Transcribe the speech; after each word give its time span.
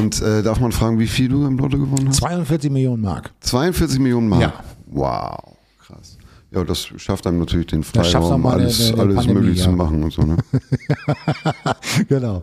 Und 0.00 0.22
äh, 0.22 0.42
darf 0.42 0.58
man 0.60 0.72
fragen, 0.72 0.98
wie 0.98 1.06
viel 1.06 1.28
du 1.28 1.46
im 1.46 1.58
Lotto 1.58 1.76
gewonnen 1.76 2.08
hast? 2.08 2.16
42 2.16 2.70
Millionen 2.70 3.02
Mark. 3.02 3.32
42 3.40 3.98
Millionen 3.98 4.30
Mark? 4.30 4.40
Ja. 4.40 4.54
Wow, 4.86 5.56
krass. 5.86 6.16
Ja, 6.52 6.64
das 6.64 6.86
schafft 6.96 7.26
einem 7.26 7.38
natürlich 7.38 7.66
den 7.66 7.82
Freiraum, 7.82 8.40
mal 8.40 8.54
eine- 8.54 8.62
alles, 8.62 8.92
eine 8.92 9.02
alles 9.02 9.16
Pandemie, 9.16 9.40
möglich 9.40 9.58
ja. 9.58 9.64
zu 9.64 9.72
machen 9.72 10.02
und 10.02 10.10
so. 10.10 10.22
Ne? 10.22 10.38
genau. 12.08 12.42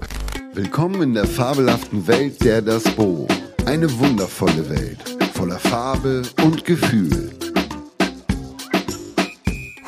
Willkommen 0.54 1.02
in 1.02 1.14
der 1.16 1.26
fabelhaften 1.26 2.06
Welt 2.06 2.44
der 2.44 2.62
Das 2.62 2.84
Bo. 2.84 3.28
Eine 3.66 3.92
wundervolle 3.98 4.70
Welt, 4.70 5.00
voller 5.34 5.58
Farbe 5.58 6.22
und 6.44 6.64
Gefühl. 6.64 7.32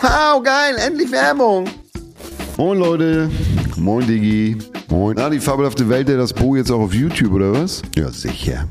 Wow, 0.02 0.42
geil, 0.44 0.76
endlich 0.88 1.12
Werbung. 1.12 1.66
Moin 2.58 2.80
Leute, 2.80 3.30
moin 3.78 4.08
Digi, 4.08 4.58
moin. 4.90 5.16
Na, 5.18 5.30
die 5.30 5.40
fabelhafte 5.40 5.88
Welt 5.90 6.08
der 6.08 6.18
Das 6.18 6.34
Bo 6.34 6.56
jetzt 6.56 6.72
auch 6.72 6.80
auf 6.80 6.94
YouTube, 6.94 7.34
oder 7.34 7.52
was? 7.54 7.82
Ja, 7.96 8.12
sicher. 8.12 8.68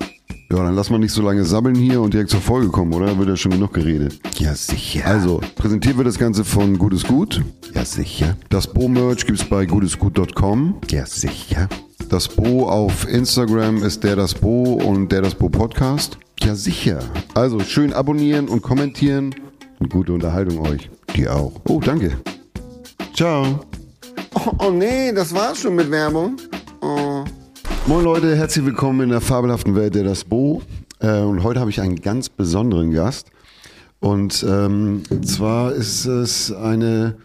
Ja, 0.50 0.64
dann 0.64 0.74
lass 0.74 0.88
mal 0.88 0.98
nicht 0.98 1.12
so 1.12 1.20
lange 1.20 1.44
sabbeln 1.44 1.74
hier 1.74 2.00
und 2.00 2.14
direkt 2.14 2.30
zur 2.30 2.40
Folge 2.40 2.68
kommen, 2.68 2.94
oder? 2.94 3.06
Da 3.06 3.18
wird 3.18 3.28
ja 3.28 3.36
schon 3.36 3.52
genug 3.52 3.74
geredet. 3.74 4.18
Ja, 4.38 4.54
sicher. 4.54 5.04
Also, 5.04 5.42
präsentiert 5.56 5.98
wird 5.98 6.08
das 6.08 6.18
Ganze 6.18 6.42
von 6.42 6.78
Gutes 6.78 7.04
Gut. 7.04 7.42
Ja, 7.74 7.84
sicher. 7.84 8.34
Das 8.48 8.66
Bo-Merch 8.66 9.26
gibt's 9.26 9.44
bei 9.44 9.66
gutesgut.com. 9.66 10.76
Ja, 10.90 11.04
sicher. 11.04 11.68
Das 12.08 12.28
Bo 12.28 12.66
auf 12.66 13.06
Instagram 13.06 13.82
ist 13.82 14.04
der 14.04 14.16
das 14.16 14.32
Bo 14.32 14.80
und 14.82 15.12
der 15.12 15.20
das 15.20 15.34
Bo 15.34 15.50
Podcast. 15.50 16.16
Ja, 16.40 16.54
sicher. 16.54 17.00
Also, 17.34 17.60
schön 17.60 17.92
abonnieren 17.92 18.48
und 18.48 18.62
kommentieren 18.62 19.34
und 19.80 19.90
gute 19.90 20.14
Unterhaltung 20.14 20.60
euch. 20.66 20.88
Die 21.14 21.28
auch. 21.28 21.52
Oh, 21.68 21.80
danke. 21.84 22.12
Ciao. 23.14 23.60
Oh, 24.38 24.52
oh 24.66 24.70
nee, 24.70 25.10
das 25.12 25.34
war's 25.34 25.62
schon 25.62 25.74
mit 25.74 25.90
Werbung. 25.90 26.36
Oh. 26.80 27.24
Moin 27.86 28.04
Leute, 28.04 28.36
herzlich 28.36 28.64
willkommen 28.64 29.00
in 29.00 29.08
der 29.08 29.20
fabelhaften 29.20 29.74
Welt 29.74 29.96
der 29.96 30.04
Das 30.04 30.22
Bo. 30.22 30.62
Äh, 31.00 31.22
und 31.22 31.42
heute 31.42 31.58
habe 31.58 31.70
ich 31.70 31.80
einen 31.80 32.00
ganz 32.00 32.28
besonderen 32.28 32.92
Gast. 32.92 33.32
Und 33.98 34.46
ähm, 34.48 35.02
zwar 35.24 35.72
ist 35.72 36.04
es 36.04 36.52
eine, 36.52 37.16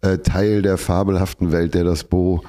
äh, 0.03 0.19
Teil 0.19 0.63
der 0.63 0.79
fabelhaften 0.79 1.53
Welt, 1.53 1.75
der 1.75 1.85
das 1.85 2.05
Bo 2.05 2.43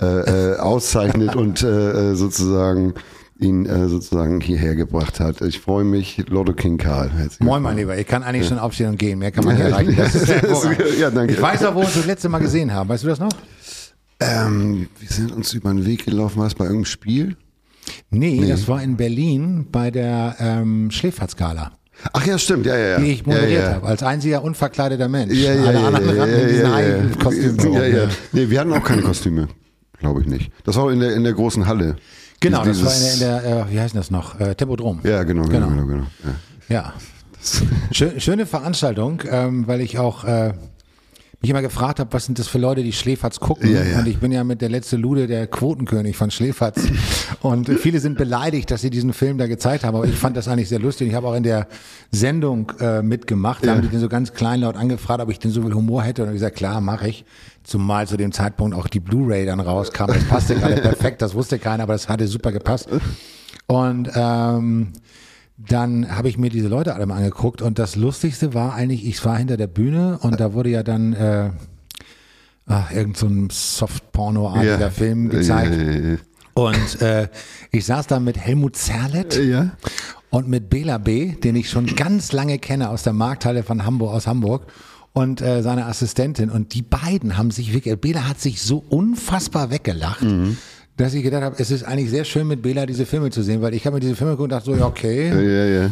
äh, 0.00 0.52
äh, 0.54 0.56
auszeichnet 0.58 1.36
und 1.36 1.62
äh, 1.62 2.12
äh, 2.12 2.14
sozusagen 2.14 2.94
ihn 3.38 3.64
äh, 3.64 3.88
sozusagen 3.88 4.40
hierher 4.40 4.74
gebracht 4.74 5.18
hat. 5.18 5.40
Ich 5.40 5.60
freue 5.60 5.84
mich, 5.84 6.22
Lotto 6.28 6.52
King 6.52 6.76
Karl. 6.78 7.10
Herzlich 7.10 7.40
Moin, 7.40 7.62
mein 7.62 7.76
Lieber. 7.76 7.96
Ich 7.96 8.06
kann 8.06 8.22
eigentlich 8.22 8.46
schon 8.46 8.58
aufstehen 8.58 8.90
und 8.90 8.98
gehen. 8.98 9.18
Mehr 9.18 9.30
kann 9.30 9.44
man 9.44 9.56
nicht 9.56 9.64
erreichen. 9.66 9.96
Ja, 10.98 11.10
danke. 11.10 11.34
Ich 11.34 11.40
weiß 11.40 11.64
auch, 11.64 11.74
wo 11.74 11.80
wir 11.80 11.86
uns 11.86 11.94
das 11.94 12.06
letzte 12.06 12.28
Mal 12.28 12.40
gesehen 12.40 12.72
haben. 12.72 12.88
Weißt 12.88 13.04
du 13.04 13.08
das 13.08 13.18
noch? 13.18 13.30
Ähm, 14.20 14.88
wir 14.98 15.08
sind 15.08 15.32
uns 15.32 15.52
über 15.54 15.70
den 15.72 15.86
Weg 15.86 16.04
gelaufen, 16.04 16.38
war 16.40 16.46
es 16.46 16.54
bei 16.54 16.64
irgendeinem 16.64 16.84
Spiel? 16.86 17.36
Nee, 18.10 18.46
das 18.48 18.68
war 18.68 18.82
in 18.82 18.96
Berlin 18.96 19.66
bei 19.72 19.90
der 19.90 20.36
ähm, 20.38 20.90
Schläferzgala, 20.90 21.72
Ach 22.12 22.26
ja, 22.26 22.38
stimmt, 22.38 22.64
ja, 22.66 22.76
ja, 22.76 22.88
ja. 22.92 22.98
die 23.00 23.12
ich 23.12 23.26
moderiert 23.26 23.62
ja, 23.62 23.68
ja. 23.70 23.74
habe, 23.76 23.86
als 23.86 24.02
einziger 24.02 24.42
unverkleideter 24.42 25.08
Mensch. 25.08 25.34
Ja, 25.34 25.52
ja, 25.54 25.64
Alle 25.64 25.80
ja, 25.80 25.86
anderen 25.86 26.16
ja, 26.16 26.22
rannten 26.22 26.36
ja, 26.36 26.42
in 26.42 26.48
diesen 26.48 26.64
ja, 26.66 26.74
eigenen 26.74 27.18
Kostümen 27.18 27.72
Ja, 27.72 27.82
ja. 27.86 27.98
ja. 28.04 28.08
Nee, 28.32 28.48
wir 28.50 28.60
hatten 28.60 28.72
auch 28.72 28.84
keine 28.84 29.02
Kostüme, 29.02 29.48
glaube 29.98 30.20
ich 30.22 30.26
nicht. 30.26 30.50
Das 30.64 30.76
war 30.76 30.90
in 30.92 31.00
der, 31.00 31.14
in 31.14 31.24
der 31.24 31.32
großen 31.34 31.66
Halle. 31.66 31.96
Genau, 32.40 32.64
das 32.64 32.82
war 32.82 32.90
Dieses- 32.92 33.14
in 33.14 33.20
der, 33.20 33.42
in 33.42 33.50
der 33.50 33.66
äh, 33.66 33.72
wie 33.72 33.80
heißt 33.80 33.94
das 33.96 34.10
noch? 34.10 34.38
Äh, 34.40 34.54
Tempodrom. 34.54 35.00
Ja, 35.02 35.24
genau, 35.24 35.42
genau, 35.44 35.68
Genau. 35.68 35.86
genau. 35.86 35.86
genau. 35.86 36.06
Ja. 36.68 36.74
Ja. 36.74 36.94
Schö- 37.92 38.18
Schöne 38.20 38.46
Veranstaltung, 38.46 39.22
ähm, 39.28 39.66
weil 39.66 39.80
ich 39.82 39.98
auch 39.98 40.24
äh, 40.24 40.52
mich 41.40 41.50
immer 41.50 41.62
gefragt 41.62 42.00
habe, 42.00 42.12
was 42.12 42.26
sind 42.26 42.38
das 42.38 42.48
für 42.48 42.58
Leute, 42.58 42.82
die 42.82 42.92
Schläferz 42.92 43.40
gucken. 43.40 43.72
Ja, 43.72 43.82
ja. 43.82 43.98
Und 44.00 44.08
ich 44.08 44.18
bin 44.18 44.30
ja 44.30 44.44
mit 44.44 44.60
der 44.60 44.68
letzte 44.68 44.98
Lude 44.98 45.26
der 45.26 45.46
Quotenkönig 45.46 46.14
von 46.14 46.30
Schläferz. 46.30 46.82
Und 47.40 47.68
viele 47.80 47.98
sind 48.00 48.18
beleidigt, 48.18 48.70
dass 48.70 48.82
sie 48.82 48.90
diesen 48.90 49.14
Film 49.14 49.38
da 49.38 49.46
gezeigt 49.46 49.84
haben. 49.84 49.96
Aber 49.96 50.04
ich 50.04 50.16
fand 50.16 50.36
das 50.36 50.48
eigentlich 50.48 50.68
sehr 50.68 50.78
lustig. 50.78 51.08
Ich 51.08 51.14
habe 51.14 51.28
auch 51.28 51.34
in 51.34 51.42
der 51.42 51.66
Sendung 52.10 52.70
äh, 52.78 53.00
mitgemacht. 53.00 53.64
Da 53.64 53.72
haben 53.72 53.80
die 53.80 53.88
den 53.88 54.00
so 54.00 54.10
ganz 54.10 54.34
kleinlaut 54.34 54.76
angefragt, 54.76 55.22
ob 55.22 55.30
ich 55.30 55.38
denn 55.38 55.50
so 55.50 55.62
viel 55.62 55.72
Humor 55.72 56.02
hätte. 56.02 56.22
Und 56.22 56.28
ich 56.28 56.34
gesagt, 56.34 56.56
klar, 56.56 56.82
mache 56.82 57.08
ich. 57.08 57.24
Zumal 57.64 58.06
zu 58.06 58.18
dem 58.18 58.32
Zeitpunkt 58.32 58.76
auch 58.76 58.86
die 58.88 59.00
Blu-ray 59.00 59.46
dann 59.46 59.60
rauskam. 59.60 60.08
Das 60.08 60.24
passte 60.24 60.56
gerade 60.56 60.76
perfekt. 60.82 61.22
Das 61.22 61.34
wusste 61.34 61.58
keiner, 61.58 61.84
aber 61.84 61.94
das 61.94 62.08
hatte 62.08 62.26
super 62.28 62.52
gepasst. 62.52 62.88
Und 63.66 64.10
ähm, 64.14 64.92
dann 65.68 66.16
habe 66.16 66.28
ich 66.28 66.38
mir 66.38 66.50
diese 66.50 66.68
Leute 66.68 66.94
alle 66.94 67.06
mal 67.06 67.16
angeguckt 67.16 67.60
und 67.62 67.78
das 67.78 67.96
Lustigste 67.96 68.54
war 68.54 68.74
eigentlich, 68.74 69.06
ich 69.06 69.24
war 69.24 69.36
hinter 69.36 69.56
der 69.56 69.66
Bühne 69.66 70.18
und 70.22 70.40
da 70.40 70.52
wurde 70.54 70.70
ja 70.70 70.82
dann 70.82 71.12
äh, 71.12 71.50
ach, 72.66 72.90
irgend 72.92 73.16
so 73.16 73.26
ein 73.26 73.48
Soft-Porno-artiger 73.50 74.78
Ja. 74.80 74.90
Film 74.90 75.28
gezeigt. 75.28 75.74
Ja, 75.76 75.90
ja. 76.12 76.16
Und 76.54 77.02
äh, 77.02 77.28
ich 77.70 77.84
saß 77.86 78.06
da 78.06 78.20
mit 78.20 78.36
Helmut 78.38 78.76
Zerlett 78.76 79.38
und 80.30 80.48
mit 80.48 80.68
Bela 80.70 80.98
B., 80.98 81.32
den 81.32 81.56
ich 81.56 81.70
schon 81.70 81.86
ganz 81.86 82.32
lange 82.32 82.58
kenne 82.58 82.90
aus 82.90 83.02
der 83.02 83.12
Markthalle 83.12 83.62
von 83.62 83.84
Hamburg, 83.84 84.12
aus 84.14 84.26
Hamburg. 84.26 84.66
Und 85.12 85.40
äh, 85.42 85.62
seine 85.62 85.86
Assistentin. 85.86 86.50
Und 86.50 86.72
die 86.74 86.82
beiden 86.82 87.36
haben 87.36 87.50
sich 87.50 87.72
wirklich, 87.72 87.98
Bela 88.00 88.28
hat 88.28 88.40
sich 88.40 88.62
so 88.62 88.78
unfassbar 88.88 89.70
weggelacht, 89.72 90.22
Mhm. 90.22 90.56
Dass 90.96 91.14
ich 91.14 91.22
gedacht 91.22 91.42
habe, 91.42 91.56
es 91.58 91.70
ist 91.70 91.84
eigentlich 91.84 92.10
sehr 92.10 92.24
schön 92.24 92.46
mit 92.46 92.62
Bela 92.62 92.84
diese 92.84 93.06
Filme 93.06 93.30
zu 93.30 93.42
sehen, 93.42 93.62
weil 93.62 93.74
ich 93.74 93.86
habe 93.86 93.94
mir 93.94 94.00
diese 94.00 94.16
Filme 94.16 94.32
geguckt 94.32 94.44
und 94.44 94.50
dachte 94.52 94.66
so, 94.66 94.76
ja, 94.76 94.86
okay, 94.86 95.28
Ja, 95.28 95.82
ja. 95.82 95.90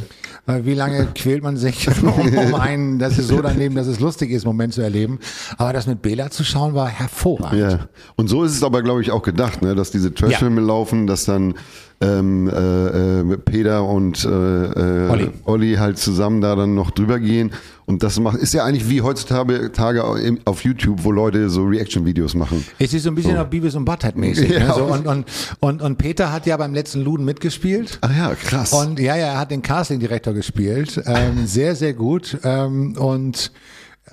Wie 0.64 0.72
lange 0.74 1.06
quält 1.14 1.42
man 1.42 1.58
sich, 1.58 1.88
um, 2.02 2.08
um 2.36 2.54
einen, 2.54 2.98
das 2.98 3.18
ist 3.18 3.28
so 3.28 3.42
daneben, 3.42 3.74
dass 3.74 3.86
es 3.86 4.00
lustig 4.00 4.30
ist, 4.30 4.46
Moment 4.46 4.72
zu 4.72 4.80
erleben. 4.80 5.18
Aber 5.58 5.74
das 5.74 5.86
mit 5.86 6.00
Bela 6.00 6.30
zu 6.30 6.42
schauen 6.42 6.74
war 6.74 6.88
hervorragend. 6.88 7.60
Ja, 7.60 7.88
und 8.16 8.28
so 8.28 8.44
ist 8.44 8.52
es 8.52 8.62
aber, 8.62 8.82
glaube 8.82 9.02
ich, 9.02 9.10
auch 9.10 9.22
gedacht, 9.22 9.60
ne? 9.60 9.74
dass 9.74 9.90
diese 9.90 10.14
Trashfilme 10.14 10.62
laufen, 10.62 11.06
dass 11.06 11.26
dann 11.26 11.54
ähm, 12.00 12.48
äh, 12.48 13.20
äh, 13.20 13.36
Peter 13.38 13.84
und 13.84 14.24
äh, 14.24 14.28
äh, 14.28 15.10
Olli. 15.10 15.30
Olli 15.44 15.74
halt 15.74 15.98
zusammen 15.98 16.40
da 16.40 16.54
dann 16.56 16.74
noch 16.74 16.92
drüber 16.92 17.18
gehen. 17.18 17.50
Und 17.88 18.02
das 18.02 18.20
macht, 18.20 18.36
ist 18.36 18.52
ja 18.52 18.66
eigentlich 18.66 18.90
wie 18.90 19.00
heutzutage 19.00 19.72
Tage 19.72 20.04
auf 20.44 20.62
YouTube, 20.62 21.04
wo 21.04 21.10
Leute 21.10 21.48
so 21.48 21.64
Reaction-Videos 21.64 22.34
machen. 22.34 22.62
Es 22.78 22.92
ist 22.92 23.04
so 23.04 23.08
ein 23.08 23.14
bisschen 23.14 23.38
auch 23.38 23.46
Beavis 23.46 23.74
und 23.76 23.86
Butthead 23.86 24.14
mäßig. 24.14 24.50
Ja. 24.58 24.66
Ne? 24.68 24.74
So, 24.74 24.84
und, 24.84 25.06
und, 25.06 25.24
und, 25.60 25.80
und 25.80 25.96
Peter 25.96 26.30
hat 26.30 26.44
ja 26.44 26.58
beim 26.58 26.74
letzten 26.74 27.00
Luden 27.00 27.24
mitgespielt. 27.24 27.98
Ach 28.02 28.14
ja, 28.14 28.34
krass. 28.34 28.74
Und 28.74 29.00
ja, 29.00 29.16
ja, 29.16 29.28
er 29.28 29.38
hat 29.38 29.50
den 29.50 29.62
Casting-Direktor 29.62 30.34
gespielt. 30.34 31.02
Ähm, 31.06 31.46
sehr, 31.46 31.74
sehr 31.76 31.94
gut. 31.94 32.36
Ähm, 32.44 32.94
und 32.98 33.52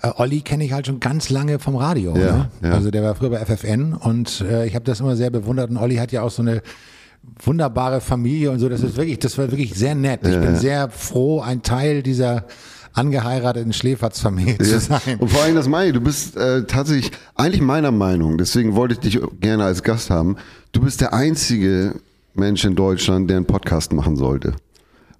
äh, 0.01 0.09
Olli 0.15 0.39
kenne 0.39 0.63
ich 0.63 0.71
halt 0.71 0.87
schon 0.87 1.01
ganz 1.01 1.29
lange 1.29 1.59
vom 1.59 1.75
Radio. 1.75 2.15
Ja, 2.15 2.21
ne? 2.21 2.49
ja. 2.63 2.71
Also 2.71 2.91
der 2.91 3.03
war 3.03 3.13
früher 3.15 3.31
bei 3.31 3.45
FFN 3.45 3.93
und 3.93 4.39
äh, 4.39 4.67
ich 4.67 4.75
habe 4.75 4.85
das 4.85 5.01
immer 5.01 5.17
sehr 5.17 5.31
bewundert. 5.31 5.69
Und 5.69 5.75
Olli 5.75 5.97
hat 5.97 6.13
ja 6.13 6.21
auch 6.21 6.31
so 6.31 6.41
eine 6.41 6.61
wunderbare 7.43 7.99
Familie 7.99 8.51
und 8.51 8.59
so. 8.59 8.69
Das 8.69 8.81
ist 8.81 8.95
wirklich, 8.95 9.19
das 9.19 9.37
war 9.37 9.51
wirklich 9.51 9.73
sehr 9.73 9.95
nett. 9.95 10.21
Ich 10.25 10.39
bin 10.39 10.55
sehr 10.55 10.89
froh, 10.89 11.41
ein 11.41 11.61
Teil 11.61 12.03
dieser 12.03 12.45
angeheirateten 12.95 13.73
Schläferz-Familie 13.73 14.57
zu 14.57 14.79
sein. 14.79 15.19
Und 15.19 15.29
vor 15.29 15.43
allem 15.43 15.55
das 15.55 15.67
meine 15.67 15.87
ich, 15.87 15.93
du 15.93 16.01
bist 16.01 16.37
äh, 16.37 16.63
tatsächlich, 16.65 17.11
eigentlich 17.35 17.61
meiner 17.61 17.91
Meinung, 17.91 18.37
deswegen 18.37 18.75
wollte 18.75 18.95
ich 18.95 18.99
dich 18.99 19.19
gerne 19.39 19.65
als 19.65 19.83
Gast 19.83 20.09
haben, 20.09 20.37
du 20.71 20.81
bist 20.81 21.01
der 21.01 21.13
einzige 21.13 21.95
Mensch 22.33 22.65
in 22.65 22.75
Deutschland, 22.75 23.29
der 23.29 23.37
einen 23.37 23.45
Podcast 23.45 23.93
machen 23.93 24.15
sollte. 24.15 24.55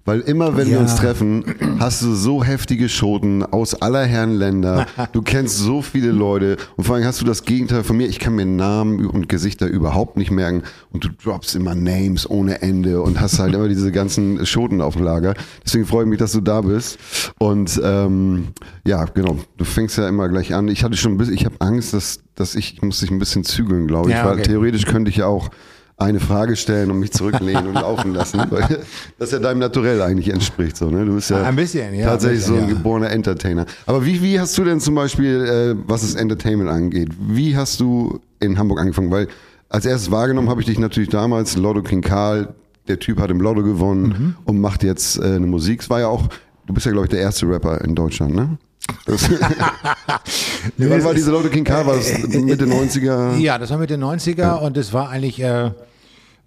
Weil 0.06 0.20
immer, 0.20 0.56
wenn 0.56 0.68
wir 0.68 0.74
Ja. 0.76 0.80
uns 0.80 0.94
treffen, 0.94 1.44
hast 1.78 2.00
du 2.00 2.14
so 2.14 2.42
heftige 2.42 2.88
Schoten 2.88 3.42
aus 3.42 3.74
aller 3.74 4.04
Herren 4.04 4.34
Länder. 4.36 4.86
Du 5.12 5.22
kennst 5.22 5.58
so 5.58 5.82
viele 5.82 6.10
Leute 6.10 6.56
und 6.76 6.84
vor 6.84 6.96
allem 6.96 7.04
hast 7.04 7.20
du 7.20 7.24
das 7.24 7.44
Gegenteil 7.44 7.84
von 7.84 7.96
mir. 7.96 8.06
Ich 8.06 8.18
kann 8.18 8.34
mir 8.34 8.46
Namen 8.46 9.04
und 9.06 9.28
Gesichter 9.28 9.66
überhaupt 9.66 10.16
nicht 10.16 10.30
merken 10.30 10.62
und 10.92 11.04
du 11.04 11.08
droppst 11.08 11.54
immer 11.56 11.74
Names 11.74 12.28
ohne 12.28 12.62
Ende 12.62 13.02
und 13.02 13.20
hast 13.20 13.38
halt 13.38 13.54
immer 13.54 13.68
diese 13.68 13.92
ganzen 13.92 14.46
Schoten 14.46 14.80
auf 14.80 14.94
dem 14.94 15.04
Lager. 15.04 15.34
Deswegen 15.64 15.86
freue 15.86 16.04
ich 16.04 16.10
mich, 16.10 16.18
dass 16.18 16.32
du 16.32 16.40
da 16.40 16.60
bist. 16.60 16.98
Und 17.38 17.80
ähm, 17.82 18.48
ja, 18.86 19.04
genau. 19.06 19.38
Du 19.56 19.64
fängst 19.64 19.98
ja 19.98 20.08
immer 20.08 20.28
gleich 20.28 20.54
an. 20.54 20.68
Ich 20.68 20.84
hatte 20.84 20.96
schon 20.96 21.12
ein 21.12 21.18
bisschen, 21.18 21.34
ich 21.34 21.44
habe 21.44 21.56
Angst, 21.58 21.92
dass, 21.94 22.20
dass 22.36 22.54
ich, 22.54 22.74
ich 22.74 22.82
muss 22.82 23.00
dich 23.00 23.10
ein 23.10 23.18
bisschen 23.18 23.42
zügeln, 23.44 23.86
glaube 23.86 24.10
ich. 24.10 24.16
Ja, 24.16 24.24
weil 24.26 24.34
okay. 24.34 24.44
theoretisch 24.44 24.84
könnte 24.86 25.10
ich 25.10 25.16
ja 25.16 25.26
auch 25.26 25.50
eine 25.98 26.20
Frage 26.20 26.56
stellen 26.56 26.90
und 26.90 26.98
mich 26.98 27.12
zurücklehnen 27.12 27.68
und 27.68 27.74
laufen 27.74 28.12
lassen, 28.12 28.42
weil 28.50 28.84
das 29.18 29.30
ja 29.30 29.38
deinem 29.38 29.60
Naturell 29.60 30.02
eigentlich 30.02 30.28
entspricht. 30.28 30.76
So, 30.76 30.90
ne? 30.90 31.04
Du 31.06 31.14
bist 31.14 31.30
ja 31.30 31.42
Ein 31.42 31.56
bisschen, 31.56 31.94
ja, 31.94 32.06
tatsächlich 32.06 32.40
bisschen, 32.40 32.54
so 32.56 32.62
ein 32.62 32.68
ja. 32.68 32.74
geborener 32.74 33.10
Entertainer. 33.10 33.64
Aber 33.86 34.04
wie, 34.04 34.20
wie 34.22 34.38
hast 34.38 34.56
du 34.58 34.64
denn 34.64 34.78
zum 34.80 34.94
Beispiel, 34.94 35.74
äh, 35.76 35.82
was 35.88 36.02
das 36.02 36.14
Entertainment 36.14 36.68
angeht, 36.68 37.08
wie 37.18 37.56
hast 37.56 37.80
du 37.80 38.20
in 38.40 38.58
Hamburg 38.58 38.78
angefangen? 38.80 39.10
Weil 39.10 39.28
als 39.70 39.86
erstes 39.86 40.10
wahrgenommen 40.10 40.50
habe 40.50 40.60
ich 40.60 40.66
dich 40.66 40.78
natürlich 40.78 41.08
damals, 41.08 41.56
Lotto 41.56 41.82
King 41.82 42.02
Karl, 42.02 42.54
der 42.88 42.98
Typ 42.98 43.18
hat 43.18 43.30
im 43.30 43.40
Lotto 43.40 43.62
gewonnen 43.62 44.02
Mhm. 44.08 44.34
und 44.44 44.60
macht 44.60 44.82
jetzt 44.84 45.18
äh, 45.18 45.22
eine 45.36 45.46
Musik. 45.46 45.80
Es 45.80 45.90
war 45.90 46.00
ja 46.00 46.08
auch 46.08 46.28
Du 46.66 46.74
bist 46.74 46.84
ja, 46.84 46.90
glaube 46.90 47.06
ich, 47.06 47.10
der 47.10 47.20
erste 47.20 47.48
Rapper 47.48 47.80
in 47.84 47.94
Deutschland, 47.94 48.34
ne? 48.34 48.58
Das, 49.04 49.30
Wann 50.78 51.04
war 51.04 51.14
diese 51.14 51.30
Leute 51.30 51.50
King 51.50 51.64
Karl? 51.64 51.86
War 51.86 51.96
das 51.96 52.18
Mitte 52.28 52.66
90er? 52.66 53.36
Ja, 53.36 53.58
das 53.58 53.70
war 53.70 53.78
Mitte 53.78 53.96
90er 53.96 54.38
ja. 54.38 54.54
und 54.54 54.76
es 54.76 54.92
war 54.92 55.10
eigentlich 55.10 55.40
äh, 55.40 55.70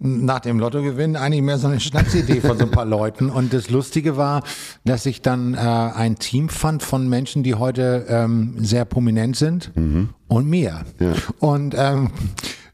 nach 0.02 0.40
dem 0.40 0.60
Lottogewinn 0.60 1.16
eigentlich 1.16 1.42
mehr 1.42 1.58
so 1.58 1.68
eine 1.68 1.80
Schnapsidee 1.80 2.42
von 2.42 2.58
so 2.58 2.66
ein 2.66 2.72
paar 2.72 2.86
Leuten. 2.86 3.30
Und 3.30 3.54
das 3.54 3.70
Lustige 3.70 4.18
war, 4.18 4.44
dass 4.86 5.06
ich 5.06 5.22
dann 5.22 5.54
äh, 5.54 5.58
ein 5.58 6.18
Team 6.18 6.50
fand 6.50 6.84
von 6.84 7.08
Menschen, 7.10 7.44
die 7.44 7.56
heute 7.56 8.06
ähm, 8.08 8.56
sehr 8.60 8.86
prominent 8.86 9.36
sind 9.36 9.72
mhm. 9.76 10.10
und 10.28 10.48
mir. 10.48 10.86
Ja. 11.00 11.14
Und 11.40 11.76
ähm, 11.78 12.12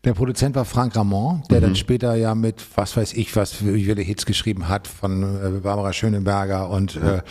der 0.03 0.13
Produzent 0.13 0.55
war 0.55 0.65
Frank 0.65 0.95
Ramon, 0.95 1.43
der 1.49 1.57
mhm. 1.59 1.63
dann 1.63 1.75
später 1.75 2.15
ja 2.15 2.35
mit, 2.35 2.63
was 2.75 2.95
weiß 2.95 3.13
ich, 3.13 3.35
was 3.35 3.65
wie 3.65 3.85
viele 3.85 4.03
Hits 4.03 4.25
geschrieben 4.25 4.69
hat 4.69 4.87
von 4.87 5.23
äh, 5.23 5.49
Barbara 5.61 5.93
Schöneberger 5.93 6.69
und 6.69 6.95
äh, 6.95 7.21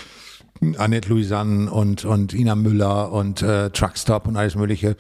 Annette 0.79 1.09
Louisanne 1.09 1.71
und, 1.71 2.05
und 2.05 2.33
Ina 2.33 2.55
Müller 2.55 3.13
und 3.13 3.43
äh, 3.43 3.71
Truckstop 3.71 4.27
und 4.27 4.37
alles 4.37 4.55
Mögliche. 4.55 4.97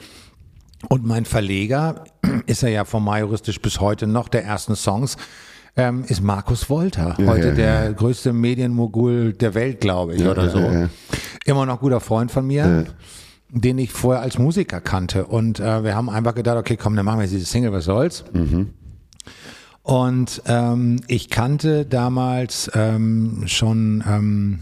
Und 0.88 1.06
mein 1.06 1.24
Verleger 1.24 2.04
ist 2.46 2.62
er 2.62 2.70
ja 2.70 2.84
vom 2.84 3.04
Majoristisch 3.04 3.60
bis 3.60 3.80
heute 3.80 4.06
noch 4.06 4.28
der 4.28 4.44
ersten 4.44 4.76
Songs. 4.76 5.16
Ähm, 5.76 6.04
ist 6.06 6.22
Markus 6.22 6.70
Wolter, 6.70 7.16
ja, 7.18 7.26
heute 7.26 7.48
ja, 7.48 7.54
der 7.54 7.92
größte 7.94 8.32
Medienmogul 8.32 9.32
der 9.32 9.54
Welt, 9.54 9.80
glaube 9.80 10.14
ich, 10.14 10.24
oder 10.24 10.48
so. 10.48 10.88
Immer 11.46 11.66
noch 11.66 11.80
guter 11.80 11.98
Freund 11.98 12.30
von 12.30 12.46
mir 12.46 12.86
den 13.54 13.78
ich 13.78 13.92
vorher 13.92 14.22
als 14.22 14.38
Musiker 14.38 14.80
kannte. 14.80 15.26
Und 15.26 15.60
äh, 15.60 15.84
wir 15.84 15.94
haben 15.94 16.10
einfach 16.10 16.34
gedacht, 16.34 16.58
okay, 16.58 16.76
komm, 16.76 16.96
dann 16.96 17.04
machen 17.04 17.18
wir 17.18 17.22
jetzt 17.24 17.34
diese 17.34 17.46
Single, 17.46 17.72
was 17.72 17.84
soll's. 17.84 18.24
Mhm. 18.32 18.70
Und 19.82 20.42
ähm, 20.46 21.00
ich 21.06 21.30
kannte 21.30 21.86
damals 21.86 22.70
ähm, 22.74 23.44
schon 23.46 24.02
ähm, 24.08 24.58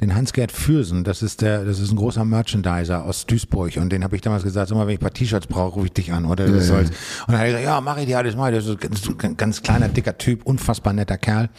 den 0.00 0.14
Hans-Gerd 0.14 0.52
Fürsen, 0.52 1.02
das 1.02 1.22
ist 1.22 1.42
der, 1.42 1.64
das 1.64 1.80
ist 1.80 1.90
ein 1.90 1.96
großer 1.96 2.24
Merchandiser 2.24 3.04
aus 3.04 3.26
Duisburg 3.26 3.76
und 3.78 3.90
den 3.90 4.04
habe 4.04 4.14
ich 4.14 4.22
damals 4.22 4.44
gesagt, 4.44 4.68
sag 4.68 4.76
mal, 4.76 4.86
wenn 4.86 4.94
ich 4.94 5.00
ein 5.00 5.02
paar 5.02 5.12
T-Shirts 5.12 5.48
brauche, 5.48 5.74
rufe 5.74 5.86
ich 5.86 5.92
dich 5.92 6.12
an, 6.12 6.24
oder? 6.24 6.46
Das 6.46 6.68
soll's. 6.68 6.90
Und 7.26 7.32
dann 7.32 7.38
hat 7.38 7.42
er 7.42 7.46
gesagt, 7.46 7.64
ja, 7.64 7.80
mache 7.80 8.00
ich 8.00 8.06
dir 8.06 8.18
alles 8.18 8.36
mal. 8.36 8.52
Das 8.52 8.66
ist 8.66 8.78
ein 9.24 9.36
ganz 9.36 9.62
kleiner, 9.62 9.88
dicker 9.88 10.16
Typ, 10.16 10.44
unfassbar 10.44 10.92
netter 10.92 11.18
Kerl. 11.18 11.50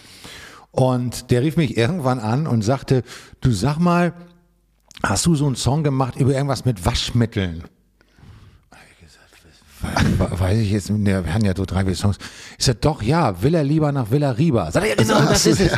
Und 0.72 1.32
der 1.32 1.42
rief 1.42 1.58
mich 1.58 1.78
irgendwann 1.78 2.20
an 2.20 2.48
und 2.48 2.62
sagte, 2.62 3.04
du 3.42 3.52
sag 3.52 3.78
mal, 3.80 4.14
hast 5.04 5.26
du 5.26 5.36
so 5.36 5.46
einen 5.46 5.56
Song 5.56 5.84
gemacht 5.84 6.16
über 6.16 6.34
irgendwas 6.34 6.64
mit 6.64 6.86
Waschmitteln? 6.86 7.64
Weiß 9.82 10.58
ich 10.58 10.72
jetzt, 10.72 10.90
wir 10.94 11.34
hatten 11.34 11.46
ja 11.46 11.54
so 11.56 11.66
drei, 11.66 11.86
vier 11.86 11.96
Songs. 11.96 12.18
Ich 12.58 12.66
sag, 12.66 12.82
doch, 12.82 13.02
ja, 13.02 13.42
will 13.42 13.56
er 13.56 13.64
lieber 13.64 13.92
nach 13.92 14.12
Villa 14.12 14.32
Riba. 14.32 14.72
Sag 14.72 14.88
ja, 14.88 14.96
genau, 14.96 15.22
das 15.22 15.46
ist 15.46 15.62
es. 15.62 15.72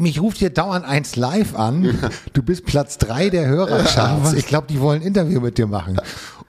Mich 0.00 0.20
ruft 0.20 0.38
hier 0.38 0.50
dauernd 0.50 0.84
eins 0.84 1.16
live 1.16 1.54
an. 1.54 1.98
Du 2.32 2.42
bist 2.42 2.64
Platz 2.64 2.98
drei 2.98 3.28
der 3.28 3.46
Hörercharts. 3.46 4.32
Ich 4.32 4.46
glaube, 4.46 4.66
die 4.68 4.80
wollen 4.80 5.02
ein 5.02 5.06
Interview 5.06 5.40
mit 5.40 5.58
dir 5.58 5.66
machen. 5.66 5.98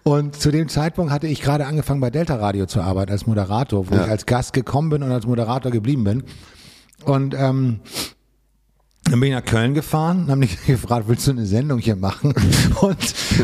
Und 0.03 0.35
zu 0.35 0.51
dem 0.51 0.67
Zeitpunkt 0.67 1.11
hatte 1.11 1.27
ich 1.27 1.41
gerade 1.41 1.65
angefangen 1.65 2.01
bei 2.01 2.09
Delta 2.09 2.35
Radio 2.35 2.65
zu 2.65 2.81
arbeiten 2.81 3.11
als 3.11 3.25
Moderator, 3.25 3.89
wo 3.89 3.95
ja. 3.95 4.05
ich 4.05 4.09
als 4.09 4.25
Gast 4.25 4.53
gekommen 4.53 4.89
bin 4.89 5.03
und 5.03 5.11
als 5.11 5.25
Moderator 5.25 5.71
geblieben 5.71 6.03
bin. 6.03 6.23
Und 7.05 7.35
ähm, 7.37 7.79
dann 9.13 9.19
bin 9.19 9.29
ich 9.29 9.35
nach 9.35 9.45
Köln 9.45 9.75
gefahren 9.75 10.23
und 10.23 10.31
haben 10.31 10.39
mich 10.39 10.57
gefragt, 10.65 11.07
willst 11.07 11.27
du 11.27 11.31
eine 11.31 11.45
Sendung 11.45 11.77
hier 11.77 11.95
machen? 11.95 12.33
Und 12.81 12.97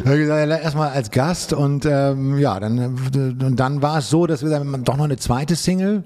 habe 0.03 0.17
gesagt, 0.17 0.63
erstmal 0.63 0.89
als 0.89 1.11
Gast 1.11 1.53
und 1.53 1.85
ähm, 1.85 2.39
ja, 2.39 2.59
dann, 2.59 2.97
und 3.39 3.55
dann 3.55 3.79
war 3.83 3.99
es 3.99 4.09
so, 4.09 4.25
dass 4.25 4.41
wir 4.41 4.49
dann 4.49 4.83
doch 4.83 4.97
noch 4.97 5.03
eine 5.03 5.17
zweite 5.17 5.55
Single 5.55 6.03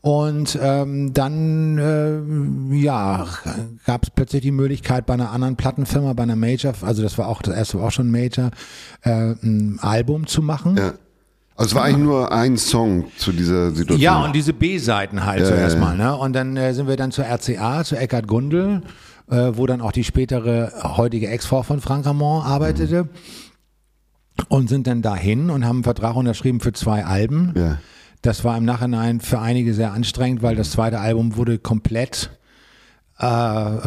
und 0.00 0.58
ähm, 0.58 1.12
dann 1.12 1.76
äh, 1.76 2.76
ja 2.76 3.26
gab 3.84 4.04
es 4.04 4.10
plötzlich 4.10 4.40
die 4.40 4.52
Möglichkeit 4.52 5.04
bei 5.04 5.12
einer 5.12 5.32
anderen 5.32 5.56
Plattenfirma, 5.56 6.14
bei 6.14 6.22
einer 6.22 6.36
Major, 6.36 6.72
also 6.80 7.02
das 7.02 7.18
war 7.18 7.28
auch 7.28 7.42
das 7.42 7.54
erste 7.54 7.78
war 7.78 7.88
auch 7.88 7.92
schon 7.92 8.10
Major, 8.10 8.52
äh, 9.02 9.34
ein 9.42 9.80
Album 9.82 10.26
zu 10.26 10.40
machen. 10.40 10.78
Ja. 10.78 10.94
Also 11.56 11.68
es 11.70 11.74
war 11.74 11.84
eigentlich 11.84 12.04
nur 12.04 12.32
ein 12.32 12.56
Song 12.56 13.12
zu 13.16 13.30
dieser 13.30 13.70
Situation. 13.70 14.00
Ja, 14.00 14.24
und 14.24 14.34
diese 14.34 14.52
B-Seiten 14.52 15.24
halt 15.24 15.40
ja, 15.40 15.46
zuerst 15.46 15.78
mal. 15.78 15.96
Ne? 15.96 16.16
Und 16.16 16.32
dann 16.32 16.56
äh, 16.56 16.74
sind 16.74 16.88
wir 16.88 16.96
dann 16.96 17.12
zur 17.12 17.26
RCA, 17.26 17.84
zu 17.84 17.96
Eckhard 17.96 18.26
Gundel, 18.26 18.82
äh, 19.30 19.52
wo 19.52 19.66
dann 19.66 19.80
auch 19.80 19.92
die 19.92 20.02
spätere, 20.02 20.72
heutige 20.96 21.28
Ex-Frau 21.28 21.62
von 21.62 21.80
Frank 21.80 22.06
Ramon 22.06 22.42
arbeitete. 22.42 23.04
Mhm. 23.04 23.08
Und 24.48 24.68
sind 24.68 24.88
dann 24.88 25.00
dahin 25.00 25.48
und 25.48 25.64
haben 25.64 25.76
einen 25.76 25.84
Vertrag 25.84 26.16
unterschrieben 26.16 26.58
für 26.58 26.72
zwei 26.72 27.04
Alben. 27.04 27.54
Ja. 27.56 27.78
Das 28.20 28.42
war 28.42 28.58
im 28.58 28.64
Nachhinein 28.64 29.20
für 29.20 29.38
einige 29.38 29.74
sehr 29.74 29.92
anstrengend, 29.92 30.42
weil 30.42 30.56
das 30.56 30.72
zweite 30.72 30.98
Album 30.98 31.36
wurde 31.36 31.60
komplett 31.60 32.30
äh, 33.20 33.78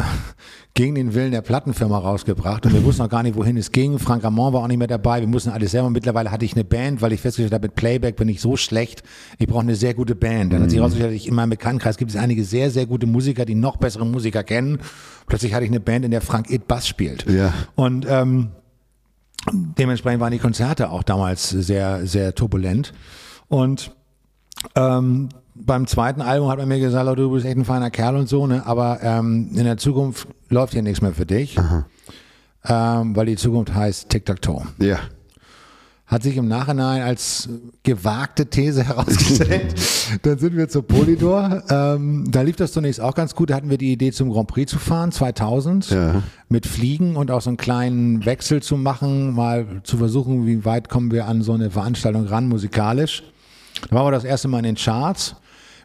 gegen 0.77 0.94
den 0.94 1.15
Willen 1.15 1.31
der 1.31 1.41
Plattenfirma 1.41 1.97
rausgebracht 1.97 2.68
und 2.68 2.74
wir 2.74 2.83
wussten 2.83 3.01
noch 3.01 3.09
gar 3.09 3.24
nicht, 3.24 3.35
wohin 3.35 3.57
es 3.57 3.71
ging. 3.71 3.97
Frank 3.97 4.24
Ramon 4.24 4.53
war 4.53 4.62
auch 4.62 4.68
nicht 4.68 4.77
mehr 4.77 4.85
dabei. 4.85 5.21
Wir 5.21 5.27
mussten 5.27 5.50
alles 5.50 5.71
selber. 5.71 5.89
Mittlerweile 5.89 6.29
hatte 6.29 6.45
ich 6.45 6.53
eine 6.53 6.63
Band, 6.63 7.01
weil 7.01 7.13
ich 7.13 7.19
festgestellt 7.19 7.51
habe, 7.51 7.65
mit 7.65 7.74
Playback 7.74 8.15
bin 8.15 8.29
ich 8.29 8.39
so 8.41 8.56
schlecht. 8.57 9.01
Ich 9.39 9.47
brauche 9.47 9.62
eine 9.62 9.75
sehr 9.75 9.95
gute 9.95 10.13
Band. 10.13 10.53
Dann 10.53 10.62
hat 10.62 10.69
sich 10.69 10.77
mhm. 10.77 10.83
herausgestellt, 10.83 11.15
ich 11.15 11.27
in 11.27 11.33
meinem 11.33 11.50
Bekanntenkreis 11.50 11.97
gibt 11.97 12.12
es 12.12 12.18
einige 12.18 12.44
sehr, 12.44 12.69
sehr 12.69 12.85
gute 12.85 13.07
Musiker, 13.07 13.44
die 13.44 13.56
noch 13.56 13.77
bessere 13.77 14.06
Musiker 14.06 14.44
kennen. 14.44 14.77
Plötzlich 15.25 15.56
hatte 15.56 15.65
ich 15.65 15.71
eine 15.71 15.79
Band, 15.79 16.06
in 16.06 16.12
der 16.12 16.21
Frank 16.21 16.51
Ed 16.51 16.68
Bass 16.68 16.88
spielt. 16.88 17.25
Ja. 17.27 17.56
Und 17.73 18.06
ähm, 18.07 18.50
dementsprechend 19.51 20.21
waren 20.21 20.31
die 20.31 20.38
Konzerte 20.38 20.91
auch 20.91 21.01
damals 21.01 21.50
sehr, 21.50 22.06
sehr 22.06 22.35
turbulent. 22.35 22.94
Und 23.47 23.95
ähm, 24.75 25.30
beim 25.65 25.88
zweiten 25.88 26.21
Album 26.21 26.50
hat 26.50 26.57
man 26.57 26.68
mir 26.68 26.80
gesagt, 26.80 27.18
du 27.18 27.31
bist 27.31 27.45
echt 27.45 27.57
ein 27.57 27.65
feiner 27.65 27.89
Kerl 27.89 28.15
und 28.15 28.30
so, 28.30 28.48
ne? 28.48 28.65
aber 28.65 29.00
ähm, 29.01 29.50
in 29.54 29.65
der 29.65 29.77
Zukunft 29.77 30.27
läuft 30.50 30.74
hier 30.74 30.81
nichts 30.81 31.01
mehr 31.01 31.13
für 31.13 31.25
dich, 31.25 31.57
ähm, 32.65 33.15
weil 33.15 33.25
die 33.25 33.36
Zukunft 33.36 33.74
heißt 33.74 34.09
Tic-Tac-Toe. 34.09 34.63
Ja. 34.80 35.00
Hat 36.06 36.24
sich 36.24 36.38
im 36.38 36.48
Nachhinein 36.48 37.01
als 37.01 37.50
gewagte 37.83 38.45
These 38.45 38.83
herausgestellt. 38.88 39.75
Dann 40.21 40.38
sind 40.38 40.56
wir 40.56 40.69
zur 40.69 40.88
Polydor. 40.88 41.63
Ähm, 41.69 42.24
da 42.31 42.44
lief 42.44 42.56
das 42.56 42.71
zunächst 42.71 43.01
auch 43.01 43.13
ganz 43.13 43.36
gut. 43.36 43.50
Da 43.50 43.56
hatten 43.56 43.69
wir 43.69 43.77
die 43.77 43.92
Idee, 43.92 44.13
zum 44.13 44.31
Grand 44.31 44.48
Prix 44.48 44.71
zu 44.71 44.80
fahren, 44.80 45.12
2000, 45.12 45.89
ja. 45.89 46.24
mit 46.48 46.65
Fliegen 46.65 47.18
und 47.18 47.30
auch 47.30 47.42
so 47.42 47.50
einen 47.50 47.57
kleinen 47.57 48.25
Wechsel 48.25 48.63
zu 48.63 48.77
machen, 48.77 49.33
mal 49.33 49.81
zu 49.83 49.98
versuchen, 49.98 50.48
wie 50.48 50.63
weit 50.63 50.88
kommen 50.88 51.12
wir 51.12 51.27
an 51.27 51.42
so 51.42 51.51
eine 51.51 51.71
Veranstaltung 51.71 52.25
ran, 52.25 52.48
musikalisch. 52.48 53.24
Da 53.89 53.95
waren 53.95 54.06
wir 54.06 54.12
das 54.12 54.24
erste 54.24 54.48
Mal 54.48 54.59
in 54.59 54.63
den 54.63 54.75
Charts. 54.75 55.36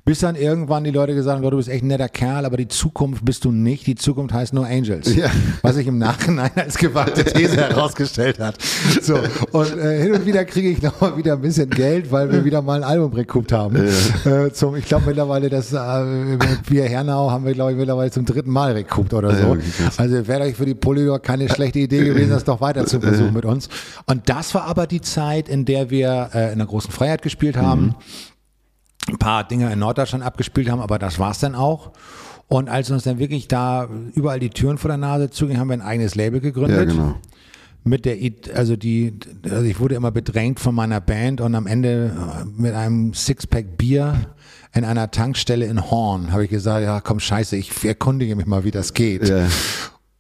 Bis 0.05 0.19
dann 0.19 0.35
irgendwann 0.35 0.83
die 0.83 0.91
Leute 0.91 1.15
gesagt 1.15 1.37
haben, 1.37 1.49
du 1.49 1.57
bist 1.57 1.69
echt 1.69 1.85
ein 1.85 1.87
netter 1.87 2.09
Kerl, 2.09 2.45
aber 2.45 2.57
die 2.57 2.67
Zukunft 2.67 3.25
bist 3.25 3.45
du 3.45 3.53
nicht. 3.53 3.87
Die 3.87 3.95
Zukunft 3.95 4.35
heißt 4.35 4.53
nur 4.53 4.67
Angels. 4.67 5.15
Ja. 5.15 5.31
Was 5.63 5.77
sich 5.77 5.87
im 5.87 5.99
Nachhinein 5.99 6.51
als 6.57 6.77
gewagte 6.77 7.25
These 7.25 7.57
herausgestellt 7.69 8.41
hat. 8.41 8.57
So. 9.01 9.21
Und 9.53 9.79
äh, 9.79 10.03
hin 10.03 10.13
und 10.13 10.27
wieder 10.27 10.45
kriege 10.45 10.71
ich 10.71 10.83
nochmal 10.83 11.17
wieder 11.17 11.35
ein 11.35 11.41
bisschen 11.41 11.71
Geld, 11.71 12.11
weil 12.11 12.33
wir 12.33 12.45
wieder 12.45 12.63
mal 12.63 12.83
ein 12.83 12.83
Album 12.83 13.13
rekupt 13.13 13.53
haben. 13.53 13.77
Ja. 14.25 14.47
Äh, 14.47 14.53
zum, 14.53 14.75
ich 14.75 14.87
glaube 14.87 15.07
mittlerweile, 15.07 15.49
das 15.49 15.73
äh, 15.73 15.77
wir 15.77 16.85
Hernau 16.85 17.31
haben 17.31 17.45
wir, 17.45 17.53
glaube 17.53 17.71
ich, 17.71 17.79
mittlerweile 17.79 18.11
zum 18.11 18.25
dritten 18.25 18.51
Mal 18.51 18.73
rekupt 18.73 19.15
oder 19.15 19.33
so. 19.37 19.57
Also 19.99 20.27
wäre 20.27 20.43
euch 20.43 20.57
für 20.57 20.67
die 20.67 20.75
Polydor 20.75 21.21
keine 21.21 21.49
schlechte 21.49 21.79
Idee 21.79 22.05
gewesen, 22.05 22.31
das 22.31 22.43
doch 22.43 22.61
weiter 22.61 22.87
zu 22.87 23.01
versuchen 23.01 23.35
mit 23.35 23.45
uns. 23.45 23.69
Und 24.07 24.29
das 24.29 24.53
war 24.53 24.65
aber 24.65 24.89
die 24.89 25.01
Zeit, 25.01 25.49
in 25.49 25.65
der 25.65 25.91
wir 25.91 26.31
äh, 26.35 26.53
in 26.53 26.59
der 26.59 26.67
großen 26.67 26.91
Freiheit 26.91 27.23
gespielt 27.23 27.57
haben. 27.57 27.83
Mhm 27.83 27.95
ein 29.09 29.19
paar 29.19 29.45
Dinge 29.47 29.73
in 29.73 29.79
Norddeutschland 29.79 30.25
abgespielt 30.25 30.71
haben, 30.71 30.81
aber 30.81 30.99
das 30.99 31.19
war's 31.19 31.41
dann 31.41 31.55
auch. 31.55 31.93
Und 32.49 32.69
als 32.69 32.91
uns 32.91 33.05
dann 33.05 33.19
wirklich 33.19 33.49
da 33.49 33.89
überall 34.15 34.39
die 34.39 34.51
Türen 34.51 34.79
vor 34.79 34.89
der 34.89 34.99
Nase 34.99 35.31
zugingen, 35.31 35.59
haben 35.59 35.69
wir 35.69 35.75
ein 35.75 35.83
eigenes 35.83 36.15
Label 36.15 36.41
gegründet. 36.41 36.77
Ja, 36.77 36.85
genau. 36.85 37.15
Mit 37.85 38.05
der, 38.05 38.17
also 38.55 38.77
die, 38.77 39.15
also 39.45 39.65
ich 39.65 39.81
wurde 39.81 39.97
immer 39.97 40.13
bedrängt 40.13 40.61
von 40.61 40.75
meiner 40.75 41.01
Band 41.01 41.41
und 41.41 41.55
am 41.55 41.67
Ende 41.67 42.15
äh, 42.15 42.45
mit 42.45 42.75
einem 42.75 43.13
Sixpack 43.13 43.77
Bier 43.77 44.35
in 44.73 44.85
einer 44.85 45.11
Tankstelle 45.11 45.67
in 45.67 45.91
Horn 45.91 46.31
habe 46.33 46.45
ich 46.45 46.51
gesagt, 46.51 46.85
ja 46.85 47.01
komm 47.01 47.21
scheiße, 47.21 47.57
ich 47.57 47.85
erkundige 47.85 48.37
mich 48.37 48.47
mal, 48.47 48.65
wie 48.65 48.71
das 48.71 48.95
geht. 48.95 49.29
Ja. 49.29 49.49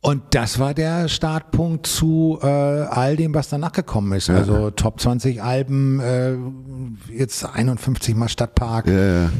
Und 0.04 0.23
das 0.30 0.59
war 0.59 0.75
der 0.75 1.06
Startpunkt 1.06 1.87
zu 1.87 2.37
äh, 2.42 2.47
all 2.47 3.14
dem, 3.14 3.32
was 3.35 3.49
danach 3.49 3.71
gekommen 3.71 4.12
ist. 4.14 4.26
Ja. 4.26 4.35
Also 4.35 4.73
Top 4.73 5.00
20 5.00 5.40
Alben, 5.40 6.00
äh, 6.00 6.35
jetzt 7.16 7.44
51 7.44 8.16
Mal 8.16 8.28
Stadtpark, 8.28 8.88
ja, 8.88 9.23
ja. 9.23 9.30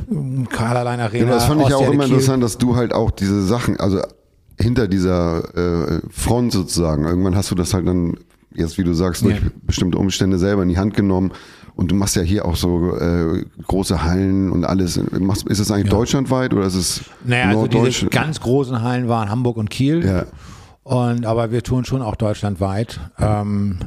Karl 0.51 0.77
Arena. 0.87 1.11
Ja, 1.13 1.25
das 1.27 1.47
fand 1.47 1.63
ich 1.67 1.75
auch 1.75 1.91
immer 1.91 2.05
interessant, 2.05 2.45
dass 2.45 2.59
du 2.59 2.77
halt 2.77 2.93
auch 2.93 3.11
diese 3.11 3.43
Sachen, 3.45 3.81
also 3.81 4.03
hinter 4.57 4.87
dieser 4.87 5.97
äh, 5.97 6.01
Front 6.11 6.53
sozusagen, 6.53 7.07
irgendwann 7.07 7.35
hast 7.35 7.51
du 7.51 7.57
das 7.57 7.75
halt 7.75 7.89
dann, 7.89 8.19
jetzt 8.55 8.79
wie 8.79 8.85
du 8.85 8.95
sagst, 8.95 9.25
durch 9.25 9.41
bestimmte 9.67 9.99
Umstände 9.99 10.39
selber 10.39 10.63
in 10.63 10.69
die 10.69 10.79
Hand 10.79 10.95
genommen. 10.95 11.33
Und 11.75 11.91
du 11.91 11.97
machst 11.97 12.15
ja 12.15 12.23
hier 12.23 12.45
auch 12.45 12.55
so 12.55 12.97
äh, 12.99 13.45
große 13.67 14.05
Hallen 14.05 14.53
und 14.53 14.65
alles. 14.65 15.01
Machst, 15.19 15.49
ist 15.49 15.59
es 15.59 15.71
eigentlich 15.71 15.89
deutschlandweit 15.89 16.53
oder 16.53 16.67
ist 16.67 16.75
es 16.75 17.01
Naja, 17.25 17.49
also 17.49 17.67
diese 17.67 18.07
ganz 18.07 18.41
großen 18.41 18.83
Hallen 18.83 19.09
waren 19.09 19.31
Hamburg 19.31 19.57
und 19.57 19.71
Kiel. 19.71 20.05
Ja. 20.05 20.27
Und 20.83 21.27
aber 21.27 21.53
wir 21.53 21.63
tun 21.63 21.85
schon 21.85 22.03
auch 22.03 22.17
deutschlandweit. 22.17 23.01
Ähm, 23.19 23.79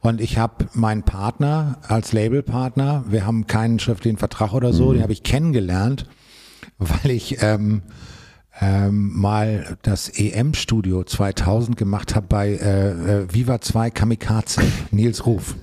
und 0.00 0.20
ich 0.20 0.38
habe 0.38 0.66
meinen 0.72 1.04
Partner 1.04 1.78
als 1.86 2.12
Labelpartner, 2.12 3.04
wir 3.08 3.24
haben 3.24 3.46
keinen 3.46 3.78
schriftlichen 3.78 4.18
Vertrag 4.18 4.52
oder 4.52 4.72
so, 4.72 4.88
mhm. 4.88 4.94
den 4.94 5.02
habe 5.02 5.12
ich 5.12 5.22
kennengelernt, 5.22 6.06
weil 6.78 7.10
ich 7.10 7.42
ähm, 7.42 7.82
ähm, 8.60 9.12
mal 9.18 9.76
das 9.82 10.08
EM-Studio 10.08 11.04
2000 11.04 11.76
gemacht 11.76 12.14
habe 12.14 12.26
bei 12.28 12.50
äh, 12.50 12.90
äh, 13.22 13.26
Viva 13.32 13.60
2 13.60 13.90
Kamikaze, 13.90 14.62
Nils 14.90 15.24
Ruf. 15.26 15.56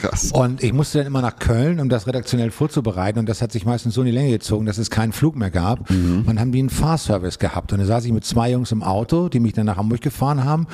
Krass. 0.00 0.32
Und 0.32 0.62
ich 0.62 0.72
musste 0.72 0.98
dann 0.98 1.06
immer 1.06 1.22
nach 1.22 1.38
Köln, 1.38 1.80
um 1.80 1.88
das 1.88 2.06
redaktionell 2.06 2.50
vorzubereiten. 2.50 3.18
Und 3.20 3.28
das 3.28 3.40
hat 3.40 3.52
sich 3.52 3.64
meistens 3.64 3.94
so 3.94 4.02
in 4.02 4.06
die 4.06 4.12
Länge 4.12 4.30
gezogen, 4.30 4.66
dass 4.66 4.76
es 4.78 4.90
keinen 4.90 5.12
Flug 5.12 5.36
mehr 5.36 5.50
gab. 5.50 5.88
Und 5.90 6.26
dann 6.26 6.40
haben 6.40 6.52
die 6.52 6.58
einen 6.58 6.70
Fahrservice 6.70 7.38
gehabt. 7.38 7.72
Und 7.72 7.78
da 7.78 7.84
saß 7.86 8.04
ich 8.04 8.12
mit 8.12 8.24
zwei 8.24 8.50
Jungs 8.50 8.72
im 8.72 8.82
Auto, 8.82 9.28
die 9.28 9.40
mich 9.40 9.52
dann 9.52 9.66
nach 9.66 9.76
Hamburg 9.76 10.00
gefahren 10.00 10.44
haben. 10.44 10.66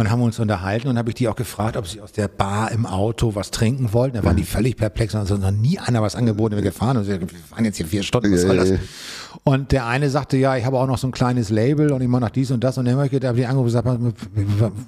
Und 0.00 0.10
haben 0.10 0.22
uns 0.22 0.38
unterhalten 0.38 0.88
und 0.88 0.96
habe 0.96 1.10
ich 1.10 1.14
die 1.14 1.28
auch 1.28 1.36
gefragt, 1.36 1.76
ob 1.76 1.86
sie 1.86 2.00
aus 2.00 2.10
der 2.10 2.26
Bar 2.26 2.72
im 2.72 2.86
Auto 2.86 3.34
was 3.34 3.50
trinken 3.50 3.92
wollten. 3.92 4.16
Da 4.16 4.24
waren 4.24 4.34
die 4.36 4.44
völlig 4.44 4.78
perplex 4.78 5.14
und 5.14 5.28
hat 5.28 5.38
noch 5.40 5.50
nie 5.50 5.78
einer 5.78 6.00
was 6.00 6.16
angeboten, 6.16 6.56
wenn 6.56 6.64
wir 6.64 6.70
gefahren 6.70 6.96
und 6.96 7.06
wir 7.06 7.20
fahren 7.50 7.66
jetzt 7.66 7.76
hier 7.76 7.84
vier 7.84 8.02
Stunden, 8.02 8.32
was 8.32 8.40
Ja, 8.40 8.46
soll 8.48 8.56
ja, 8.56 8.62
das? 8.62 8.70
ja. 8.70 8.76
Und 9.44 9.72
der 9.72 9.86
eine 9.86 10.08
sagte, 10.08 10.38
ja, 10.38 10.56
ich 10.56 10.64
habe 10.64 10.78
auch 10.78 10.86
noch 10.86 10.96
so 10.96 11.06
ein 11.06 11.10
kleines 11.12 11.50
Label 11.50 11.92
und 11.92 12.00
ich 12.00 12.08
mache 12.08 12.22
noch 12.22 12.30
dies 12.30 12.50
und 12.50 12.64
das. 12.64 12.78
Und 12.78 12.86
dann 12.86 12.94
habe 12.96 13.08
ich 13.08 13.12
ich 13.12 13.22
angerufen 13.26 13.58
und 13.58 13.64
gesagt, 13.64 13.88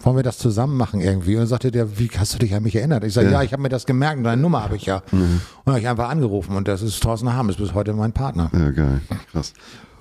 wollen 0.03 0.17
wir 0.17 0.23
das 0.23 0.39
zusammen 0.39 0.79
machen 0.79 1.03
irgendwie? 1.03 1.35
Und 1.35 1.41
dann 1.41 1.47
sagte 1.47 1.71
der, 1.71 1.99
wie 1.99 2.09
hast 2.17 2.33
du 2.33 2.39
dich 2.39 2.55
an 2.55 2.63
mich 2.63 2.75
erinnert? 2.75 3.05
Ich 3.05 3.13
sage, 3.13 3.31
ja, 3.31 3.43
ich 3.43 3.53
habe 3.53 3.63
mir 3.63 3.69
das 3.69 3.85
gemerkt 3.85 4.17
und 4.17 4.25
deine 4.25 4.41
Nummer 4.41 4.63
habe 4.65 4.77
ich 4.77 4.87
ja. 4.87 5.03
Und 5.13 5.43
habe 5.67 5.79
ich 5.79 5.89
einfach 5.89 6.09
angerufen 6.09 6.57
und 6.57 6.69
das 6.69 6.81
ist 6.81 7.03
Thorsten 7.03 7.31
Harm, 7.31 7.51
ist 7.51 7.59
bis 7.59 7.75
heute 7.75 7.93
mein 7.93 8.13
Partner. 8.13 8.51
Ja, 8.55 8.71
geil. 8.71 9.03
Krass. 9.31 9.53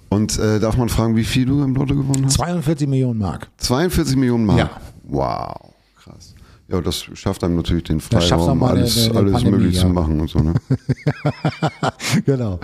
Und 0.08 0.38
äh, 0.40 0.60
darf 0.60 0.76
man 0.76 0.90
fragen, 0.90 1.16
wie 1.16 1.24
viel 1.24 1.46
du 1.46 1.64
im 1.64 1.74
Lotto 1.76 1.96
gewonnen 1.96 2.26
hast? 2.26 2.34
42 2.36 2.88
Millionen 2.88 3.20
Mark. 3.20 3.50
42 3.58 4.16
Millionen 4.18 4.46
Mark. 4.46 4.58
Ja. 4.60 4.70
Wow, 5.12 5.74
krass. 6.02 6.36
Ja, 6.70 6.80
das 6.80 7.04
schafft 7.16 7.44
einem 7.44 7.58
natürlich 7.58 7.84
den 7.84 8.00
Freiraum, 8.00 8.58
mal 8.60 8.70
eine- 8.72 8.80
alles, 8.80 9.10
eine 9.10 9.20
alles 9.20 9.34
Pandemie, 9.34 9.58
möglich 9.58 9.76
ja. 9.76 9.82
zu 9.82 9.88
machen 9.90 10.22
und 10.22 10.30
so. 10.30 10.40
Ne? 10.40 10.54
genau. 12.26 12.62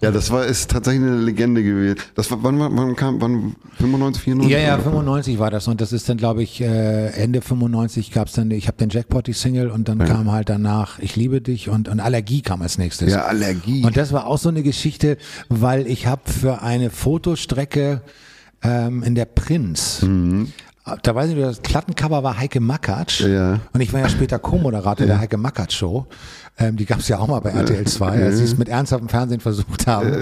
ja, 0.00 0.12
das 0.12 0.30
war 0.30 0.46
ist 0.46 0.70
tatsächlich 0.70 1.02
eine 1.02 1.16
Legende 1.16 1.64
gewesen. 1.64 1.98
Das 2.14 2.30
war, 2.30 2.40
wann, 2.44 2.60
wann, 2.60 2.94
kam, 2.94 3.20
wann 3.20 3.56
95, 3.78 4.22
94? 4.22 4.52
Ja, 4.52 4.60
ja, 4.60 4.78
95 4.78 5.40
war 5.40 5.50
das 5.50 5.66
und 5.66 5.80
das 5.80 5.92
ist 5.92 6.08
dann, 6.08 6.18
glaube 6.18 6.44
ich, 6.44 6.60
äh, 6.60 7.08
Ende 7.08 7.40
95 7.40 8.12
gab's 8.12 8.32
dann, 8.34 8.52
ich 8.52 8.68
habe 8.68 8.76
den 8.76 8.90
Jackpot, 8.90 9.26
die 9.26 9.32
Single 9.32 9.70
und 9.70 9.88
dann 9.88 9.98
kam 9.98 10.30
halt 10.30 10.48
danach 10.48 11.00
Ich 11.00 11.16
liebe 11.16 11.40
dich 11.40 11.68
und, 11.68 11.88
und 11.88 11.98
Allergie 11.98 12.42
kam 12.42 12.62
als 12.62 12.78
nächstes. 12.78 13.10
Ja, 13.10 13.24
Allergie. 13.24 13.84
Und 13.84 13.96
das 13.96 14.12
war 14.12 14.28
auch 14.28 14.38
so 14.38 14.50
eine 14.50 14.62
Geschichte, 14.62 15.18
weil 15.48 15.88
ich 15.88 16.06
habe 16.06 16.22
für 16.30 16.62
eine 16.62 16.90
Fotostrecke 16.90 18.02
ähm, 18.62 19.02
in 19.02 19.14
der 19.14 19.24
Prinz, 19.24 20.04
da 21.02 21.14
weiß 21.14 21.30
ich 21.30 21.36
nicht, 21.36 21.46
das 21.46 21.60
Plattencover 21.60 22.22
war 22.22 22.38
Heike 22.38 22.60
Makatsch 22.60 23.20
Ja. 23.20 23.60
und 23.72 23.80
ich 23.80 23.92
war 23.92 24.00
ja 24.00 24.08
später 24.08 24.38
Co-Moderator 24.38 25.06
der 25.06 25.18
Heike 25.18 25.36
Makatsch 25.36 25.74
Show. 25.76 26.06
Ähm, 26.60 26.76
die 26.76 26.86
gab's 26.86 27.06
ja 27.06 27.18
auch 27.18 27.28
mal 27.28 27.38
bei 27.40 27.50
RTL 27.50 27.86
2, 27.86 28.24
als 28.24 28.38
sie 28.38 28.44
es 28.44 28.58
mit 28.58 28.68
ernsthaftem 28.68 29.08
Fernsehen 29.08 29.38
versucht 29.40 29.86
haben. 29.86 30.16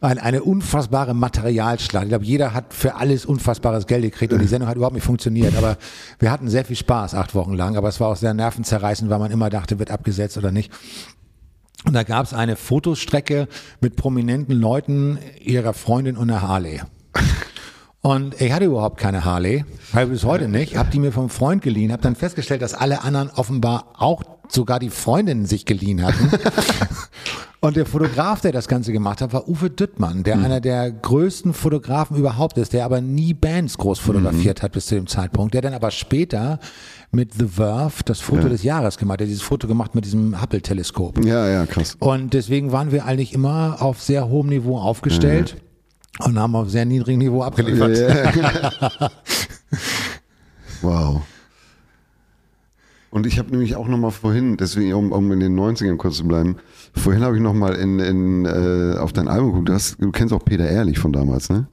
Ein, 0.00 0.18
eine 0.18 0.42
unfassbare 0.42 1.12
Materialschlacht. 1.12 2.04
Ich 2.04 2.08
glaube, 2.08 2.24
jeder 2.24 2.54
hat 2.54 2.72
für 2.72 2.94
alles 2.94 3.26
unfassbares 3.26 3.86
Geld 3.86 4.02
gekriegt 4.02 4.32
und 4.32 4.38
die 4.40 4.46
Sendung 4.46 4.68
hat 4.70 4.76
überhaupt 4.76 4.94
nicht 4.94 5.04
funktioniert. 5.04 5.54
Aber 5.56 5.76
wir 6.18 6.30
hatten 6.30 6.48
sehr 6.48 6.64
viel 6.64 6.76
Spaß, 6.76 7.14
acht 7.14 7.34
Wochen 7.34 7.52
lang. 7.52 7.76
Aber 7.76 7.88
es 7.90 8.00
war 8.00 8.08
auch 8.08 8.16
sehr 8.16 8.32
nervenzerreißend, 8.32 9.10
weil 9.10 9.18
man 9.18 9.30
immer 9.30 9.50
dachte, 9.50 9.78
wird 9.78 9.90
abgesetzt 9.90 10.38
oder 10.38 10.50
nicht. 10.50 10.72
Und 11.84 11.92
da 11.92 12.04
gab 12.04 12.24
es 12.24 12.32
eine 12.32 12.56
Fotostrecke 12.56 13.46
mit 13.82 13.96
prominenten 13.96 14.54
Leuten, 14.54 15.18
ihrer 15.40 15.74
Freundin 15.74 16.16
und 16.16 16.30
einer 16.30 16.40
Harley. 16.40 16.80
Und 18.02 18.40
ich 18.40 18.52
hatte 18.52 18.64
überhaupt 18.64 18.98
keine 18.98 19.24
Harley, 19.24 19.64
weil 19.92 20.08
bis 20.08 20.24
heute 20.24 20.48
nicht. 20.48 20.76
Hab 20.76 20.90
die 20.90 20.98
mir 20.98 21.12
vom 21.12 21.28
Freund 21.28 21.62
geliehen, 21.62 21.92
hab 21.92 22.02
dann 22.02 22.16
festgestellt, 22.16 22.60
dass 22.60 22.74
alle 22.74 23.04
anderen 23.04 23.30
offenbar 23.30 23.92
auch 23.96 24.24
sogar 24.48 24.80
die 24.80 24.90
Freundinnen 24.90 25.46
sich 25.46 25.64
geliehen 25.64 26.02
hatten. 26.02 26.28
Und 27.60 27.76
der 27.76 27.86
Fotograf, 27.86 28.40
der 28.40 28.50
das 28.50 28.66
Ganze 28.66 28.90
gemacht 28.90 29.20
hat, 29.20 29.32
war 29.32 29.48
Uwe 29.48 29.70
Düttmann, 29.70 30.24
der 30.24 30.36
einer 30.40 30.60
der 30.60 30.90
größten 30.90 31.54
Fotografen 31.54 32.16
überhaupt 32.16 32.58
ist, 32.58 32.72
der 32.72 32.84
aber 32.84 33.00
nie 33.00 33.34
Bands 33.34 33.78
groß 33.78 34.00
fotografiert 34.00 34.64
hat 34.64 34.72
bis 34.72 34.86
zu 34.86 34.96
dem 34.96 35.06
Zeitpunkt, 35.06 35.54
der 35.54 35.60
dann 35.60 35.72
aber 35.72 35.92
später 35.92 36.58
mit 37.12 37.34
The 37.34 37.46
Verve 37.46 38.02
das 38.04 38.18
Foto 38.18 38.48
des 38.48 38.64
Jahres 38.64 38.98
gemacht 38.98 39.20
hat, 39.20 39.28
dieses 39.28 39.42
Foto 39.42 39.68
gemacht 39.68 39.94
mit 39.94 40.04
diesem 40.04 40.42
Hubble-Teleskop. 40.42 41.24
Ja, 41.24 41.48
ja, 41.48 41.66
krass. 41.66 41.96
Und 42.00 42.34
deswegen 42.34 42.72
waren 42.72 42.90
wir 42.90 43.04
eigentlich 43.04 43.32
immer 43.32 43.76
auf 43.78 44.02
sehr 44.02 44.28
hohem 44.28 44.48
Niveau 44.48 44.80
aufgestellt 44.80 45.56
und 46.20 46.38
haben 46.38 46.54
auf 46.56 46.70
sehr 46.70 46.84
niedrigem 46.84 47.18
Niveau 47.20 47.42
abgeliefert. 47.42 47.98
Wow. 50.82 51.22
Und 53.10 53.26
ich 53.26 53.38
habe 53.38 53.50
nämlich 53.50 53.76
auch 53.76 53.86
noch 53.86 53.98
mal 53.98 54.10
vorhin, 54.10 54.56
deswegen 54.56 54.94
um, 54.94 55.12
um 55.12 55.30
in 55.32 55.38
den 55.40 55.58
90ern 55.58 55.96
kurz 55.96 56.16
zu 56.16 56.26
bleiben, 56.26 56.56
vorhin 56.94 57.22
habe 57.22 57.36
ich 57.36 57.42
noch 57.42 57.52
mal 57.52 57.74
in, 57.74 57.98
in, 58.00 58.44
äh, 58.46 58.96
auf 58.98 59.12
dein 59.12 59.28
Album 59.28 59.50
geguckt. 59.52 59.68
Du, 59.68 59.74
hast, 59.74 60.02
du 60.02 60.10
kennst 60.10 60.34
auch 60.34 60.44
Peter 60.44 60.68
Ehrlich 60.68 60.98
von 60.98 61.12
damals, 61.12 61.50
ne? 61.50 61.66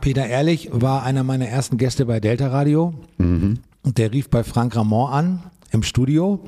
Peter 0.00 0.26
Ehrlich 0.26 0.70
war 0.72 1.02
einer 1.02 1.24
meiner 1.24 1.48
ersten 1.48 1.76
Gäste 1.76 2.06
bei 2.06 2.20
Delta 2.20 2.48
Radio. 2.48 2.94
Und 3.82 3.98
der 3.98 4.12
rief 4.12 4.30
bei 4.30 4.44
Frank 4.44 4.76
Ramon 4.76 5.12
an 5.12 5.42
im 5.72 5.82
Studio. 5.82 6.40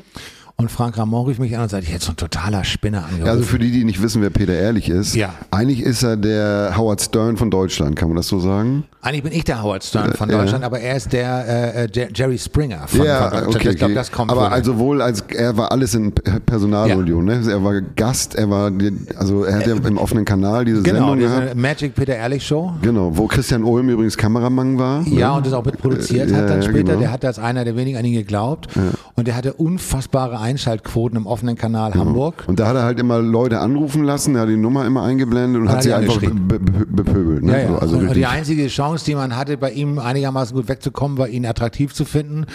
Und 0.57 0.71
Frank 0.71 0.97
Ramon 0.97 1.27
rief 1.27 1.39
mich 1.41 1.57
an 1.57 1.63
und 1.65 1.71
sagte, 1.71 1.87
ich 1.87 1.93
hätte 1.93 2.05
so 2.05 2.13
ein 2.13 2.17
totaler 2.17 2.63
Spinner 2.63 2.99
angerufen. 3.05 3.27
Ja, 3.27 3.33
also 3.33 3.43
für 3.43 3.59
die, 3.59 3.73
die 3.73 3.85
nicht 3.85 4.01
wissen, 4.01 4.23
wer 4.23 4.31
Peter 4.31 4.53
Ehrlich 4.55 4.89
ist. 4.89 5.15
Ja. 5.17 5.35
Eigentlich 5.51 5.81
ist 5.81 6.03
er 6.05 6.17
der 6.17 6.75
Howard 6.77 7.01
Stern 7.01 7.37
von 7.37 7.51
Deutschland, 7.51 7.97
kann 7.97 8.09
man 8.09 8.17
das 8.17 8.29
so 8.29 8.39
sagen? 8.39 8.85
Eigentlich 9.01 9.25
bin 9.25 9.33
ich 9.33 9.43
der 9.43 9.61
Howard 9.63 9.83
Stern 9.83 10.13
von 10.13 10.31
Ja. 10.31 10.39
Deutschland, 10.39 10.63
aber 10.63 10.79
er 10.79 10.97
ist 10.97 11.13
der 11.13 11.49
äh, 11.75 11.85
äh, 11.85 11.89
Jer- 11.93 12.09
Jerry 12.15 12.39
Springer 12.39 12.87
von, 12.87 13.05
ja, 13.05 13.23
von 13.23 13.31
Deutschland. 13.31 13.57
okay. 13.57 13.69
ich 13.71 13.77
glaube, 13.77 13.85
okay. 13.93 13.95
das 13.95 14.13
kommt 14.13 14.31
Aber 14.31 14.43
wohl. 14.43 14.47
also 14.49 14.79
wohl 14.79 15.03
als 15.03 15.23
er 15.35 15.57
war 15.57 15.73
alles 15.73 15.95
in 15.95 16.13
Personalunion, 16.13 17.25
ne? 17.25 17.43
Er 17.51 17.65
war 17.65 17.81
Gast, 17.81 18.35
er 18.37 18.49
war 18.49 18.71
also 19.17 19.45
er 19.45 19.57
hat 19.57 19.67
ja 19.67 19.75
im 19.75 19.99
offenen 19.99 20.25
Kanal 20.25 20.65
diese 20.65 20.83
genau, 20.83 20.99
Sendung 21.11 21.19
diese 21.19 21.41
gehabt. 21.41 21.57
Magic 21.57 21.95
Peter 21.95 22.15
Ehrlich 22.15 22.47
Show. 22.47 22.73
Genau, 22.83 23.17
wo 23.17 23.27
Christian 23.27 23.65
Ulm 23.65 23.89
übrigens 23.89 24.17
Kameramann 24.17 24.79
war. 24.79 25.03
Ja, 25.09 25.31
ne? 25.33 25.37
und 25.39 25.47
das 25.47 25.53
auch 25.55 25.65
mitproduziert 25.65 26.31
Äh, 26.31 26.35
hat 26.35 26.49
dann 26.51 26.63
ja, 26.63 26.69
später. 26.69 26.83
genau. 26.93 27.01
Der 27.01 27.11
hat 27.11 27.25
als 27.25 27.39
einer 27.41 27.65
der 27.65 27.75
wenigen 27.77 27.97
an 27.99 28.05
ihn 28.05 28.13
geglaubt. 28.15 28.69
Und 29.17 29.27
der 29.27 29.35
hatte 29.35 29.55
unfassbare 29.55 30.39
Einschaltquoten 30.43 31.17
im 31.17 31.27
offenen 31.27 31.57
Kanal 31.57 31.95
Hamburg. 31.95 32.45
Und 32.47 32.61
da 32.61 32.69
hat 32.69 32.77
er 32.77 32.83
halt 32.83 32.99
immer 33.01 33.21
Leute 33.21 33.61
anrufen 33.61 34.05
lassen, 34.05 34.35
er 34.35 34.43
hat 34.43 34.49
die 34.49 34.57
Nummer 34.57 34.85
immer 34.85 35.03
eingeblendet 35.05 35.63
und 35.63 35.69
Hat 35.69 35.77
hat, 35.77 35.83
sie 35.85 35.93
einfach 35.95 36.21
bepöbelt. 36.21 37.43
Ne? 37.45 37.53
Ja, 37.53 37.59
ja. 37.59 37.69
So, 37.69 37.79
also 37.79 37.97
und 37.99 38.15
die 38.17 38.27
einzige 38.27 38.67
Chance, 38.69 39.05
die 39.05 39.15
man 39.15 39.37
hatte, 39.37 39.57
bei 39.57 39.71
ihm 39.71 39.99
einigermaßen 39.99 40.55
gut 40.55 40.69
wegzukommen, 40.69 41.19
war 41.19 41.29
ihn 41.29 41.47
attraktiv 41.47 41.95
zu 41.95 42.05
finden. 42.05 42.47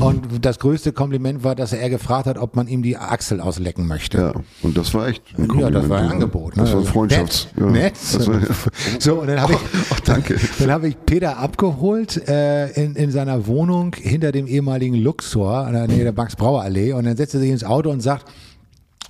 Und 0.00 0.44
das 0.44 0.58
größte 0.58 0.92
Kompliment 0.92 1.44
war, 1.44 1.54
dass 1.54 1.72
er 1.72 1.88
gefragt 1.90 2.26
hat, 2.26 2.38
ob 2.38 2.56
man 2.56 2.68
ihm 2.68 2.82
die 2.82 2.96
Achsel 2.96 3.40
auslecken 3.40 3.86
möchte. 3.86 4.18
ja, 4.18 4.32
und 4.62 4.76
das 4.76 4.92
war 4.94 5.08
echt 5.08 5.22
ein 5.38 5.48
Ja, 5.58 5.70
das 5.70 5.88
war 5.88 6.00
ein 6.00 6.10
Angebot. 6.10 6.56
Ne? 6.56 6.64
Das 6.64 6.74
war 6.74 6.82
Freundschafts. 6.82 7.48
Nett. 7.56 7.64
ja. 7.64 7.70
Nett. 7.70 8.26
War, 8.26 8.40
So, 8.98 9.14
und 9.20 9.28
dann 9.28 9.40
habe 9.40 9.52
ich, 9.54 9.58
Ach, 9.92 10.00
danke. 10.00 10.36
dann 10.58 10.70
habe 10.70 10.88
ich 10.88 10.96
Peter 11.06 11.38
abgeholt 11.38 12.28
äh, 12.28 12.68
in, 12.72 12.94
in 12.96 13.10
seiner 13.10 13.46
Wohnung 13.46 13.94
hinter 13.98 14.32
dem 14.32 14.46
ehemaligen 14.46 14.94
Luxor, 14.96 15.66
in 15.66 15.74
der 15.74 15.86
Nähe 15.86 16.04
der 16.04 16.12
Max-Brauer-Allee. 16.12 16.92
Und 16.92 17.04
dann 17.04 17.16
setzt 17.36 17.40
er 17.40 17.40
sich 17.40 17.50
ins 17.50 17.64
Auto 17.64 17.90
und 17.90 18.00
sagt, 18.00 18.26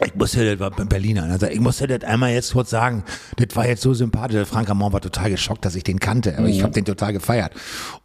ich 0.04 0.14
muss 0.14 0.32
dir, 0.32 0.56
das 0.56 0.60
war 0.60 0.70
Berliner, 0.84 1.26
er 1.26 1.38
sagt, 1.38 1.54
ich 1.54 1.60
muss 1.60 1.78
dir 1.78 1.86
das 1.86 2.04
einmal 2.06 2.30
jetzt 2.32 2.52
kurz 2.52 2.68
sagen, 2.68 3.02
das 3.38 3.56
war 3.56 3.66
jetzt 3.66 3.80
so 3.80 3.94
sympathisch. 3.94 4.34
Der 4.36 4.44
Frank 4.44 4.68
Ramon 4.68 4.92
war 4.92 5.00
total 5.00 5.30
geschockt, 5.30 5.64
dass 5.64 5.74
ich 5.74 5.84
den 5.84 5.98
kannte, 5.98 6.36
aber 6.36 6.48
ich 6.48 6.62
habe 6.62 6.72
den 6.72 6.84
total 6.84 7.14
gefeiert. 7.14 7.52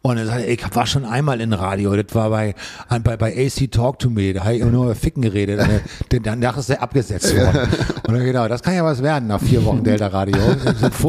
Und 0.00 0.16
er 0.16 0.24
sagt, 0.26 0.46
ich 0.46 0.62
war 0.74 0.86
schon 0.86 1.04
einmal 1.04 1.40
in 1.42 1.52
Radio, 1.52 1.94
das 1.94 2.14
war 2.14 2.30
bei, 2.30 2.54
bei, 3.02 3.16
bei 3.18 3.34
AC 3.46 3.70
Talk 3.70 3.98
to 3.98 4.08
Me, 4.08 4.32
da 4.32 4.44
habe 4.44 4.56
ich 4.56 4.64
nur 4.64 4.84
über 4.84 4.94
Ficken 4.94 5.20
geredet. 5.22 5.60
Dann- 5.60 6.22
danach 6.22 6.56
ist 6.56 6.70
er 6.70 6.82
abgesetzt 6.82 7.36
worden. 7.36 7.68
Und 8.06 8.14
dann 8.14 8.24
genau, 8.24 8.48
das 8.48 8.62
kann 8.62 8.74
ja 8.74 8.84
was 8.84 9.02
werden 9.02 9.28
nach 9.28 9.40
vier 9.42 9.62
Wochen 9.64 9.84
Delta 9.84 10.06
Radio. 10.06 10.38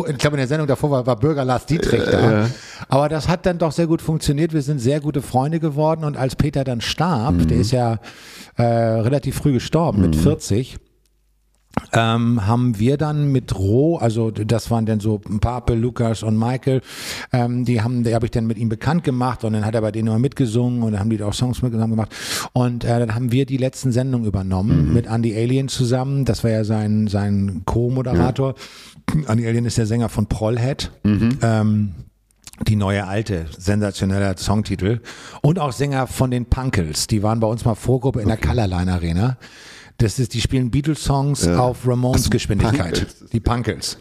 Ich 0.08 0.18
glaube, 0.18 0.36
in 0.36 0.40
der 0.40 0.48
Sendung 0.48 0.68
davor 0.68 0.92
war, 0.92 1.06
war 1.06 1.16
Bürger 1.16 1.46
Lars 1.46 1.66
Dietrich 1.66 2.02
da. 2.10 2.48
Aber 2.90 3.10
das 3.10 3.28
hat 3.28 3.46
dann 3.46 3.58
doch 3.58 3.72
sehr 3.72 3.88
gut 3.88 4.02
funktioniert. 4.02 4.54
Wir 4.54 4.62
sind 4.62 4.80
sehr 4.80 5.00
gute 5.00 5.22
Freunde 5.22 5.60
geworden. 5.60 6.04
Und 6.04 6.18
als 6.18 6.36
Peter 6.36 6.64
dann 6.64 6.82
starb, 6.82 7.48
der 7.48 7.58
ist 7.58 7.72
ja 7.72 8.00
äh, 8.58 8.64
relativ 8.64 9.38
früh 9.38 9.54
gestorben, 9.54 10.02
mit 10.02 10.16
40, 10.16 10.73
ähm, 11.92 12.46
haben 12.46 12.80
wir 12.80 12.98
dann 12.98 13.32
mit 13.32 13.58
Roh, 13.58 13.98
also 13.98 14.32
das 14.32 14.70
waren 14.70 14.86
dann 14.86 15.00
so 15.00 15.20
Pape, 15.20 15.74
Lukas 15.74 16.24
und 16.24 16.38
Michael, 16.38 16.82
ähm, 17.32 17.66
die 17.66 17.82
haben, 17.82 18.04
die 18.04 18.14
habe 18.14 18.26
ich 18.26 18.32
dann 18.32 18.46
mit 18.46 18.58
ihm 18.58 18.70
bekannt 18.70 19.04
gemacht 19.04 19.44
und 19.44 19.54
dann 19.54 19.66
hat 19.66 19.76
er 19.76 19.82
bei 19.82 19.92
denen 19.92 20.08
immer 20.08 20.20
mitgesungen 20.20 20.84
und 20.84 20.92
dann 20.92 21.00
haben 21.00 21.10
die 21.10 21.18
da 21.18 21.28
auch 21.28 21.34
Songs 21.34 21.62
mit 21.62 21.74
zusammen 21.74 21.94
gemacht 21.94 22.14
und 22.54 22.84
äh, 22.84 23.00
dann 23.00 23.16
haben 23.16 23.32
wir 23.32 23.46
die 23.46 23.58
letzten 23.58 23.92
Sendungen 23.92 24.28
übernommen 24.28 24.94
mit 24.94 25.08
Andy 25.08 25.36
Alien 25.36 25.68
zusammen, 25.68 26.26
das 26.26 26.44
war 26.44 26.52
ja 26.52 26.64
sein 26.64 27.08
sein 27.08 27.64
Co-Moderator. 27.66 28.56
Andy 29.28 29.48
Alien 29.48 29.66
ist 29.66 29.78
der 29.78 29.86
Sänger 29.86 30.10
von 30.10 30.28
Prollhead. 30.28 30.92
Ähm, 31.42 31.94
die 32.68 32.76
neue 32.76 33.08
alte, 33.08 33.48
sensationeller 33.58 34.38
Songtitel. 34.38 35.02
Und 35.42 35.60
auch 35.60 35.72
Sänger 35.72 36.08
von 36.08 36.30
den 36.32 36.46
Punkles. 36.46 37.08
Die 37.08 37.24
waren 37.24 37.40
bei 37.40 37.48
uns 37.48 37.66
mal 37.66 37.76
Vorgruppe 37.76 38.22
in 38.22 38.28
der 38.28 38.38
Colorline 38.38 38.94
Arena. 38.94 39.38
Das 39.98 40.20
ist, 40.20 40.34
die 40.34 40.42
spielen 40.42 40.72
Beatles-Songs 40.72 41.48
auf 41.48 41.88
Ramones 41.88 42.30
Geschwindigkeit. 42.30 42.94
Punkles. 42.94 43.16
Die 43.32 43.40
Punkles. 43.40 43.98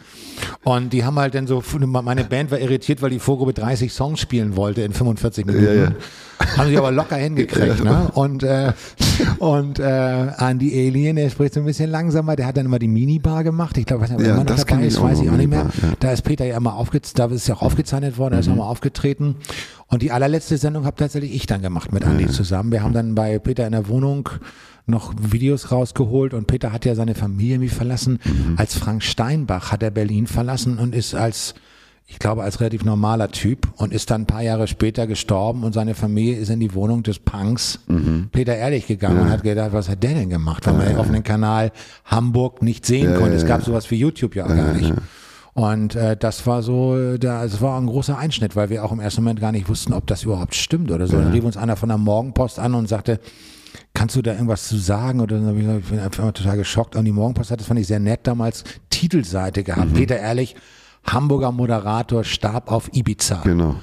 Und 0.65 0.93
die 0.93 1.05
haben 1.05 1.19
halt 1.19 1.35
dann 1.35 1.47
so, 1.47 1.63
meine 1.79 2.25
Band 2.25 2.51
war 2.51 2.59
irritiert, 2.59 3.03
weil 3.03 3.11
die 3.11 3.19
Vorgruppe 3.19 3.53
30 3.53 3.93
Songs 3.93 4.19
spielen 4.19 4.57
wollte 4.57 4.83
in 4.83 4.93
45 4.93 5.47
Minuten. 5.47 5.65
Ja, 5.65 5.75
ja. 5.75 5.93
Haben 6.57 6.71
sie 6.71 6.79
aber 6.79 6.91
locker 6.91 7.17
hingekriegt, 7.17 7.85
ne? 7.85 8.11
Und, 8.15 8.43
äh, 8.43 8.73
Und 9.39 9.79
äh, 9.79 10.29
Andy 10.39 10.89
Alien, 10.89 11.17
der 11.17 11.31
spricht 11.31 11.55
so 11.55 11.61
ein 11.61 11.67
bisschen 11.67 11.91
langsamer, 11.91 12.37
der 12.37 12.47
hat 12.47 12.57
dann 12.57 12.67
immer 12.67 12.79
die 12.79 12.89
Minibar 12.89 13.45
gemacht. 13.45 13.77
Ich 13.79 13.87
glaube, 13.87 14.03
was 14.03 14.11
er 14.11 14.21
Ja, 14.21 14.27
immer 14.27 14.39
noch 14.39 14.47
das 14.47 14.65
dabei 14.65 14.85
ist, 14.85 14.99
auch 14.99 15.05
weiß 15.05 15.21
ich 15.21 15.31
auch 15.31 15.37
nicht 15.37 15.49
mehr. 15.51 15.71
Ja. 15.83 15.93
Da 16.01 16.13
ist 16.13 16.23
Peter 16.23 16.45
ja 16.45 16.57
immer 16.57 16.75
aufgezeichnet, 16.75 17.31
da 17.31 17.35
ist 17.35 17.49
ja 17.49 17.55
auch 17.57 17.63
aufgezeichnet 17.63 18.19
worden, 18.19 18.35
da 18.35 18.41
ist 18.41 18.47
er 18.47 18.55
mal 18.55 18.65
aufgetreten. 18.67 19.37
Und 19.89 20.03
die 20.03 20.11
allerletzte 20.11 20.57
Sendung 20.57 20.85
habe 20.85 20.97
tatsächlich 20.97 21.35
ich 21.35 21.47
dann 21.47 21.63
gemacht 21.63 21.93
mit 21.93 22.05
Andy 22.05 22.27
zusammen. 22.29 22.73
Wir 22.73 22.83
haben 22.83 22.95
dann 22.95 23.15
bei 23.15 23.39
Peter 23.39 23.67
in 23.67 23.73
der 23.73 23.89
Wohnung 23.89 24.29
noch 24.87 25.15
Videos 25.19 25.71
rausgeholt 25.71 26.35
und 26.35 26.47
Peter 26.47 26.73
hat 26.73 26.85
ja 26.85 26.95
seine 26.95 27.15
Familie 27.15 27.55
irgendwie 27.55 27.69
verlassen. 27.69 28.19
Als 28.57 28.77
Frank 28.77 29.03
Steinbach 29.03 29.73
hat 29.73 29.83
er 29.83 29.91
Berlin 29.91 30.27
verlassen 30.27 30.79
und 30.79 30.95
ist 30.95 31.15
als 31.15 31.55
ich 32.09 32.19
glaube, 32.19 32.43
als 32.43 32.61
relativ 32.61 32.85
normaler 32.85 33.31
Typ 33.31 33.69
und 33.77 33.93
ist 33.93 34.11
dann 34.11 34.23
ein 34.23 34.27
paar 34.27 34.43
Jahre 34.43 34.67
später 34.67 35.07
gestorben 35.07 35.63
und 35.65 35.73
seine 35.73 35.95
Familie 35.95 36.37
ist 36.37 36.51
in 36.51 36.61
die 36.61 36.75
Wohnung 36.75 37.03
des 37.05 37.19
Punks 37.21 37.79
Peter 38.33 38.55
Ehrlich 38.55 38.87
gegangen 38.87 39.21
und 39.21 39.31
hat 39.31 39.45
gedacht, 39.45 39.73
was 39.73 39.89
hat 39.89 40.03
der 40.03 40.15
denn 40.15 40.29
gemacht, 40.29 40.67
weil 40.67 40.75
man 40.75 40.87
den 40.89 40.99
offenen 40.99 41.23
Kanal 41.23 41.71
Hamburg 42.05 42.61
nicht 42.61 42.85
sehen 42.85 43.15
konnte. 43.15 43.37
Es 43.37 43.47
gab 43.47 43.63
sowas 43.65 43.91
wie 43.91 43.97
YouTube 43.97 44.35
ja 44.35 44.45
auch 44.45 44.49
gar 44.49 44.75
nicht. 44.75 44.93
Und 45.55 45.95
äh, 45.95 46.17
das 46.17 46.47
war 46.47 46.63
so, 46.63 47.17
da, 47.19 47.43
das 47.45 47.61
war 47.61 47.79
ein 47.81 47.87
großer 47.87 48.17
Einschnitt, 48.19 48.57
weil 48.57 48.69
wir 48.71 48.85
auch 48.85 48.93
im 48.93 49.01
ersten 49.01 49.23
Moment 49.23 49.41
gar 49.41 49.53
nicht 49.53 49.69
wussten, 49.69 49.93
ob 49.93 50.07
das 50.07 50.25
überhaupt 50.25 50.55
stimmt 50.55 50.91
oder 50.91 51.07
so. 51.07 51.17
Dann 51.19 51.31
rief 51.33 51.45
uns 51.45 51.57
einer 51.59 51.77
von 51.77 51.89
der 51.91 51.99
Morgenpost 51.99 52.59
an 52.59 52.75
und 52.75 52.89
sagte, 52.89 53.21
kannst 53.95 54.17
du 54.17 54.23
da 54.23 54.33
irgendwas 54.33 54.69
zu 54.69 54.77
sagen? 54.77 55.21
Oder 55.21 55.37
dann 55.37 55.47
hab 55.47 55.55
ich, 55.55 55.63
gesagt, 55.63 55.81
ich 55.85 55.91
bin 55.91 55.99
einfach 56.01 56.33
total 56.33 56.57
geschockt. 56.57 56.97
Und 56.97 57.05
die 57.05 57.13
Morgenpost 57.13 57.51
hat, 57.51 57.61
das 57.61 57.67
fand 57.67 57.81
ich 57.81 57.87
sehr 57.87 58.01
nett 58.01 58.21
damals, 58.25 58.65
Titelseite 58.91 59.63
gehabt. 59.63 59.95
Peter 59.95 60.19
Ehrlich, 60.19 60.55
Hamburger 61.05 61.53
Moderator, 61.53 62.25
starb 62.25 62.71
auf 62.71 62.89
Ibiza. 62.95 63.41
Genau. 63.45 63.77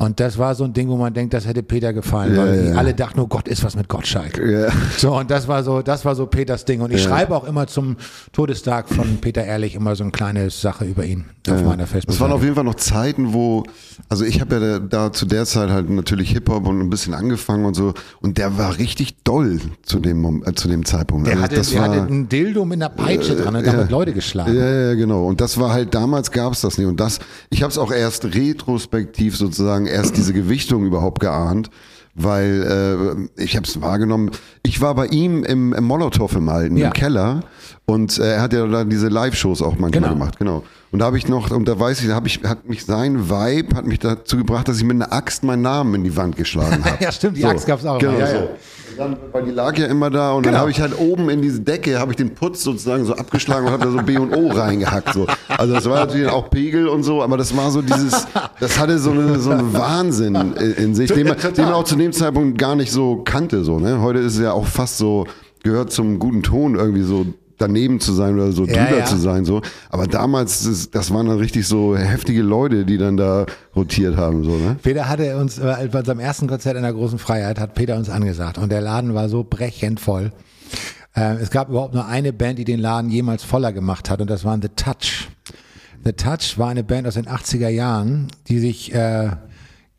Und 0.00 0.18
das 0.18 0.38
war 0.38 0.54
so 0.54 0.64
ein 0.64 0.72
Ding, 0.72 0.88
wo 0.88 0.96
man 0.96 1.12
denkt, 1.12 1.34
das 1.34 1.46
hätte 1.46 1.62
Peter 1.62 1.92
gefallen, 1.92 2.34
Ja, 2.34 2.42
weil 2.42 2.68
ja. 2.68 2.74
alle 2.74 2.94
dachten, 2.94 3.20
oh 3.20 3.26
Gott, 3.26 3.46
ist 3.48 3.62
was 3.64 3.76
mit 3.76 3.86
Gottschalk. 3.86 4.38
Ja. 4.38 4.68
So, 4.96 5.14
und 5.14 5.30
das 5.30 5.46
war 5.46 5.62
so, 5.62 5.82
das 5.82 6.06
war 6.06 6.14
so 6.14 6.24
Peters 6.24 6.64
Ding. 6.64 6.80
Und 6.80 6.90
ich 6.90 7.02
schreibe 7.02 7.36
auch 7.36 7.44
immer 7.44 7.66
zum 7.66 7.98
Todestag 8.32 8.88
von 8.88 9.18
Peter 9.18 9.44
Ehrlich 9.44 9.74
immer 9.74 9.94
so 9.96 10.04
eine 10.04 10.10
kleine 10.10 10.48
Sache 10.48 10.86
über 10.86 11.04
ihn 11.04 11.26
auf 11.52 11.62
meiner 11.64 11.86
facebook 11.86 12.06
Das 12.08 12.20
waren 12.20 12.32
auf 12.32 12.42
jeden 12.42 12.54
Fall 12.54 12.64
noch 12.64 12.74
Zeiten, 12.74 13.32
wo, 13.32 13.64
also 14.08 14.24
ich 14.24 14.40
habe 14.40 14.54
ja 14.56 14.60
da, 14.60 14.78
da 14.78 15.12
zu 15.12 15.26
der 15.26 15.44
Zeit 15.46 15.70
halt 15.70 15.90
natürlich 15.90 16.30
Hip-Hop 16.32 16.66
und 16.66 16.80
ein 16.80 16.90
bisschen 16.90 17.14
angefangen 17.14 17.64
und 17.64 17.74
so. 17.74 17.94
Und 18.20 18.38
der 18.38 18.58
war 18.58 18.78
richtig 18.78 19.22
doll 19.24 19.60
zu 19.82 19.98
dem, 20.00 20.42
äh, 20.46 20.54
zu 20.54 20.68
dem 20.68 20.84
Zeitpunkt. 20.84 21.26
Der, 21.26 21.34
Also 21.34 21.44
hatte, 21.44 21.54
das 21.56 21.70
der 21.70 21.80
war, 21.80 21.88
hatte 21.90 22.12
ein 22.12 22.28
Dildo 22.28 22.64
mit 22.64 22.78
einer 22.80 22.88
Peitsche 22.90 23.36
dran 23.36 23.56
und 23.56 23.66
damit 23.66 23.90
Leute 23.90 24.12
geschlagen. 24.12 24.54
Ja, 24.56 24.70
ja, 24.88 24.94
genau. 24.94 25.26
Und 25.26 25.40
das 25.40 25.58
war 25.58 25.72
halt, 25.72 25.94
damals 25.94 26.30
gab's 26.30 26.60
das 26.60 26.78
nicht. 26.78 26.86
Und 26.86 27.00
das, 27.00 27.18
ich 27.50 27.62
habe 27.62 27.70
es 27.70 27.78
auch 27.78 27.92
erst 27.92 28.24
retrospektiv 28.24 29.36
sozusagen, 29.36 29.86
erst 29.86 30.16
diese 30.16 30.32
Gewichtung 30.32 30.84
überhaupt 30.84 31.20
geahnt, 31.20 31.70
weil 32.14 33.28
äh, 33.38 33.42
ich 33.42 33.56
habe 33.56 33.66
es 33.66 33.80
wahrgenommen. 33.80 34.30
Ich 34.62 34.80
war 34.80 34.94
bei 34.94 35.06
ihm 35.06 35.44
im, 35.44 35.72
im 35.72 35.84
Molotow 35.84 36.32
im 36.34 36.48
Alten, 36.48 36.76
Ja. 36.76 36.88
im 36.88 36.92
Keller. 36.92 37.40
Und 37.86 38.18
äh, 38.18 38.34
er 38.34 38.42
hat 38.42 38.52
ja 38.52 38.66
dann 38.66 38.90
diese 38.90 39.08
Live-Shows 39.08 39.62
auch 39.62 39.78
manchmal 39.78 39.90
Genau. 40.02 40.08
gemacht, 40.14 40.38
genau. 40.38 40.62
Und 40.92 40.98
da 40.98 41.04
habe 41.06 41.18
ich 41.18 41.28
noch, 41.28 41.50
und 41.52 41.68
da 41.68 41.78
weiß 41.78 42.00
ich, 42.00 42.08
da 42.08 42.14
habe 42.16 42.26
ich, 42.26 42.40
hat 42.42 42.68
mich 42.68 42.84
sein 42.84 43.30
Vibe 43.30 43.76
hat 43.76 43.86
mich 43.86 44.00
dazu 44.00 44.36
gebracht, 44.36 44.66
dass 44.66 44.78
ich 44.78 44.84
mit 44.84 44.96
einer 44.96 45.12
Axt 45.12 45.44
meinen 45.44 45.62
Namen 45.62 45.94
in 45.94 46.04
die 46.04 46.16
Wand 46.16 46.36
geschlagen 46.36 46.84
habe. 46.84 46.96
Ja, 47.02 47.12
stimmt, 47.12 47.36
die 47.36 47.44
Axt 47.44 47.66
gab's 47.66 47.84
auch 47.84 47.98
Genau 47.98 48.18
ja, 48.18 48.26
so. 48.26 48.34
ja. 48.34 48.42
Dann, 48.98 49.16
weil 49.30 49.44
die 49.44 49.52
lag 49.52 49.78
ja 49.78 49.86
immer 49.86 50.10
da 50.10 50.32
und 50.32 50.42
Genau. 50.42 50.52
dann 50.54 50.60
habe 50.62 50.70
ich 50.72 50.80
halt 50.80 50.98
oben 50.98 51.30
in 51.30 51.40
diese 51.40 51.60
Decke, 51.60 51.98
habe 52.00 52.10
ich 52.10 52.16
den 52.16 52.34
Putz 52.34 52.64
sozusagen 52.64 53.04
so 53.04 53.14
abgeschlagen 53.14 53.66
und 53.66 53.72
habe 53.72 53.84
da 53.84 53.90
so 53.92 53.98
B 54.02 54.18
und 54.18 54.34
O 54.34 54.48
reingehackt. 54.48 55.14
So. 55.14 55.26
Also 55.48 55.72
das 55.74 55.88
war 55.88 56.00
natürlich 56.06 56.28
auch 56.28 56.50
Pegel 56.50 56.88
und 56.88 57.04
so, 57.04 57.22
aber 57.22 57.36
das 57.36 57.56
war 57.56 57.70
so 57.70 57.82
dieses, 57.82 58.26
das 58.58 58.78
hatte 58.80 58.98
so, 58.98 59.12
eine, 59.12 59.38
so 59.38 59.52
einen 59.52 59.72
Wahnsinn 59.72 60.34
in, 60.34 60.72
in 60.74 60.94
sich, 60.96 61.10
den 61.12 61.28
man, 61.28 61.36
den 61.38 61.64
man 61.66 61.74
auch 61.74 61.84
zu 61.84 61.94
dem 61.94 62.12
Zeitpunkt 62.12 62.58
gar 62.58 62.74
nicht 62.74 62.90
so 62.90 63.22
kannte. 63.24 63.62
So, 63.62 63.78
ne? 63.78 64.00
Heute 64.02 64.18
ist 64.18 64.34
es 64.34 64.40
ja 64.40 64.52
auch 64.52 64.66
fast 64.66 64.98
so, 64.98 65.24
gehört 65.62 65.92
zum 65.92 66.18
guten 66.18 66.42
Ton 66.42 66.74
irgendwie 66.74 67.02
so 67.02 67.26
daneben 67.60 68.00
zu 68.00 68.12
sein 68.12 68.34
oder 68.34 68.52
so 68.52 68.64
Ja, 68.66 68.84
drüber 68.86 68.98
ja. 69.00 69.04
zu 69.04 69.16
sein. 69.16 69.44
so. 69.44 69.60
Aber 69.90 70.06
damals, 70.06 70.64
das, 70.64 70.90
das 70.90 71.12
waren 71.12 71.26
dann 71.26 71.38
richtig 71.38 71.66
so 71.66 71.96
heftige 71.96 72.42
Leute, 72.42 72.84
die 72.84 72.98
dann 72.98 73.16
da 73.16 73.46
rotiert 73.76 74.16
haben. 74.16 74.44
So, 74.44 74.50
ne? 74.56 74.76
Peter 74.82 75.08
hatte 75.08 75.36
uns, 75.36 75.58
äh, 75.58 75.88
bei 75.92 75.98
unserem 76.00 76.20
ersten 76.20 76.46
Konzert 76.46 76.76
in 76.76 76.82
der 76.82 76.92
großen 76.92 77.18
Freiheit, 77.18 77.58
hat 77.60 77.74
Peter 77.74 77.96
uns 77.96 78.08
angesagt 78.10 78.58
und 78.58 78.70
der 78.72 78.80
Laden 78.80 79.14
war 79.14 79.28
so 79.28 79.44
brechend 79.48 80.00
voll. 80.00 80.32
Äh, 81.14 81.34
es 81.34 81.50
gab 81.50 81.68
überhaupt 81.68 81.94
nur 81.94 82.06
eine 82.06 82.32
Band, 82.32 82.58
die 82.58 82.64
den 82.64 82.80
Laden 82.80 83.10
jemals 83.10 83.42
voller 83.44 83.72
gemacht 83.72 84.08
hat 84.10 84.20
und 84.20 84.30
das 84.30 84.44
waren 84.44 84.62
The 84.62 84.68
Touch. 84.76 85.28
The 86.04 86.12
Touch 86.12 86.56
war 86.56 86.68
eine 86.70 86.82
Band 86.84 87.06
aus 87.06 87.14
den 87.14 87.26
80er 87.26 87.68
Jahren, 87.68 88.28
die 88.48 88.58
sich 88.58 88.94
äh, 88.94 89.30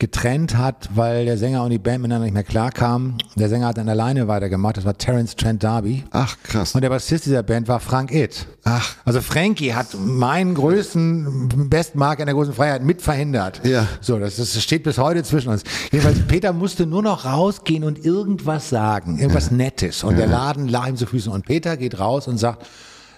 getrennt 0.02 0.56
hat, 0.56 0.88
weil 0.96 1.26
der 1.26 1.38
Sänger 1.38 1.62
und 1.62 1.70
die 1.70 1.78
Band 1.78 2.02
miteinander 2.02 2.24
nicht 2.24 2.34
mehr 2.34 2.42
klarkamen. 2.42 3.18
Der 3.36 3.48
Sänger 3.48 3.68
hat 3.68 3.78
dann 3.78 3.88
alleine 3.88 4.26
weitergemacht, 4.26 4.76
das 4.76 4.84
war 4.84 4.98
Terence 4.98 5.36
Trent 5.36 5.62
D'Arby. 5.64 6.02
Ach, 6.10 6.36
krass. 6.42 6.74
Und 6.74 6.80
der 6.82 6.88
Bassist 6.88 7.24
dieser 7.24 7.44
Band 7.44 7.68
war 7.68 7.78
Frank 7.78 8.12
It. 8.12 8.44
Ach. 8.64 8.96
Also 9.04 9.20
Frankie 9.20 9.74
hat 9.74 9.94
meinen 9.96 10.54
größten 10.54 11.68
Bestmark 11.70 12.18
in 12.18 12.26
der 12.26 12.34
großen 12.34 12.52
Freiheit 12.52 12.82
mit 12.82 13.00
verhindert. 13.00 13.60
Ja. 13.64 13.86
So, 14.00 14.18
das, 14.18 14.34
das 14.34 14.60
steht 14.60 14.82
bis 14.82 14.98
heute 14.98 15.22
zwischen 15.22 15.50
uns. 15.50 15.62
Jedenfalls, 15.92 16.18
Peter 16.26 16.52
musste 16.52 16.84
nur 16.84 17.04
noch 17.04 17.24
rausgehen 17.24 17.84
und 17.84 18.04
irgendwas 18.04 18.70
sagen, 18.70 19.20
irgendwas 19.20 19.52
Nettes. 19.52 20.02
Und 20.02 20.18
der 20.18 20.26
Laden 20.26 20.66
lag 20.66 20.88
ihm 20.88 20.96
zu 20.96 21.06
Füßen. 21.06 21.30
Und 21.30 21.46
Peter 21.46 21.76
geht 21.76 22.00
raus 22.00 22.26
und 22.26 22.38
sagt, 22.38 22.66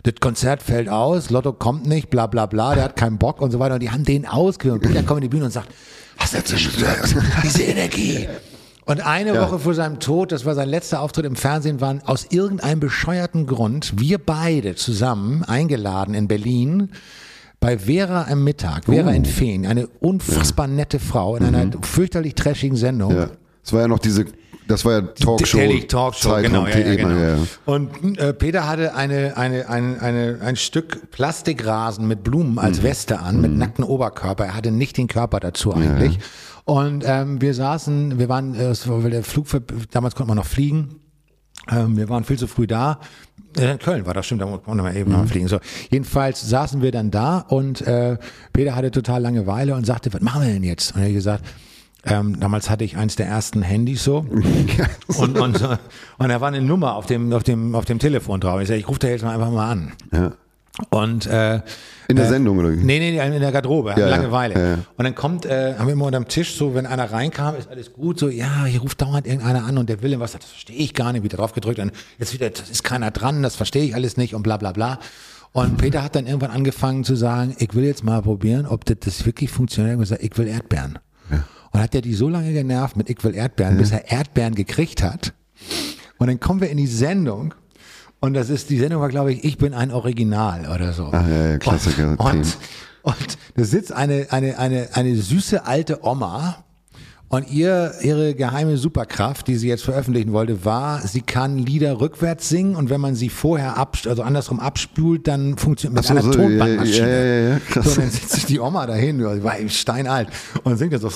das 0.03 0.17
Konzert 0.21 0.63
fällt 0.63 0.91
aus, 0.91 1.31
Lotto 1.31 1.55
kommt 1.55 1.87
nicht, 1.87 2.11
bla 2.11 2.27
bla 2.27 2.45
bla, 2.45 2.75
der 2.75 2.85
hat 2.85 2.97
keinen 2.97 3.17
Bock 3.17 3.41
und 3.41 3.53
so 3.53 3.59
weiter. 3.59 3.77
Und 3.77 3.81
die 3.81 3.91
haben 3.91 4.05
den 4.05 4.27
ausgehört. 4.27 4.83
Und 4.83 4.89
Peter 4.89 5.03
kommt 5.03 5.21
in 5.21 5.23
die 5.23 5.29
Bühne 5.29 5.47
und 5.47 5.51
sagt, 5.51 5.71
du 6.49 6.53
das 6.53 6.77
gehört? 6.77 7.15
Diese 7.43 7.63
Energie. 7.63 8.29
Und 8.87 9.01
eine 9.01 9.41
Woche 9.41 9.59
vor 9.59 9.75
seinem 9.75 9.99
Tod, 9.99 10.31
das 10.31 10.45
war 10.45 10.55
sein 10.55 10.69
letzter 10.69 11.01
Auftritt 11.01 11.25
im 11.25 11.37
Fernsehen, 11.37 11.81
waren 11.81 12.03
aus 12.03 12.27
irgendeinem 12.31 12.81
bescheuerten 12.81 13.47
Grund 13.47 13.95
wir 13.99 14.19
beide 14.19 14.75
zusammen 14.75 15.43
eingeladen 15.43 16.15
in 16.15 16.29
Berlin 16.29 16.91
bei 17.61 17.79
Vera 17.79 18.27
am 18.29 18.45
Mittag, 18.45 18.85
Vera 18.85 19.11
in 19.13 19.25
Feen, 19.25 19.65
eine 19.65 19.87
unfassbar 20.01 20.67
nette 20.67 20.99
Frau 20.99 21.37
in 21.37 21.45
einer 21.45 21.71
fürchterlich 21.81 22.35
trashigen 22.35 22.77
Sendung. 22.77 23.17
Ja. 23.17 23.31
Es 23.65 23.73
war 23.73 23.81
ja 23.81 23.89
noch 23.89 24.01
diese, 24.01 24.27
das 24.69 24.85
war 24.85 24.93
ja 24.93 25.01
Talkshow. 25.03 25.59
Telly 25.59 25.87
Talkshow, 25.87 26.31
Zeitraum 26.31 26.65
genau, 26.65 26.67
ja, 26.67 26.79
ja, 26.79 26.95
genau. 26.97 27.17
ja. 27.17 27.39
Und 27.67 28.19
äh, 28.19 28.33
Peter 28.33 28.67
hatte 28.69 28.95
eine, 28.95 29.37
eine, 29.37 29.69
eine, 29.69 30.01
eine, 30.01 30.39
ein 30.43 30.57
Stück 30.57 31.11
Plastikrasen 31.11 32.07
mit 32.09 32.23
Blumen 32.25 32.53
Mhm. 32.53 32.59
als 32.59 32.83
Weste 32.83 33.21
an, 33.21 33.41
mit 33.41 33.53
nacktem 33.53 33.85
Oberkörper. 33.85 34.47
Er 34.47 34.55
hatte 34.55 34.71
nicht 34.71 34.97
den 34.97 35.09
Körper 35.09 35.41
dazu 35.41 35.75
eigentlich. 35.75 36.19
Und 36.65 37.05
ähm, 37.07 37.41
wir 37.43 37.53
saßen, 37.55 38.19
wir 38.19 38.29
waren, 38.29 38.55
äh, 38.55 38.69
es 38.69 38.89
war- 38.89 39.01
der 39.11 39.23
Flug, 39.23 39.47
damals 39.91 40.15
konnte 40.15 40.29
man 40.29 40.37
noch 40.39 40.47
fliegen. 40.47 41.01
Ähm, 41.71 41.97
wir 41.97 42.09
waren 42.09 42.25
viel 42.25 42.39
zu 42.39 42.47
früh 42.47 42.67
da. 42.67 43.01
Äh, 43.59 43.73
In 43.73 43.79
Köln 43.79 44.07
war 44.07 44.15
das, 44.15 44.27
stimmt, 44.27 44.43
da 44.43 44.47
konnte 44.47 44.83
man 44.83 44.97
eben 44.97 45.11
Mhm. 45.13 45.19
noch 45.19 45.27
fliegen. 45.27 45.49
So, 45.49 45.59
jedenfalls 45.91 46.41
saßen 46.49 46.81
wir 46.83 46.91
dann 46.91 47.11
da 47.11 47.39
und 47.41 47.83
äh, 47.83 48.17
Peter 48.53 48.75
hatte 48.75 48.91
total 48.91 49.23
Langeweile 49.23 49.75
und 49.75 49.85
sagte, 49.87 50.13
was 50.13 50.21
machen 50.21 50.43
wir 50.43 50.53
denn 50.53 50.63
jetzt? 50.65 50.95
Und 50.95 51.03
er 51.03 51.07
hat 51.09 51.15
gesagt, 51.15 51.45
ähm, 52.07 52.39
damals 52.41 52.71
hatte 52.71 52.85
ich 52.85 52.97
eins 52.97 53.17
der 53.17 53.27
ersten 53.27 53.63
Handys 53.63 54.05
so. 54.05 54.27
Und, 55.17 55.39
und, 55.39 55.63
und 56.19 56.29
da 56.29 56.41
war 56.41 56.49
eine 56.49 56.61
Nummer 56.61 56.97
auf 56.97 57.07
dem, 57.07 57.33
auf 57.33 57.43
dem, 57.43 57.75
auf 57.75 57.85
dem 57.85 57.99
Telefon 57.99 58.41
drauf. 58.41 58.61
Ich 58.61 58.69
sag, 58.69 58.77
ich 58.77 58.89
rufe 58.89 58.99
da 58.99 59.09
jetzt 59.09 59.23
mal 59.23 59.35
einfach 59.35 59.51
mal 59.51 59.71
an. 59.71 59.93
Ja. 60.13 60.33
Und 60.91 61.27
äh, 61.27 61.61
In 62.09 62.17
der 62.17 62.25
äh, 62.25 62.29
Sendung, 62.29 62.59
oder 62.59 62.73
wie? 62.73 62.77
Nee, 62.77 62.99
nee, 62.99 63.17
in 63.17 63.41
der 63.41 63.53
Garderobe, 63.53 63.91
Ja, 63.91 63.99
ja. 63.99 64.09
Langeweile. 64.09 64.55
Ja, 64.55 64.67
ja. 64.71 64.79
Und 64.97 65.05
dann 65.05 65.15
kommt, 65.15 65.47
äh, 65.47 65.75
haben 65.79 65.87
wir 65.87 65.93
immer 65.93 66.07
unterm 66.07 66.27
Tisch 66.27 66.57
so, 66.57 66.75
wenn 66.75 66.87
einer 66.87 67.13
reinkam, 67.13 67.55
ist 67.55 67.69
alles 67.69 67.93
gut, 67.93 68.19
so, 68.19 68.29
ja, 68.29 68.65
hier 68.65 68.81
ruft 68.81 69.01
dauernd 69.01 69.27
irgendeiner 69.27 69.65
an 69.65 69.79
und 69.79 69.89
der 69.89 70.03
will 70.03 70.19
was, 70.19 70.33
das 70.33 70.45
verstehe 70.45 70.77
ich 70.77 70.93
gar 70.95 71.13
nicht, 71.13 71.23
wieder 71.23 71.37
drauf 71.37 71.53
gedrückt 71.53 71.79
und 71.79 71.93
jetzt 72.19 72.35
wieder, 72.35 72.51
das 72.51 72.71
ist 72.71 72.83
keiner 72.83 73.13
dran, 73.13 73.43
das 73.43 73.55
verstehe 73.55 73.85
ich 73.85 73.95
alles 73.95 74.17
nicht 74.17 74.35
und 74.35 74.43
bla 74.43 74.57
bla 74.57 74.73
bla. 74.73 74.99
Und 75.53 75.79
Peter 75.79 76.03
hat 76.03 76.17
dann 76.17 76.27
irgendwann 76.27 76.51
angefangen 76.51 77.05
zu 77.05 77.15
sagen, 77.15 77.55
ich 77.61 77.75
will 77.75 77.85
jetzt 77.85 78.03
mal 78.03 78.21
probieren, 78.23 78.67
ob 78.67 78.85
das, 78.85 78.97
das 79.01 79.25
wirklich 79.25 79.51
funktioniert. 79.51 79.95
Und 79.95 80.01
gesagt, 80.01 80.25
ich 80.25 80.37
will 80.37 80.49
Erdbeeren. 80.49 80.99
Und 81.75 81.81
hat 81.81 81.93
er 81.93 82.03
die 82.03 82.15
so 82.15 82.29
lange 82.29 82.53
genervt 82.53 82.97
mit 82.97 83.11
ich 83.11 83.23
will 83.25 83.35
Erdbeeren, 83.35 83.77
bis 83.77 83.91
er 83.91 84.09
Erdbeeren 84.09 84.55
gekriegt 84.55 85.03
hat. 85.03 85.35
Und 86.19 86.29
dann 86.29 86.39
kommen 86.39 86.61
wir 86.61 86.71
in 86.71 86.77
die 86.77 86.87
Sendung. 86.87 87.53
Und 88.21 88.35
das 88.35 88.49
ist, 88.49 88.71
die 88.71 88.79
Sendung 88.79 89.01
war, 89.01 89.09
glaube 89.09 89.33
ich, 89.33 89.43
ich 89.43 89.59
bin 89.59 89.75
ein 89.75 89.91
Original 89.91 90.71
oder 90.73 90.93
so. 90.93 91.07
Ah, 91.07 91.27
ja, 91.29 91.47
ja, 91.51 91.59
Klassiker, 91.59 92.11
Und, 92.11 92.19
und, 92.21 92.57
und 93.03 93.39
da 93.57 93.65
sitzt 93.65 93.91
eine, 93.91 94.29
eine, 94.31 94.57
eine, 94.57 94.91
eine 94.93 95.17
süße 95.17 95.67
alte 95.67 96.05
Oma 96.05 96.65
und 97.35 97.51
ihr, 97.51 97.93
ihre 98.01 98.35
geheime 98.35 98.77
Superkraft, 98.77 99.49
die 99.49 99.57
sie 99.57 99.69
jetzt 99.69 99.83
veröffentlichen 99.83 100.33
wollte, 100.33 100.65
war, 100.65 101.01
sie 101.01 101.21
kann 101.21 101.59
Lieder 101.59 102.01
rückwärts 102.01 102.49
singen 102.49 102.77
und 102.77 102.91
wenn 102.91 103.01
man 103.01 103.17
sie 103.17 103.29
vorher 103.29 103.77
ab, 103.77 103.97
also 104.07 104.23
andersrum 104.23 104.61
abspult, 104.61 105.27
dann 105.27 105.57
funktioniert 105.59 105.97
mit 105.97 106.05
so, 106.05 106.13
einer 106.13 106.23
so, 106.23 106.31
Tonbandmaschine. 106.31 107.09
ja, 107.09 107.25
ja, 107.25 107.49
ja, 107.55 107.59
krass. 107.59 107.85
So, 107.87 107.91
und 107.91 107.99
dann 107.99 108.11
setzt 108.11 108.31
sich 108.31 108.47
die 108.47 108.61
Oma 108.61 108.87
dahin, 108.87 109.19
die 109.19 109.43
war 109.43 109.57
steinalt 109.69 110.29
und 110.63 110.77
singt 110.77 110.93
das 110.93 111.03
so. 111.03 111.11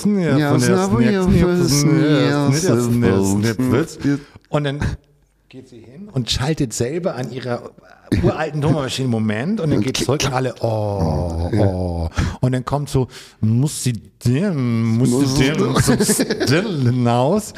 Und 4.49 4.63
dann 4.65 4.79
geht 5.47 5.69
sie 5.69 5.79
hin 5.79 6.09
und 6.11 6.29
schaltet 6.29 6.73
selber 6.73 7.15
an 7.15 7.31
ihrer 7.31 7.71
uralten 8.23 8.61
Tonmaschine 8.61 9.05
einen 9.05 9.11
Moment 9.11 9.61
und 9.61 9.71
dann 9.71 9.81
geht 9.81 9.97
zurück 9.97 10.21
und 10.25 10.33
alle, 10.33 10.55
oh, 10.61 11.49
oh. 11.57 12.09
Und 12.41 12.51
dann 12.51 12.65
kommt 12.65 12.89
so, 12.89 13.07
muss 13.39 13.83
sie 13.83 13.93
denn, 13.93 14.97
muss 14.97 15.35
sie 15.35 16.25
denn 16.25 16.81
hinaus. 16.81 17.53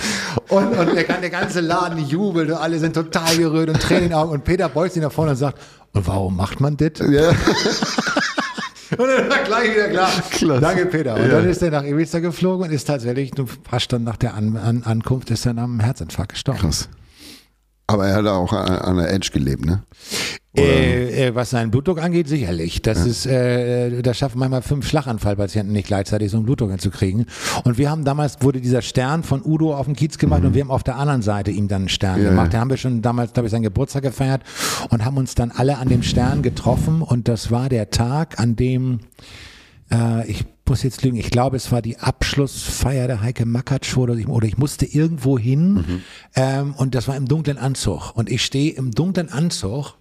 Und, 0.50 0.78
und 0.78 0.96
der, 0.96 1.04
der 1.04 1.30
ganze 1.30 1.62
Laden 1.62 2.06
jubelt 2.06 2.50
und 2.50 2.58
alle 2.58 2.80
sind 2.80 2.94
total 2.94 3.38
gerührt 3.38 3.70
und 3.70 3.82
Tränen 3.82 4.04
in 4.04 4.10
den 4.10 4.18
Augen. 4.18 4.32
Und 4.32 4.44
Peter 4.44 4.70
beugt 4.70 4.94
sich 4.94 5.02
nach 5.02 5.12
vorne 5.12 5.32
und 5.32 5.38
sagt, 5.38 5.60
und 5.94 6.08
warum 6.08 6.36
macht 6.36 6.60
man 6.60 6.78
das? 6.78 6.92
Ja. 7.10 7.32
Und 8.98 9.08
dann 9.08 9.30
war 9.30 9.44
gleich 9.44 9.74
wieder 9.74 9.88
klar. 9.88 10.12
Klasse. 10.32 10.60
Danke, 10.60 10.86
Peter. 10.86 11.16
Und 11.16 11.22
ja. 11.22 11.28
dann 11.30 11.50
ist 11.50 11.62
er 11.62 11.72
nach 11.72 11.86
Ibiza 11.86 12.20
geflogen 12.20 12.68
und 12.68 12.74
ist 12.74 12.86
tatsächlich 12.86 13.32
ein 13.38 13.46
paar 13.64 13.80
Stunden 13.80 14.04
nach 14.04 14.18
der 14.18 14.34
An 14.34 14.58
An 14.58 14.84
Ankunft 14.84 15.32
ist 15.32 15.46
er 15.46 15.58
am 15.58 15.80
Herzinfarkt 15.80 16.34
gestorben. 16.34 16.60
Krass. 16.60 16.90
Aber 17.88 18.08
er 18.08 18.16
hat 18.16 18.26
auch 18.26 18.52
an 18.54 18.98
der 18.98 19.14
Edge 19.14 19.32
gelebt, 19.32 19.66
ne? 19.66 19.84
Äh, 20.58 21.28
äh, 21.28 21.36
was 21.36 21.52
seinen 21.52 21.72
Blutdruck 21.72 22.02
angeht, 22.02 22.28
sicherlich. 22.28 22.82
Das 22.82 23.00
ja. 23.00 23.06
ist, 23.06 23.26
äh, 23.26 24.02
das 24.02 24.18
schaffen 24.18 24.38
manchmal 24.40 24.62
fünf 24.62 24.86
Schlaganfallpatienten 24.86 25.72
nicht 25.72 25.88
gleichzeitig 25.88 26.30
so 26.30 26.38
einen 26.38 26.46
Blutdruck 26.46 26.72
hinzukriegen. 26.72 27.26
Und 27.64 27.78
wir 27.78 27.90
haben 27.90 28.04
damals 28.04 28.42
wurde 28.42 28.60
dieser 28.60 28.82
Stern 28.82 29.24
von 29.24 29.42
Udo 29.46 29.74
auf 29.74 29.86
dem 29.86 29.96
Kiez 29.96 30.18
gemacht 30.18 30.42
mhm. 30.42 30.48
und 30.48 30.54
wir 30.56 30.62
haben 30.64 30.72
auf 30.72 30.84
der 30.84 30.98
anderen 30.98 31.22
Seite 31.22 31.52
ihm 31.52 31.70
dann 31.70 31.84
einen 31.84 31.90
Stern 31.90 32.22
ja, 32.22 32.30
gemacht. 32.30 32.54
Da 32.54 32.60
haben 32.60 32.70
wir 32.70 32.76
schon 32.76 33.02
damals, 33.02 33.32
glaube 33.32 33.48
ich, 33.48 33.52
seinen 33.52 33.64
Geburtstag 33.64 34.04
gefeiert 34.04 34.44
und 34.90 35.06
haben 35.06 35.16
uns 35.16 35.36
dann 35.36 35.52
alle 35.52 35.78
an 35.78 35.88
dem 35.88 36.04
Stern 36.04 36.42
getroffen 36.42 37.02
und 37.02 37.30
das 37.30 37.50
war 37.50 37.70
der 37.70 37.90
Tag, 37.90 38.38
an 38.38 38.58
dem 38.58 39.00
äh, 39.90 40.30
ich 40.30 40.44
muss 40.68 40.84
jetzt 40.84 41.04
lügen, 41.04 41.18
ich 41.18 41.32
glaube, 41.32 41.58
es 41.58 41.72
war 41.72 41.82
die 41.82 41.98
Abschlussfeier 41.98 43.08
der 43.08 43.22
Heike 43.22 43.46
Mackert 43.46 43.86
Show 43.86 44.04
oder 44.04 44.16
ich, 44.16 44.28
oder 44.28 44.48
ich 44.48 44.58
musste 44.58 44.86
irgendwo 44.86 45.38
hin 45.38 45.74
mhm. 45.74 46.02
ähm, 46.36 46.74
und 46.78 46.96
das 46.96 47.10
war 47.10 47.18
im 47.18 47.26
dunklen 47.28 47.58
Anzug 47.58 48.12
und 48.16 48.30
ich 48.30 48.44
stehe 48.44 48.74
im 48.74 48.92
dunklen 48.92 49.30
Anzug 49.30 49.96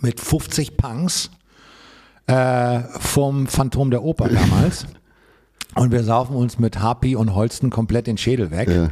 mit 0.00 0.20
50 0.20 0.76
Punks 0.76 1.30
äh, 2.26 2.80
vom 2.98 3.46
Phantom 3.46 3.90
der 3.90 4.02
Oper 4.02 4.28
damals. 4.28 4.86
und 5.74 5.92
wir 5.92 6.02
saufen 6.04 6.36
uns 6.36 6.58
mit 6.58 6.80
Harpy 6.80 7.16
und 7.16 7.34
Holsten 7.34 7.70
komplett 7.70 8.06
den 8.06 8.18
Schädel 8.18 8.50
weg. 8.50 8.68
Ja. 8.68 8.90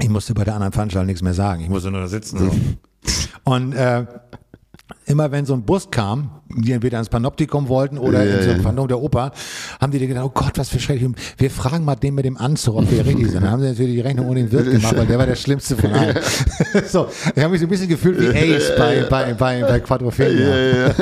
Ich 0.00 0.08
musste 0.08 0.34
bei 0.34 0.44
der 0.44 0.54
anderen 0.54 0.72
Veranstaltung 0.72 1.06
nichts 1.06 1.22
mehr 1.22 1.34
sagen. 1.34 1.62
Ich 1.62 1.68
musste 1.68 1.90
nur 1.90 2.02
da 2.02 2.08
sitzen. 2.08 2.38
So. 2.38 2.50
Und 3.44 3.72
äh, 3.74 4.04
immer 5.06 5.32
wenn 5.32 5.46
so 5.46 5.54
ein 5.54 5.62
Bus 5.62 5.90
kam, 5.90 6.30
die 6.48 6.72
entweder 6.72 6.98
ins 6.98 7.08
Panoptikum 7.08 7.68
wollten 7.68 7.98
oder 7.98 8.24
ja, 8.24 8.36
in 8.36 8.44
so 8.44 8.50
ein 8.50 8.60
Phantom 8.60 8.86
der 8.86 9.00
Oper, 9.00 9.32
haben 9.80 9.90
die 9.90 9.98
gedacht, 9.98 10.24
oh 10.24 10.30
Gott, 10.32 10.58
was 10.58 10.68
für 10.68 10.78
schrecklich. 10.78 11.10
Wir 11.38 11.50
fragen 11.50 11.84
mal 11.84 11.96
den 11.96 12.14
mit 12.14 12.24
dem 12.24 12.36
Anzug, 12.36 12.76
ob 12.76 12.90
wir 12.90 13.04
richtig 13.04 13.30
sind. 13.30 13.42
Dann 13.42 13.50
haben 13.50 13.62
sie 13.62 13.68
natürlich 13.68 13.94
die 13.94 14.00
Rechnung 14.00 14.28
ohne 14.28 14.44
den 14.44 14.52
Wirt 14.52 14.70
gemacht, 14.70 14.96
weil 14.96 15.06
der 15.06 15.18
war 15.18 15.26
der 15.26 15.34
schlimmste 15.34 15.76
von 15.76 15.92
allen. 15.92 16.16
so, 16.88 17.08
ich 17.34 17.42
habe 17.42 17.50
mich 17.50 17.60
so 17.60 17.66
ein 17.66 17.70
bisschen 17.70 17.88
gefühlt 17.88 18.20
wie 18.20 18.28
Ace 18.28 18.72
bei, 18.76 19.02
bei, 19.10 19.34
bei, 19.34 19.60
bei 19.62 19.80
Quadrophenia. 19.80 20.56
Ja, 20.56 20.92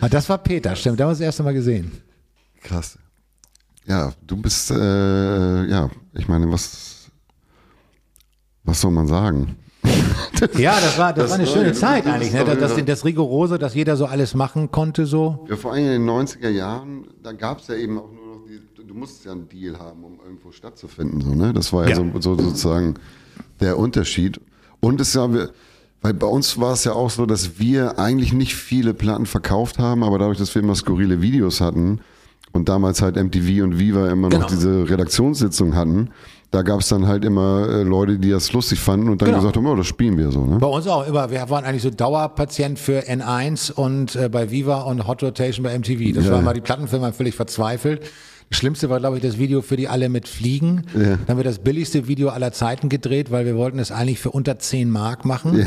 ja. 0.00 0.08
das 0.10 0.28
war 0.28 0.38
Peter, 0.38 0.74
stimmt, 0.74 0.98
da 0.98 1.04
haben 1.04 1.10
wir 1.10 1.14
das 1.14 1.20
erste 1.20 1.42
Mal 1.44 1.54
gesehen. 1.54 1.92
Krass. 2.62 2.98
Ja, 3.86 4.12
du 4.26 4.36
bist, 4.36 4.70
äh, 4.70 5.64
ja, 5.66 5.88
ich 6.14 6.28
meine, 6.28 6.50
was, 6.50 7.08
was 8.64 8.80
soll 8.80 8.90
man 8.90 9.06
sagen? 9.06 9.56
ja, 10.58 10.72
das 10.80 10.98
war, 10.98 11.12
das, 11.12 11.24
das 11.24 11.30
war 11.30 11.38
eine 11.38 11.46
schöne 11.46 11.72
Zeit 11.72 12.06
eigentlich. 12.06 12.32
Ne? 12.32 12.44
Das, 12.44 12.58
das, 12.58 12.84
das, 12.84 13.04
Rigorose, 13.04 13.58
dass 13.58 13.74
jeder 13.74 13.96
so 13.96 14.06
alles 14.06 14.34
machen 14.34 14.70
konnte, 14.70 15.06
so. 15.06 15.46
Ja, 15.48 15.56
vor 15.56 15.72
allem 15.72 15.84
in 15.84 16.06
den 16.06 16.08
90er 16.08 16.48
Jahren, 16.48 17.06
da 17.22 17.32
gab 17.32 17.60
es 17.60 17.68
ja 17.68 17.74
eben 17.74 17.98
auch 17.98 18.10
nur 18.12 18.36
noch 18.36 18.44
die, 18.46 18.60
du 18.86 18.94
musstest 18.94 19.24
ja 19.26 19.32
einen 19.32 19.48
Deal 19.48 19.78
haben, 19.78 20.04
um 20.04 20.18
irgendwo 20.24 20.52
stattzufinden. 20.52 21.20
So, 21.20 21.34
ne? 21.34 21.52
Das 21.52 21.72
war 21.72 21.84
ja, 21.84 21.90
ja. 21.90 21.96
So, 21.96 22.20
so, 22.20 22.42
sozusagen 22.42 22.94
der 23.60 23.78
Unterschied. 23.78 24.40
Und 24.80 25.00
es 25.00 25.14
ja, 25.14 25.28
weil 26.00 26.14
bei 26.14 26.26
uns 26.26 26.60
war 26.60 26.74
es 26.74 26.84
ja 26.84 26.92
auch 26.92 27.10
so, 27.10 27.26
dass 27.26 27.58
wir 27.58 27.98
eigentlich 27.98 28.32
nicht 28.32 28.54
viele 28.54 28.94
Platten 28.94 29.26
verkauft 29.26 29.78
haben, 29.78 30.04
aber 30.04 30.18
dadurch, 30.18 30.38
dass 30.38 30.54
wir 30.54 30.62
immer 30.62 30.76
skurrile 30.76 31.20
Videos 31.20 31.60
hatten 31.60 32.00
und 32.52 32.68
damals 32.68 33.02
halt 33.02 33.16
MTV 33.16 33.64
und 33.64 33.78
Viva 33.78 34.08
immer 34.08 34.28
genau. 34.28 34.42
noch 34.42 34.50
diese 34.50 34.88
Redaktionssitzung 34.88 35.74
hatten, 35.74 36.10
da 36.50 36.62
gab 36.62 36.80
es 36.80 36.88
dann 36.88 37.06
halt 37.06 37.24
immer 37.24 37.68
äh, 37.68 37.82
Leute, 37.82 38.18
die 38.18 38.30
das 38.30 38.52
lustig 38.52 38.80
fanden 38.80 39.08
und 39.08 39.20
dann 39.20 39.26
genau. 39.26 39.38
gesagt 39.38 39.56
haben, 39.56 39.66
oh, 39.66 39.76
das 39.76 39.86
spielen 39.86 40.16
wir 40.16 40.30
so. 40.30 40.44
Ne? 40.44 40.58
Bei 40.58 40.66
uns 40.66 40.86
auch 40.86 41.06
immer. 41.06 41.30
Wir 41.30 41.48
waren 41.50 41.64
eigentlich 41.64 41.82
so 41.82 41.90
Dauerpatient 41.90 42.78
für 42.78 43.00
N1 43.00 43.72
und 43.72 44.16
äh, 44.16 44.28
bei 44.30 44.50
Viva 44.50 44.82
und 44.82 45.06
Hot 45.06 45.22
Rotation 45.22 45.62
bei 45.62 45.78
MTV. 45.78 46.14
Das 46.14 46.24
ja. 46.24 46.32
war 46.32 46.42
mal 46.42 46.54
die 46.54 46.62
Plattenfirma 46.62 47.12
völlig 47.12 47.34
verzweifelt. 47.34 48.02
Das 48.48 48.58
Schlimmste 48.58 48.88
war, 48.88 48.98
glaube 48.98 49.18
ich, 49.18 49.22
das 49.22 49.38
Video 49.38 49.60
für 49.60 49.76
die 49.76 49.88
alle 49.88 50.08
mit 50.08 50.26
Fliegen. 50.26 50.84
Ja. 50.94 51.02
Dann 51.02 51.28
haben 51.28 51.36
wir 51.36 51.44
das 51.44 51.58
billigste 51.58 52.08
Video 52.08 52.30
aller 52.30 52.50
Zeiten 52.50 52.88
gedreht, 52.88 53.30
weil 53.30 53.44
wir 53.44 53.56
wollten 53.56 53.78
es 53.78 53.92
eigentlich 53.92 54.18
für 54.18 54.30
unter 54.30 54.58
10 54.58 54.90
Mark 54.90 55.26
machen. 55.26 55.58
Ja. 55.58 55.66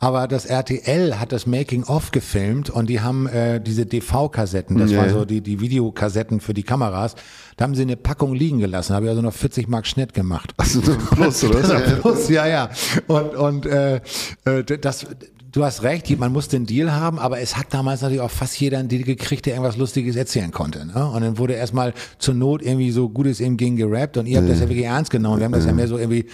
Aber 0.00 0.28
das 0.28 0.46
RTL 0.46 1.18
hat 1.18 1.32
das 1.32 1.46
Making-of 1.46 2.12
gefilmt 2.12 2.70
und 2.70 2.88
die 2.88 3.00
haben 3.00 3.26
äh, 3.26 3.60
diese 3.60 3.84
DV-Kassetten, 3.84 4.78
das 4.78 4.92
ja. 4.92 4.98
waren 4.98 5.10
so 5.10 5.24
die, 5.24 5.40
die 5.40 5.60
Videokassetten 5.60 6.40
für 6.40 6.54
die 6.54 6.62
Kameras, 6.62 7.16
da 7.56 7.64
haben 7.64 7.74
sie 7.74 7.82
eine 7.82 7.96
Packung 7.96 8.32
liegen 8.32 8.60
gelassen, 8.60 8.94
habe 8.94 9.06
ich 9.06 9.10
also 9.10 9.22
noch 9.22 9.34
40 9.34 9.66
Mark 9.68 9.88
Schnitt 9.88 10.14
gemacht. 10.14 10.54
Also 10.56 10.80
Plus, 11.10 11.42
oder? 11.42 11.80
Plus, 12.00 12.28
ja, 12.28 12.46
ja. 12.46 12.70
Und, 13.08 13.34
und 13.34 13.66
äh, 13.66 13.96
äh 14.44 14.62
das, 14.80 15.06
du 15.50 15.64
hast 15.64 15.82
recht, 15.82 16.16
man 16.18 16.32
musste 16.32 16.56
einen 16.56 16.66
Deal 16.66 16.92
haben, 16.92 17.18
aber 17.18 17.40
es 17.40 17.56
hat 17.56 17.66
damals 17.70 18.02
natürlich 18.02 18.20
auch 18.20 18.30
fast 18.30 18.58
jeder 18.60 18.78
einen 18.78 18.88
Deal 18.88 19.02
gekriegt, 19.02 19.46
der 19.46 19.54
irgendwas 19.54 19.76
Lustiges 19.76 20.16
erzählen 20.16 20.50
konnte. 20.50 20.86
Ne? 20.86 21.06
Und 21.06 21.22
dann 21.22 21.38
wurde 21.38 21.54
erstmal 21.54 21.94
zur 22.18 22.34
Not 22.34 22.62
irgendwie 22.62 22.90
so 22.90 23.08
gut 23.08 23.26
es 23.26 23.40
eben 23.40 23.56
ging 23.56 23.76
gerappt 23.76 24.16
und 24.16 24.26
ihr 24.26 24.38
habt 24.38 24.48
das 24.48 24.60
ja 24.60 24.68
wirklich 24.68 24.86
ernst 24.86 25.10
genommen. 25.10 25.38
Wir 25.38 25.46
haben 25.46 25.52
das 25.52 25.66
ja 25.66 25.72
mehr 25.72 25.88
so 25.88 25.98
irgendwie 25.98 26.26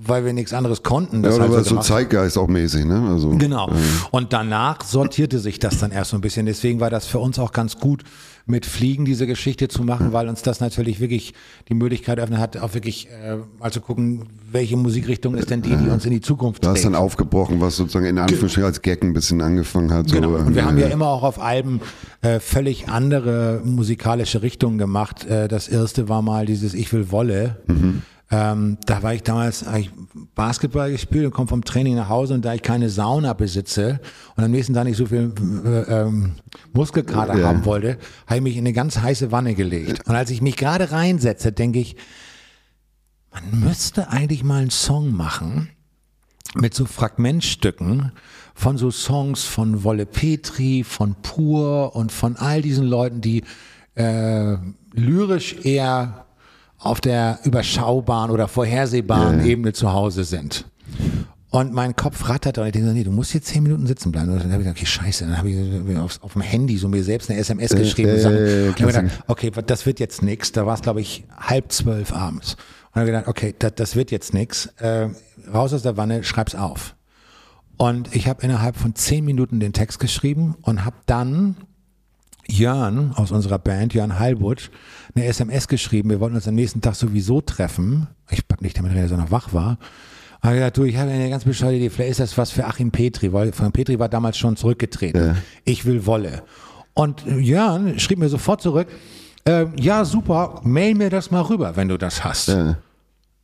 weil 0.00 0.24
wir 0.24 0.32
nichts 0.32 0.52
anderes 0.52 0.82
konnten. 0.82 1.22
Das 1.22 1.36
ja, 1.36 1.44
oder 1.44 1.56
halt 1.56 1.66
so, 1.66 1.76
so 1.76 1.80
Zeitgeist 1.80 2.38
auch 2.38 2.46
mäßig, 2.46 2.84
ne? 2.84 3.08
Also, 3.10 3.30
genau. 3.30 3.68
Ähm. 3.68 3.76
Und 4.10 4.32
danach 4.32 4.82
sortierte 4.84 5.38
sich 5.38 5.58
das 5.58 5.78
dann 5.78 5.90
erst 5.90 6.10
so 6.10 6.16
ein 6.16 6.20
bisschen. 6.20 6.46
Deswegen 6.46 6.80
war 6.80 6.90
das 6.90 7.06
für 7.06 7.18
uns 7.18 7.38
auch 7.38 7.52
ganz 7.52 7.78
gut, 7.78 8.04
mit 8.48 8.64
Fliegen 8.64 9.04
diese 9.04 9.26
Geschichte 9.26 9.68
zu 9.68 9.84
machen, 9.84 10.14
weil 10.14 10.26
uns 10.26 10.40
das 10.40 10.60
natürlich 10.60 11.00
wirklich 11.00 11.34
die 11.68 11.74
Möglichkeit 11.74 12.18
öffnet 12.18 12.38
hat, 12.38 12.56
auch 12.56 12.72
wirklich 12.72 13.08
äh, 13.10 13.36
mal 13.58 13.70
zu 13.70 13.82
gucken, 13.82 14.24
welche 14.50 14.76
Musikrichtung 14.76 15.34
ist 15.34 15.50
denn 15.50 15.60
die, 15.60 15.76
die 15.76 15.90
uns 15.90 16.06
in 16.06 16.12
die 16.12 16.22
Zukunft 16.22 16.62
trägt. 16.62 16.72
Da 16.72 16.78
ist 16.78 16.84
dann 16.86 16.94
aufgebrochen, 16.94 17.60
was 17.60 17.76
sozusagen 17.76 18.06
in 18.06 18.18
Anführungsstrichen 18.18 18.64
als 18.64 18.80
Gag 18.80 19.02
ein 19.02 19.12
bisschen 19.12 19.42
angefangen 19.42 19.92
hat. 19.92 20.08
So, 20.08 20.14
genau. 20.14 20.30
Und 20.30 20.54
wir 20.54 20.62
äh, 20.62 20.64
haben 20.64 20.78
ja 20.78 20.86
immer 20.86 21.08
auch 21.08 21.24
auf 21.24 21.38
Alben 21.38 21.82
äh, 22.22 22.40
völlig 22.40 22.88
andere 22.88 23.60
musikalische 23.64 24.40
Richtungen 24.40 24.78
gemacht. 24.78 25.26
Äh, 25.26 25.48
das 25.48 25.68
erste 25.68 26.08
war 26.08 26.22
mal 26.22 26.46
dieses 26.46 26.72
Ich 26.72 26.90
will 26.92 27.10
Wolle. 27.10 27.56
Mhm 27.66 28.02
ähm, 28.30 28.76
da 28.84 29.02
war 29.02 29.14
ich 29.14 29.22
damals, 29.22 29.64
ich 29.78 29.90
Basketball 30.34 30.90
gespielt 30.90 31.24
und 31.24 31.32
komme 31.32 31.48
vom 31.48 31.64
Training 31.64 31.94
nach 31.94 32.10
Hause 32.10 32.34
und 32.34 32.44
da 32.44 32.52
ich 32.52 32.62
keine 32.62 32.90
Sauna 32.90 33.32
besitze 33.32 34.00
und 34.36 34.44
am 34.44 34.50
nächsten 34.50 34.74
Tag 34.74 34.84
nicht 34.84 34.98
so 34.98 35.06
viel 35.06 35.32
äh, 35.64 36.02
ähm, 36.02 36.34
Muskelkater 36.74 37.38
ja. 37.38 37.48
haben 37.48 37.64
wollte, 37.64 37.96
habe 38.26 38.36
ich 38.36 38.42
mich 38.42 38.56
in 38.56 38.66
eine 38.66 38.74
ganz 38.74 38.98
heiße 38.98 39.32
Wanne 39.32 39.54
gelegt. 39.54 40.06
Und 40.06 40.14
als 40.14 40.30
ich 40.30 40.42
mich 40.42 40.56
gerade 40.56 40.92
reinsetze, 40.92 41.52
denke 41.52 41.78
ich, 41.78 41.96
man 43.32 43.60
müsste 43.60 44.10
eigentlich 44.10 44.44
mal 44.44 44.60
einen 44.60 44.70
Song 44.70 45.16
machen 45.16 45.70
mit 46.54 46.74
so 46.74 46.84
Fragmentstücken 46.84 48.12
von 48.54 48.76
so 48.76 48.90
Songs 48.90 49.44
von 49.44 49.84
Wolle 49.84 50.04
Petri, 50.04 50.84
von 50.84 51.14
Pur 51.22 51.96
und 51.96 52.12
von 52.12 52.36
all 52.36 52.60
diesen 52.60 52.86
Leuten, 52.86 53.22
die 53.22 53.44
äh, 53.94 54.56
lyrisch 54.92 55.56
eher 55.64 56.26
auf 56.78 57.00
der 57.00 57.40
überschaubaren 57.44 58.30
oder 58.30 58.48
vorhersehbaren 58.48 59.40
ja. 59.40 59.46
Ebene 59.46 59.72
zu 59.72 59.92
Hause 59.92 60.24
sind. 60.24 60.64
Und 61.50 61.72
mein 61.72 61.96
Kopf 61.96 62.28
rattert 62.28 62.58
und 62.58 62.66
ich 62.66 62.72
denke, 62.72 62.92
nee, 62.92 63.04
du 63.04 63.10
musst 63.10 63.32
jetzt 63.32 63.46
zehn 63.46 63.62
Minuten 63.62 63.86
sitzen 63.86 64.12
bleiben. 64.12 64.30
Und 64.30 64.42
dann 64.42 64.52
habe 64.52 64.62
ich 64.62 64.68
gedacht, 64.68 64.76
okay, 64.76 64.86
scheiße. 64.86 65.24
Dann 65.24 65.38
habe 65.38 65.50
ich 65.50 65.96
auf, 65.96 66.22
auf, 66.22 66.34
dem 66.34 66.42
Handy 66.42 66.76
so 66.76 66.88
mir 66.88 67.02
selbst 67.02 67.30
eine 67.30 67.38
SMS 67.38 67.74
geschrieben. 67.74 68.10
Äh, 68.10 68.66
äh, 68.66 68.68
und 68.68 68.76
gedacht, 68.76 69.24
okay, 69.28 69.50
das 69.66 69.86
wird 69.86 69.98
jetzt 69.98 70.22
nix. 70.22 70.52
Da 70.52 70.66
war 70.66 70.74
es, 70.74 70.82
glaube 70.82 71.00
ich, 71.00 71.24
halb 71.38 71.72
zwölf 71.72 72.12
abends. 72.12 72.54
Und 72.54 72.60
dann 72.96 73.00
habe 73.00 73.10
ich 73.10 73.16
gedacht, 73.16 73.28
okay, 73.28 73.54
das, 73.58 73.72
das 73.76 73.96
wird 73.96 74.10
jetzt 74.10 74.34
nix. 74.34 74.66
Äh, 74.76 75.08
raus 75.52 75.72
aus 75.72 75.82
der 75.82 75.96
Wanne, 75.96 76.22
schreib's 76.22 76.54
auf. 76.54 76.94
Und 77.78 78.14
ich 78.14 78.28
habe 78.28 78.42
innerhalb 78.42 78.76
von 78.76 78.94
zehn 78.94 79.24
Minuten 79.24 79.58
den 79.58 79.72
Text 79.72 80.00
geschrieben 80.00 80.54
und 80.60 80.84
habe 80.84 80.96
dann 81.06 81.56
Jörn 82.50 83.12
aus 83.14 83.30
unserer 83.30 83.58
Band, 83.58 83.94
Jörn 83.94 84.18
Heilbutt, 84.18 84.70
eine 85.14 85.26
SMS 85.26 85.68
geschrieben. 85.68 86.10
Wir 86.10 86.20
wollten 86.20 86.36
uns 86.36 86.48
am 86.48 86.54
nächsten 86.54 86.80
Tag 86.80 86.94
sowieso 86.94 87.40
treffen. 87.40 88.08
Ich 88.30 88.46
pack 88.48 88.62
nicht 88.62 88.78
damit 88.78 88.92
rein, 88.92 89.02
dass 89.02 89.10
er 89.10 89.18
noch 89.18 89.30
wach 89.30 89.52
war. 89.52 89.78
Aber 90.40 90.52
ich 90.52 90.58
gesagt, 90.58 90.76
du, 90.76 90.84
ich 90.84 90.96
habe 90.96 91.10
eine 91.10 91.30
ganz 91.30 91.44
bescheuerte 91.44 91.76
Idee. 91.76 91.90
Vielleicht 91.90 92.12
ist 92.12 92.20
das 92.20 92.38
was 92.38 92.50
für 92.50 92.66
Achim 92.66 92.90
Petri, 92.90 93.32
weil 93.32 93.52
von 93.52 93.72
Petri 93.72 93.98
war 93.98 94.08
damals 94.08 94.38
schon 94.38 94.56
zurückgetreten. 94.56 95.26
Ja. 95.26 95.36
Ich 95.64 95.84
will 95.84 96.06
Wolle. 96.06 96.42
Und 96.94 97.24
Jörn 97.26 97.98
schrieb 97.98 98.18
mir 98.18 98.28
sofort 98.28 98.62
zurück, 98.62 98.88
äh, 99.44 99.66
ja, 99.76 100.04
super, 100.04 100.60
mail 100.64 100.94
mir 100.94 101.10
das 101.10 101.30
mal 101.30 101.42
rüber, 101.42 101.76
wenn 101.76 101.88
du 101.88 101.96
das 101.96 102.24
hast. 102.24 102.48
Ja. 102.48 102.78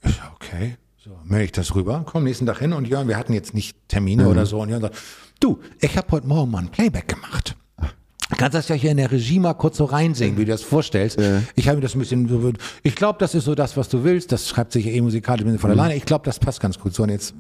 Ich, 0.02 0.20
okay, 0.34 0.76
so, 0.96 1.10
mail 1.24 1.44
ich 1.44 1.52
das 1.52 1.74
rüber, 1.74 2.02
komm 2.04 2.24
nächsten 2.24 2.46
Tag 2.46 2.58
hin 2.58 2.72
und 2.72 2.86
Jörn, 2.86 3.08
wir 3.08 3.16
hatten 3.16 3.32
jetzt 3.32 3.54
nicht 3.54 3.76
Termine 3.88 4.24
mhm. 4.24 4.28
oder 4.28 4.46
so. 4.46 4.60
Und 4.60 4.70
Jörn 4.70 4.82
sagt, 4.82 4.96
du, 5.40 5.60
ich 5.80 5.96
habe 5.96 6.08
heute 6.10 6.26
Morgen 6.26 6.50
mal 6.50 6.58
ein 6.58 6.68
Playback 6.68 7.08
gemacht. 7.08 7.56
Kannst 8.37 8.54
das 8.54 8.68
ja 8.68 8.74
hier 8.74 8.90
in 8.90 8.96
der 8.96 9.12
Regie 9.12 9.38
mal 9.38 9.54
kurz 9.54 9.76
so 9.76 9.84
reinsingen, 9.84 10.38
wie 10.38 10.44
du 10.44 10.50
das 10.50 10.62
vorstellst. 10.62 11.20
Ja. 11.20 11.42
Ich 11.54 11.68
habe 11.68 11.76
mir 11.76 11.82
das 11.82 11.94
ein 11.94 11.98
bisschen 11.98 12.26
so, 12.28 12.52
ich 12.82 12.94
glaube, 12.94 13.18
das 13.18 13.34
ist 13.34 13.44
so 13.44 13.54
das, 13.54 13.76
was 13.76 13.88
du 13.88 14.02
willst. 14.02 14.32
Das 14.32 14.48
schreibt 14.48 14.72
sich 14.72 14.87
ja 14.87 14.92
eh 14.92 15.00
musikalisch 15.00 15.44
von 15.60 15.70
mhm. 15.70 15.78
alleine. 15.78 15.96
Ich 15.96 16.06
glaube, 16.06 16.24
das 16.24 16.38
passt 16.38 16.60
ganz 16.60 16.78
gut. 16.78 16.94
So, 16.94 17.02
und 17.02 17.10
jetzt 17.10 17.34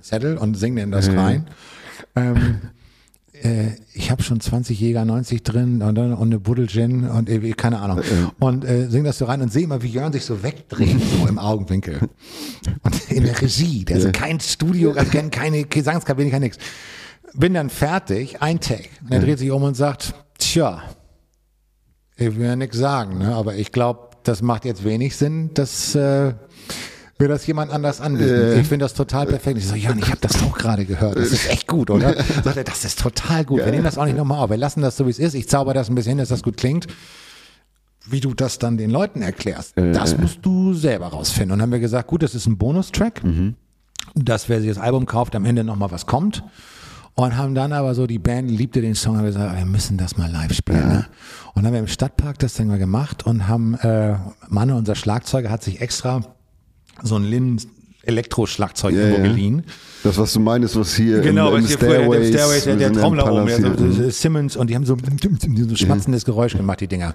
Zettel 0.00 0.36
und 0.36 0.56
singe 0.56 0.82
in 0.82 0.90
das 0.90 1.08
rein. 1.08 1.46
Ähm, 2.16 2.60
äh, 3.42 3.70
ich 3.92 4.10
habe 4.10 4.22
schon 4.22 4.40
20 4.40 4.78
Jäger 4.78 5.04
90 5.04 5.42
drin 5.42 5.82
und, 5.82 5.98
und 5.98 6.22
eine 6.22 6.38
Buddel 6.38 6.66
Gin 6.68 7.08
und 7.08 7.28
irgendwie, 7.28 7.52
keine 7.52 7.80
Ahnung. 7.80 8.00
Und 8.38 8.64
äh, 8.64 8.88
sing 8.88 9.04
das 9.04 9.18
so 9.18 9.24
rein 9.24 9.42
und 9.42 9.52
sehe 9.52 9.64
immer, 9.64 9.82
wie 9.82 9.88
Jörn 9.88 10.12
sich 10.12 10.24
so 10.24 10.42
wegdreht, 10.42 10.96
so 11.20 11.26
im 11.26 11.38
Augenwinkel. 11.38 12.00
Und 12.82 13.10
in 13.10 13.24
der 13.24 13.40
Regie, 13.40 13.84
also 13.90 14.10
kein 14.12 14.40
Studio, 14.40 14.92
also 14.92 15.10
keine 15.30 15.64
Gesangskabine, 15.64 16.30
kein 16.30 16.42
nix. 16.42 16.58
Bin 17.34 17.54
dann 17.54 17.70
fertig, 17.70 18.42
ein 18.42 18.60
Take. 18.60 18.88
Und 19.02 19.12
er 19.12 19.20
dreht 19.20 19.38
sich 19.38 19.50
um 19.50 19.62
und 19.62 19.74
sagt, 19.74 20.14
tja, 20.38 20.82
ich 22.16 22.36
will 22.36 22.46
ja 22.46 22.56
nichts 22.56 22.76
sagen, 22.76 23.18
ne? 23.18 23.34
aber 23.34 23.54
ich 23.54 23.72
glaube, 23.72 24.08
das 24.24 24.42
macht 24.42 24.64
jetzt 24.64 24.84
wenig 24.84 25.16
Sinn, 25.16 25.50
dass 25.54 25.94
äh, 25.94 26.34
wir 27.18 27.28
das 27.28 27.46
jemand 27.46 27.72
anders 27.72 28.00
anbieten. 28.00 28.30
Äh. 28.30 28.60
Ich 28.60 28.68
finde 28.68 28.84
das 28.84 28.94
total 28.94 29.26
perfekt. 29.26 29.58
Ich 29.58 29.66
so, 29.66 29.74
Jan, 29.74 29.98
ich 29.98 30.08
habe 30.08 30.20
das 30.20 30.42
auch 30.42 30.56
gerade 30.56 30.84
gehört. 30.84 31.16
Das 31.16 31.32
ist 31.32 31.50
echt 31.50 31.66
gut, 31.66 31.90
oder? 31.90 32.14
Sagt 32.44 32.56
er, 32.56 32.64
das 32.64 32.84
ist 32.84 33.00
total 33.00 33.44
gut. 33.44 33.64
Wir 33.64 33.70
nehmen 33.70 33.84
das 33.84 33.98
auch 33.98 34.04
nicht 34.04 34.16
nochmal 34.16 34.38
auf. 34.38 34.50
Wir 34.50 34.56
lassen 34.56 34.82
das 34.82 34.96
so, 34.96 35.06
wie 35.06 35.10
es 35.10 35.18
ist. 35.18 35.34
Ich 35.34 35.48
zauber 35.48 35.74
das 35.74 35.88
ein 35.88 35.94
bisschen 35.94 36.10
hin, 36.10 36.18
dass 36.18 36.28
das 36.28 36.42
gut 36.42 36.56
klingt. 36.56 36.86
Wie 38.06 38.20
du 38.20 38.34
das 38.34 38.58
dann 38.58 38.78
den 38.78 38.90
Leuten 38.90 39.20
erklärst, 39.20 39.76
äh. 39.76 39.92
das 39.92 40.16
musst 40.16 40.38
du 40.42 40.74
selber 40.74 41.08
rausfinden. 41.08 41.52
Und 41.52 41.58
dann 41.58 41.64
haben 41.64 41.72
wir 41.72 41.80
gesagt, 41.80 42.08
gut, 42.08 42.22
das 42.22 42.34
ist 42.34 42.46
ein 42.46 42.56
Bonustrack, 42.56 43.22
mhm. 43.22 43.54
dass 44.14 44.48
wer 44.48 44.60
sich 44.60 44.70
das 44.70 44.78
Album 44.78 45.04
kauft, 45.04 45.34
am 45.34 45.44
Ende 45.44 45.64
nochmal 45.64 45.90
was 45.90 46.06
kommt. 46.06 46.42
Und 47.18 47.36
haben 47.36 47.56
dann 47.56 47.72
aber 47.72 47.96
so, 47.96 48.06
die 48.06 48.20
Band 48.20 48.48
liebte 48.48 48.80
den 48.80 48.94
Song, 48.94 49.16
haben 49.16 49.24
gesagt, 49.24 49.56
wir 49.56 49.64
müssen 49.64 49.96
das 49.96 50.16
mal 50.16 50.30
live 50.30 50.52
spielen. 50.54 50.78
Ja. 50.78 50.86
Ne? 50.86 51.06
Und 51.52 51.56
dann 51.56 51.66
haben 51.66 51.72
wir 51.72 51.80
im 51.80 51.88
Stadtpark 51.88 52.38
das 52.38 52.54
dann 52.54 52.68
mal 52.68 52.78
gemacht 52.78 53.26
und 53.26 53.48
haben, 53.48 53.74
äh, 53.74 54.14
Mann, 54.48 54.70
unser 54.70 54.94
Schlagzeuger 54.94 55.50
hat 55.50 55.64
sich 55.64 55.80
extra 55.80 56.20
so 57.02 57.16
ein 57.16 57.24
Lin 57.24 57.60
Elektroschlagzeug 58.04 58.94
ja, 58.94 59.00
irgendwo 59.00 59.22
ja. 59.22 59.26
geliehen. 59.30 59.64
Das, 60.04 60.16
was 60.16 60.32
du 60.32 60.38
meinst, 60.38 60.76
was 60.76 60.94
hier 60.94 61.20
genau, 61.20 61.56
im, 61.56 61.64
im 61.64 61.66
Stairways, 61.66 62.28
Stairways 62.28 62.64
der, 62.64 62.76
der 62.76 62.92
Trommler 62.92 63.32
oben, 63.32 63.92
so, 63.92 64.10
Simmons 64.10 64.54
und 64.54 64.70
die 64.70 64.76
haben 64.76 64.86
so, 64.86 64.96
so 65.68 65.74
schmatzendes 65.74 66.24
Geräusch 66.24 66.56
gemacht, 66.56 66.80
die 66.80 66.86
Dinger. 66.86 67.14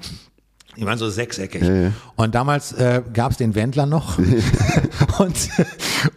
Die 0.77 0.86
waren 0.86 0.97
so 0.97 1.09
sechseckig. 1.09 1.62
Ja, 1.62 1.73
ja. 1.73 1.91
Und 2.15 2.33
damals 2.36 2.71
äh, 2.73 3.01
gab 3.13 3.31
es 3.31 3.38
den 3.38 3.55
Wendler 3.55 3.86
noch. 3.86 4.17
und, 5.19 5.49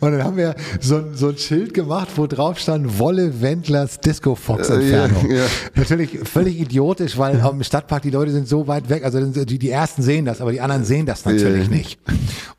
und 0.00 0.12
dann 0.12 0.24
haben 0.24 0.36
wir 0.36 0.54
so, 0.80 1.12
so 1.12 1.28
ein 1.28 1.38
Schild 1.38 1.74
gemacht, 1.74 2.08
wo 2.16 2.26
drauf 2.26 2.58
stand 2.58 2.98
Wolle 2.98 3.40
Wendlers 3.40 4.00
Disco 4.00 4.34
Fox 4.34 4.68
Entfernung. 4.68 5.30
Ja, 5.30 5.44
Natürlich 5.74 6.18
völlig 6.24 6.58
idiotisch, 6.58 7.18
weil 7.18 7.38
im 7.38 7.62
Stadtpark 7.62 8.02
die 8.02 8.10
Leute 8.10 8.32
sind 8.32 8.48
so 8.48 8.66
weit 8.66 8.88
weg. 8.88 9.04
Also 9.04 9.20
die, 9.20 9.58
die 9.58 9.70
ersten 9.70 10.02
sehen 10.02 10.24
das, 10.24 10.40
aber 10.40 10.52
die 10.52 10.60
anderen 10.60 10.84
sehen 10.84 11.06
das 11.06 11.24
natürlich 11.24 11.68
nicht. 11.68 11.98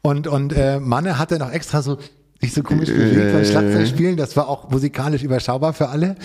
Und, 0.02 0.28
und 0.28 0.54
äh, 0.54 0.80
Manne 0.80 1.18
hatte 1.18 1.40
noch 1.40 1.52
extra 1.52 1.82
so 1.82 1.98
nicht 2.42 2.54
so 2.54 2.62
komisch 2.64 2.90
bewegt 2.90 3.34
beim 3.34 3.46
Schlagzeug 3.46 3.88
spielen. 3.88 4.18
Das 4.18 4.36
war 4.36 4.48
auch 4.48 4.70
musikalisch 4.70 5.24
überschaubar 5.24 5.74
für 5.74 5.90
alle. 5.90 6.16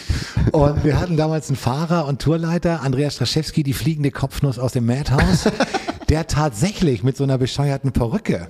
Und 0.53 0.85
wir 0.85 1.01
hatten 1.01 1.17
damals 1.17 1.49
einen 1.49 1.57
Fahrer 1.57 2.07
und 2.07 2.21
Tourleiter, 2.21 2.83
Andreas 2.83 3.15
Straschewski, 3.15 3.63
die 3.63 3.73
fliegende 3.73 4.11
Kopfnuss 4.11 4.59
aus 4.59 4.73
dem 4.73 4.87
Madhouse, 4.87 5.49
der 6.09 6.27
tatsächlich 6.27 7.03
mit 7.03 7.17
so 7.17 7.25
einer 7.25 7.39
bescheuerten 7.39 7.93
Perücke 7.93 8.49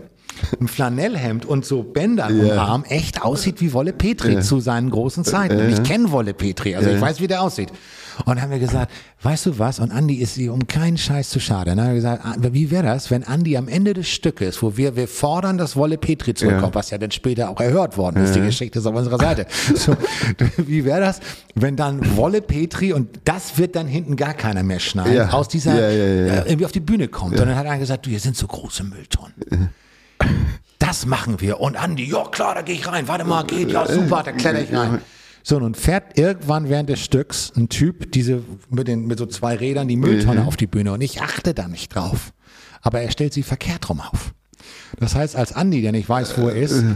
ein 0.60 0.68
Flanellhemd 0.68 1.44
und 1.44 1.64
so 1.64 1.82
Bändern 1.82 2.40
yeah. 2.40 2.52
am 2.52 2.58
Arm 2.58 2.84
echt 2.84 3.22
aussieht 3.22 3.60
wie 3.60 3.72
Wolle 3.72 3.92
Petri 3.92 4.32
yeah. 4.32 4.40
zu 4.40 4.60
seinen 4.60 4.90
großen 4.90 5.24
Zeiten. 5.24 5.58
Und 5.58 5.70
ich 5.70 5.82
kenne 5.82 6.10
Wolle 6.10 6.34
Petri, 6.34 6.74
also 6.74 6.90
ich 6.90 7.00
weiß, 7.00 7.20
wie 7.20 7.28
der 7.28 7.42
aussieht. 7.42 7.72
Und 8.24 8.40
haben 8.40 8.50
wir 8.50 8.58
gesagt, 8.58 8.92
weißt 9.22 9.46
du 9.46 9.58
was? 9.58 9.78
Und 9.78 9.92
Andi 9.92 10.16
ist 10.16 10.34
sie 10.34 10.48
um 10.48 10.66
keinen 10.66 10.98
Scheiß 10.98 11.30
zu 11.30 11.40
schade. 11.40 11.72
Und 11.72 11.78
dann 11.78 11.86
haben 11.86 11.92
wir 11.92 12.00
gesagt, 12.00 12.24
ah, 12.24 12.34
wie 12.38 12.70
wäre 12.70 12.84
das, 12.84 13.10
wenn 13.10 13.24
Andi 13.24 13.56
am 13.56 13.68
Ende 13.68 13.94
des 13.94 14.08
Stückes, 14.08 14.62
wo 14.62 14.76
wir, 14.76 14.96
wir 14.96 15.08
fordern, 15.08 15.58
dass 15.58 15.76
Wolle 15.76 15.98
Petri 15.98 16.34
zurückkommt, 16.34 16.74
ja. 16.74 16.78
was 16.78 16.90
ja 16.90 16.98
dann 16.98 17.10
später 17.10 17.50
auch 17.50 17.60
erhört 17.60 17.96
worden 17.96 18.22
ist, 18.22 18.34
ja. 18.34 18.40
die 18.40 18.46
Geschichte 18.46 18.78
ist 18.78 18.86
auf 18.86 18.94
unserer 18.94 19.18
Seite. 19.18 19.46
So, 19.74 19.96
wie 20.58 20.84
wäre 20.84 21.00
das, 21.00 21.20
wenn 21.54 21.76
dann 21.76 22.16
Wolle 22.16 22.42
Petri 22.42 22.92
und 22.92 23.20
das 23.24 23.58
wird 23.58 23.74
dann 23.74 23.86
hinten 23.86 24.16
gar 24.16 24.34
keiner 24.34 24.62
mehr 24.62 24.78
schneiden, 24.78 25.14
ja. 25.14 25.30
aus 25.30 25.48
dieser, 25.48 25.74
äh, 25.74 26.38
irgendwie 26.46 26.66
auf 26.66 26.72
die 26.72 26.80
Bühne 26.80 27.08
kommt. 27.08 27.40
Und 27.40 27.46
dann 27.46 27.56
hat 27.56 27.66
er 27.66 27.78
gesagt, 27.78 28.06
du, 28.06 28.10
hier 28.10 28.20
sind 28.20 28.36
so 28.36 28.46
große 28.46 28.84
Mülltonnen. 28.84 29.70
Das 30.78 31.06
machen 31.06 31.40
wir. 31.40 31.60
Und 31.60 31.76
Andi, 31.76 32.04
ja 32.04 32.24
klar, 32.24 32.54
da 32.54 32.62
gehe 32.62 32.74
ich 32.74 32.86
rein. 32.86 33.06
Warte 33.08 33.24
mal, 33.24 33.44
geht, 33.44 33.70
ja 33.70 33.86
super, 33.86 34.22
da 34.24 34.32
kletter 34.32 34.62
ich 34.62 34.74
rein. 34.74 35.00
So, 35.42 35.58
nun 35.58 35.74
fährt 35.74 36.18
irgendwann 36.18 36.68
während 36.68 36.88
des 36.88 37.00
Stücks 37.00 37.52
ein 37.56 37.68
Typ 37.68 38.12
diese 38.12 38.42
mit, 38.70 38.88
den, 38.88 39.06
mit 39.06 39.18
so 39.18 39.26
zwei 39.26 39.56
Rädern 39.56 39.88
die 39.88 39.96
Mülltonne 39.96 40.42
mhm. 40.42 40.48
auf 40.48 40.56
die 40.56 40.66
Bühne 40.66 40.92
und 40.92 41.00
ich 41.00 41.20
achte 41.20 41.54
da 41.54 41.68
nicht 41.68 41.94
drauf. 41.94 42.32
Aber 42.80 43.00
er 43.00 43.10
stellt 43.10 43.32
sie 43.32 43.42
verkehrt 43.42 43.88
rum 43.88 44.00
auf. 44.00 44.32
Das 44.98 45.14
heißt, 45.14 45.36
als 45.36 45.52
Andi, 45.52 45.82
der 45.82 45.92
nicht 45.92 46.08
weiß, 46.08 46.38
wo 46.38 46.48
er 46.48 46.56
ist, 46.56 46.72
äh, 46.72 46.94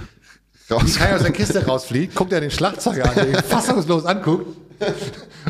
die 0.68 0.92
Kai 0.92 1.14
aus 1.14 1.22
der 1.22 1.32
Kiste 1.32 1.64
rausfliegt, 1.64 2.14
guckt 2.14 2.32
er 2.32 2.40
den 2.40 2.50
Schlagzeuger 2.50 3.08
an, 3.08 3.14
der 3.14 3.28
ihn 3.28 3.34
fassungslos 3.48 4.04
anguckt 4.04 4.56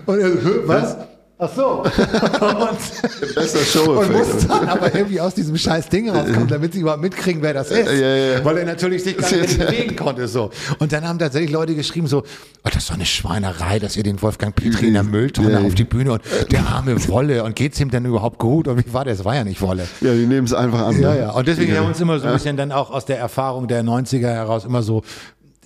und 0.07 0.19
er 0.19 0.33
so, 0.33 0.69
was? 0.69 0.97
Ach 1.39 1.51
so. 1.55 1.83
und, 1.83 1.91
Besser 3.35 3.59
Show 3.59 4.01
und 4.01 4.11
muss 4.11 4.47
dann 4.47 4.69
aber 4.69 4.95
irgendwie 4.95 5.21
aus 5.21 5.35
diesem 5.35 5.59
scheiß 5.59 5.91
Ding 5.91 6.09
rauskommen, 6.09 6.49
damit 6.49 6.73
sie 6.73 6.81
überhaupt 6.81 7.03
mitkriegen, 7.03 7.43
wer 7.43 7.53
das 7.53 7.71
ist. 7.71 7.93
Ja, 7.93 8.17
ja. 8.17 8.45
Weil 8.45 8.57
er 8.57 8.65
natürlich 8.65 9.05
sich 9.05 9.19
gar 9.19 9.31
nicht 9.31 9.59
bewegen 9.59 9.97
konnte. 9.97 10.29
So. 10.29 10.51
Und 10.79 10.93
dann 10.93 11.07
haben 11.07 11.19
tatsächlich 11.19 11.51
Leute 11.51 11.75
geschrieben 11.75 12.07
so, 12.07 12.21
oh, 12.21 12.23
das 12.65 12.77
ist 12.77 12.89
doch 12.89 12.95
eine 12.95 13.05
Schweinerei, 13.05 13.79
dass 13.79 13.99
ihr 13.99 14.03
den 14.03 14.23
Wolfgang 14.23 14.57
Petri 14.57 14.87
in 14.87 14.95
der 14.95 15.03
Mülltonne 15.03 15.53
ja, 15.53 15.61
auf 15.61 15.75
die 15.75 15.85
Bühne 15.85 16.13
und 16.13 16.23
der 16.51 16.67
arme 16.67 17.07
Wolle 17.09 17.45
und 17.45 17.55
geht's 17.55 17.79
ihm 17.81 17.91
denn 17.91 18.07
überhaupt 18.07 18.39
gut? 18.39 18.67
Und 18.67 18.79
wie 18.79 18.95
war 18.95 19.05
das? 19.05 19.19
Es 19.19 19.25
war 19.27 19.35
ja 19.35 19.45
nicht 19.45 19.61
Wolle. 19.61 19.87
Ja, 20.01 20.15
die 20.15 20.27
nehmen 20.27 20.47
es 20.47 20.55
einfach 20.55 20.87
an. 20.87 20.99
Ja, 21.03 21.13
ne? 21.13 21.21
ja. 21.21 21.31
Und 21.33 21.47
deswegen 21.47 21.77
haben 21.77 21.85
wir 21.85 21.89
uns 21.89 22.01
immer 22.01 22.19
so 22.19 22.29
ein 22.29 22.33
bisschen 22.33 22.57
dann 22.57 22.73
auch 22.73 22.91
aus 22.91 23.05
der 23.05 23.19
Erfahrung 23.19 23.69
der 23.69 23.85
90er 23.85 24.29
heraus 24.29 24.65
immer 24.65 24.83
so 24.83 25.03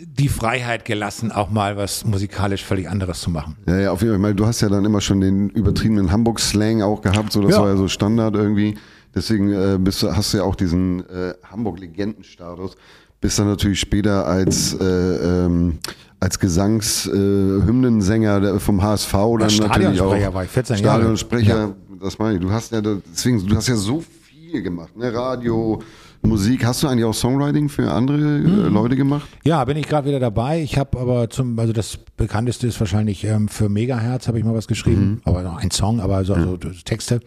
die 0.07 0.29
Freiheit 0.29 0.85
gelassen, 0.85 1.33
auch 1.33 1.51
mal 1.51 1.77
was 1.77 2.05
musikalisch 2.05 2.65
völlig 2.65 2.89
anderes 2.89 3.21
zu 3.21 3.31
machen. 3.31 3.57
Ja, 3.67 3.79
ja, 3.79 3.91
auf 3.93 4.03
jeden 4.03 4.21
Fall. 4.21 4.35
Du 4.35 4.47
hast 4.47 4.61
ja 4.61 4.69
dann 4.69 4.85
immer 4.85 5.01
schon 5.01 5.21
den 5.21 5.49
übertriebenen 5.51 6.11
Hamburg-Slang 6.13 6.83
auch 6.83 7.03
gehabt, 7.03 7.33
so 7.33 7.43
das 7.43 7.53
ja. 7.53 7.61
war 7.61 7.69
ja 7.69 7.77
so 7.77 7.87
Standard 7.89 8.35
irgendwie. 8.35 8.77
Deswegen 9.15 9.53
äh, 9.53 9.79
bist 9.79 10.03
hast 10.03 10.33
du 10.33 10.39
ja 10.39 10.45
auch 10.45 10.55
diesen 10.55 11.01
äh, 11.09 11.35
Hamburg-Legendenstatus. 11.45 12.77
Bist 13.21 13.39
dann 13.39 13.49
natürlich 13.49 13.81
später 13.81 14.27
als 14.27 14.73
äh, 14.75 14.85
ähm, 14.85 15.79
als 16.21 16.39
Gesangshymnensänger 16.39 18.43
äh, 18.43 18.61
vom 18.61 18.83
HSV 18.83 19.13
dann 19.13 19.57
natürlich 19.57 20.01
auch 20.01 20.35
war 20.35 20.45
ich 20.45 20.51
14 20.51 20.77
Stadionsprecher. 20.77 21.59
Ja. 21.59 21.75
Das 22.01 22.19
meine 22.19 22.37
ich. 22.37 22.41
Du 22.41 22.51
hast 22.51 22.73
ja 22.73 22.81
deswegen, 22.81 23.47
du 23.47 23.55
hast 23.57 23.69
ja 23.69 23.77
so 23.77 24.01
viel 24.01 24.63
gemacht, 24.63 24.97
ne? 24.97 25.13
Radio, 25.13 25.83
Musik. 26.23 26.65
Hast 26.65 26.83
du 26.83 26.89
eigentlich 26.89 27.05
auch 27.05 27.15
Songwriting 27.15 27.69
für 27.69 27.91
andere 27.91 28.19
mhm. 28.19 28.73
Leute 28.73 28.97
gemacht? 28.97 29.29
Ja, 29.45 29.65
bin 29.65 29.77
ich 29.77 29.89
gerade 29.89 30.09
wieder 30.09 30.21
dabei. 30.21 30.61
Ich 30.61 30.77
habe 30.79 30.99
aber 30.99 31.31
zum, 31.31 31.59
also 31.59 31.73
das 31.73 31.99
bekannteste 32.17 32.67
ist 32.67 32.79
wahrscheinlich 32.79 33.25
ähm, 33.25 33.49
für 33.49 33.69
Megahertz 33.69 34.29
habe 34.29 34.39
ich 34.39 34.45
mal 34.45 34.55
was 34.55 34.69
geschrieben, 34.69 35.03
mhm. 35.03 35.21
aber 35.25 35.43
noch 35.43 35.57
ein 35.59 35.71
Song, 35.71 36.01
aber 36.01 36.25
so, 36.25 36.35
also 36.35 36.57
Texte. 36.57 37.21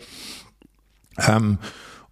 Ähm, 1.27 1.57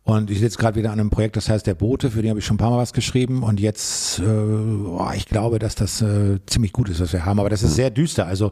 und 0.04 0.32
ich 0.32 0.40
sitze 0.40 0.58
gerade 0.58 0.80
wieder 0.80 0.92
an 0.92 1.00
einem 1.00 1.12
Projekt, 1.12 1.38
das 1.38 1.48
heißt 1.48 1.68
Der 1.68 1.76
Bote, 1.76 2.10
für 2.10 2.24
den 2.24 2.32
habe 2.32 2.40
ich 2.40 2.46
schon 2.46 2.56
ein 2.56 2.58
paar 2.58 2.72
Mal 2.72 2.80
was 2.80 2.92
geschrieben. 2.92 3.44
Und 3.44 3.60
jetzt, 3.60 4.20
äh, 4.20 4.24
oh, 4.24 5.10
ich 5.16 5.28
glaube, 5.28 5.60
dass 5.60 5.76
das 5.76 6.02
äh, 6.02 6.40
ziemlich 6.48 6.74
gut 6.74 6.90
ist, 6.90 7.00
was 7.00 7.14
wir 7.14 7.24
haben. 7.24 7.40
Aber 7.40 7.50
das 7.50 7.62
ist 7.62 7.76
sehr 7.76 7.92
düster. 7.92 8.26
Also 8.26 8.52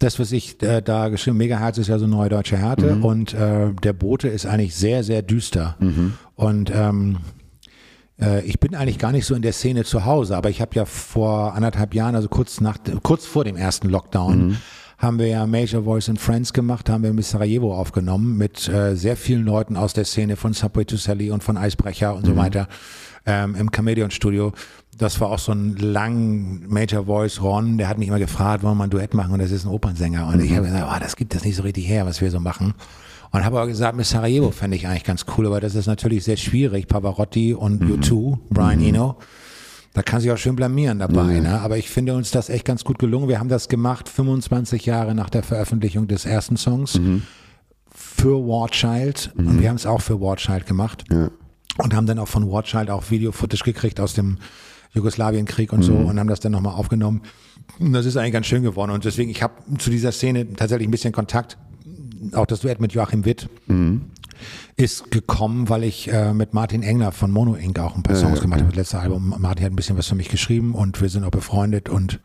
das, 0.00 0.18
was 0.18 0.32
ich 0.32 0.60
äh, 0.62 0.82
da 0.82 1.08
geschrieben 1.08 1.36
Megaherz 1.36 1.78
ist 1.78 1.86
ja 1.86 2.00
so 2.00 2.08
neue 2.08 2.28
deutsche 2.28 2.56
Härte. 2.56 2.96
Mhm. 2.96 3.04
Und 3.04 3.34
äh, 3.34 3.72
Der 3.80 3.92
Bote 3.92 4.26
ist 4.26 4.44
eigentlich 4.44 4.74
sehr, 4.74 5.04
sehr 5.04 5.22
düster. 5.22 5.76
Mhm. 5.78 6.14
Und 6.34 6.72
ähm, 6.74 7.18
äh, 8.20 8.42
ich 8.44 8.60
bin 8.60 8.74
eigentlich 8.74 8.98
gar 8.98 9.12
nicht 9.12 9.26
so 9.26 9.34
in 9.34 9.42
der 9.42 9.52
Szene 9.52 9.84
zu 9.84 10.04
Hause, 10.04 10.36
aber 10.36 10.50
ich 10.50 10.60
habe 10.60 10.74
ja 10.74 10.84
vor 10.84 11.54
anderthalb 11.54 11.94
Jahren, 11.94 12.14
also 12.14 12.28
kurz 12.28 12.60
nach, 12.60 12.78
kurz 13.02 13.26
vor 13.26 13.44
dem 13.44 13.56
ersten 13.56 13.88
Lockdown, 13.88 14.48
mhm. 14.48 14.56
haben 14.98 15.18
wir 15.18 15.28
ja 15.28 15.46
Major 15.46 15.84
Voice 15.84 16.08
and 16.08 16.20
Friends 16.20 16.52
gemacht, 16.52 16.88
haben 16.90 17.02
wir 17.02 17.12
mit 17.12 17.24
Sarajevo 17.24 17.74
aufgenommen 17.74 18.36
mit 18.36 18.68
äh, 18.68 18.96
sehr 18.96 19.16
vielen 19.16 19.44
Leuten 19.44 19.76
aus 19.76 19.92
der 19.92 20.04
Szene 20.04 20.36
von 20.36 20.52
Subway 20.52 20.84
to 20.84 20.96
Sally 20.96 21.30
und 21.30 21.42
von 21.42 21.56
Eisbrecher 21.56 22.14
und 22.14 22.24
mhm. 22.24 22.30
so 22.30 22.36
weiter 22.36 22.68
ähm, 23.26 23.54
im 23.54 23.70
Comedian 23.70 24.10
Studio. 24.10 24.52
Das 24.96 25.20
war 25.20 25.30
auch 25.30 25.38
so 25.38 25.52
ein 25.52 25.76
lang 25.76 26.68
Major 26.68 27.04
Voice 27.04 27.40
Ron, 27.40 27.78
der 27.78 27.88
hat 27.88 27.98
mich 27.98 28.08
immer 28.08 28.18
gefragt, 28.18 28.64
wollen 28.64 28.72
wir 28.72 28.78
mal 28.78 28.84
ein 28.84 28.90
Duett 28.90 29.14
machen 29.14 29.32
und 29.32 29.38
das 29.38 29.52
ist 29.52 29.64
ein 29.64 29.70
Opernsänger 29.70 30.26
und 30.26 30.38
mhm. 30.38 30.44
ich 30.44 30.52
habe 30.56 30.66
gesagt, 30.66 30.86
oh, 30.92 30.98
das 30.98 31.14
gibt 31.14 31.34
das 31.34 31.44
nicht 31.44 31.54
so 31.54 31.62
richtig 31.62 31.88
her, 31.88 32.04
was 32.04 32.20
wir 32.20 32.30
so 32.32 32.40
machen. 32.40 32.74
Und 33.30 33.44
habe 33.44 33.58
aber 33.58 33.68
gesagt, 33.68 33.96
mit 33.96 34.06
Sarajevo 34.06 34.50
fände 34.50 34.76
ich 34.76 34.86
eigentlich 34.86 35.04
ganz 35.04 35.26
cool, 35.36 35.46
aber 35.46 35.60
das 35.60 35.74
ist 35.74 35.86
natürlich 35.86 36.24
sehr 36.24 36.36
schwierig. 36.36 36.88
Pavarotti 36.88 37.54
und 37.54 37.82
mhm. 37.82 37.94
U2, 37.94 38.38
Brian 38.50 38.80
mhm. 38.80 38.86
Eno. 38.86 39.18
Da 39.92 40.02
kann 40.02 40.20
sich 40.20 40.30
auch 40.30 40.38
schön 40.38 40.56
blamieren 40.56 40.98
dabei. 40.98 41.34
Mhm. 41.34 41.42
Ne? 41.42 41.60
Aber 41.60 41.76
ich 41.76 41.90
finde 41.90 42.14
uns 42.14 42.30
das 42.30 42.48
echt 42.48 42.64
ganz 42.64 42.84
gut 42.84 42.98
gelungen. 42.98 43.28
Wir 43.28 43.38
haben 43.40 43.48
das 43.48 43.68
gemacht 43.68 44.08
25 44.08 44.86
Jahre 44.86 45.14
nach 45.14 45.30
der 45.30 45.42
Veröffentlichung 45.42 46.06
des 46.08 46.24
ersten 46.24 46.56
Songs 46.56 46.98
mhm. 46.98 47.22
für 47.90 48.38
War 48.46 48.70
Child. 48.70 49.32
Und 49.36 49.56
mhm. 49.56 49.60
wir 49.60 49.68
haben 49.68 49.76
es 49.76 49.86
auch 49.86 50.00
für 50.00 50.20
War 50.20 50.36
Child 50.36 50.66
gemacht. 50.66 51.04
Ja. 51.10 51.30
Und 51.78 51.94
haben 51.94 52.06
dann 52.06 52.18
auch 52.18 52.28
von 52.28 52.50
War 52.50 52.62
Child 52.62 52.90
auch 52.90 53.10
Video-Footage 53.10 53.64
gekriegt 53.64 54.00
aus 54.00 54.14
dem 54.14 54.38
Jugoslawienkrieg 54.94 55.72
und 55.72 55.82
so 55.82 55.92
mhm. 55.92 56.06
und 56.06 56.18
haben 56.18 56.28
das 56.28 56.40
dann 56.40 56.52
nochmal 56.52 56.74
aufgenommen. 56.74 57.22
Und 57.78 57.92
das 57.92 58.06
ist 58.06 58.16
eigentlich 58.16 58.32
ganz 58.32 58.46
schön 58.46 58.62
geworden. 58.62 58.90
Und 58.90 59.04
deswegen, 59.04 59.30
ich 59.30 59.42
habe 59.42 59.54
zu 59.78 59.90
dieser 59.90 60.12
Szene 60.12 60.54
tatsächlich 60.54 60.88
ein 60.88 60.90
bisschen 60.90 61.12
Kontakt 61.12 61.58
auch 62.32 62.46
das 62.46 62.60
Duett 62.60 62.80
mit 62.80 62.92
Joachim 62.92 63.24
Witt 63.24 63.48
mhm. 63.66 64.02
ist 64.76 65.10
gekommen, 65.10 65.68
weil 65.68 65.84
ich 65.84 66.12
äh, 66.12 66.32
mit 66.34 66.54
Martin 66.54 66.82
Engler 66.82 67.12
von 67.12 67.30
Mono 67.30 67.54
Inc. 67.54 67.78
auch 67.78 67.96
ein 67.96 68.02
paar 68.02 68.16
Songs 68.16 68.36
ja, 68.36 68.42
gemacht 68.42 68.60
habe. 68.60 68.70
Das 68.70 68.76
letzte 68.76 68.98
Album. 69.00 69.34
Martin 69.38 69.64
hat 69.64 69.72
ein 69.72 69.76
bisschen 69.76 69.96
was 69.96 70.06
für 70.06 70.14
mich 70.14 70.28
geschrieben 70.28 70.74
und 70.74 71.00
wir 71.00 71.08
sind 71.08 71.24
auch 71.24 71.30
befreundet 71.30 71.88
und 71.88 72.20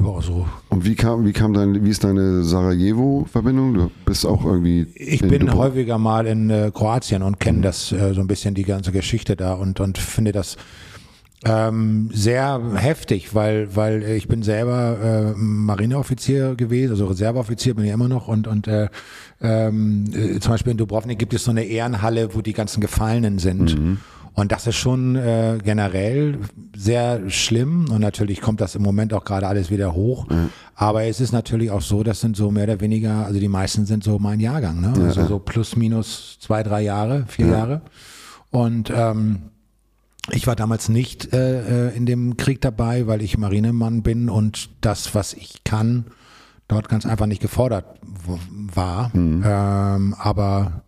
Ja, 0.00 0.22
so. 0.22 0.46
Und 0.68 0.84
wie 0.84 0.94
kam, 0.94 1.24
wie 1.24 1.32
kam 1.32 1.52
dein, 1.52 1.84
wie 1.84 1.90
ist 1.90 2.04
deine 2.04 2.44
Sarajevo-Verbindung? 2.44 3.74
Du 3.74 3.90
bist 4.04 4.24
auch 4.24 4.44
irgendwie. 4.44 4.86
Ich 4.94 5.20
bin 5.20 5.30
Dubrovnik. 5.40 5.54
häufiger 5.56 5.98
mal 5.98 6.26
in 6.26 6.50
äh, 6.50 6.70
Kroatien 6.72 7.22
und 7.22 7.40
kenne 7.40 7.58
mhm. 7.58 7.62
das 7.62 7.90
äh, 7.92 8.14
so 8.14 8.20
ein 8.20 8.28
bisschen 8.28 8.54
die 8.54 8.64
ganze 8.64 8.92
Geschichte 8.92 9.34
da 9.34 9.54
und 9.54 9.80
und 9.80 9.98
finde 9.98 10.32
das 10.32 10.56
ähm, 11.44 12.10
sehr 12.12 12.60
heftig, 12.74 13.34
weil 13.34 13.74
weil 13.76 14.02
ich 14.02 14.26
bin 14.26 14.42
selber 14.42 15.34
äh, 15.36 15.38
Marineoffizier 15.38 16.56
gewesen, 16.56 16.92
also 16.92 17.06
Reserveoffizier 17.06 17.74
bin 17.74 17.84
ich 17.84 17.92
immer 17.92 18.08
noch 18.08 18.26
und 18.26 18.48
und 18.48 18.66
äh, 18.66 18.88
ähm, 19.40 20.04
äh, 20.12 20.40
zum 20.40 20.52
Beispiel 20.52 20.72
in 20.72 20.78
Dubrovnik 20.78 21.18
gibt 21.18 21.34
es 21.34 21.44
so 21.44 21.52
eine 21.52 21.64
Ehrenhalle, 21.64 22.34
wo 22.34 22.40
die 22.40 22.54
ganzen 22.54 22.80
Gefallenen 22.80 23.38
sind. 23.38 23.78
Mhm. 23.78 23.98
Und 24.34 24.52
das 24.52 24.68
ist 24.68 24.76
schon 24.76 25.16
äh, 25.16 25.58
generell 25.64 26.38
sehr 26.76 27.28
schlimm 27.28 27.90
und 27.90 28.00
natürlich 28.00 28.40
kommt 28.40 28.60
das 28.60 28.76
im 28.76 28.82
Moment 28.82 29.12
auch 29.12 29.24
gerade 29.24 29.48
alles 29.48 29.68
wieder 29.68 29.94
hoch. 29.94 30.28
Mhm. 30.28 30.50
Aber 30.76 31.04
es 31.04 31.20
ist 31.20 31.32
natürlich 31.32 31.72
auch 31.72 31.80
so, 31.82 32.04
das 32.04 32.20
sind 32.20 32.36
so 32.36 32.52
mehr 32.52 32.64
oder 32.64 32.80
weniger, 32.80 33.26
also 33.26 33.40
die 33.40 33.48
meisten 33.48 33.84
sind 33.84 34.04
so 34.04 34.20
mein 34.20 34.38
Jahrgang, 34.38 34.80
ne? 34.80 34.92
Also 35.04 35.26
so 35.26 35.40
plus 35.40 35.74
minus 35.74 36.38
zwei, 36.40 36.62
drei 36.62 36.82
Jahre, 36.82 37.24
vier 37.26 37.46
ja. 37.46 37.52
Jahre. 37.52 37.82
Und 38.50 38.92
ähm, 38.94 39.50
ich 40.30 40.46
war 40.46 40.56
damals 40.56 40.88
nicht 40.88 41.32
äh, 41.32 41.88
äh, 41.88 41.96
in 41.96 42.06
dem 42.06 42.36
Krieg 42.36 42.60
dabei, 42.60 43.06
weil 43.06 43.22
ich 43.22 43.38
Marinemann 43.38 44.02
bin 44.02 44.28
und 44.28 44.70
das, 44.80 45.14
was 45.14 45.34
ich 45.34 45.64
kann, 45.64 46.06
dort 46.68 46.88
ganz 46.88 47.06
einfach 47.06 47.26
nicht 47.26 47.42
gefordert 47.42 47.86
war. 48.48 49.10
Mhm. 49.16 49.42
Ähm, 49.44 50.14
aber 50.18 50.82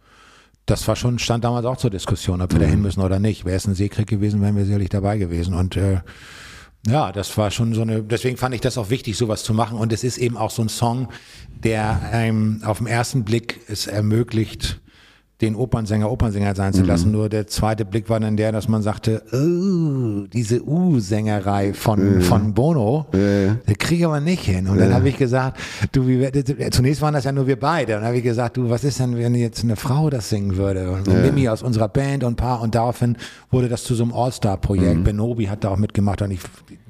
das 0.66 0.86
war 0.86 0.96
schon, 0.96 1.18
stand 1.18 1.44
damals 1.44 1.66
auch 1.66 1.78
zur 1.78 1.90
Diskussion, 1.90 2.40
ob 2.42 2.52
wir 2.52 2.58
mhm. 2.58 2.62
da 2.62 2.68
hin 2.68 2.82
müssen 2.82 3.00
oder 3.00 3.18
nicht. 3.18 3.44
Wäre 3.44 3.56
es 3.56 3.66
ein 3.66 3.74
Seekrieg 3.74 4.06
gewesen, 4.06 4.42
wären 4.42 4.56
wir 4.56 4.64
sicherlich 4.64 4.90
dabei 4.90 5.18
gewesen. 5.18 5.54
Und 5.54 5.76
äh, 5.76 6.00
ja, 6.86 7.12
das 7.12 7.36
war 7.36 7.50
schon 7.50 7.74
so 7.74 7.82
eine, 7.82 8.02
deswegen 8.02 8.36
fand 8.36 8.54
ich 8.54 8.60
das 8.60 8.78
auch 8.78 8.90
wichtig, 8.90 9.16
sowas 9.16 9.42
zu 9.42 9.52
machen. 9.54 9.78
Und 9.78 9.92
es 9.92 10.04
ist 10.04 10.18
eben 10.18 10.36
auch 10.36 10.50
so 10.50 10.62
ein 10.62 10.68
Song, 10.68 11.08
der 11.64 12.10
einem 12.12 12.62
auf 12.64 12.78
den 12.78 12.86
ersten 12.86 13.24
Blick 13.24 13.60
es 13.68 13.86
ermöglicht, 13.86 14.80
den 15.40 15.54
Opernsänger 15.54 16.10
Opernsänger 16.10 16.54
sein 16.54 16.72
zu 16.72 16.82
lassen. 16.82 17.08
Mhm. 17.08 17.12
Nur 17.12 17.28
der 17.28 17.46
zweite 17.46 17.84
Blick 17.84 18.10
war 18.10 18.20
dann 18.20 18.36
der, 18.36 18.52
dass 18.52 18.68
man 18.68 18.82
sagte, 18.82 19.22
oh, 19.32 20.26
diese 20.32 20.62
U-Sängerei 20.62 21.72
von, 21.72 22.16
mhm. 22.16 22.20
von 22.20 22.52
Bono, 22.52 23.06
mhm. 23.12 23.58
der 23.66 23.74
kriege 23.76 24.00
ich 24.00 24.06
aber 24.06 24.20
nicht 24.20 24.44
hin. 24.44 24.68
Und 24.68 24.78
dann 24.78 24.92
habe 24.92 25.08
ich 25.08 25.16
gesagt, 25.16 25.58
du, 25.92 26.06
wie, 26.06 26.30
zunächst 26.70 27.00
waren 27.00 27.14
das 27.14 27.24
ja 27.24 27.32
nur 27.32 27.46
wir 27.46 27.58
beide. 27.58 27.94
Und 27.94 28.00
dann 28.00 28.08
habe 28.08 28.18
ich 28.18 28.24
gesagt, 28.24 28.56
du, 28.56 28.68
was 28.68 28.84
ist 28.84 29.00
denn, 29.00 29.16
wenn 29.16 29.34
jetzt 29.34 29.64
eine 29.64 29.76
Frau 29.76 30.10
das 30.10 30.28
singen 30.28 30.56
würde? 30.56 30.90
Und 30.90 31.06
ja. 31.06 31.14
Mimi 31.14 31.48
aus 31.48 31.62
unserer 31.62 31.88
Band 31.88 32.24
und 32.24 32.32
ein 32.32 32.36
paar. 32.36 32.60
Und 32.60 32.74
daraufhin 32.74 33.16
wurde 33.50 33.68
das 33.68 33.84
zu 33.84 33.94
so 33.94 34.02
einem 34.02 34.12
All-Star-Projekt. 34.12 34.98
Mhm. 34.98 35.04
Benobi 35.04 35.46
hat 35.46 35.64
da 35.64 35.70
auch 35.70 35.78
mitgemacht 35.78 36.20
und 36.22 36.32
ich, 36.32 36.40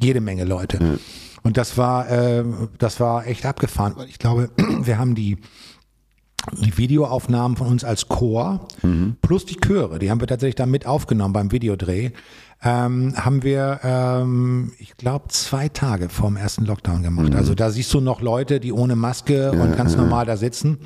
jede 0.01 0.21
Menge 0.21 0.45
Leute. 0.45 0.99
Und 1.43 1.57
das 1.57 1.79
war, 1.79 2.11
äh, 2.11 2.45
das 2.79 3.01
war 3.01 3.27
echt 3.27 3.47
abgefahren, 3.47 3.95
weil 3.97 4.09
ich 4.09 4.19
glaube, 4.19 4.51
wir 4.83 4.99
haben 4.99 5.15
die 5.15 5.39
die 6.53 6.77
Videoaufnahmen 6.77 7.57
von 7.57 7.67
uns 7.67 7.85
als 7.85 8.09
Chor 8.09 8.67
mhm. 8.83 9.17
plus 9.23 9.45
die 9.45 9.57
Chöre, 9.57 9.99
die 9.99 10.11
haben 10.11 10.21
wir 10.21 10.27
tatsächlich 10.27 10.55
da 10.55 10.67
mit 10.67 10.87
aufgenommen 10.87 11.33
beim 11.33 11.53
Videodreh, 11.53 12.11
ähm, 12.63 13.15
haben 13.17 13.43
wir, 13.43 13.81
ähm, 13.83 14.73
ich 14.79 14.97
glaube, 14.97 15.29
zwei 15.29 15.69
Tage 15.69 16.09
vor 16.09 16.29
dem 16.29 16.37
ersten 16.37 16.65
Lockdown 16.65 17.03
gemacht. 17.03 17.31
Mhm. 17.31 17.37
Also 17.37 17.55
da 17.55 17.71
siehst 17.71 17.93
du 17.95 18.01
noch 18.01 18.21
Leute, 18.21 18.61
die 18.61 18.73
ohne 18.73 18.97
Maske 18.97 19.53
ja, 19.55 19.63
und 19.63 19.77
ganz 19.77 19.95
ja. 19.95 20.01
normal 20.01 20.27
da 20.27 20.37
sitzen. 20.37 20.79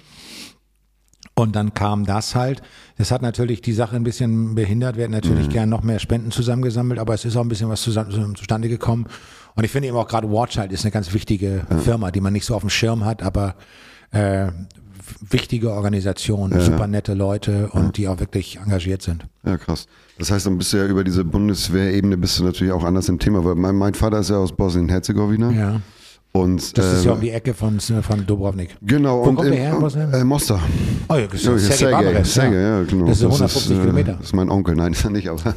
Und 1.37 1.57
dann 1.57 1.75
kam 1.75 2.07
das 2.07 2.37
halt. 2.37 2.63
Das 2.97 3.11
hat 3.11 3.21
natürlich 3.21 3.61
die 3.61 3.73
Sache 3.73 3.97
ein 3.97 4.05
bisschen 4.05 4.55
behindert. 4.55 4.95
Wir 4.97 5.03
hätten 5.03 5.15
natürlich 5.15 5.49
mhm. 5.49 5.53
gern 5.53 5.69
noch 5.69 5.83
mehr 5.83 5.99
Spenden 5.99 6.31
zusammengesammelt, 6.31 7.01
aber 7.01 7.13
es 7.13 7.25
ist 7.25 7.37
auch 7.37 7.41
ein 7.43 7.49
bisschen 7.49 7.69
was 7.69 7.83
zusammen, 7.83 8.37
zustande 8.37 8.69
gekommen. 8.69 9.07
Und 9.57 9.65
ich 9.65 9.73
finde 9.73 9.89
eben 9.89 9.97
auch 9.97 10.07
gerade 10.07 10.31
Watchlight 10.31 10.71
ist 10.71 10.85
eine 10.85 10.93
ganz 10.93 11.13
wichtige. 11.13 11.67
Firma, 11.83 12.13
die 12.13 12.21
man 12.21 12.33
nicht 12.33 12.45
so 12.45 12.55
auf 12.55 12.63
dem 12.63 12.71
Schirm 12.71 13.05
hat, 13.05 13.25
aber 13.25 13.57
äh, 14.13 14.47
wichtige 15.29 15.73
Organisation, 15.73 16.53
ja, 16.53 16.61
super 16.61 16.87
nette 16.87 17.15
Leute 17.15 17.69
und 17.71 17.85
ja. 17.85 17.91
die 17.93 18.09
auch 18.09 18.21
wirklich 18.21 18.59
engagiert 18.59 19.03
sind. 19.03 19.27
Ja, 19.45 19.57
krass. 19.57 19.87
Das 20.19 20.31
heißt, 20.31 20.47
dann 20.47 20.59
bist 20.59 20.73
du 20.73 20.77
ja 20.79 20.87
über 20.87 21.05
diese 21.05 21.25
Bundeswehrebene 21.25 22.17
bist 22.17 22.39
du 22.39 22.45
natürlich 22.45 22.73
auch 22.73 22.85
anders 22.85 23.09
im 23.09 23.19
Thema, 23.19 23.45
weil 23.45 23.55
mein, 23.55 23.75
mein 23.77 23.95
Vater 23.95 24.21
ist 24.21 24.31
ja 24.31 24.37
aus 24.37 24.53
Bosnien-Herzegowina. 24.53 25.51
Ja. 25.51 25.81
Und, 26.37 26.77
das 26.77 26.99
ist 26.99 27.05
ja 27.05 27.13
um 27.13 27.21
die 27.21 27.31
Ecke 27.31 27.55
von, 27.55 27.79
von 27.79 28.27
Dubrovnik. 28.27 28.77
Genau. 28.83 29.21
Wo 29.21 29.29
und 29.29 29.37
kommt 29.37 29.51
der 29.51 29.57
her? 29.57 29.77
Bosnien? 29.79 30.13
Äh, 30.13 30.25
Mostar. 30.25 30.61
Oh 31.09 31.15
ja, 31.15 31.29
das 31.29 31.45
ist 31.45 31.79
Sergej 31.79 32.25
Sergej, 32.25 32.61
ja. 32.61 32.83
genau. 32.83 33.07
Das 33.07 33.19
ist 33.19 33.25
150 33.25 33.63
das 33.63 33.71
ist, 33.71 33.81
Kilometer. 33.81 34.13
Das 34.15 34.27
ist 34.27 34.35
mein 34.35 34.51
Onkel, 34.51 34.75
nein, 34.75 34.95
ist 34.95 35.05
er 35.05 35.11
nicht, 35.11 35.29
aber 35.29 35.41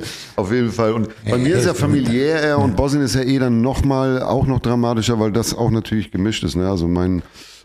auf 0.36 0.52
jeden 0.52 0.72
Fall. 0.72 0.92
Und 0.92 1.08
bei 1.24 1.38
mir 1.38 1.56
ist 1.56 1.64
ja 1.64 1.72
familiär 1.72 2.58
und 2.58 2.76
Bosnien 2.76 3.02
ist 3.02 3.14
ja 3.14 3.22
eh 3.22 3.38
dann 3.38 3.62
nochmal 3.62 4.22
auch 4.22 4.46
noch 4.46 4.60
dramatischer, 4.60 5.18
weil 5.18 5.32
das 5.32 5.56
auch 5.56 5.70
natürlich 5.70 6.10
gemischt 6.10 6.44
ist. 6.44 6.54
Ne? 6.54 6.68
Also 6.68 6.86
mein 6.86 7.22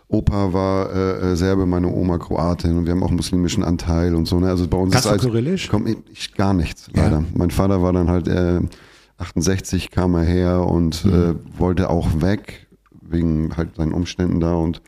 Opa 0.08 0.52
war 0.52 0.92
äh, 0.94 1.32
äh, 1.32 1.36
Serbe, 1.36 1.66
meine 1.66 1.88
Oma 1.88 2.18
Kroatin 2.18 2.78
und 2.78 2.86
wir 2.86 2.92
haben 2.92 3.02
auch 3.02 3.08
einen 3.08 3.16
muslimischen 3.16 3.64
Anteil 3.64 4.14
und 4.14 4.26
so. 4.26 4.38
Ne? 4.38 4.48
Also 4.48 4.68
bei 4.68 4.78
uns 4.78 4.92
Kannst 4.92 5.10
ist 5.10 5.24
du 5.24 5.28
Kyrillisch? 5.28 5.68
Komm, 5.68 5.86
ich, 5.86 6.34
gar 6.34 6.54
nichts, 6.54 6.88
leider. 6.94 7.18
Ja. 7.18 7.24
Mein 7.34 7.50
Vater 7.50 7.82
war 7.82 7.92
dann 7.92 8.08
halt 8.08 8.28
äh, 8.28 8.60
68 9.18 9.90
kam 9.90 10.14
er 10.14 10.22
her 10.22 10.60
und 10.60 11.04
mhm. 11.04 11.12
äh, 11.12 11.58
wollte 11.58 11.90
auch 11.90 12.20
weg 12.20 12.66
wegen 13.00 13.56
halt 13.56 13.76
seinen 13.76 13.92
Umständen 13.92 14.40
da 14.40 14.54
und 14.54 14.82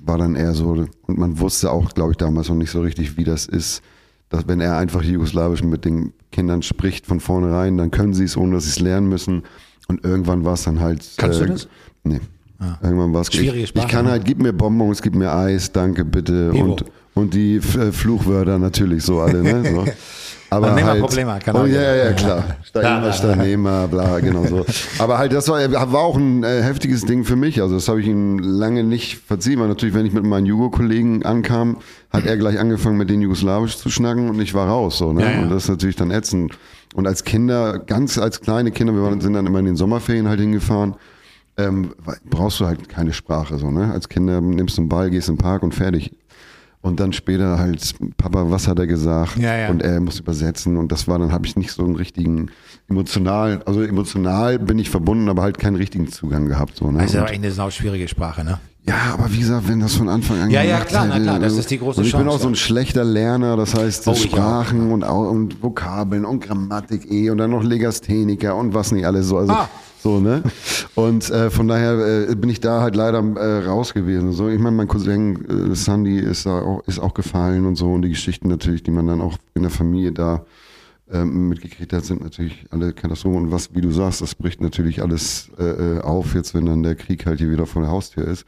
war 0.00 0.18
dann 0.18 0.36
eher 0.36 0.54
so 0.54 0.70
und 1.06 1.18
man 1.18 1.38
wusste 1.38 1.70
auch, 1.70 1.92
glaube 1.92 2.12
ich, 2.12 2.16
damals 2.16 2.48
noch 2.48 2.56
nicht 2.56 2.70
so 2.70 2.80
richtig, 2.80 3.16
wie 3.16 3.24
das 3.24 3.46
ist, 3.46 3.82
dass 4.28 4.48
wenn 4.48 4.60
er 4.60 4.78
einfach 4.78 5.02
Jugoslawisch 5.02 5.62
mit 5.62 5.84
den 5.84 6.12
Kindern 6.30 6.62
spricht 6.62 7.06
von 7.06 7.20
vornherein, 7.20 7.76
dann 7.76 7.90
können 7.90 8.14
sie 8.14 8.24
es, 8.24 8.36
ohne 8.36 8.54
dass 8.54 8.64
sie 8.64 8.70
es 8.70 8.80
lernen 8.80 9.08
müssen. 9.08 9.42
Und 9.88 10.04
irgendwann 10.04 10.44
war 10.44 10.54
es 10.54 10.62
dann 10.62 10.80
halt. 10.80 11.06
Kannst 11.18 11.40
äh, 11.40 11.46
du 11.46 11.52
das? 11.52 11.68
Nee. 12.04 12.20
Ja. 12.62 12.78
Irgendwann 12.82 13.12
war 13.12 13.22
es 13.22 13.32
Schwierige 13.32 13.66
Sprache. 13.66 13.86
Ich 13.86 13.92
kann 13.92 14.08
halt, 14.08 14.24
gib 14.24 14.40
mir 14.40 14.52
Bonbons, 14.52 15.02
gib 15.02 15.14
mir 15.14 15.32
Eis, 15.32 15.72
danke, 15.72 16.04
bitte. 16.04 16.52
Und, 16.52 16.84
und 17.14 17.34
die 17.34 17.56
äh, 17.56 17.92
Fluchwörter 17.92 18.58
natürlich 18.58 19.02
so 19.02 19.20
alle. 19.20 19.42
Ne? 19.42 19.70
So. 19.70 19.84
Aber 20.50 20.74
halt, 20.74 21.00
Probleme, 21.00 21.38
kann 21.42 21.56
oh, 21.56 21.64
ja, 21.64 21.94
ja, 21.94 22.12
klar. 22.12 22.44
Steignehmer, 22.62 23.12
Steignehmer, 23.14 23.88
bla, 23.88 24.20
genau 24.20 24.44
so. 24.44 24.66
Aber 24.98 25.16
halt, 25.16 25.32
das 25.32 25.48
war, 25.48 25.72
war 25.72 26.00
auch 26.00 26.16
ein 26.18 26.44
äh, 26.44 26.62
heftiges 26.62 27.06
Ding 27.06 27.24
für 27.24 27.36
mich. 27.36 27.62
Also 27.62 27.76
das 27.76 27.88
habe 27.88 28.02
ich 28.02 28.06
ihm 28.06 28.38
lange 28.38 28.84
nicht 28.84 29.16
verziehen, 29.26 29.60
weil 29.60 29.68
natürlich, 29.68 29.94
wenn 29.94 30.04
ich 30.04 30.12
mit 30.12 30.24
meinen 30.24 30.44
Jugo-Kollegen 30.44 31.24
ankam, 31.24 31.78
hat 32.10 32.26
er 32.26 32.36
gleich 32.36 32.58
angefangen, 32.58 32.98
mit 32.98 33.08
denen 33.08 33.22
Jugoslawisch 33.22 33.78
zu 33.78 33.88
schnacken 33.88 34.28
und 34.28 34.38
ich 34.40 34.52
war 34.52 34.68
raus. 34.68 34.98
So, 34.98 35.14
ne? 35.14 35.22
Ja, 35.22 35.30
ja. 35.30 35.42
Und 35.42 35.48
das 35.48 35.64
ist 35.64 35.68
natürlich 35.70 35.96
dann 35.96 36.10
ätzend. 36.10 36.52
Und 36.94 37.06
als 37.06 37.24
Kinder, 37.24 37.78
ganz 37.78 38.18
als 38.18 38.42
kleine 38.42 38.72
Kinder, 38.72 38.92
wir 38.92 39.02
waren, 39.02 39.22
sind 39.22 39.32
dann 39.32 39.46
immer 39.46 39.60
in 39.60 39.64
den 39.64 39.76
Sommerferien 39.76 40.28
halt 40.28 40.40
hingefahren 40.40 40.96
ähm, 41.56 41.94
brauchst 42.28 42.60
du 42.60 42.66
halt 42.66 42.88
keine 42.88 43.12
Sprache 43.12 43.58
so, 43.58 43.70
ne? 43.70 43.92
Als 43.92 44.08
Kinder 44.08 44.40
nimmst 44.40 44.76
du 44.76 44.82
einen 44.82 44.88
Ball, 44.88 45.10
gehst 45.10 45.28
in 45.28 45.36
den 45.36 45.40
Park 45.40 45.62
und 45.62 45.74
fertig. 45.74 46.12
Und 46.80 46.98
dann 46.98 47.12
später 47.12 47.58
halt, 47.60 47.94
Papa, 48.16 48.50
was 48.50 48.66
hat 48.66 48.80
er 48.80 48.88
gesagt? 48.88 49.36
Ja, 49.36 49.56
ja. 49.56 49.68
Und 49.70 49.82
er 49.82 50.00
muss 50.00 50.18
übersetzen. 50.18 50.76
Und 50.76 50.90
das 50.90 51.06
war, 51.06 51.16
dann 51.20 51.30
habe 51.30 51.46
ich 51.46 51.54
nicht 51.54 51.70
so 51.70 51.84
einen 51.84 51.94
richtigen 51.94 52.50
emotional, 52.88 53.62
also 53.66 53.82
emotional 53.82 54.58
bin 54.58 54.80
ich 54.80 54.90
verbunden, 54.90 55.28
aber 55.28 55.42
halt 55.42 55.58
keinen 55.58 55.76
richtigen 55.76 56.08
Zugang 56.08 56.46
gehabt. 56.48 56.76
So, 56.76 56.90
ne? 56.90 57.04
Ist 57.04 57.14
aber 57.14 57.28
eigentlich 57.28 57.58
eine 57.58 57.70
schwierige 57.70 58.08
Sprache, 58.08 58.42
ne? 58.42 58.58
Ja, 58.84 59.14
aber 59.14 59.32
wie 59.32 59.38
gesagt, 59.38 59.68
wenn 59.68 59.78
das 59.78 59.94
von 59.94 60.08
Anfang 60.08 60.40
an 60.40 60.50
Ja, 60.50 60.64
ja, 60.64 60.80
klar, 60.80 61.04
hätte, 61.04 61.18
na 61.18 61.22
klar, 61.22 61.38
das 61.38 61.56
ist 61.56 61.70
die 61.70 61.78
große 61.78 62.00
und 62.00 62.06
ich 62.06 62.10
Chance. 62.10 62.24
Ich 62.24 62.28
bin 62.28 62.34
auch 62.34 62.40
so 62.40 62.48
ein 62.48 62.56
schlechter 62.56 63.04
Lerner, 63.04 63.56
das 63.56 63.74
heißt 63.74 64.08
oh, 64.08 64.14
Sprachen 64.14 64.90
und, 64.90 65.04
und 65.04 65.62
Vokabeln 65.62 66.24
und 66.24 66.42
Grammatik 66.42 67.08
eh 67.08 67.30
und 67.30 67.38
dann 67.38 67.52
noch 67.52 67.62
Legastheniker 67.62 68.56
und 68.56 68.74
was 68.74 68.90
nicht 68.90 69.06
alles 69.06 69.28
so. 69.28 69.38
Also 69.38 69.52
ah. 69.52 69.68
So, 70.02 70.18
ne? 70.18 70.42
Und 70.96 71.30
äh, 71.30 71.48
von 71.48 71.68
daher 71.68 72.28
äh, 72.28 72.34
bin 72.34 72.50
ich 72.50 72.58
da 72.58 72.80
halt 72.80 72.96
leider 72.96 73.22
äh, 73.36 73.64
raus 73.64 73.94
gewesen. 73.94 74.32
So, 74.32 74.48
ich 74.48 74.58
meine, 74.58 74.76
mein 74.76 74.88
Cousin 74.88 75.70
äh, 75.70 75.76
Sandy 75.76 76.18
ist 76.18 76.44
da 76.44 76.60
auch, 76.60 76.82
ist 76.88 76.98
auch 76.98 77.14
gefallen 77.14 77.66
und 77.66 77.76
so. 77.76 77.92
Und 77.92 78.02
die 78.02 78.08
Geschichten 78.08 78.48
natürlich, 78.48 78.82
die 78.82 78.90
man 78.90 79.06
dann 79.06 79.20
auch 79.20 79.38
in 79.54 79.62
der 79.62 79.70
Familie 79.70 80.10
da 80.10 80.44
ähm, 81.08 81.48
mitgekriegt 81.48 81.92
hat, 81.92 82.04
sind 82.04 82.20
natürlich 82.20 82.66
alle 82.70 82.92
Katastrophen. 82.92 83.44
Und 83.44 83.52
was, 83.52 83.76
wie 83.76 83.80
du 83.80 83.92
sagst, 83.92 84.20
das 84.22 84.34
bricht 84.34 84.60
natürlich 84.60 85.02
alles 85.02 85.52
äh, 85.56 85.64
äh, 85.64 86.00
auf, 86.00 86.34
jetzt 86.34 86.52
wenn 86.52 86.66
dann 86.66 86.82
der 86.82 86.96
Krieg 86.96 87.24
halt 87.24 87.38
hier 87.38 87.52
wieder 87.52 87.66
vor 87.66 87.82
der 87.82 87.92
Haustür 87.92 88.26
ist. 88.26 88.44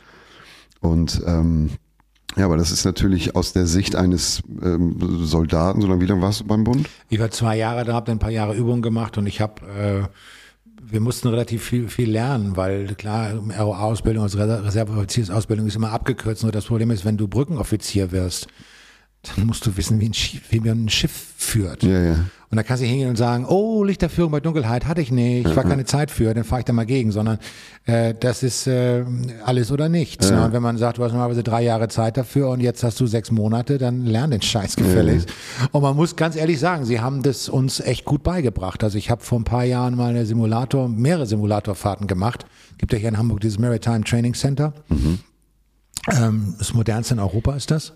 Und 0.80 1.22
ähm, 1.24 1.70
ja, 2.36 2.46
aber 2.46 2.56
das 2.56 2.72
ist 2.72 2.84
natürlich 2.84 3.36
aus 3.36 3.52
der 3.52 3.66
Sicht 3.66 3.94
eines 3.94 4.42
ähm, 4.60 4.96
Soldaten, 5.22 5.80
sondern 5.80 6.00
wie 6.00 6.06
lange 6.06 6.20
warst 6.20 6.40
du 6.40 6.44
beim 6.46 6.64
Bund? 6.64 6.88
Ich 7.10 7.20
war 7.20 7.30
zwei 7.30 7.56
Jahre 7.56 7.84
da, 7.84 7.92
habe 7.92 8.10
ein 8.10 8.18
paar 8.18 8.30
Jahre 8.30 8.56
Übungen 8.56 8.82
gemacht 8.82 9.16
und 9.18 9.28
ich 9.28 9.40
habe 9.40 9.62
äh, 9.68 10.08
wir 10.86 11.00
mussten 11.00 11.28
relativ 11.28 11.64
viel, 11.64 11.88
viel 11.88 12.10
lernen, 12.10 12.56
weil 12.56 12.94
klar, 12.94 13.32
ROA-Ausbildung, 13.34 14.22
also 14.22 14.38
Reserveoffiziersausbildung 14.38 15.66
ist 15.66 15.76
immer 15.76 15.92
abgekürzt. 15.92 16.42
Nur 16.42 16.52
das 16.52 16.66
Problem 16.66 16.90
ist, 16.90 17.04
wenn 17.04 17.16
du 17.16 17.28
Brückenoffizier 17.28 18.12
wirst, 18.12 18.48
dann 19.22 19.46
musst 19.46 19.64
du 19.66 19.76
wissen, 19.76 20.00
wie, 20.00 20.08
ein 20.08 20.14
Schiff, 20.14 20.42
wie 20.50 20.60
man 20.60 20.84
ein 20.84 20.88
Schiff 20.88 21.34
führt. 21.36 21.82
Ja, 21.82 22.00
ja. 22.00 22.18
Und 22.54 22.58
dann 22.58 22.66
kannst 22.66 22.84
du 22.84 22.86
hingehen 22.86 23.08
und 23.08 23.16
sagen, 23.16 23.46
oh, 23.46 23.82
Lichterführung 23.82 24.30
bei 24.30 24.38
Dunkelheit 24.38 24.86
hatte 24.86 25.00
ich 25.00 25.10
nicht, 25.10 25.56
war 25.56 25.64
keine 25.64 25.84
Zeit 25.86 26.12
für, 26.12 26.32
dann 26.34 26.44
fahre 26.44 26.60
ich 26.60 26.64
da 26.64 26.72
mal 26.72 26.86
gegen, 26.86 27.10
sondern 27.10 27.40
äh, 27.84 28.14
das 28.14 28.44
ist 28.44 28.68
äh, 28.68 29.04
alles 29.44 29.72
oder 29.72 29.88
nichts. 29.88 30.30
Ne? 30.30 30.44
Und 30.44 30.52
wenn 30.52 30.62
man 30.62 30.78
sagt, 30.78 30.98
du 30.98 31.02
hast 31.02 31.10
normalerweise 31.10 31.42
drei 31.42 31.62
Jahre 31.62 31.88
Zeit 31.88 32.16
dafür 32.16 32.50
und 32.50 32.60
jetzt 32.60 32.84
hast 32.84 33.00
du 33.00 33.08
sechs 33.08 33.32
Monate, 33.32 33.76
dann 33.76 34.06
lern 34.06 34.30
den 34.30 34.40
Scheiß 34.40 34.76
gefälligst. 34.76 35.28
Und 35.72 35.82
man 35.82 35.96
muss 35.96 36.14
ganz 36.14 36.36
ehrlich 36.36 36.60
sagen, 36.60 36.84
sie 36.84 37.00
haben 37.00 37.24
das 37.24 37.48
uns 37.48 37.80
echt 37.80 38.04
gut 38.04 38.22
beigebracht. 38.22 38.84
Also 38.84 38.98
ich 38.98 39.10
habe 39.10 39.24
vor 39.24 39.40
ein 39.40 39.44
paar 39.44 39.64
Jahren 39.64 39.96
mal 39.96 40.10
eine 40.10 40.24
Simulator, 40.24 40.88
mehrere 40.88 41.26
Simulatorfahrten 41.26 42.06
gemacht. 42.06 42.46
Gibt 42.78 42.92
ja 42.92 43.00
hier 43.00 43.08
in 43.08 43.18
Hamburg 43.18 43.40
dieses 43.40 43.58
Maritime 43.58 44.04
Training 44.04 44.34
Center. 44.34 44.74
Ähm, 46.12 46.54
das 46.56 46.72
modernste 46.72 47.14
in 47.14 47.20
Europa 47.20 47.56
ist 47.56 47.72
das. 47.72 47.94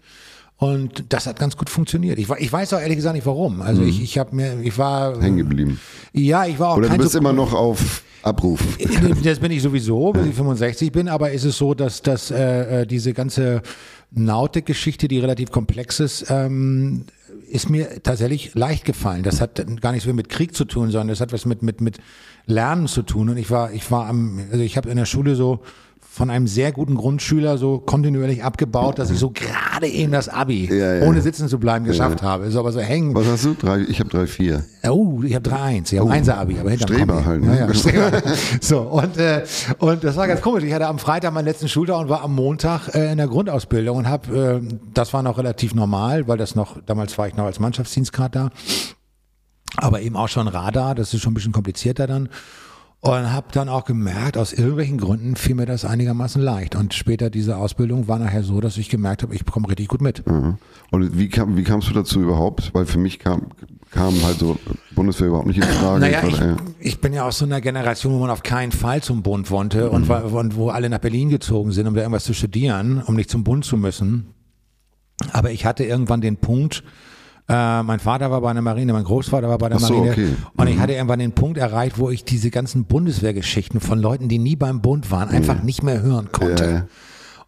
Und 0.58 1.04
das 1.10 1.26
hat 1.28 1.38
ganz 1.38 1.56
gut 1.56 1.70
funktioniert. 1.70 2.18
Ich, 2.18 2.28
ich 2.28 2.52
weiß 2.52 2.74
auch 2.74 2.80
ehrlich 2.80 2.96
gesagt 2.96 3.14
nicht 3.14 3.26
warum. 3.26 3.62
Also 3.62 3.82
ich, 3.82 4.02
ich 4.02 4.18
habe 4.18 4.34
mir, 4.34 4.60
ich 4.60 4.76
war, 4.76 5.20
Hängen 5.20 5.38
geblieben. 5.38 5.80
ja, 6.12 6.46
ich 6.46 6.58
war 6.58 6.70
auch 6.70 6.76
Oder 6.78 6.88
du 6.88 6.98
bist 6.98 7.12
so, 7.12 7.18
immer 7.18 7.32
noch 7.32 7.52
auf 7.52 8.02
Abruf. 8.22 8.60
das 9.22 9.38
bin 9.38 9.52
ich 9.52 9.62
sowieso, 9.62 10.12
bis 10.14 10.26
ich 10.26 10.34
65 10.34 10.90
bin, 10.90 11.08
aber 11.08 11.30
ist 11.30 11.44
es 11.44 11.58
so, 11.58 11.74
dass, 11.74 12.02
dass 12.02 12.32
äh, 12.32 12.82
äh, 12.82 12.86
diese 12.86 13.12
ganze 13.12 13.62
Nautik-Geschichte, 14.10 15.06
die 15.06 15.20
relativ 15.20 15.52
komplex 15.52 16.00
ist, 16.00 16.26
ähm, 16.28 17.04
ist 17.48 17.70
mir 17.70 18.02
tatsächlich 18.02 18.54
leicht 18.54 18.84
gefallen. 18.84 19.22
Das 19.22 19.40
hat 19.40 19.64
gar 19.80 19.92
nichts 19.92 20.06
mehr 20.06 20.14
mit 20.14 20.28
Krieg 20.28 20.56
zu 20.56 20.64
tun, 20.64 20.90
sondern 20.90 21.08
das 21.08 21.20
hat 21.20 21.32
was 21.32 21.46
mit, 21.46 21.62
mit, 21.62 21.80
mit 21.80 21.98
Lernen 22.46 22.88
zu 22.88 23.02
tun. 23.02 23.28
Und 23.28 23.36
ich 23.36 23.48
war, 23.50 23.72
ich 23.72 23.88
war 23.92 24.08
am, 24.08 24.40
also 24.50 24.64
ich 24.64 24.76
habe 24.76 24.90
in 24.90 24.96
der 24.96 25.06
Schule 25.06 25.36
so 25.36 25.60
von 26.18 26.30
einem 26.30 26.48
sehr 26.48 26.72
guten 26.72 26.96
Grundschüler 26.96 27.58
so 27.58 27.78
kontinuierlich 27.78 28.42
abgebaut, 28.42 28.98
dass 28.98 29.08
ich 29.10 29.18
so 29.20 29.30
gerade 29.30 29.86
eben 29.86 30.10
das 30.10 30.28
Abi, 30.28 30.66
Ja, 30.66 30.96
ja. 30.96 31.06
ohne 31.06 31.22
sitzen 31.22 31.48
zu 31.48 31.60
bleiben, 31.60 31.84
geschafft 31.84 32.22
habe. 32.22 32.44
Ist 32.46 32.56
aber 32.56 32.72
so 32.72 32.80
hängen. 32.80 33.14
Was 33.14 33.28
hast 33.28 33.44
du? 33.44 33.54
Drei, 33.54 33.82
ich 33.88 34.00
habe 34.00 34.10
drei, 34.10 34.26
vier. 34.26 34.64
Oh, 34.90 35.22
ich 35.22 35.36
habe 35.36 35.48
3-1. 35.48 35.92
Ich 35.92 35.98
habe 36.00 36.10
1 36.10 36.28
Abi, 36.28 36.58
aber 36.58 36.70
hinterm 36.70 36.88
Streber 36.92 37.24
halt, 37.24 37.42
ne? 37.42 37.56
Ja, 37.56 37.66
ja, 37.68 37.74
Streber. 37.74 38.22
So, 38.60 38.80
und, 38.80 39.16
äh, 39.16 39.44
und 39.78 40.02
das 40.02 40.16
war 40.16 40.26
ganz 40.26 40.40
komisch. 40.42 40.64
Ich 40.64 40.72
hatte 40.74 40.88
am 40.88 40.98
Freitag 40.98 41.32
meinen 41.32 41.44
letzten 41.44 41.68
Schultag 41.68 42.00
und 42.00 42.08
war 42.08 42.22
am 42.22 42.34
Montag 42.34 42.88
äh, 42.96 43.12
in 43.12 43.18
der 43.18 43.28
Grundausbildung 43.28 43.96
und 43.98 44.08
habe, 44.08 44.60
äh, 44.64 44.76
das 44.92 45.14
war 45.14 45.22
noch 45.22 45.38
relativ 45.38 45.72
normal, 45.74 46.26
weil 46.26 46.36
das 46.36 46.56
noch, 46.56 46.78
damals 46.84 47.16
war 47.16 47.28
ich 47.28 47.36
noch 47.36 47.44
als 47.44 47.60
Mannschaftsdienstgrad 47.60 48.34
da, 48.34 48.50
aber 49.76 50.00
eben 50.00 50.16
auch 50.16 50.28
schon 50.28 50.48
Radar, 50.48 50.96
das 50.96 51.14
ist 51.14 51.22
schon 51.22 51.30
ein 51.30 51.34
bisschen 51.34 51.52
komplizierter 51.52 52.08
dann. 52.08 52.28
Und 53.00 53.32
habe 53.32 53.46
dann 53.52 53.68
auch 53.68 53.84
gemerkt, 53.84 54.36
aus 54.36 54.52
irgendwelchen 54.52 54.98
Gründen 54.98 55.36
fiel 55.36 55.54
mir 55.54 55.66
das 55.66 55.84
einigermaßen 55.84 56.42
leicht. 56.42 56.74
Und 56.74 56.94
später 56.94 57.30
diese 57.30 57.56
Ausbildung 57.56 58.08
war 58.08 58.18
nachher 58.18 58.42
so, 58.42 58.60
dass 58.60 58.76
ich 58.76 58.88
gemerkt 58.88 59.22
habe, 59.22 59.34
ich 59.36 59.46
komme 59.46 59.68
richtig 59.68 59.86
gut 59.86 60.00
mit. 60.02 60.26
Mhm. 60.26 60.56
Und 60.90 61.16
wie, 61.16 61.28
kam, 61.28 61.56
wie 61.56 61.62
kamst 61.62 61.88
du 61.88 61.94
dazu 61.94 62.20
überhaupt? 62.20 62.74
Weil 62.74 62.86
für 62.86 62.98
mich 62.98 63.20
kam, 63.20 63.46
kam 63.92 64.20
halt 64.24 64.40
so 64.40 64.58
Bundeswehr 64.96 65.28
überhaupt 65.28 65.46
nicht 65.46 65.58
in 65.58 65.62
Frage. 65.62 66.00
Naja, 66.00 66.26
Ich 66.26 66.38
ja. 66.38 66.56
ich 66.80 67.00
bin 67.00 67.12
ja 67.12 67.22
aus 67.24 67.38
so 67.38 67.44
einer 67.44 67.60
Generation, 67.60 68.14
wo 68.14 68.18
man 68.18 68.30
auf 68.30 68.42
keinen 68.42 68.72
Fall 68.72 69.00
zum 69.00 69.22
Bund 69.22 69.48
wollte 69.52 69.90
und, 69.90 70.08
wa- 70.08 70.18
und 70.22 70.56
wo 70.56 70.70
alle 70.70 70.90
nach 70.90 70.98
Berlin 70.98 71.28
gezogen 71.28 71.70
sind, 71.70 71.86
um 71.86 71.94
da 71.94 72.00
irgendwas 72.00 72.24
zu 72.24 72.34
studieren, 72.34 73.00
um 73.06 73.14
nicht 73.14 73.30
zum 73.30 73.44
Bund 73.44 73.64
zu 73.64 73.76
müssen. 73.76 74.34
Aber 75.32 75.52
ich 75.52 75.64
hatte 75.64 75.84
irgendwann 75.84 76.20
den 76.20 76.36
Punkt, 76.36 76.82
äh, 77.48 77.82
mein 77.82 77.98
Vater 77.98 78.30
war 78.30 78.40
bei 78.40 78.52
der 78.52 78.62
Marine, 78.62 78.92
mein 78.92 79.04
Großvater 79.04 79.48
war 79.48 79.58
bei 79.58 79.68
der 79.70 79.78
so, 79.78 79.94
Marine. 79.94 80.10
okay. 80.12 80.28
Und 80.56 80.66
ich 80.68 80.78
hatte 80.78 80.92
irgendwann 80.92 81.18
den 81.18 81.32
Punkt 81.32 81.56
erreicht, 81.58 81.98
wo 81.98 82.10
ich 82.10 82.24
diese 82.24 82.50
ganzen 82.50 82.84
Bundeswehrgeschichten 82.84 83.80
von 83.80 83.98
Leuten, 84.00 84.28
die 84.28 84.38
nie 84.38 84.56
beim 84.56 84.80
Bund 84.82 85.10
waren, 85.10 85.30
einfach 85.30 85.62
nicht 85.62 85.82
mehr 85.82 86.02
hören 86.02 86.30
konnte. 86.32 86.70
Ja. 86.70 86.86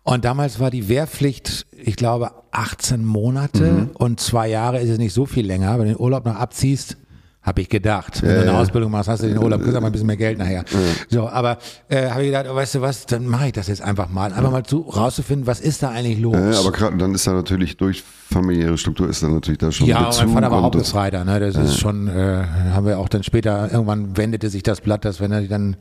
Und 0.03 0.24
damals 0.24 0.59
war 0.59 0.70
die 0.70 0.88
Wehrpflicht, 0.88 1.66
ich 1.72 1.96
glaube, 1.96 2.30
18 2.53 3.05
Monate 3.05 3.70
Mhm. 3.72 3.90
und 3.94 4.18
zwei 4.20 4.48
Jahre 4.48 4.80
ist 4.80 4.88
es 4.88 4.98
nicht 4.98 5.12
so 5.12 5.26
viel 5.26 5.46
länger. 5.46 5.72
Wenn 5.78 5.86
du 5.88 5.94
den 5.94 6.01
Urlaub 6.01 6.24
noch 6.24 6.36
abziehst, 6.36 6.96
habe 7.43 7.62
ich 7.62 7.68
gedacht. 7.70 8.22
Wenn 8.22 8.34
du 8.34 8.41
eine 8.43 8.59
Ausbildung 8.59 8.91
machst, 8.93 9.09
hast 9.09 9.22
du 9.22 9.28
den 9.28 9.38
Urlaub, 9.38 9.62
kriegst 9.62 9.76
aber 9.76 9.86
ein 9.86 9.93
bisschen 9.93 10.07
mehr 10.07 10.18
Geld 10.18 10.38
nachher. 10.38 10.64
So, 11.09 11.28
aber 11.28 11.59
äh, 11.88 12.11
habe 12.11 12.22
ich 12.22 12.28
gedacht, 12.28 12.47
oh, 12.51 12.55
weißt 12.55 12.74
du 12.74 12.80
was, 12.82 13.07
dann 13.07 13.26
mache 13.26 13.47
ich 13.47 13.53
das 13.53 13.68
jetzt 13.68 13.80
einfach 13.80 14.11
mal. 14.11 14.32
Einfach 14.32 14.51
mal 14.51 14.62
zu, 14.62 14.80
rauszufinden, 14.80 15.47
was 15.47 15.61
ist 15.61 15.82
da 15.82 15.91
eigentlich 15.91 16.18
los? 16.18 16.36
Ja, 16.36 16.61
aber 16.61 16.70
gerade 16.70 16.99
dann 16.99 17.14
ist 17.14 17.26
da 17.26 17.32
natürlich 17.32 17.78
durch 17.78 18.03
familiäre 18.03 18.76
Struktur 18.76 19.09
ist 19.09 19.22
dann 19.22 19.32
natürlich 19.32 19.59
da 19.59 19.72
schon 19.72 19.86
Ja, 19.86 20.05
Bezug 20.05 20.26
mein 20.26 20.34
Vater 20.34 20.51
war 20.51 20.62
Hauptbefreiter, 20.62 21.24
ne? 21.24 21.41
Das 21.41 21.57
ist 21.57 21.78
schon, 21.78 22.09
äh, 22.09 22.45
haben 22.72 22.86
wir 22.86 22.99
auch 22.99 23.09
dann 23.09 23.22
später, 23.22 23.72
irgendwann 23.72 24.16
wendete 24.16 24.51
sich 24.51 24.62
das 24.62 24.82
Blatt, 24.82 25.05
dass 25.05 25.20
wenn 25.20 25.32
er 25.32 25.41
dann 25.43 25.76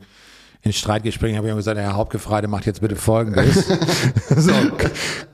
in 0.62 0.72
Streitgesprächen 0.72 1.36
habe 1.38 1.46
ich 1.46 1.54
ihm 1.54 1.56
gesagt, 1.56 1.78
Herr 1.78 1.94
Hauptgefreite, 1.94 2.46
macht 2.46 2.66
jetzt 2.66 2.82
bitte 2.82 2.96
folgendes. 2.96 3.66
so, 4.36 4.52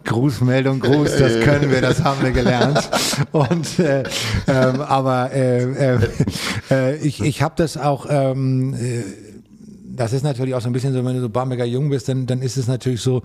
Grußmeldung, 0.04 0.80
Gruß, 0.80 1.16
das 1.16 1.40
können 1.40 1.70
wir, 1.70 1.80
das 1.80 2.04
haben 2.04 2.22
wir 2.22 2.30
gelernt. 2.30 2.88
Und 3.32 3.78
äh, 3.80 4.04
ähm, 4.46 4.80
aber 4.80 5.32
äh, 5.32 5.94
äh, 5.94 5.98
äh, 6.70 6.96
ich, 6.98 7.20
ich 7.20 7.42
habe 7.42 7.54
das 7.56 7.76
auch 7.76 8.06
ähm, 8.08 8.74
äh, 8.74 9.02
das 9.96 10.12
ist 10.12 10.22
natürlich 10.22 10.54
auch 10.54 10.60
so 10.60 10.68
ein 10.68 10.72
bisschen 10.72 10.92
so, 10.92 11.04
wenn 11.04 11.14
du 11.14 11.20
so 11.20 11.28
Bamberger 11.28 11.64
Jung 11.64 11.90
bist, 11.90 12.08
dann, 12.08 12.26
dann 12.26 12.42
ist 12.42 12.56
es 12.56 12.68
natürlich 12.68 13.00
so, 13.00 13.22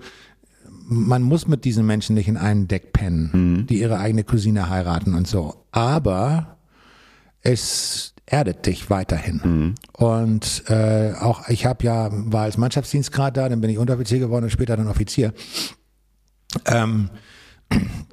man 0.84 1.22
muss 1.22 1.46
mit 1.46 1.64
diesen 1.64 1.86
Menschen 1.86 2.14
nicht 2.14 2.28
in 2.28 2.36
einem 2.36 2.66
Deck 2.66 2.92
pennen, 2.92 3.66
die 3.68 3.80
ihre 3.80 3.98
eigene 3.98 4.24
Cousine 4.24 4.68
heiraten 4.68 5.14
und 5.14 5.28
so. 5.28 5.66
Aber 5.70 6.56
es 7.42 8.14
erdet 8.32 8.64
dich 8.64 8.88
weiterhin. 8.88 9.74
Und 9.92 10.64
äh, 10.68 11.12
auch 11.20 11.48
ich 11.48 11.66
habe 11.66 11.84
ja 11.84 12.08
war 12.10 12.44
als 12.44 12.56
Mannschaftsdienstgrad 12.56 13.36
da, 13.36 13.48
dann 13.48 13.60
bin 13.60 13.68
ich 13.68 13.76
Unteroffizier 13.76 14.20
geworden 14.20 14.44
und 14.44 14.50
später 14.50 14.76
dann 14.76 14.88
Offizier. 14.88 15.34
Ähm, 16.64 17.10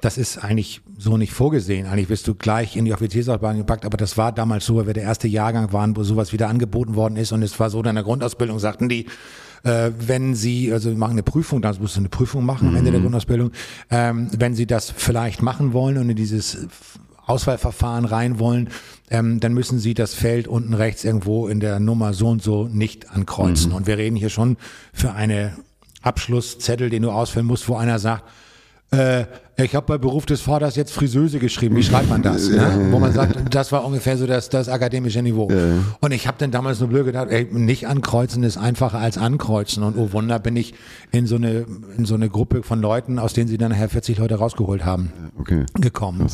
das 0.02 0.18
ist 0.18 0.38
eigentlich 0.38 0.82
so 0.98 1.16
nicht 1.16 1.32
vorgesehen. 1.32 1.86
Eigentlich 1.86 2.10
wirst 2.10 2.28
du 2.28 2.34
gleich 2.34 2.76
in 2.76 2.84
die 2.84 2.92
Offiziersausbildung 2.92 3.58
gepackt, 3.58 3.86
aber 3.86 3.96
das 3.96 4.18
war 4.18 4.30
damals 4.30 4.66
so, 4.66 4.76
weil 4.76 4.86
wir 4.86 4.94
der 4.94 5.04
erste 5.04 5.26
Jahrgang 5.26 5.72
waren, 5.72 5.96
wo 5.96 6.02
sowas 6.02 6.34
wieder 6.34 6.48
angeboten 6.48 6.96
worden 6.96 7.16
ist 7.16 7.32
und 7.32 7.42
es 7.42 7.58
war 7.58 7.70
so, 7.70 7.82
in 7.82 7.94
der 7.94 8.04
Grundausbildung 8.04 8.58
sagten 8.58 8.90
die, 8.90 9.06
äh, 9.62 9.90
wenn 9.98 10.34
sie, 10.34 10.70
also 10.70 10.90
wir 10.90 10.98
machen 10.98 11.12
eine 11.12 11.22
Prüfung, 11.22 11.62
da 11.62 11.72
musst 11.80 11.96
du 11.96 12.00
eine 12.00 12.10
Prüfung 12.10 12.44
machen 12.44 12.68
am 12.68 12.76
Ende 12.76 12.90
der 12.90 13.00
Grundausbildung, 13.00 13.52
ähm, 13.90 14.28
wenn 14.36 14.54
sie 14.54 14.66
das 14.66 14.90
vielleicht 14.90 15.40
machen 15.42 15.72
wollen 15.72 15.96
und 15.96 16.10
in 16.10 16.16
dieses 16.16 16.66
Auswahlverfahren 17.26 18.04
rein 18.04 18.38
wollen, 18.38 18.68
ähm, 19.10 19.40
dann 19.40 19.52
müssen 19.52 19.78
Sie 19.78 19.94
das 19.94 20.14
Feld 20.14 20.48
unten 20.48 20.72
rechts 20.74 21.04
irgendwo 21.04 21.48
in 21.48 21.60
der 21.60 21.80
Nummer 21.80 22.14
so 22.14 22.28
und 22.28 22.42
so 22.42 22.68
nicht 22.68 23.10
ankreuzen. 23.10 23.72
Und 23.72 23.86
wir 23.86 23.98
reden 23.98 24.16
hier 24.16 24.30
schon 24.30 24.56
für 24.92 25.12
eine 25.12 25.52
Abschlusszettel, 26.02 26.90
den 26.90 27.02
du 27.02 27.10
ausfüllen 27.10 27.46
musst, 27.46 27.68
wo 27.68 27.76
einer 27.76 27.98
sagt, 27.98 28.24
äh, 28.92 29.24
ich 29.56 29.74
habe 29.74 29.86
bei 29.86 29.98
Beruf 29.98 30.26
des 30.26 30.40
Vaters 30.40 30.74
jetzt 30.74 30.92
Friseuse 30.92 31.38
geschrieben. 31.38 31.76
Wie 31.76 31.82
schreibt 31.82 32.08
man 32.08 32.22
das? 32.22 32.48
Ne? 32.48 32.88
Wo 32.90 32.98
man 32.98 33.12
sagt, 33.12 33.54
das 33.54 33.70
war 33.72 33.84
ungefähr 33.84 34.16
so 34.16 34.26
das, 34.26 34.48
das 34.48 34.68
akademische 34.68 35.22
Niveau. 35.22 35.48
Und 36.00 36.12
ich 36.12 36.26
habe 36.26 36.38
dann 36.40 36.50
damals 36.50 36.80
nur 36.80 36.88
blöd 36.88 37.04
gedacht, 37.04 37.28
ey, 37.30 37.46
nicht 37.52 37.86
ankreuzen 37.86 38.42
ist 38.42 38.56
einfacher 38.56 38.98
als 38.98 39.18
ankreuzen. 39.18 39.82
Und 39.82 39.96
oh 39.98 40.12
Wunder, 40.12 40.38
bin 40.38 40.56
ich 40.56 40.74
in 41.12 41.26
so 41.26 41.36
eine 41.36 41.66
in 41.98 42.04
so 42.06 42.14
eine 42.14 42.30
Gruppe 42.30 42.62
von 42.62 42.80
Leuten, 42.80 43.18
aus 43.18 43.34
denen 43.34 43.48
sie 43.48 43.58
dann 43.58 43.70
nachher 43.70 43.90
40 43.90 44.18
Leute 44.18 44.36
rausgeholt 44.36 44.84
haben 44.84 45.12
Okay. 45.38 45.66
gekommen. 45.80 46.26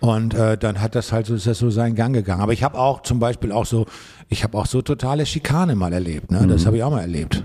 Und 0.00 0.34
äh, 0.34 0.56
dann 0.56 0.80
hat 0.80 0.94
das 0.94 1.10
halt 1.12 1.26
so, 1.26 1.34
ist 1.34 1.46
das 1.46 1.58
so 1.58 1.70
seinen 1.70 1.94
Gang 1.96 2.14
gegangen. 2.14 2.40
Aber 2.40 2.52
ich 2.52 2.62
habe 2.62 2.78
auch 2.78 3.02
zum 3.02 3.18
Beispiel 3.18 3.50
auch 3.50 3.66
so, 3.66 3.86
ich 4.28 4.44
habe 4.44 4.56
auch 4.56 4.66
so 4.66 4.80
totale 4.82 5.26
Schikane 5.26 5.74
mal 5.74 5.92
erlebt. 5.92 6.30
Ne? 6.30 6.46
Das 6.46 6.66
habe 6.66 6.76
ich 6.76 6.82
auch 6.84 6.90
mal 6.90 7.00
erlebt. 7.00 7.42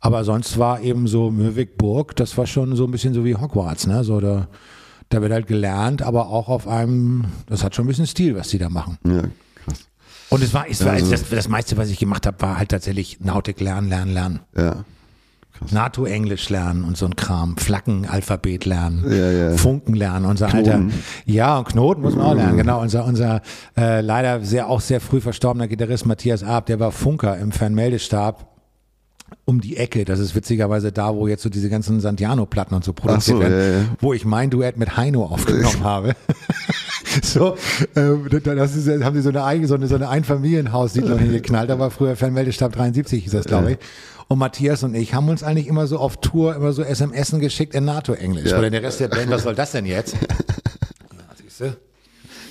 Aber 0.00 0.24
sonst 0.24 0.58
war 0.58 0.80
eben 0.80 1.06
so 1.06 1.30
Möwigburg, 1.30 2.16
das 2.16 2.36
war 2.38 2.46
schon 2.46 2.74
so 2.76 2.84
ein 2.86 2.90
bisschen 2.90 3.12
so 3.14 3.24
wie 3.24 3.36
Hogwarts. 3.36 3.86
Ne? 3.86 4.02
So 4.04 4.20
da, 4.20 4.48
da 5.10 5.20
wird 5.20 5.32
halt 5.32 5.46
gelernt, 5.46 6.02
aber 6.02 6.28
auch 6.28 6.48
auf 6.48 6.66
einem, 6.66 7.26
das 7.46 7.62
hat 7.62 7.74
schon 7.76 7.84
ein 7.84 7.88
bisschen 7.88 8.06
Stil, 8.06 8.34
was 8.36 8.48
die 8.48 8.58
da 8.58 8.68
machen. 8.70 8.98
Ja, 9.06 9.22
krass. 9.64 9.86
Und 10.30 10.42
es 10.42 10.54
war, 10.54 10.64
es 10.68 10.82
war 10.84 10.92
Also- 10.94 11.10
das, 11.10 11.28
das 11.28 11.48
meiste, 11.48 11.76
was 11.76 11.90
ich 11.90 11.98
gemacht 11.98 12.26
habe, 12.26 12.40
war 12.40 12.58
halt 12.58 12.70
tatsächlich 12.70 13.20
Nautik 13.20 13.60
lernen, 13.60 13.88
lernen, 13.90 14.14
lernen. 14.14 14.40
Ja. 14.56 14.84
NATO-Englisch 15.70 16.48
lernen 16.50 16.84
und 16.84 16.96
so 16.96 17.06
ein 17.06 17.16
Kram, 17.16 17.56
Flaggenalphabet 17.56 18.64
lernen, 18.64 19.04
Ja, 19.08 19.30
ja. 19.30 19.56
Funken 19.56 19.94
lernen, 19.94 20.26
unser 20.26 20.52
alter, 20.52 20.80
ja, 21.24 21.58
und 21.58 21.68
Knoten 21.68 22.02
muss 22.02 22.16
man 22.16 22.26
auch 22.26 22.34
lernen, 22.34 22.56
genau, 22.56 22.80
unser, 22.80 23.04
unser 23.04 23.42
äh, 23.76 24.00
leider 24.00 24.44
sehr, 24.44 24.68
auch 24.68 24.80
sehr 24.80 25.00
früh 25.00 25.20
verstorbener 25.20 25.68
Gitarrist 25.68 26.06
Matthias 26.06 26.42
Arp, 26.42 26.66
der 26.66 26.80
war 26.80 26.92
Funker 26.92 27.38
im 27.38 27.52
Fernmeldestab 27.52 28.52
um 29.44 29.60
die 29.60 29.76
Ecke, 29.76 30.04
das 30.04 30.20
ist 30.20 30.34
witzigerweise 30.34 30.92
da, 30.92 31.14
wo 31.14 31.26
jetzt 31.26 31.42
so 31.42 31.48
diese 31.48 31.68
ganzen 31.68 32.00
Santiano-Platten 32.00 32.74
und 32.74 32.84
so 32.84 32.92
produziert 32.92 33.38
so, 33.38 33.42
werden, 33.42 33.58
ja, 33.58 33.78
ja. 33.80 33.84
wo 34.00 34.12
ich 34.12 34.24
mein 34.24 34.50
Duett 34.50 34.76
mit 34.76 34.96
Heino 34.96 35.24
aufgenommen 35.24 35.80
habe. 35.84 36.14
so, 37.22 37.56
äh, 37.94 38.40
das 38.40 38.76
ist, 38.76 39.04
haben 39.04 39.16
sie 39.16 39.22
so 39.22 39.30
eine 39.30 39.44
eigene, 39.44 39.66
so 39.66 39.74
eine, 39.74 39.86
so 39.88 39.94
eine 39.94 40.08
Einfamilienhaussiedlung 40.08 41.18
hingeknallt, 41.18 41.70
da 41.70 41.78
war 41.78 41.90
früher 41.90 42.16
Fernmeldestab 42.16 42.72
73, 42.72 43.24
hieß 43.24 43.32
das, 43.32 43.46
glaube 43.46 43.72
ich. 43.72 43.78
Und 44.32 44.38
Matthias 44.38 44.82
und 44.82 44.94
ich 44.94 45.12
haben 45.12 45.28
uns 45.28 45.42
eigentlich 45.42 45.66
immer 45.66 45.86
so 45.86 45.98
auf 45.98 46.16
Tour 46.16 46.56
immer 46.56 46.72
so 46.72 46.82
SMSen 46.82 47.38
geschickt 47.38 47.74
in 47.74 47.84
NATO-Englisch. 47.84 48.50
Ja. 48.50 48.58
Oder 48.58 48.70
der 48.70 48.82
Rest 48.82 49.00
der 49.00 49.08
Band, 49.08 49.30
was 49.30 49.42
soll 49.42 49.54
das 49.54 49.72
denn 49.72 49.84
jetzt? 49.84 50.16
Ja? 51.58 51.74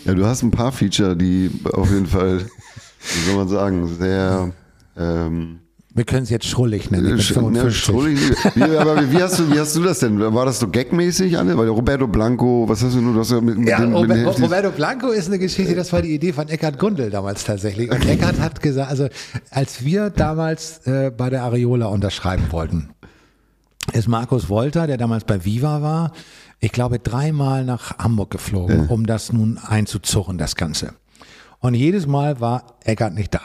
Ja, 0.05 0.13
du 0.13 0.25
hast 0.25 0.41
ein 0.41 0.51
paar 0.51 0.71
Feature, 0.71 1.17
die 1.17 1.51
auf 1.73 1.91
jeden 1.91 2.05
Fall, 2.05 2.39
wie 2.39 3.25
soll 3.25 3.35
man 3.35 3.49
sagen, 3.49 3.87
sehr 3.97 4.53
ähm, 4.95 5.59
Wir 5.93 6.05
können 6.05 6.23
es 6.23 6.29
jetzt 6.29 6.45
schrullig 6.45 6.89
nennen. 6.89 7.15
Ne, 7.15 7.17
55. 7.17 7.77
schrullig. 7.77 8.19
Wie, 8.55 8.63
aber 8.63 9.11
wie 9.11 9.21
hast, 9.21 9.39
du, 9.39 9.51
wie 9.51 9.59
hast 9.59 9.75
du 9.75 9.83
das 9.83 9.99
denn? 9.99 10.19
War 10.19 10.45
das 10.45 10.59
so 10.59 10.69
gagmäßig, 10.69 11.37
Anne? 11.37 11.57
Weil 11.57 11.67
Roberto 11.67 12.07
Blanco, 12.07 12.63
was 12.67 12.81
hast 12.81 12.95
du 12.95 13.01
nur? 13.01 13.13
Du 13.13 13.19
hast 13.19 13.31
ja 13.31 13.41
mit, 13.41 13.57
mit 13.57 13.67
Ja, 13.67 13.79
den, 13.79 13.89
mit 13.89 13.97
Robert, 13.97 14.41
Roberto 14.41 14.71
Blanco 14.71 15.09
ist 15.09 15.27
eine 15.27 15.37
Geschichte, 15.37 15.75
das 15.75 15.91
war 15.91 16.01
die 16.01 16.13
Idee 16.13 16.31
von 16.31 16.47
Eckhard 16.47 16.79
Gundel 16.79 17.09
damals 17.09 17.43
tatsächlich. 17.43 17.91
Und 17.91 18.07
Eckhard 18.07 18.39
hat 18.39 18.61
gesagt, 18.61 18.89
also 18.89 19.09
als 19.49 19.83
wir 19.83 20.09
damals 20.09 20.79
äh, 20.87 21.11
bei 21.11 21.29
der 21.29 21.43
Areola 21.43 21.87
unterschreiben 21.87 22.45
wollten, 22.51 22.91
ist 23.91 24.07
Markus 24.07 24.47
Wolter, 24.47 24.87
der 24.87 24.95
damals 24.97 25.25
bei 25.25 25.43
Viva 25.43 25.81
war, 25.81 26.13
ich 26.61 26.71
glaube 26.71 26.99
dreimal 26.99 27.65
nach 27.65 27.97
Hamburg 27.97 28.31
geflogen, 28.31 28.87
um 28.87 29.05
das 29.05 29.33
nun 29.33 29.57
einzuzurren, 29.57 30.37
das 30.37 30.55
Ganze. 30.55 30.93
Und 31.59 31.73
jedes 31.73 32.07
Mal 32.07 32.39
war 32.39 32.77
Eckhard 32.85 33.13
nicht 33.13 33.33
da. 33.33 33.41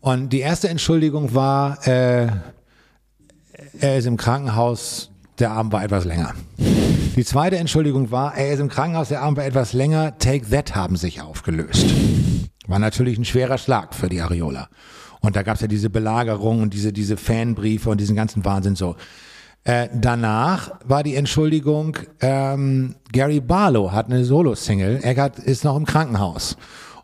Und 0.00 0.30
die 0.30 0.40
erste 0.40 0.68
Entschuldigung 0.68 1.34
war, 1.34 1.86
äh, 1.86 2.28
er 3.80 3.98
ist 3.98 4.06
im 4.06 4.16
Krankenhaus, 4.16 5.10
der 5.38 5.50
Abend 5.50 5.72
war 5.72 5.82
etwas 5.82 6.04
länger. 6.04 6.34
Die 6.58 7.24
zweite 7.24 7.56
Entschuldigung 7.56 8.10
war, 8.10 8.36
er 8.36 8.52
ist 8.52 8.60
im 8.60 8.68
Krankenhaus, 8.68 9.08
der 9.08 9.22
Abend 9.22 9.38
war 9.38 9.44
etwas 9.44 9.72
länger, 9.72 10.16
Take 10.18 10.48
That 10.50 10.76
haben 10.76 10.96
sich 10.96 11.20
aufgelöst. 11.20 11.86
War 12.68 12.78
natürlich 12.78 13.18
ein 13.18 13.24
schwerer 13.24 13.58
Schlag 13.58 13.94
für 13.94 14.08
die 14.08 14.20
Areola. 14.20 14.68
Und 15.20 15.34
da 15.34 15.42
gab 15.42 15.56
es 15.56 15.62
ja 15.62 15.66
diese 15.66 15.90
Belagerung 15.90 16.62
und 16.62 16.74
diese, 16.74 16.92
diese 16.92 17.16
Fanbriefe 17.16 17.90
und 17.90 18.00
diesen 18.00 18.14
ganzen 18.14 18.44
Wahnsinn 18.44 18.76
so. 18.76 18.94
Äh, 19.64 19.88
danach 19.92 20.70
war 20.84 21.02
die 21.02 21.16
Entschuldigung, 21.16 21.96
ähm, 22.20 22.94
Gary 23.12 23.40
Barlow 23.40 23.90
hat 23.90 24.06
eine 24.06 24.24
Solo-Single, 24.24 25.00
Eckart 25.02 25.38
ist 25.40 25.64
noch 25.64 25.76
im 25.76 25.84
Krankenhaus. 25.84 26.56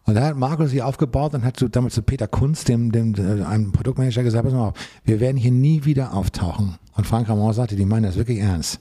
Und 0.07 0.15
da 0.15 0.27
hat 0.27 0.37
Markus 0.37 0.71
sich 0.71 0.83
aufgebaut 0.83 1.35
und 1.35 1.45
hat 1.45 1.57
zu, 1.57 1.69
damals 1.69 1.95
zu 1.95 2.03
Peter 2.03 2.29
Kunz, 2.29 2.65
dem, 2.65 2.93
dem, 2.93 3.15
äh, 3.15 3.43
einem 3.43 3.73
Produktmanager, 3.73 4.23
gesagt, 4.23 4.45
pass 4.45 4.53
mal 4.53 4.69
auf, 4.69 4.75
wir 5.05 5.21
werden 5.21 5.37
hier 5.37 5.51
nie 5.51 5.85
wieder 5.85 6.15
auftauchen. 6.15 6.77
Und 6.95 7.07
Frank 7.07 7.29
Ramon 7.29 7.53
sagte, 7.55 7.77
die 7.77 7.87
meinen 7.87 8.05
das 8.05 8.17
wirklich 8.17 8.39
ernst. 8.39 8.81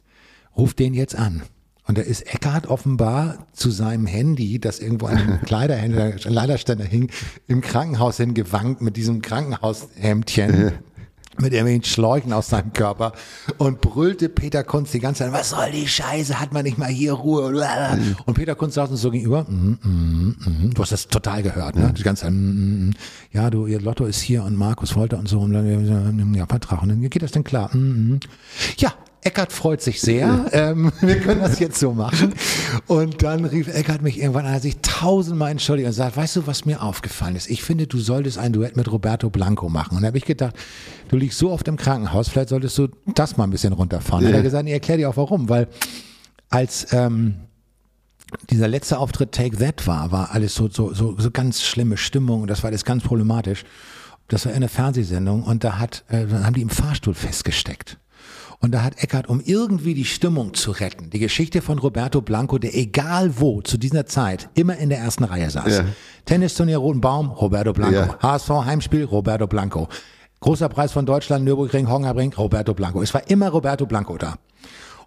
Ruf 0.58 0.74
den 0.74 0.94
jetzt 0.94 1.16
an. 1.16 1.44
Und 1.86 1.98
da 1.98 2.02
ist 2.02 2.22
Eckart 2.34 2.68
offenbar 2.68 3.48
zu 3.52 3.70
seinem 3.70 4.06
Handy, 4.06 4.60
das 4.60 4.80
irgendwo 4.80 5.08
an 5.08 5.18
einem 5.18 5.42
Kleiderhändler, 5.46 6.14
Leiderständer 6.26 6.86
hing, 6.86 7.10
im 7.48 7.62
Krankenhaus 7.62 8.18
hingewankt 8.18 8.82
mit 8.82 8.98
diesem 8.98 9.22
Krankenhaushemdchen. 9.22 10.74
Mit 11.40 11.52
irgendwelchen 11.54 11.84
Schläuchen 11.84 12.32
aus 12.32 12.50
seinem 12.50 12.74
Körper 12.74 13.14
und 13.58 13.82
brüllte 13.82 14.30
Peter 14.30 14.64
Kunz 14.64 14.92
die 14.92 15.00
ganze 15.00 15.24
Zeit, 15.24 15.34
was 15.34 15.50
soll 15.50 15.72
die 15.72 15.88
Scheiße, 15.88 16.40
hat 16.40 16.54
man 16.54 16.64
nicht 16.64 16.78
mal 16.78 16.90
hier 16.90 17.14
Ruhe. 17.14 17.46
Und 18.26 18.34
Peter 18.36 18.56
Kunz 18.56 18.76
saß 18.76 18.92
uns 18.92 19.02
so 19.02 19.10
gegenüber, 19.10 19.44
mm, 19.50 19.80
mm, 19.82 20.36
mm. 20.46 20.74
du 20.74 20.82
hast 20.82 20.92
das 20.92 21.08
total 21.08 21.42
gehört, 21.42 21.76
ne? 21.76 21.92
Die 21.98 22.04
ganze 22.04 22.24
Zeit, 22.24 22.34
mm, 22.34 22.90
mm. 22.90 22.94
ja, 23.32 23.50
du, 23.50 23.66
ihr 23.66 23.82
Lotto 23.82 24.06
ist 24.06 24.22
hier 24.22 24.44
und 24.44 24.56
Markus 24.56 24.96
Wolter 24.96 25.18
und 25.18 25.28
so, 25.28 25.40
und 25.40 25.54
dann, 25.54 26.34
ja, 26.36 26.46
Vertrag, 26.46 26.84
und 26.84 26.90
dann 26.90 27.02
geht 27.02 27.24
das 27.24 27.32
denn 27.32 27.44
klar? 27.44 27.76
Mm, 27.76 28.14
mm. 28.14 28.20
Ja, 28.78 28.94
Eckart 29.24 29.54
freut 29.54 29.82
sich 29.82 30.02
sehr. 30.02 30.46
Ähm, 30.52 30.92
wir 31.02 31.20
können 31.20 31.42
das 31.42 31.60
jetzt 31.60 31.80
so 31.80 31.94
machen. 31.94 32.34
Und 32.88 33.24
dann 33.24 33.46
rief 33.46 33.68
Eckart 33.68 34.02
mich 34.02 34.20
irgendwann 34.20 34.46
an, 34.46 34.52
er 34.52 34.56
hat 34.56 34.62
sich 34.62 34.78
tausendmal 34.82 35.52
entschuldigt 35.52 35.88
und 35.88 35.94
sagt, 35.94 36.18
weißt 36.18 36.38
du, 36.38 36.48
was 36.48 36.66
mir 36.66 36.82
aufgefallen 36.82 37.36
ist? 37.36 37.50
Ich 37.50 37.64
finde, 37.64 37.88
du 37.88 38.00
solltest 38.00 38.38
ein 38.38 38.54
Duett 38.54 38.76
mit 38.76 38.92
Roberto 38.92 39.30
Blanco 39.30 39.70
machen. 39.70 39.96
Und 39.96 40.04
da 40.04 40.08
habe 40.08 40.18
ich 40.18 40.26
gedacht, 40.26 40.56
du 41.10 41.18
liegst 41.18 41.38
so 41.38 41.52
oft 41.52 41.68
im 41.68 41.78
Krankenhaus, 41.78 42.30
vielleicht 42.30 42.50
solltest 42.50 42.78
du 42.78 42.90
das 43.14 43.38
mal 43.38 43.46
ein 43.46 43.52
bisschen 43.52 43.74
runterfahren. 43.74 44.26
Er 44.26 44.36
hat 44.38 44.44
gesagt, 44.44 44.68
ich 44.68 44.74
erkläre 44.74 45.00
dir 45.00 45.10
auch 45.10 45.18
warum, 45.18 45.50
weil 45.50 45.68
als 46.50 46.92
ähm, 46.92 47.36
dieser 48.50 48.68
letzte 48.68 49.00
Auftritt 49.00 49.32
Take 49.32 49.58
That 49.58 49.88
war, 49.88 50.12
war 50.12 50.32
alles 50.32 50.56
so, 50.56 50.70
so, 50.70 50.94
so, 50.94 51.16
so 51.18 51.32
ganz 51.32 51.62
schlimme 51.62 51.98
Stimmung 51.98 52.42
und 52.42 52.50
das 52.50 52.64
war 52.64 52.70
alles 52.70 52.86
ganz 52.86 53.04
problematisch. 53.04 53.64
Das 54.28 54.46
war 54.46 54.54
eine 54.54 54.70
Fernsehsendung 54.70 55.44
und 55.44 55.64
da 55.64 55.80
hat, 55.80 56.04
äh, 56.10 56.26
haben 56.28 56.54
die 56.54 56.62
im 56.62 56.70
Fahrstuhl 56.70 57.14
festgesteckt. 57.14 57.98
Und 58.64 58.72
da 58.72 58.82
hat 58.82 59.04
Eckart, 59.04 59.28
um 59.28 59.42
irgendwie 59.44 59.94
die 59.94 60.06
Stimmung 60.06 60.54
zu 60.54 60.72
retten, 60.72 61.10
die 61.10 61.20
Geschichte 61.20 61.62
von 61.62 61.80
Roberto 61.80 62.22
Blanco, 62.22 62.58
der 62.58 62.74
egal 62.74 63.38
wo 63.42 63.62
zu 63.62 63.78
dieser 63.78 64.06
Zeit 64.06 64.48
immer 64.54 64.78
in 64.78 64.88
der 64.88 65.00
ersten 65.00 65.26
Reihe 65.26 65.50
saß. 65.50 65.80
Ja. 65.80 65.86
Tennisturnier 66.24 66.78
Roten 66.78 67.02
Baum, 67.02 67.30
Roberto 67.30 67.74
Blanco. 67.74 67.94
Ja. 67.94 68.18
HSV 68.22 68.50
Heimspiel, 68.64 69.04
Roberto 69.04 69.48
Blanco. 69.48 69.90
Großer 70.40 70.70
Preis 70.70 70.94
von 70.94 71.06
Deutschland, 71.06 71.44
Nürburgring, 71.44 71.90
Hongerring, 71.90 72.32
Roberto 72.32 72.74
Blanco. 72.74 73.02
Es 73.02 73.14
war 73.14 73.30
immer 73.30 73.50
Roberto 73.50 73.86
Blanco 73.86 74.18
da. 74.18 74.36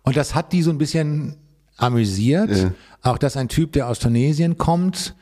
Und 0.02 0.18
das 0.18 0.34
hat 0.34 0.52
die 0.52 0.60
so 0.60 0.68
ein 0.68 0.76
bisschen 0.76 1.36
amüsiert. 1.78 2.50
Ja. 2.50 2.72
Auch, 3.00 3.16
dass 3.16 3.38
ein 3.38 3.48
Typ, 3.48 3.72
der 3.72 3.88
aus 3.88 4.00
Tunesien 4.00 4.58
kommt, 4.58 5.14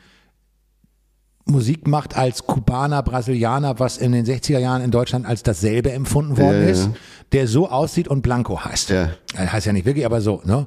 Musik 1.47 1.87
macht 1.87 2.17
als 2.17 2.47
Kubaner, 2.47 3.03
Brasilianer, 3.03 3.79
was 3.79 3.99
in 3.99 4.13
den 4.13 4.25
60er 4.25 4.59
Jahren 4.59 4.83
in 4.83 4.91
Deutschland 4.91 5.27
als 5.27 5.43
dasselbe 5.43 5.93
empfunden 5.93 6.39
worden 6.39 6.61
Ja, 6.61 6.65
ja. 6.65 6.71
ist, 6.71 6.91
der 7.33 7.47
so 7.49 7.69
aussieht 7.69 8.09
und 8.09 8.23
Blanco 8.23 8.65
heißt. 8.65 8.91
Ja. 8.91 9.11
Heißt 9.37 9.67
ja 9.67 9.73
nicht 9.73 9.85
wirklich, 9.85 10.07
aber 10.07 10.21
so, 10.21 10.41
ne? 10.45 10.67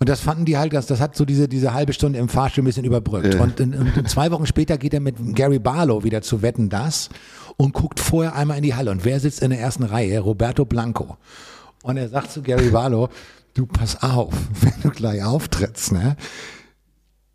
Und 0.00 0.08
das 0.08 0.20
fanden 0.20 0.44
die 0.44 0.56
halt, 0.56 0.72
das, 0.74 0.86
das 0.86 1.00
hat 1.00 1.16
so 1.16 1.24
diese, 1.24 1.48
diese 1.48 1.74
halbe 1.74 1.92
Stunde 1.92 2.18
im 2.20 2.28
Fahrstuhl 2.28 2.62
ein 2.62 2.66
bisschen 2.66 2.84
überbrückt. 2.84 3.34
Ja. 3.34 3.40
Und, 3.42 3.58
in, 3.58 3.74
und 3.74 4.08
zwei 4.08 4.30
Wochen 4.30 4.46
später 4.46 4.78
geht 4.78 4.94
er 4.94 5.00
mit 5.00 5.16
Gary 5.34 5.58
Barlow 5.58 6.04
wieder 6.04 6.22
zu 6.22 6.40
Wetten 6.40 6.68
das 6.68 7.08
und 7.56 7.72
guckt 7.72 7.98
vorher 7.98 8.36
einmal 8.36 8.58
in 8.58 8.62
die 8.62 8.74
Halle. 8.74 8.92
Und 8.92 9.04
wer 9.04 9.18
sitzt 9.18 9.42
in 9.42 9.50
der 9.50 9.58
ersten 9.58 9.82
Reihe? 9.82 10.20
Roberto 10.20 10.64
Blanco. 10.64 11.16
Und 11.82 11.96
er 11.96 12.08
sagt 12.08 12.30
zu 12.30 12.42
Gary 12.42 12.70
Barlow, 12.70 13.08
du 13.54 13.66
pass 13.66 14.00
auf, 14.02 14.32
wenn 14.60 14.80
du 14.82 14.90
gleich 14.90 15.24
auftrittst, 15.24 15.92
ne? 15.92 16.16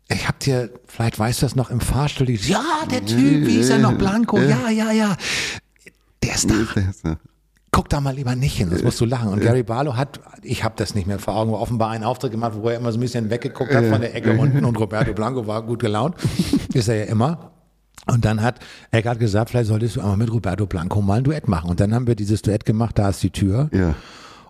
Ich 0.08 0.28
hab 0.28 0.38
dir, 0.40 0.70
vielleicht 0.86 1.18
weißt 1.18 1.40
du 1.40 1.46
das 1.46 1.56
noch 1.56 1.70
im 1.70 1.80
Fahrstuhl, 1.80 2.26
die, 2.26 2.34
ja, 2.34 2.62
der 2.90 3.04
Typ, 3.04 3.46
wie 3.46 3.56
ist 3.56 3.70
er 3.70 3.78
noch, 3.78 3.94
Blanco, 3.94 4.38
ja, 4.38 4.68
ja, 4.68 4.92
ja. 4.92 5.16
Der 6.22 6.34
ist 6.34 6.50
da. 6.50 7.16
Guck 7.70 7.88
da 7.88 8.00
mal 8.00 8.14
lieber 8.14 8.36
nicht 8.36 8.56
hin, 8.56 8.68
sonst 8.68 8.84
musst 8.84 9.00
du 9.00 9.04
lachen. 9.04 9.30
Und 9.30 9.40
Gary 9.40 9.64
Barlow 9.64 9.96
hat, 9.96 10.20
ich 10.42 10.62
habe 10.62 10.74
das 10.76 10.94
nicht 10.94 11.06
mehr 11.06 11.18
vor 11.18 11.34
Augen, 11.34 11.52
offenbar 11.54 11.90
einen 11.90 12.04
Auftritt 12.04 12.30
gemacht, 12.30 12.52
wo 12.54 12.68
er 12.68 12.76
immer 12.76 12.92
so 12.92 12.98
ein 12.98 13.00
bisschen 13.00 13.30
weggeguckt 13.30 13.74
hat 13.74 13.86
von 13.86 14.00
der 14.00 14.14
Ecke 14.14 14.32
unten 14.38 14.64
und 14.64 14.78
Roberto 14.78 15.12
Blanco 15.12 15.46
war 15.46 15.62
gut 15.62 15.80
gelaunt. 15.80 16.14
Ist 16.72 16.88
er 16.88 16.96
ja 16.96 17.04
immer. 17.04 17.50
Und 18.06 18.24
dann 18.24 18.42
hat 18.42 18.60
Eckart 18.90 19.18
gesagt, 19.18 19.50
vielleicht 19.50 19.68
solltest 19.68 19.96
du 19.96 20.00
einmal 20.02 20.18
mit 20.18 20.32
Roberto 20.32 20.66
Blanco 20.66 21.00
mal 21.00 21.18
ein 21.18 21.24
Duett 21.24 21.48
machen. 21.48 21.70
Und 21.70 21.80
dann 21.80 21.94
haben 21.94 22.06
wir 22.06 22.14
dieses 22.14 22.42
Duett 22.42 22.64
gemacht, 22.64 22.98
da 22.98 23.08
ist 23.08 23.22
die 23.22 23.30
Tür. 23.30 23.70
Ja. 23.72 23.94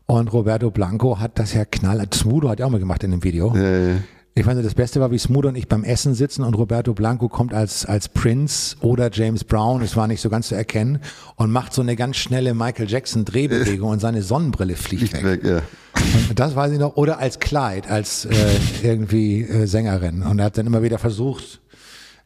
Und 0.06 0.32
Roberto 0.32 0.70
Blanco 0.70 1.18
hat 1.18 1.38
das 1.38 1.54
ja 1.54 1.64
knall, 1.64 2.04
Smudo 2.12 2.50
hat 2.50 2.60
ja 2.60 2.66
auch 2.66 2.70
mal 2.70 2.80
gemacht 2.80 3.04
in 3.04 3.12
dem 3.12 3.24
Video. 3.24 3.56
Äh, 3.56 3.96
Ich 4.36 4.44
fand 4.44 4.64
das 4.64 4.74
Beste 4.74 5.00
war, 5.00 5.12
wie 5.12 5.18
Smudo 5.18 5.48
und 5.48 5.54
ich 5.56 5.68
beim 5.68 5.84
Essen 5.84 6.12
sitzen 6.14 6.42
und 6.42 6.54
Roberto 6.54 6.92
Blanco 6.92 7.28
kommt 7.28 7.54
als, 7.54 7.86
als 7.86 8.08
Prince 8.08 8.74
oder 8.80 9.08
James 9.12 9.44
Brown, 9.44 9.80
es 9.80 9.94
war 9.94 10.08
nicht 10.08 10.20
so 10.20 10.28
ganz 10.28 10.48
zu 10.48 10.56
erkennen, 10.56 10.98
und 11.36 11.52
macht 11.52 11.72
so 11.72 11.82
eine 11.82 11.94
ganz 11.94 12.16
schnelle 12.16 12.52
Michael 12.52 12.90
Jackson 12.90 13.24
Drehbewegung 13.24 13.90
und 13.90 14.00
seine 14.00 14.22
Sonnenbrille 14.22 14.74
fliegt 14.74 15.12
weg. 15.12 15.24
weg, 15.24 15.44
ja. 15.44 15.62
Und 16.28 16.36
das 16.40 16.56
weiß 16.56 16.72
ich 16.72 16.80
noch. 16.80 16.96
Oder 16.96 17.20
als 17.20 17.38
Clyde, 17.38 17.88
als 17.88 18.24
äh, 18.24 18.32
irgendwie 18.82 19.42
äh, 19.42 19.66
Sängerin. 19.66 20.24
Und 20.24 20.40
er 20.40 20.46
hat 20.46 20.58
dann 20.58 20.66
immer 20.66 20.82
wieder 20.82 20.98
versucht, 20.98 21.60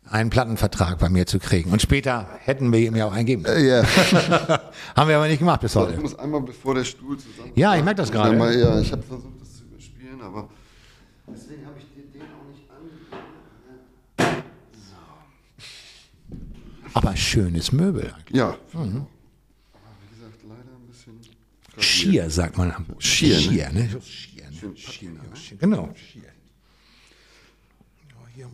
einen 0.09 0.31
Plattenvertrag 0.31 0.99
bei 0.99 1.11
mir 1.11 1.27
zu 1.27 1.39
kriegen. 1.39 1.71
Und 1.71 1.83
später 1.83 2.27
hätten 2.41 2.73
wir 2.73 2.79
ihm 2.79 2.97
ja 2.97 3.05
auch 3.05 3.13
einen 3.13 3.27
geben 3.27 3.43
können. 3.43 3.63
Äh, 3.63 3.81
ja. 3.81 3.83
Haben 4.97 5.09
wir 5.11 5.17
aber 5.17 5.29
nicht 5.29 5.41
gemacht 5.41 5.61
bis 5.61 5.73
Ich 5.73 5.77
heute. 5.77 6.01
muss 6.01 6.19
einmal, 6.19 6.41
bevor 6.41 6.75
der 6.75 6.85
Stuhl 6.85 7.19
zusammen. 7.19 7.53
Ja, 7.55 7.77
ich 7.77 7.85
merke 7.85 7.99
das 8.01 8.11
gerade. 8.11 8.35
Ja, 8.59 8.81
ich 8.81 8.93
habe 8.93 9.03
versucht, 9.03 9.39
das 9.43 9.59
zu 9.59 9.65
überspielen, 9.65 10.23
aber. 10.23 10.49
Deswegen 11.31 11.67
habe 11.67 11.75
ich 11.79 11.85
dir 11.95 12.11
den 12.11 12.23
auch 12.23 12.49
nicht 12.51 12.65
angegeben. 12.71 14.45
Aber 16.95 17.17
schönes 17.17 17.73
Möbel. 17.73 18.15
Ja. 18.31 18.57
Aber 18.73 18.85
wie 18.85 20.15
gesagt, 20.15 20.43
leider 20.49 20.63
ein 20.77 20.87
bisschen. 20.89 21.21
Schier, 21.79 22.31
sagt 22.31 22.59
man. 22.59 22.75
Schier, 22.99 23.37
ne? 23.37 23.43
Schier, 23.43 23.71
ne? 23.71 24.77
Schier, 24.77 25.11
ne? 25.11 25.21
Schier. 25.35 25.59
Genau. 25.59 25.89
Schier. 25.95 26.23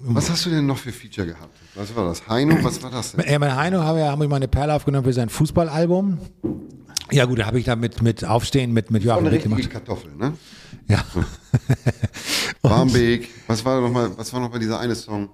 Was 0.07 0.31
hast 0.31 0.47
du 0.47 0.51
denn 0.51 0.67
noch 0.67 0.79
für 0.79 0.93
Feature 0.93 1.27
gehabt? 1.27 1.57
Was 1.75 1.95
war 1.95 2.07
das? 2.07 2.27
Heino, 2.27 2.63
was 2.63 2.83
war 2.83 2.91
das 2.91 3.13
denn? 3.13 3.31
Ja, 3.31 3.39
mein 3.39 3.55
Heino 3.55 3.83
habe 3.83 4.01
ja, 4.01 4.11
habe 4.11 4.25
ich 4.25 4.31
meine 4.31 4.49
Perle 4.49 4.75
aufgenommen 4.75 5.05
für 5.05 5.13
sein 5.13 5.29
Fußballalbum. 5.29 6.19
Ja 7.11 7.27
gut, 7.27 7.39
da 7.39 7.47
habe 7.47 7.59
ich 7.59 7.65
da 7.65 7.77
mit, 7.77 8.01
mit 8.03 8.25
Aufstehen 8.25 8.73
mit, 8.73 8.91
mit 8.91 9.05
Joachim 9.05 9.27
richtige 9.27 9.55
gemacht. 9.55 9.71
Kartoffel, 9.71 10.15
ne? 10.17 10.35
Ja. 10.89 11.05
Barmbek. 12.63 13.29
Was 13.47 13.65
war 13.65 13.81
noch 13.81 13.91
mal, 13.91 14.17
was 14.17 14.33
war 14.33 14.41
noch 14.41 14.51
mal 14.51 14.59
dieser 14.59 14.81
eine 14.81 14.95
Song? 14.95 15.29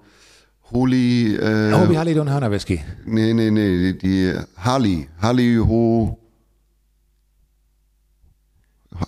Holy, 0.71 1.35
äh, 1.35 1.73
Hobby 1.73 1.95
Halliday 1.95 2.19
und 2.21 2.29
Hörner 2.29 2.49
Whisky. 2.51 2.81
nee, 3.05 3.33
nee, 3.33 3.51
nee, 3.51 3.93
die, 3.93 3.97
die 3.97 4.33
Harley, 4.57 5.07
Harley 5.21 5.57
Ho, 5.57 6.17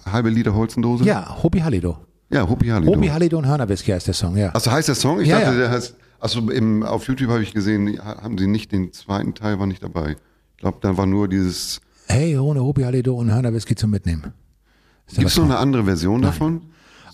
halbe 0.05 0.29
Liter 0.29 0.53
Holzendose? 0.53 1.03
Ja, 1.05 1.41
Hobby 1.43 1.59
Hallido. 1.59 1.97
Ja, 2.29 2.47
Hopi 2.49 2.67
Harley. 2.67 2.87
Hobby 2.87 3.07
Halliday 3.07 3.37
und 3.37 3.45
Hörner 3.47 3.69
Whisky 3.69 3.91
heißt 3.91 4.07
der 4.07 4.13
Song, 4.15 4.35
ja. 4.37 4.49
Also 4.49 4.71
heißt 4.71 4.87
der 4.87 4.95
Song? 4.95 5.21
Ich 5.21 5.27
Ja, 5.27 5.39
dachte, 5.39 5.53
ja. 5.53 5.59
der 5.59 5.69
heißt, 5.71 5.95
also 6.19 6.49
im, 6.49 6.81
auf 6.83 7.07
YouTube 7.07 7.29
habe 7.29 7.43
ich 7.43 7.53
gesehen, 7.53 7.99
haben 8.03 8.37
sie 8.39 8.47
nicht, 8.47 8.71
den 8.71 8.91
zweiten 8.91 9.35
Teil 9.35 9.59
war 9.59 9.67
nicht 9.67 9.83
dabei. 9.83 10.15
Ich 10.55 10.57
glaube, 10.57 10.79
da 10.81 10.97
war 10.97 11.05
nur 11.05 11.27
dieses, 11.27 11.79
Hey, 12.07 12.37
ohne 12.37 12.61
Hobby 12.63 12.81
Halliday 12.83 13.11
und 13.11 13.31
Hörner 13.31 13.53
Whisky 13.53 13.75
zum 13.75 13.91
Mitnehmen. 13.91 14.33
Gibt 15.13 15.27
es 15.27 15.37
noch 15.37 15.45
eine 15.45 15.57
andere 15.57 15.83
Version 15.83 16.21
davon? 16.23 16.61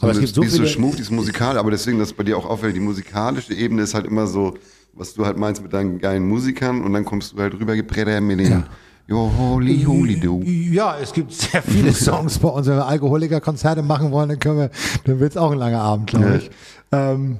Aber 0.01 0.11
es 0.11 0.19
gibt 0.19 0.33
so 0.35 0.41
die 0.41 0.47
ist 0.47 0.53
so 0.53 0.57
viele- 0.59 0.69
schmuck, 0.69 0.95
die 0.95 1.01
ist 1.01 1.11
musikal, 1.11 1.57
aber 1.57 1.71
deswegen, 1.71 1.99
dass 1.99 2.13
bei 2.13 2.23
dir 2.23 2.37
auch 2.37 2.45
auffällt, 2.45 2.75
die 2.75 2.79
musikalische 2.79 3.53
Ebene 3.53 3.81
ist 3.83 3.93
halt 3.93 4.05
immer 4.05 4.27
so, 4.27 4.55
was 4.93 5.13
du 5.13 5.25
halt 5.25 5.37
meinst 5.37 5.61
mit 5.61 5.73
deinen 5.73 5.99
geilen 5.99 6.27
Musikern 6.27 6.83
und 6.83 6.93
dann 6.93 7.05
kommst 7.05 7.33
du 7.33 7.37
halt 7.37 7.53
rüber 7.53 7.75
gebrettert 7.75 8.21
mit 8.23 8.39
den, 8.39 8.63
Jo, 9.07 9.31
holy, 9.39 9.83
holy 9.85 10.19
do. 10.19 10.39
Ja, 10.45 10.95
es 11.01 11.11
gibt 11.11 11.33
sehr 11.33 11.63
viele 11.63 11.91
Songs 11.93 12.37
bei 12.37 12.47
uns. 12.47 12.67
Wenn 12.67 12.75
wir 12.75 12.85
Alkoholiker-Konzerte 12.85 13.81
machen 13.81 14.11
wollen, 14.11 14.29
dann 14.29 14.37
können 14.39 14.57
wir, 14.59 14.69
dann 15.05 15.19
wird's 15.19 15.35
auch 15.35 15.51
ein 15.51 15.57
langer 15.57 15.81
Abend, 15.81 16.11
glaube 16.11 16.37
ich. 16.37 16.51
Ähm, 16.91 17.39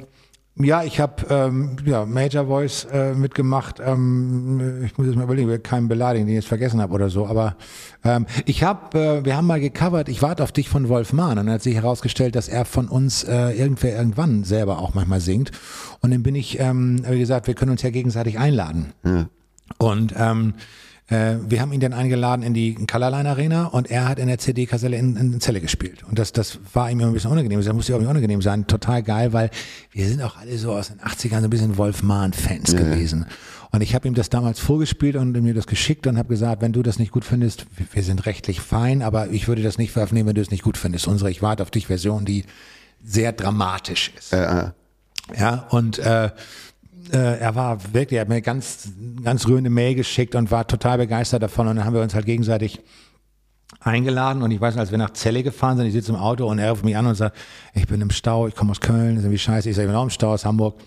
ja, 0.61 0.83
ich 0.83 0.99
habe 0.99 1.25
ähm, 1.29 1.77
ja, 1.85 2.05
Major 2.05 2.47
Voice 2.47 2.85
äh, 2.91 3.13
mitgemacht. 3.13 3.79
Ähm, 3.79 4.83
ich 4.85 4.97
muss 4.97 5.07
jetzt 5.07 5.15
mal 5.15 5.23
überlegen, 5.23 5.49
ich 5.49 5.63
keinen 5.63 5.87
beleidigen, 5.87 6.25
den 6.25 6.33
ich 6.33 6.41
jetzt 6.41 6.49
vergessen 6.49 6.81
habe 6.81 6.93
oder 6.93 7.09
so. 7.09 7.25
Aber 7.27 7.55
ähm, 8.03 8.25
ich 8.45 8.63
habe, 8.63 8.99
äh, 8.99 9.25
wir 9.25 9.37
haben 9.37 9.47
mal 9.47 9.61
gecovert, 9.61 10.09
ich 10.09 10.21
warte 10.21 10.43
auf 10.43 10.51
dich 10.51 10.67
von 10.67 10.89
Wolf 10.89 11.13
Mahn. 11.13 11.37
Und 11.37 11.45
dann 11.45 11.53
hat 11.53 11.63
sich 11.63 11.75
herausgestellt, 11.75 12.35
dass 12.35 12.49
er 12.49 12.65
von 12.65 12.89
uns 12.89 13.23
äh, 13.23 13.51
irgendwer 13.51 13.95
irgendwann 13.95 14.43
selber 14.43 14.79
auch 14.79 14.93
manchmal 14.93 15.21
singt. 15.21 15.51
Und 16.01 16.11
dann 16.11 16.23
bin 16.23 16.35
ich, 16.35 16.59
ähm, 16.59 17.03
wie 17.07 17.19
gesagt, 17.19 17.47
wir 17.47 17.53
können 17.53 17.71
uns 17.71 17.81
ja 17.81 17.89
gegenseitig 17.89 18.37
einladen. 18.37 18.93
Ja. 19.05 19.27
Und 19.77 20.13
ähm, 20.17 20.55
äh, 21.09 21.35
wir 21.47 21.61
haben 21.61 21.73
ihn 21.73 21.79
dann 21.79 21.93
eingeladen 21.93 22.43
in 22.43 22.53
die 22.53 22.75
Colorline 22.75 23.29
Arena 23.29 23.65
und 23.65 23.89
er 23.89 24.07
hat 24.07 24.19
in 24.19 24.27
der 24.27 24.37
CD-Kaselle 24.37 24.95
in, 24.97 25.15
in 25.15 25.41
Zelle 25.41 25.59
gespielt. 25.61 26.03
Und 26.03 26.19
das, 26.19 26.31
das 26.33 26.59
war 26.73 26.89
ihm 26.91 26.99
immer 26.99 27.09
ein 27.09 27.13
bisschen 27.13 27.31
unangenehm. 27.31 27.59
Das 27.63 27.73
musste 27.73 27.95
auch 27.95 27.99
nicht 27.99 28.07
unangenehm 28.09 28.41
sein. 28.41 28.67
Total 28.67 29.01
geil, 29.03 29.33
weil 29.33 29.49
wir 29.91 30.07
sind 30.07 30.21
auch 30.21 30.37
alle 30.37 30.57
so 30.57 30.71
aus 30.73 30.89
den 30.89 30.99
80ern 30.99 31.39
so 31.39 31.43
ein 31.45 31.49
bisschen 31.49 31.77
Wolf 31.77 32.03
Mahn-Fans 32.03 32.73
Ja. 32.73 32.79
gewesen. 32.79 33.25
Und 33.71 33.81
ich 33.81 33.93
habe 33.93 34.07
ihm 34.07 34.15
das 34.15 34.29
damals 34.29 34.59
vorgespielt 34.59 35.15
und 35.15 35.31
mir 35.41 35.53
das 35.53 35.67
geschickt 35.67 36.07
und 36.07 36.17
habe 36.17 36.29
gesagt, 36.29 36.61
wenn 36.61 36.71
du 36.73 36.81
das 36.83 36.97
nicht 36.99 37.11
gut 37.11 37.23
findest, 37.25 37.65
wir- 37.77 37.85
wir 37.91 38.03
sind 38.03 38.25
rechtlich 38.25 38.61
fein, 38.61 39.01
aber 39.03 39.29
ich 39.29 39.47
würde 39.47 39.61
das 39.61 39.77
nicht 39.77 39.91
veröffentlichen, 39.91 40.27
wenn 40.27 40.35
du 40.35 40.41
es 40.41 40.49
nicht 40.51 40.63
gut 40.63 40.77
findest. 40.77 41.07
Unsere 41.07 41.29
Ich 41.29 41.41
warte 41.41 41.61
auf 41.63 41.69
dich 41.71 41.87
Version, 41.87 42.25
die 42.25 42.45
sehr 43.03 43.31
dramatisch 43.31 44.11
ist. 44.17 44.33
Äh, 44.33 44.43
äh, 44.45 44.69
Ja, 45.39 45.67
und 45.69 45.99
äh, 45.99 46.31
äh, 47.11 47.39
er 47.39 47.55
war 47.55 47.93
wirklich, 47.93 48.17
er 48.17 48.21
hat 48.21 48.29
mir 48.29 48.41
ganz, 48.41 48.89
ganz 49.23 49.47
rührende 49.47 49.69
Mail 49.69 49.95
geschickt 49.95 50.35
und 50.35 50.51
war 50.51 50.67
total 50.67 50.97
begeistert 50.97 51.43
davon. 51.43 51.67
Und 51.67 51.77
dann 51.77 51.85
haben 51.85 51.93
wir 51.93 52.01
uns 52.01 52.13
halt 52.13 52.25
gegenseitig 52.25 52.81
eingeladen 53.81 54.41
und 54.41 54.51
ich 54.51 54.59
weiß, 54.59 54.75
noch, 54.75 54.81
als 54.81 54.91
wir 54.91 54.97
nach 54.97 55.13
Celle 55.13 55.43
gefahren 55.43 55.77
sind, 55.77 55.85
ich 55.87 55.93
sitze 55.93 56.11
im 56.11 56.17
Auto 56.17 56.47
und 56.47 56.59
er 56.59 56.71
ruft 56.71 56.83
mich 56.83 56.97
an 56.97 57.05
und 57.05 57.15
sagt, 57.15 57.37
ich 57.73 57.87
bin 57.87 58.01
im 58.01 58.09
Stau, 58.09 58.47
ich 58.47 58.55
komme 58.55 58.71
aus 58.71 58.81
Köln, 58.81 59.15
ist 59.17 59.23
irgendwie 59.23 59.37
scheiße, 59.37 59.69
ich 59.69 59.75
sage, 59.75 59.85
ich 59.85 59.89
bin 59.89 59.95
auch 59.95 60.03
im 60.03 60.09
Stau 60.09 60.33
aus 60.33 60.43
Hamburg. 60.43 60.81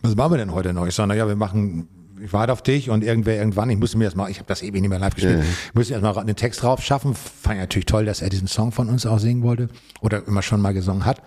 Was 0.00 0.14
machen 0.14 0.32
wir 0.32 0.38
denn 0.38 0.52
heute 0.52 0.72
noch? 0.72 0.86
Ich 0.86 0.94
sage, 0.94 1.08
naja, 1.08 1.26
wir 1.26 1.36
machen, 1.36 1.88
ich 2.22 2.32
warte 2.32 2.52
auf 2.52 2.62
dich 2.62 2.88
und 2.88 3.02
irgendwer 3.02 3.36
irgendwann, 3.36 3.68
ich 3.68 3.78
musste 3.78 3.98
mir 3.98 4.04
das 4.04 4.14
mal, 4.14 4.30
ich 4.30 4.38
habe 4.38 4.46
das 4.46 4.62
ewig 4.62 4.80
nicht 4.80 4.90
mehr 4.90 4.98
live 4.98 5.14
gespielt, 5.14 5.42
ich 5.42 5.74
musste 5.74 5.94
erst 5.94 6.02
mal 6.02 6.24
den 6.24 6.36
Text 6.36 6.62
drauf 6.62 6.82
schaffen. 6.82 7.14
Fand 7.14 7.56
ich 7.56 7.60
natürlich 7.60 7.86
toll, 7.86 8.04
dass 8.04 8.22
er 8.22 8.30
diesen 8.30 8.48
Song 8.48 8.72
von 8.72 8.88
uns 8.88 9.06
auch 9.06 9.18
singen 9.18 9.42
wollte 9.42 9.68
oder 10.00 10.26
immer 10.26 10.42
schon 10.42 10.60
mal 10.60 10.72
gesungen 10.72 11.04
hat. 11.04 11.20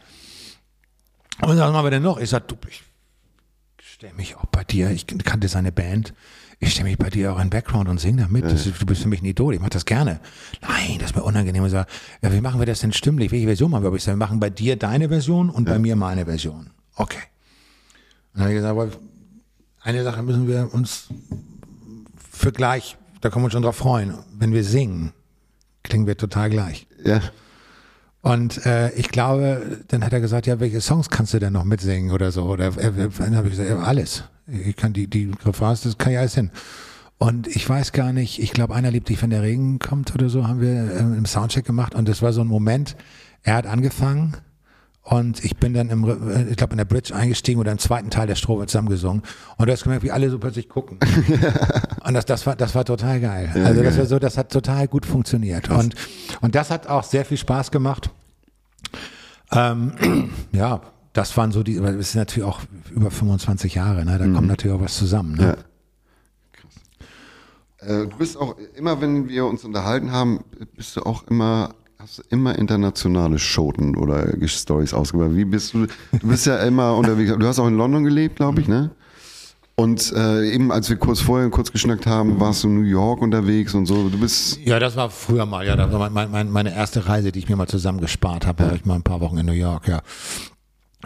Und 1.42 1.50
was 1.50 1.72
machen 1.72 1.86
wir 1.86 1.92
denn 1.92 2.04
noch? 2.04 2.20
Ich 2.20 2.30
sag, 2.30 2.48
du, 2.48 2.56
ich 2.68 2.84
stelle 3.98 4.14
mich 4.14 4.36
auch 4.36 4.46
bei 4.46 4.64
dir, 4.64 4.92
ich 4.92 5.08
kannte 5.08 5.48
seine 5.48 5.72
Band, 5.72 6.14
ich 6.60 6.74
stelle 6.74 6.88
mich 6.88 7.00
bei 7.00 7.10
dir 7.10 7.34
auch 7.34 7.38
in 7.38 7.46
den 7.46 7.50
Background 7.50 7.90
und 7.90 8.00
singe 8.00 8.22
da 8.22 8.28
mit. 8.28 8.46
Ist, 8.46 8.68
du 8.80 8.86
bist 8.86 9.02
für 9.02 9.08
mich 9.08 9.24
ein 9.24 9.26
Idol, 9.26 9.56
ich 9.56 9.60
mache 9.60 9.72
das 9.72 9.86
gerne. 9.86 10.20
Nein, 10.62 11.00
das 11.00 11.10
ist 11.10 11.16
mir 11.16 11.24
unangenehm. 11.24 11.66
Ich 11.66 11.72
sag, 11.72 11.88
ja, 12.22 12.32
wie 12.32 12.40
machen 12.40 12.60
wir 12.60 12.68
das 12.68 12.82
denn 12.82 12.94
stimmlich? 12.94 13.32
Welche 13.32 13.48
Version 13.48 13.72
machen 13.72 13.84
wir? 13.84 13.92
Ich 13.94 14.04
sag, 14.04 14.12
wir 14.12 14.18
machen 14.18 14.40
bei 14.40 14.52
dir 14.52 14.76
deine 14.76 15.10
Version 15.10 15.50
und 15.50 15.66
bei 15.66 15.80
mir 15.80 15.96
meine 15.96 16.26
Version. 16.26 16.70
Okay. 16.94 17.18
Und 18.34 18.36
dann 18.36 18.42
habe 18.44 18.52
ich 18.52 18.58
gesagt, 18.58 18.76
Wolf, 18.76 19.00
eine 19.82 20.04
Sache 20.04 20.22
müssen 20.22 20.48
wir 20.48 20.72
uns 20.72 21.08
für 22.30 22.52
gleich, 22.52 22.98
da 23.22 23.32
können 23.32 23.42
wir 23.42 23.46
uns 23.46 23.54
schon 23.54 23.64
drauf 23.64 23.78
freuen, 23.78 24.14
wenn 24.38 24.54
wir 24.54 24.64
singen, 24.64 25.12
klingen 25.82 26.06
wir 26.06 26.18
total 26.18 26.52
gleich. 26.52 26.86
ja. 27.04 27.20
Und 28.28 28.66
äh, 28.66 28.92
ich 28.92 29.08
glaube, 29.08 29.80
dann 29.88 30.04
hat 30.04 30.12
er 30.12 30.20
gesagt, 30.20 30.48
ja, 30.48 30.60
welche 30.60 30.82
Songs 30.82 31.10
kannst 31.10 31.34
du 31.34 31.40
denn 31.40 31.54
noch 31.54 31.64
mitsingen 31.64 32.12
oder 32.12 32.32
so? 32.34 32.44
Oder 32.44 32.78
äh, 32.78 32.88
äh, 32.88 33.10
dann 33.18 33.38
habe 33.38 33.48
ich 33.48 33.52
gesagt, 33.52 33.70
ja, 33.70 33.80
alles. 33.80 34.26
Ich 34.48 34.76
kann 34.76 34.92
die, 34.92 35.08
die 35.08 35.32
Refrains, 35.46 35.82
das 35.82 35.98
kann 35.98 36.12
ich 36.12 36.20
alles 36.20 36.36
hin. 36.36 36.52
Und 37.20 37.48
ich 37.48 37.68
weiß 37.68 37.94
gar 37.94 38.12
nicht, 38.12 38.40
ich 38.40 38.52
glaube, 38.52 38.76
einer 38.76 38.92
liebt 38.92 39.08
dich, 39.08 39.22
wenn 39.22 39.30
der 39.30 39.44
Regen 39.44 39.80
kommt 39.80 40.14
oder 40.14 40.28
so, 40.28 40.46
haben 40.46 40.60
wir 40.60 40.70
äh, 40.70 41.00
im 41.00 41.26
Soundcheck 41.26 41.66
gemacht. 41.66 41.96
Und 41.96 42.10
das 42.10 42.22
war 42.22 42.34
so 42.34 42.42
ein 42.42 42.48
Moment, 42.48 42.98
er 43.44 43.56
hat 43.56 43.66
angefangen 43.66 44.36
und 45.10 45.42
ich 45.46 45.56
bin 45.56 45.74
dann 45.74 45.90
im, 45.90 46.04
äh, 46.04 46.50
ich 46.50 46.58
glaube, 46.58 46.74
in 46.74 46.78
der 46.80 46.86
Bridge 46.86 47.16
eingestiegen 47.16 47.62
oder 47.62 47.72
im 47.72 47.78
zweiten 47.78 48.10
Teil 48.10 48.28
der 48.28 48.36
Strophe 48.36 48.66
zusammengesungen. 48.66 49.24
Und 49.56 49.68
du 49.68 49.72
hast 49.72 49.84
gemerkt, 49.84 50.04
wie 50.04 50.12
alle 50.12 50.30
so 50.30 50.38
plötzlich 50.38 50.68
gucken. 50.68 51.00
Und 52.04 52.14
das, 52.14 52.26
das 52.26 52.46
war, 52.46 52.56
das 52.58 52.76
war 52.76 52.84
total 52.84 53.20
geil. 53.20 53.52
also 53.66 53.84
das 53.84 53.98
war 53.98 54.06
so, 54.06 54.20
das 54.20 54.38
hat 54.38 54.52
total 54.52 54.88
gut 54.88 55.06
funktioniert. 55.06 55.70
Und, 55.70 55.94
und 56.40 56.56
das 56.56 56.72
hat 56.72 56.88
auch 56.88 57.04
sehr 57.04 57.26
viel 57.26 57.38
Spaß 57.38 57.70
gemacht. 57.70 58.10
Ähm, 59.52 59.94
ja, 60.52 60.82
das 61.14 61.36
waren 61.38 61.52
so 61.52 61.64
die, 61.64 61.78
aber 61.80 61.90
es 61.90 62.12
sind 62.12 62.22
natürlich 62.22 62.48
auch 62.48 62.62
über 62.92 63.10
25 63.12 63.76
Jahre, 63.76 64.06
ne? 64.06 64.18
Da 64.18 64.28
kommt 64.28 64.48
natürlich 64.48 64.78
auch 64.78 64.82
was 64.82 64.96
zusammen. 64.96 65.36
Ne? 65.36 65.58
Ja. 67.82 67.88
Äh, 67.88 68.08
du 68.08 68.18
bist 68.18 68.38
auch 68.38 68.56
immer, 68.76 69.02
wenn 69.02 69.28
wir 69.30 69.46
uns 69.46 69.64
unterhalten 69.64 70.12
haben, 70.12 70.44
bist 70.76 70.96
du 70.96 71.02
auch 71.02 71.24
immer, 71.28 71.74
hast 71.98 72.20
du 72.20 72.24
immer 72.30 72.58
internationale 72.58 73.40
Schoten 73.40 73.96
oder 73.96 74.28
Stories 74.48 74.94
ausgebracht. 74.94 75.36
Wie 75.36 75.46
bist 75.46 75.74
du? 75.74 75.88
Du 76.20 76.28
bist 76.28 76.46
ja 76.46 76.58
immer 76.58 76.96
unterwegs. 76.98 77.34
Du 77.38 77.48
hast 77.48 77.60
auch 77.60 77.68
in 77.68 77.78
London 77.78 78.04
gelebt, 78.04 78.38
glaube 78.38 78.62
ich, 78.62 78.68
ne? 78.68 78.92
Und 79.80 80.12
äh, 80.12 80.50
eben, 80.50 80.72
als 80.72 80.90
wir 80.90 80.98
kurz 80.98 81.20
vorher 81.20 81.52
kurz 81.52 81.72
geschnackt 81.72 82.08
haben, 82.08 82.40
warst 82.40 82.64
du 82.64 82.68
in 82.68 82.82
New 82.82 82.88
York 82.88 83.22
unterwegs 83.22 83.76
und 83.76 83.86
so. 83.86 84.10
Du 84.10 84.20
bist 84.20 84.60
Ja, 84.66 84.80
das 84.80 84.96
war 84.96 85.12
früher 85.12 85.46
mal, 85.46 85.68
ja, 85.68 85.76
das 85.76 85.92
war 85.92 86.10
mein, 86.10 86.32
mein, 86.32 86.50
meine 86.50 86.76
erste 86.76 87.08
Reise, 87.08 87.32
die 87.32 87.38
ich 87.38 87.48
mir 87.48 87.56
mal 87.56 87.68
zusammengespart 87.68 88.48
habe, 88.48 88.66
war 88.66 88.74
ich 88.74 88.86
mal 88.86 88.96
ein 88.96 89.04
paar 89.04 89.22
Wochen 89.22 89.38
in 89.38 89.46
New 89.46 89.52
York, 89.52 89.88
ja. 89.88 90.02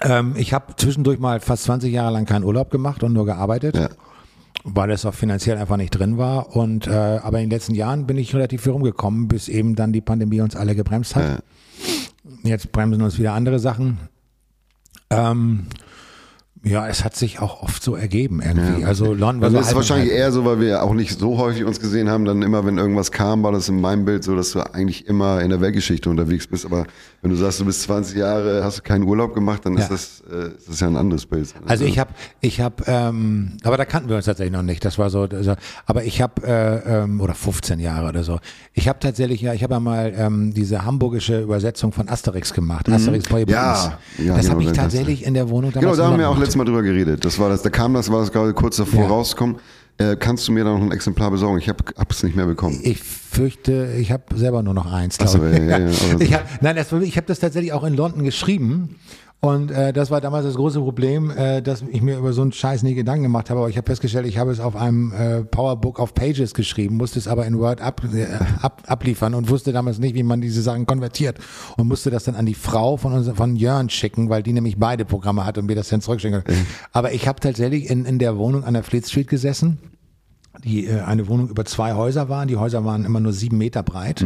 Ähm, 0.01 0.35
ich 0.37 0.53
habe 0.53 0.73
zwischendurch 0.77 1.19
mal 1.19 1.41
fast 1.41 1.63
20 1.65 1.91
Jahre 1.91 2.13
lang 2.13 2.25
keinen 2.25 2.45
Urlaub 2.45 2.71
gemacht 2.71 3.03
und 3.03 3.11
nur 3.11 3.25
gearbeitet. 3.25 3.75
Ja. 3.75 3.89
Weil 4.63 4.91
es 4.91 5.05
auch 5.05 5.13
finanziell 5.13 5.57
einfach 5.57 5.77
nicht 5.77 5.91
drin 5.91 6.17
war. 6.17 6.55
Und 6.55 6.87
äh, 6.87 6.91
aber 6.91 7.39
in 7.39 7.45
den 7.45 7.51
letzten 7.51 7.75
Jahren 7.75 8.07
bin 8.07 8.17
ich 8.17 8.33
relativ 8.33 8.61
viel 8.61 8.71
rumgekommen, 8.71 9.27
bis 9.27 9.49
eben 9.49 9.75
dann 9.75 9.91
die 9.91 10.01
Pandemie 10.01 10.39
uns 10.39 10.55
alle 10.55 10.75
gebremst 10.75 11.15
hat. 11.15 11.43
Jetzt 12.43 12.71
bremsen 12.71 13.01
uns 13.01 13.19
wieder 13.19 13.33
andere 13.33 13.59
Sachen. 13.59 13.97
Ähm, 15.09 15.67
ja, 16.63 16.87
es 16.87 17.03
hat 17.03 17.15
sich 17.15 17.39
auch 17.39 17.63
oft 17.63 17.81
so 17.81 17.95
ergeben 17.95 18.41
irgendwie. 18.41 18.85
Also 18.85 19.13
London 19.13 19.41
war 19.41 19.45
Also 19.47 19.57
so 19.57 19.61
das 19.61 19.67
ist 19.69 19.75
wahrscheinlich 19.75 20.09
halb. 20.09 20.19
eher 20.19 20.31
so, 20.31 20.45
weil 20.45 20.59
wir 20.59 20.83
auch 20.83 20.93
nicht 20.93 21.17
so 21.19 21.37
häufig 21.39 21.63
uns 21.65 21.79
gesehen 21.79 22.09
haben, 22.09 22.23
dann 22.25 22.41
immer, 22.43 22.65
wenn 22.65 22.77
irgendwas 22.77 23.11
kam, 23.11 23.41
war 23.43 23.51
das 23.51 23.67
in 23.67 23.81
meinem 23.81 24.05
Bild 24.05 24.23
so, 24.23 24.35
dass 24.35 24.51
du 24.51 24.59
eigentlich 24.73 25.07
immer 25.07 25.41
in 25.41 25.49
der 25.49 25.59
Weltgeschichte 25.59 26.09
unterwegs 26.09 26.45
bist. 26.47 26.65
Aber 26.65 26.85
wenn 27.21 27.31
du 27.31 27.35
sagst, 27.35 27.59
du 27.59 27.65
bist 27.65 27.81
20 27.83 28.17
Jahre, 28.17 28.63
hast 28.63 28.77
du 28.77 28.81
keinen 28.83 29.03
Urlaub 29.05 29.33
gemacht, 29.33 29.65
dann 29.65 29.75
Ja. 29.75 29.81
ist, 29.85 29.91
das, 29.91 30.23
äh, 30.31 30.55
ist 30.55 30.69
das 30.69 30.79
ja 30.79 30.87
ein 30.87 30.95
anderes 30.97 31.25
Bild. 31.25 31.51
Also 31.65 31.83
ich 31.85 31.97
habe, 31.97 32.11
ich 32.41 32.61
habe, 32.61 32.83
ähm, 32.85 33.57
aber 33.63 33.77
da 33.77 33.85
kannten 33.85 34.09
wir 34.09 34.15
uns 34.17 34.25
tatsächlich 34.25 34.53
noch 34.53 34.61
nicht. 34.61 34.85
Das 34.85 34.99
war 34.99 35.09
so, 35.09 35.21
also, 35.23 35.55
aber 35.87 36.03
ich 36.03 36.21
habe 36.21 36.43
äh, 36.45 37.01
ähm, 37.03 37.21
oder 37.21 37.33
15 37.33 37.79
Jahre 37.79 38.09
oder 38.09 38.23
so. 38.23 38.39
Ich 38.73 38.87
habe 38.87 38.99
tatsächlich 38.99 39.41
ja, 39.41 39.53
ich 39.53 39.63
habe 39.63 39.73
ja 39.73 39.79
mal 39.79 40.13
ähm, 40.15 40.53
diese 40.53 40.85
hamburgische 40.85 41.41
Übersetzung 41.41 41.91
von 41.91 42.07
Asterix 42.07 42.53
gemacht. 42.53 42.87
Asterix 42.87 43.27
Boy 43.27 43.45
Mhm. 43.45 43.49
Ja, 43.51 43.97
ja, 44.19 44.35
das 44.35 44.41
genau, 44.45 44.51
habe 44.51 44.63
ich 44.63 44.71
tatsächlich 44.73 45.25
in 45.25 45.33
der 45.33 45.49
Wohnung 45.49 45.71
Genau, 45.71 45.81
damals 45.81 45.97
da 45.97 46.05
haben 46.05 46.19
wir 46.19 46.29
auch 46.29 46.33
gemacht. 46.35 46.50
Letztes 46.51 46.57
Mal 46.57 46.65
drüber 46.65 46.83
geredet. 46.83 47.23
Das 47.23 47.39
war 47.39 47.47
das, 47.49 47.61
da 47.61 47.69
kam 47.69 47.93
das, 47.93 48.11
war 48.11 48.19
das 48.19 48.31
gerade 48.31 48.53
kurz 48.53 48.75
davor 48.75 49.03
Ja. 49.03 49.07
rausgekommen. 49.07 49.57
Äh, 49.97 50.15
kannst 50.17 50.47
du 50.47 50.51
mir 50.51 50.63
da 50.65 50.71
noch 50.73 50.81
ein 50.81 50.91
Exemplar 50.91 51.31
besorgen? 51.31 51.59
Ich 51.59 51.69
habe 51.69 51.83
es 52.09 52.23
nicht 52.23 52.35
mehr 52.35 52.45
bekommen. 52.45 52.79
Ich 52.83 52.99
fürchte, 53.01 53.93
ich 53.97 54.11
habe 54.11 54.23
selber 54.35 54.61
nur 54.63 54.73
noch 54.73 54.91
eins. 54.91 55.17
Ach 55.21 55.27
so, 55.27 55.37
ja, 55.45 55.57
ja, 55.57 55.77
ja, 55.79 55.89
aber- 56.11 56.21
ich 56.23 56.33
hab, 56.33 56.61
nein, 56.61 56.75
das, 56.75 56.91
ich 56.91 57.15
habe 57.17 57.27
das 57.27 57.39
tatsächlich 57.39 57.71
auch 57.71 57.83
in 57.85 57.95
London 57.95 58.23
geschrieben. 58.23 58.97
Und 59.43 59.71
äh, 59.71 59.91
das 59.91 60.11
war 60.11 60.21
damals 60.21 60.45
das 60.45 60.53
große 60.53 60.79
Problem, 60.79 61.31
äh, 61.31 61.63
dass 61.63 61.81
ich 61.81 62.03
mir 62.03 62.19
über 62.19 62.31
so 62.31 62.43
einen 62.43 62.51
Scheiß 62.51 62.83
nie 62.83 62.93
Gedanken 62.93 63.23
gemacht 63.23 63.49
habe. 63.49 63.61
Aber 63.61 63.69
ich 63.69 63.77
habe 63.77 63.87
festgestellt, 63.87 64.27
ich 64.27 64.37
habe 64.37 64.51
es 64.51 64.59
auf 64.59 64.75
einem 64.75 65.11
äh, 65.13 65.43
Powerbook 65.43 65.99
auf 65.99 66.13
Pages 66.13 66.53
geschrieben, 66.53 66.95
musste 66.95 67.17
es 67.17 67.27
aber 67.27 67.47
in 67.47 67.57
Word 67.57 67.81
ab, 67.81 68.03
äh, 68.13 68.27
ab, 68.61 68.83
abliefern 68.85 69.33
und 69.33 69.49
wusste 69.49 69.73
damals 69.73 69.97
nicht, 69.97 70.13
wie 70.13 70.21
man 70.21 70.41
diese 70.41 70.61
Sachen 70.61 70.85
konvertiert. 70.85 71.39
Und 71.75 71.87
musste 71.87 72.11
das 72.11 72.25
dann 72.25 72.35
an 72.35 72.45
die 72.45 72.53
Frau 72.53 72.97
von, 72.97 73.13
uns, 73.13 73.29
von 73.29 73.55
Jörn 73.55 73.89
schicken, 73.89 74.29
weil 74.29 74.43
die 74.43 74.53
nämlich 74.53 74.77
beide 74.77 75.05
Programme 75.05 75.43
hat 75.43 75.57
und 75.57 75.65
mir 75.65 75.75
das 75.75 75.89
dann 75.89 76.01
zurückschicken 76.01 76.43
konnte. 76.43 76.59
Aber 76.91 77.11
ich 77.11 77.27
habe 77.27 77.39
tatsächlich 77.39 77.89
in, 77.89 78.05
in 78.05 78.19
der 78.19 78.37
Wohnung 78.37 78.63
an 78.63 78.75
der 78.75 78.83
Fleet 78.83 79.07
Street 79.07 79.27
gesessen 79.27 79.79
die 80.63 80.85
äh, 80.85 81.01
eine 81.01 81.27
Wohnung 81.27 81.49
über 81.49 81.65
zwei 81.65 81.93
Häuser 81.93 82.29
waren. 82.29 82.47
Die 82.47 82.57
Häuser 82.57 82.85
waren 82.85 83.05
immer 83.05 83.19
nur 83.19 83.33
sieben 83.33 83.57
Meter 83.57 83.81
breit. 83.83 84.21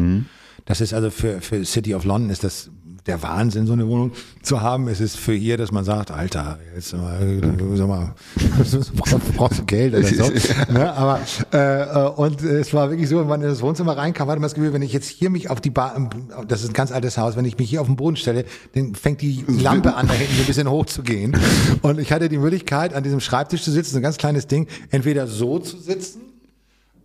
Das 0.65 0.81
ist 0.81 0.93
also 0.93 1.11
für, 1.11 1.39
für 1.41 1.63
City 1.63 1.93
of 1.93 2.03
London 2.05 2.31
ist 2.31 2.43
das 2.43 2.71
der 3.07 3.21
Wahnsinn, 3.21 3.67
so 3.67 3.73
eine 3.73 3.87
Wohnung 3.87 4.11
zu 4.41 4.61
haben. 4.61 4.87
Es 4.87 4.99
ist 4.99 5.17
für 5.17 5.33
hier, 5.33 5.57
dass 5.57 5.71
man 5.71 5.83
sagt, 5.83 6.09
Alter, 6.09 6.57
jetzt 6.75 6.93
mal, 6.93 7.21
äh, 7.21 7.77
sag 7.77 7.87
mal, 7.87 8.15
brauchst, 9.35 9.59
du 9.59 9.65
Geld 9.65 9.93
oder 9.93 10.07
so. 10.07 10.31
ne? 10.71 10.91
Aber 10.93 11.19
äh, 11.53 11.81
äh, 11.83 12.09
und 12.09 12.41
es 12.41 12.73
war 12.73 12.89
wirklich 12.89 13.07
so, 13.07 13.19
wenn 13.19 13.27
man 13.27 13.41
in 13.41 13.47
das 13.47 13.61
Wohnzimmer 13.61 13.95
reinkam, 13.95 14.27
hatte 14.27 14.39
man 14.39 14.47
das 14.47 14.55
Gefühl, 14.55 14.73
wenn 14.73 14.81
ich 14.81 14.93
jetzt 14.93 15.09
hier 15.09 15.29
mich 15.29 15.49
auf 15.49 15.61
die 15.61 15.69
Bar, 15.69 16.09
das 16.47 16.63
ist 16.63 16.69
ein 16.69 16.73
ganz 16.73 16.91
altes 16.91 17.17
Haus, 17.17 17.35
wenn 17.35 17.45
ich 17.45 17.57
mich 17.57 17.69
hier 17.69 17.81
auf 17.81 17.87
den 17.87 17.95
Boden 17.95 18.15
stelle, 18.15 18.45
dann 18.73 18.95
fängt 18.95 19.21
die 19.21 19.45
Lampe 19.47 19.93
an, 19.95 20.07
da 20.07 20.13
hinten 20.13 20.35
so 20.35 20.41
ein 20.41 20.47
bisschen 20.47 20.69
hoch 20.69 20.87
zu 20.87 21.03
gehen. 21.03 21.37
Und 21.83 21.99
ich 21.99 22.11
hatte 22.11 22.27
die 22.27 22.37
Möglichkeit, 22.37 22.93
an 22.93 23.03
diesem 23.03 23.19
Schreibtisch 23.19 23.61
zu 23.61 23.71
sitzen, 23.71 23.91
so 23.91 23.97
ein 23.97 24.03
ganz 24.03 24.17
kleines 24.17 24.47
Ding, 24.47 24.67
entweder 24.89 25.27
so 25.27 25.59
zu 25.59 25.77
sitzen 25.77 26.21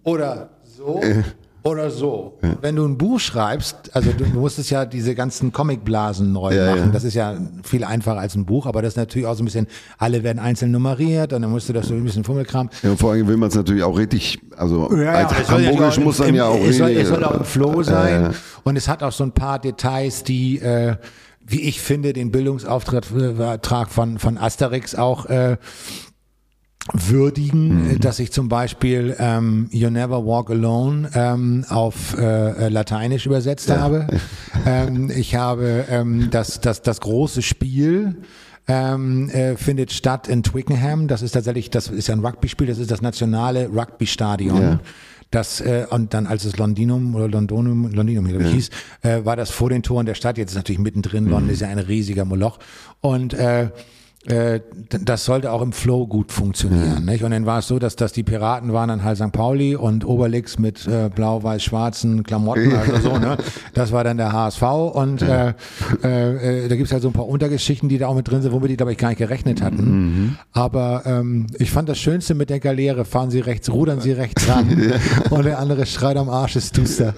oder 0.03 0.51
so 0.64 1.03
oder 1.62 1.90
so. 1.90 2.38
Wenn 2.62 2.76
du 2.76 2.86
ein 2.86 2.96
Buch 2.96 3.20
schreibst, 3.20 3.90
also 3.94 4.12
du 4.12 4.24
musstest 4.26 4.70
ja 4.70 4.84
diese 4.86 5.14
ganzen 5.14 5.52
Comicblasen 5.52 6.32
neu 6.32 6.54
Ja, 6.54 6.66
machen. 6.66 6.78
ja. 6.78 6.86
Das 6.86 7.04
ist 7.04 7.14
ja 7.14 7.34
viel 7.62 7.84
einfacher 7.84 8.18
als 8.18 8.34
ein 8.34 8.46
Buch, 8.46 8.66
aber 8.66 8.80
das 8.82 8.94
ist 8.94 8.96
natürlich 8.96 9.26
auch 9.26 9.34
so 9.34 9.42
ein 9.42 9.44
bisschen, 9.46 9.66
alle 9.98 10.22
werden 10.22 10.38
einzeln 10.38 10.70
nummeriert 10.70 11.32
und 11.32 11.42
dann 11.42 11.50
musst 11.50 11.68
du 11.68 11.72
das 11.72 11.88
so 11.88 11.94
ein 11.94 12.02
bisschen 12.04 12.24
Fummelkram. 12.24 12.70
Ja, 12.82 12.90
und 12.92 12.98
vor 12.98 13.12
allem 13.12 13.26
will 13.28 13.36
man 13.36 13.48
es 13.50 13.54
natürlich 13.54 13.82
auch 13.82 13.96
richtig, 13.98 14.38
also 14.56 14.86
als 14.88 15.32
ja 15.32 15.48
Hamburgisch 15.48 15.98
muss 15.98 16.18
im- 16.20 16.26
dann 16.26 16.34
ja 16.34 16.48
im- 16.54 16.62
auch 16.62 16.66
es 16.66 16.78
soll, 16.78 16.90
es 16.90 17.08
soll 17.08 17.24
auch 17.24 17.34
im 17.38 17.44
Flow 17.44 17.82
sein. 17.82 18.22
ja. 18.22 18.30
Und 18.64 18.76
es 18.76 18.88
hat 18.88 19.02
auch 19.02 19.12
so 19.12 19.24
ein 19.24 19.32
paar 19.32 19.58
Details, 19.58 20.24
die, 20.24 20.58
äh, 20.61 20.96
wie 21.46 21.62
ich 21.62 21.80
finde, 21.80 22.12
den 22.12 22.30
Bildungsauftrag 22.30 23.88
von, 23.90 24.18
von 24.18 24.38
Asterix 24.38 24.94
auch 24.94 25.26
äh, 25.26 25.56
würdigen, 26.95 27.84
Mhm. 27.84 27.91
äh, 27.91 27.99
dass 27.99 28.18
ich 28.18 28.32
zum 28.32 28.49
Beispiel 28.49 29.14
ähm, 29.18 29.68
You 29.70 29.91
Never 29.91 30.24
Walk 30.26 30.51
Alone 30.51 31.11
ähm, 31.14 31.64
auf 31.68 32.16
äh, 32.18 32.66
äh, 32.66 32.68
Lateinisch 32.68 33.26
übersetzt 33.26 33.70
habe. 33.70 34.07
Ähm, 34.66 35.11
ich 35.11 35.36
habe 35.36 35.86
ähm, 35.88 36.28
das, 36.30 36.61
das, 36.61 36.82
das 36.82 37.01
große 37.01 37.41
Spiel 37.41 38.16
ähm, 38.68 39.30
äh, 39.30 39.57
findet 39.57 39.91
statt 39.91 40.28
in 40.28 40.43
Twickenham. 40.43 41.09
Das 41.09 41.22
ist 41.22 41.32
tatsächlich, 41.32 41.70
das 41.70 41.88
ist 41.88 42.09
ja 42.09 42.14
ein 42.14 42.20
Rugby-Spiel, 42.24 42.66
das 42.66 42.76
ist 42.78 42.91
das 42.91 43.01
nationale 43.01 43.68
Rugby-Stadion. 43.68 44.61
Ja. 44.61 44.80
Das 45.30 45.62
äh, 45.62 45.86
und 45.88 46.12
dann 46.12 46.26
als 46.26 46.45
es 46.45 46.59
Londinum 46.59 47.14
oder 47.14 47.26
Londonum, 47.28 47.91
Londinum 47.91 48.26
glaube 48.28 48.45
ich, 48.45 48.53
hieß, 48.53 48.70
äh, 49.03 49.24
war 49.24 49.36
das 49.36 49.49
vor 49.51 49.70
den 49.70 49.82
Toren 49.82 50.05
der 50.05 50.14
Stadt. 50.14 50.36
Jetzt 50.36 50.51
ist 50.51 50.57
natürlich 50.57 50.80
mittendrin. 50.80 51.24
London 51.26 51.49
ist 51.49 51.61
ja 51.61 51.68
ein 51.68 51.78
riesiger 51.78 52.26
Moloch 52.26 52.59
und 53.01 53.32
äh, 53.32 53.70
äh, 54.26 54.60
das 54.90 55.24
sollte 55.24 55.50
auch 55.50 55.62
im 55.62 55.72
Flow 55.72 56.06
gut 56.06 56.30
funktionieren. 56.30 57.06
Nicht? 57.06 57.24
Und 57.24 57.30
dann 57.30 57.46
war 57.46 57.60
es 57.60 57.68
so, 57.68 57.78
dass, 57.78 57.96
dass 57.96 58.12
die 58.12 58.22
Piraten 58.22 58.74
waren 58.74 58.90
dann 58.90 59.02
halt 59.02 59.16
St. 59.16 59.32
Pauli 59.32 59.76
und 59.76 60.04
Obelix 60.06 60.58
mit 60.58 60.86
äh, 60.86 61.08
blau-weiß-schwarzen 61.08 62.22
Klamotten, 62.22 62.70
also 62.74 62.96
so, 62.98 63.18
ne? 63.18 63.38
Das 63.72 63.92
war 63.92 64.04
dann 64.04 64.18
der 64.18 64.32
HSV 64.32 64.62
und 64.92 65.22
äh, 65.22 65.54
äh, 66.04 66.64
äh, 66.64 66.68
da 66.68 66.76
gibt's 66.76 66.92
halt 66.92 67.02
so 67.02 67.08
ein 67.08 67.14
paar 67.14 67.28
Untergeschichten, 67.28 67.88
die 67.88 67.96
da 67.96 68.08
auch 68.08 68.14
mit 68.14 68.28
drin 68.28 68.42
sind, 68.42 68.52
womit 68.52 68.70
die, 68.70 68.76
glaube 68.76 68.92
ich, 68.92 68.98
gar 68.98 69.08
nicht 69.08 69.18
gerechnet 69.18 69.62
hatten. 69.62 70.36
Aber 70.52 71.02
ähm, 71.06 71.46
ich 71.58 71.70
fand 71.70 71.88
das 71.88 71.98
Schönste 71.98 72.34
mit 72.34 72.50
der 72.50 72.60
Galeere, 72.60 73.06
fahren 73.06 73.30
Sie 73.30 73.40
rechts, 73.40 73.70
rudern 73.70 74.00
Sie 74.00 74.12
rechts 74.12 74.46
ran 74.48 74.92
und 75.30 75.46
der 75.46 75.58
andere 75.58 75.86
schreit 75.86 76.18
am 76.18 76.28
Arsch 76.28 76.56
ist 76.56 76.76
Duster. 76.76 77.14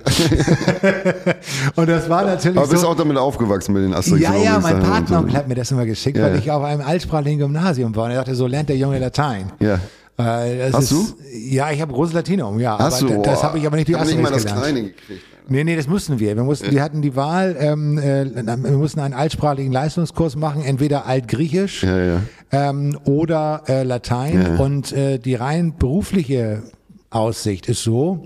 und 1.74 1.88
das 1.88 2.08
war 2.08 2.24
natürlich 2.24 2.56
Aber 2.56 2.68
bist 2.68 2.82
so, 2.82 2.88
auch 2.88 2.96
damit 2.96 3.16
aufgewachsen 3.16 3.72
mit 3.72 3.82
den 3.82 3.92
Asterix 3.94 4.22
ja, 4.22 4.36
ja, 4.36 4.60
mein 4.60 4.78
Partner 4.78 5.24
hat 5.32 5.48
mir 5.48 5.56
das 5.56 5.72
immer 5.72 5.84
geschickt, 5.84 6.16
Ja, 6.16 6.24
weil 6.24 6.34
ja. 6.34 6.38
ich 6.38 6.50
auf 6.50 6.62
einem 6.62 6.91
altsprachigen 6.92 7.38
Gymnasium 7.38 7.94
war 7.96 8.04
und 8.04 8.10
er 8.12 8.18
dachte, 8.18 8.34
so 8.34 8.46
lernt 8.46 8.68
der 8.68 8.76
Junge 8.76 8.98
Latein. 8.98 9.50
Ja. 9.60 9.74
Äh, 10.18 10.58
das 10.70 10.74
Hast 10.74 10.92
ist, 10.92 11.14
Ja, 11.50 11.70
ich 11.70 11.80
habe 11.80 11.92
großes 11.92 12.14
Latinum, 12.14 12.60
ja. 12.60 12.78
Hast 12.78 13.02
aber 13.02 13.14
du? 13.14 13.22
das 13.22 13.40
Boah. 13.40 13.42
habe 13.44 13.58
ich 13.58 13.66
aber 13.66 13.76
nicht 13.76 13.88
durch 13.88 13.98
nicht 13.98 14.08
Asterix 14.18 14.22
mal 14.22 14.32
das 14.32 14.42
gelernt. 14.44 14.62
Kleine 14.62 14.82
gekriegt. 14.82 15.22
Nee, 15.48 15.64
nee, 15.64 15.74
das 15.74 15.88
mussten 15.88 16.20
wir. 16.20 16.36
Wir 16.36 16.44
mussten, 16.44 16.70
wir 16.70 16.82
hatten 16.82 17.02
die 17.02 17.16
Wahl, 17.16 17.56
ähm, 17.58 17.98
äh, 17.98 18.26
wir 18.34 18.76
mussten 18.78 19.00
einen 19.00 19.14
altsprachigen 19.14 19.72
Leistungskurs 19.72 20.36
machen, 20.36 20.62
entweder 20.62 21.06
Altgriechisch 21.06 21.82
Ja, 21.82 21.98
ja. 21.98 22.20
ähm, 22.52 22.96
oder 23.04 23.62
äh, 23.66 23.82
Latein. 23.82 24.40
Ja. 24.56 24.62
Und 24.64 24.92
äh, 24.92 25.18
die 25.18 25.34
rein 25.34 25.74
berufliche 25.78 26.62
Aussicht 27.10 27.68
ist 27.68 27.82
so, 27.82 28.24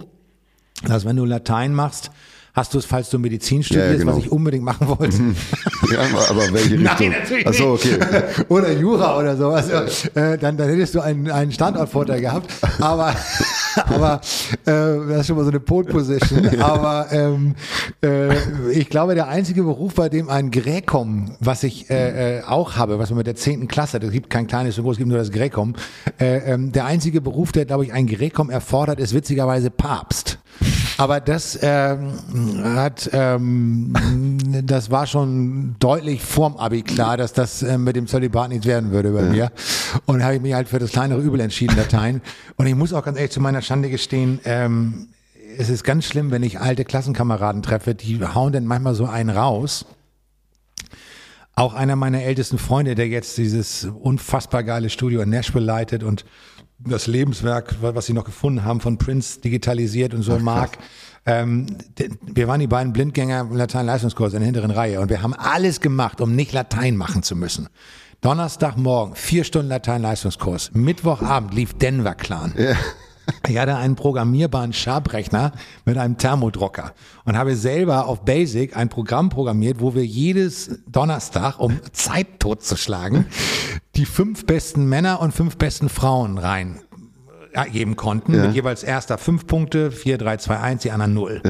dass 0.86 1.04
wenn 1.06 1.16
du 1.16 1.24
Latein 1.24 1.72
machst, 1.72 2.10
hast 2.56 2.72
du 2.72 2.78
es, 2.78 2.86
falls 2.86 3.10
du 3.10 3.18
Medizin 3.18 3.62
studierst, 3.62 3.98
genau. 4.00 4.16
was 4.16 4.24
ich 4.24 4.32
unbedingt 4.32 4.64
machen 4.64 4.88
wollte. 4.88 5.16
Ja, 5.92 6.00
aber- 6.00 6.52
welche 6.52 6.78
Richtung? 6.78 6.82
Nein, 6.82 7.10
natürlich 7.10 7.46
Ach 7.46 7.54
so, 7.54 7.66
okay. 7.72 7.90
nicht. 7.98 8.50
Oder 8.50 8.72
Jura 8.72 9.18
oder 9.18 9.36
so. 9.36 9.50
Also, 9.50 9.72
äh, 10.18 10.36
dann, 10.36 10.56
dann 10.56 10.68
hättest 10.68 10.94
du 10.96 11.00
einen, 11.00 11.30
einen 11.30 11.52
Standortvorteil 11.52 12.20
gehabt. 12.20 12.50
Aber, 12.80 13.14
aber 13.76 14.20
äh, 14.64 14.72
das 15.08 15.20
ist 15.20 15.26
schon 15.28 15.36
mal 15.36 15.44
so 15.44 15.50
eine 15.50 15.60
Pole 15.60 15.86
Position. 15.86 16.60
Aber 16.60 17.06
ähm, 17.12 17.54
äh, 18.02 18.34
ich 18.72 18.88
glaube, 18.88 19.14
der 19.14 19.28
einzige 19.28 19.62
Beruf, 19.62 19.94
bei 19.94 20.08
dem 20.08 20.28
ein 20.28 20.50
Gräkom, 20.50 21.36
was 21.38 21.62
ich 21.62 21.88
äh, 21.90 22.38
äh, 22.38 22.42
auch 22.42 22.76
habe, 22.76 22.98
was 22.98 23.10
man 23.10 23.18
mit 23.18 23.26
der 23.28 23.36
10. 23.36 23.68
Klasse, 23.68 23.98
es 23.98 24.10
gibt 24.10 24.30
kein 24.30 24.46
kleines 24.46 24.74
Symbol, 24.74 24.92
es 24.92 24.98
gibt 24.98 25.08
nur 25.08 25.18
das 25.18 25.30
Gräkom, 25.30 25.74
äh, 26.18 26.52
ähm, 26.52 26.72
der 26.72 26.86
einzige 26.86 27.20
Beruf, 27.20 27.52
der, 27.52 27.64
glaube 27.64 27.84
ich, 27.84 27.92
ein 27.92 28.06
Gräkom 28.06 28.50
erfordert, 28.50 28.98
ist 28.98 29.14
witzigerweise 29.14 29.70
Papst. 29.70 30.38
Aber 30.98 31.20
das 31.20 31.58
ähm, 31.60 32.12
hat, 32.62 33.10
ähm, 33.12 33.92
das 34.64 34.90
war 34.90 35.06
schon 35.06 35.76
deutlich 35.78 36.22
vorm 36.22 36.56
Abi 36.56 36.82
klar, 36.82 37.16
dass 37.16 37.32
das 37.32 37.62
äh, 37.62 37.76
mit 37.76 37.96
dem 37.96 38.06
Zölibat 38.06 38.48
nichts 38.48 38.66
werden 38.66 38.92
würde 38.92 39.10
bei 39.10 39.22
mir. 39.22 39.52
Und 40.06 40.24
habe 40.24 40.36
ich 40.36 40.40
mich 40.40 40.54
halt 40.54 40.68
für 40.68 40.78
das 40.78 40.92
kleinere 40.92 41.20
Übel 41.20 41.40
entschieden, 41.40 41.76
Latein. 41.76 42.22
Und 42.56 42.66
ich 42.66 42.74
muss 42.74 42.92
auch 42.92 43.04
ganz 43.04 43.18
ehrlich 43.18 43.32
zu 43.32 43.40
meiner 43.40 43.62
Schande 43.62 43.90
gestehen, 43.90 44.40
ähm, 44.44 45.08
es 45.58 45.68
ist 45.68 45.84
ganz 45.84 46.04
schlimm, 46.04 46.30
wenn 46.30 46.42
ich 46.42 46.60
alte 46.60 46.84
Klassenkameraden 46.84 47.62
treffe, 47.62 47.94
die 47.94 48.22
hauen 48.22 48.52
dann 48.52 48.66
manchmal 48.66 48.94
so 48.94 49.06
einen 49.06 49.30
raus. 49.30 49.86
Auch 51.54 51.72
einer 51.72 51.96
meiner 51.96 52.22
ältesten 52.22 52.58
Freunde, 52.58 52.94
der 52.94 53.08
jetzt 53.08 53.38
dieses 53.38 53.84
unfassbar 53.84 54.62
geile 54.62 54.90
Studio 54.90 55.22
in 55.22 55.30
Nashville 55.30 55.64
leitet 55.64 56.02
und 56.02 56.26
das 56.78 57.06
Lebenswerk, 57.06 57.80
wa- 57.82 57.94
was 57.94 58.06
sie 58.06 58.12
noch 58.12 58.24
gefunden 58.24 58.64
haben, 58.64 58.80
von 58.80 58.98
Prince 58.98 59.40
digitalisiert 59.40 60.14
und 60.14 60.22
so 60.22 60.38
mag. 60.38 60.78
Ähm, 61.24 61.66
wir 62.22 62.46
waren 62.48 62.60
die 62.60 62.66
beiden 62.66 62.92
Blindgänger 62.92 63.40
im 63.40 63.56
Latein-Leistungskurs 63.56 64.32
in 64.34 64.40
der 64.40 64.46
hinteren 64.46 64.70
Reihe 64.70 65.00
und 65.00 65.08
wir 65.10 65.22
haben 65.22 65.34
alles 65.34 65.80
gemacht, 65.80 66.20
um 66.20 66.36
nicht 66.36 66.52
Latein 66.52 66.96
machen 66.96 67.22
zu 67.22 67.34
müssen. 67.34 67.68
Donnerstagmorgen, 68.20 69.14
vier 69.16 69.44
Stunden 69.44 69.68
Latein-Leistungskurs. 69.68 70.70
Mittwochabend 70.74 71.52
lief 71.54 71.74
Denver 71.74 72.14
Clan. 72.14 72.52
Ich 73.48 73.58
hatte 73.58 73.76
einen 73.76 73.96
programmierbaren 73.96 74.72
Sharp-Rechner 74.72 75.52
mit 75.84 75.98
einem 75.98 76.18
Thermodrucker 76.18 76.94
und 77.24 77.36
habe 77.36 77.56
selber 77.56 78.06
auf 78.06 78.24
Basic 78.24 78.76
ein 78.76 78.88
Programm 78.88 79.28
programmiert, 79.28 79.80
wo 79.80 79.94
wir 79.94 80.04
jedes 80.04 80.80
Donnerstag, 80.86 81.58
um 81.58 81.80
Zeit 81.92 82.40
totzuschlagen, 82.40 83.26
die 83.94 84.04
fünf 84.04 84.46
besten 84.46 84.86
Männer 84.88 85.20
und 85.20 85.32
fünf 85.32 85.56
besten 85.56 85.88
Frauen 85.88 86.38
rein 86.38 86.80
geben 87.64 87.96
konnten. 87.96 88.34
Ja. 88.34 88.42
Mit 88.46 88.54
jeweils 88.54 88.82
erster 88.82 89.18
fünf 89.18 89.46
Punkte, 89.46 89.90
vier, 89.90 90.18
drei, 90.18 90.36
zwei, 90.36 90.58
eins, 90.58 90.82
die 90.82 90.90
anderen 90.90 91.14
null. 91.14 91.40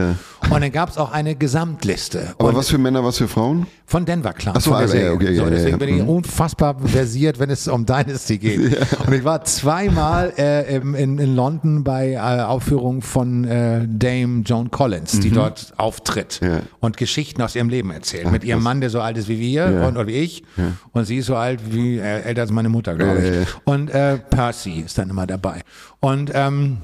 Und 0.51 0.61
dann 0.61 0.73
gab 0.73 0.89
es 0.91 0.99
auch 0.99 1.13
eine 1.13 1.35
Gesamtliste. 1.35 2.35
Aber 2.39 2.49
und 2.51 2.57
was 2.57 2.69
für 2.71 2.79
Männer, 2.79 3.05
was 3.05 3.19
für 3.19 3.29
Frauen? 3.29 3.67
von 3.89 4.05
Denver 4.05 4.33
Clan. 4.33 4.53
Ach 4.57 4.61
so, 4.61 4.73
von 4.73 4.85
der 4.85 4.97
ja, 4.99 5.07
ja, 5.07 5.13
okay, 5.13 5.37
so, 5.37 5.45
ja, 5.45 5.51
deswegen 5.51 5.71
ja, 5.71 5.77
bin 5.77 5.89
ich 5.97 6.03
mhm. 6.03 6.09
unfassbar 6.09 6.77
versiert, 6.87 7.39
wenn 7.39 7.51
es 7.51 7.69
um 7.69 7.87
Dynasty 7.87 8.37
geht. 8.39 8.77
Und 9.07 9.13
ich 9.13 9.23
war 9.23 9.45
zweimal 9.45 10.33
äh, 10.37 10.77
in, 10.79 10.95
in 11.19 11.37
London 11.37 11.85
bei 11.85 12.15
äh, 12.15 12.19
Aufführungen 12.19 13.01
von 13.01 13.45
äh, 13.45 13.87
Dame 13.87 14.43
Joan 14.45 14.73
Collins, 14.73 15.21
die 15.21 15.31
dort 15.31 15.73
auftritt 15.77 16.41
Mhm. 16.43 16.49
Ja. 16.49 16.61
und 16.81 16.97
Geschichten 16.97 17.41
aus 17.43 17.55
ihrem 17.55 17.69
Leben 17.69 17.91
erzählt. 17.93 18.31
mit 18.33 18.43
ihrem 18.43 18.63
Mann, 18.63 18.81
der 18.81 18.91
so 18.91 19.01
alt 19.01 19.17
ist 19.19 19.29
wie 19.29 19.39
wir 19.39 19.71
Ja. 19.71 19.87
und, 19.87 19.97
und 19.97 20.07
wie 20.09 20.15
ich. 20.17 20.43
Und 20.93 21.05
sie 21.05 21.19
ist 21.19 21.27
so 21.27 21.37
alt 21.37 21.61
wie 21.73 21.99
äh, 21.99 22.23
älter 22.23 22.43
als 22.43 22.51
meine 22.51 22.69
Mutter, 22.69 22.97
glaube 22.97 23.15
Ja, 23.15 23.19
ich. 23.25 23.35
ja, 23.35 23.41
ja. 23.43 23.47
Und 23.65 23.91
äh, 23.91 24.19
Percy 24.19 24.81
ist 24.85 24.99
dann 24.99 25.11
immer 25.11 25.29
dabei. 25.29 25.63
Und 26.07 26.31
ähm, 26.35 26.77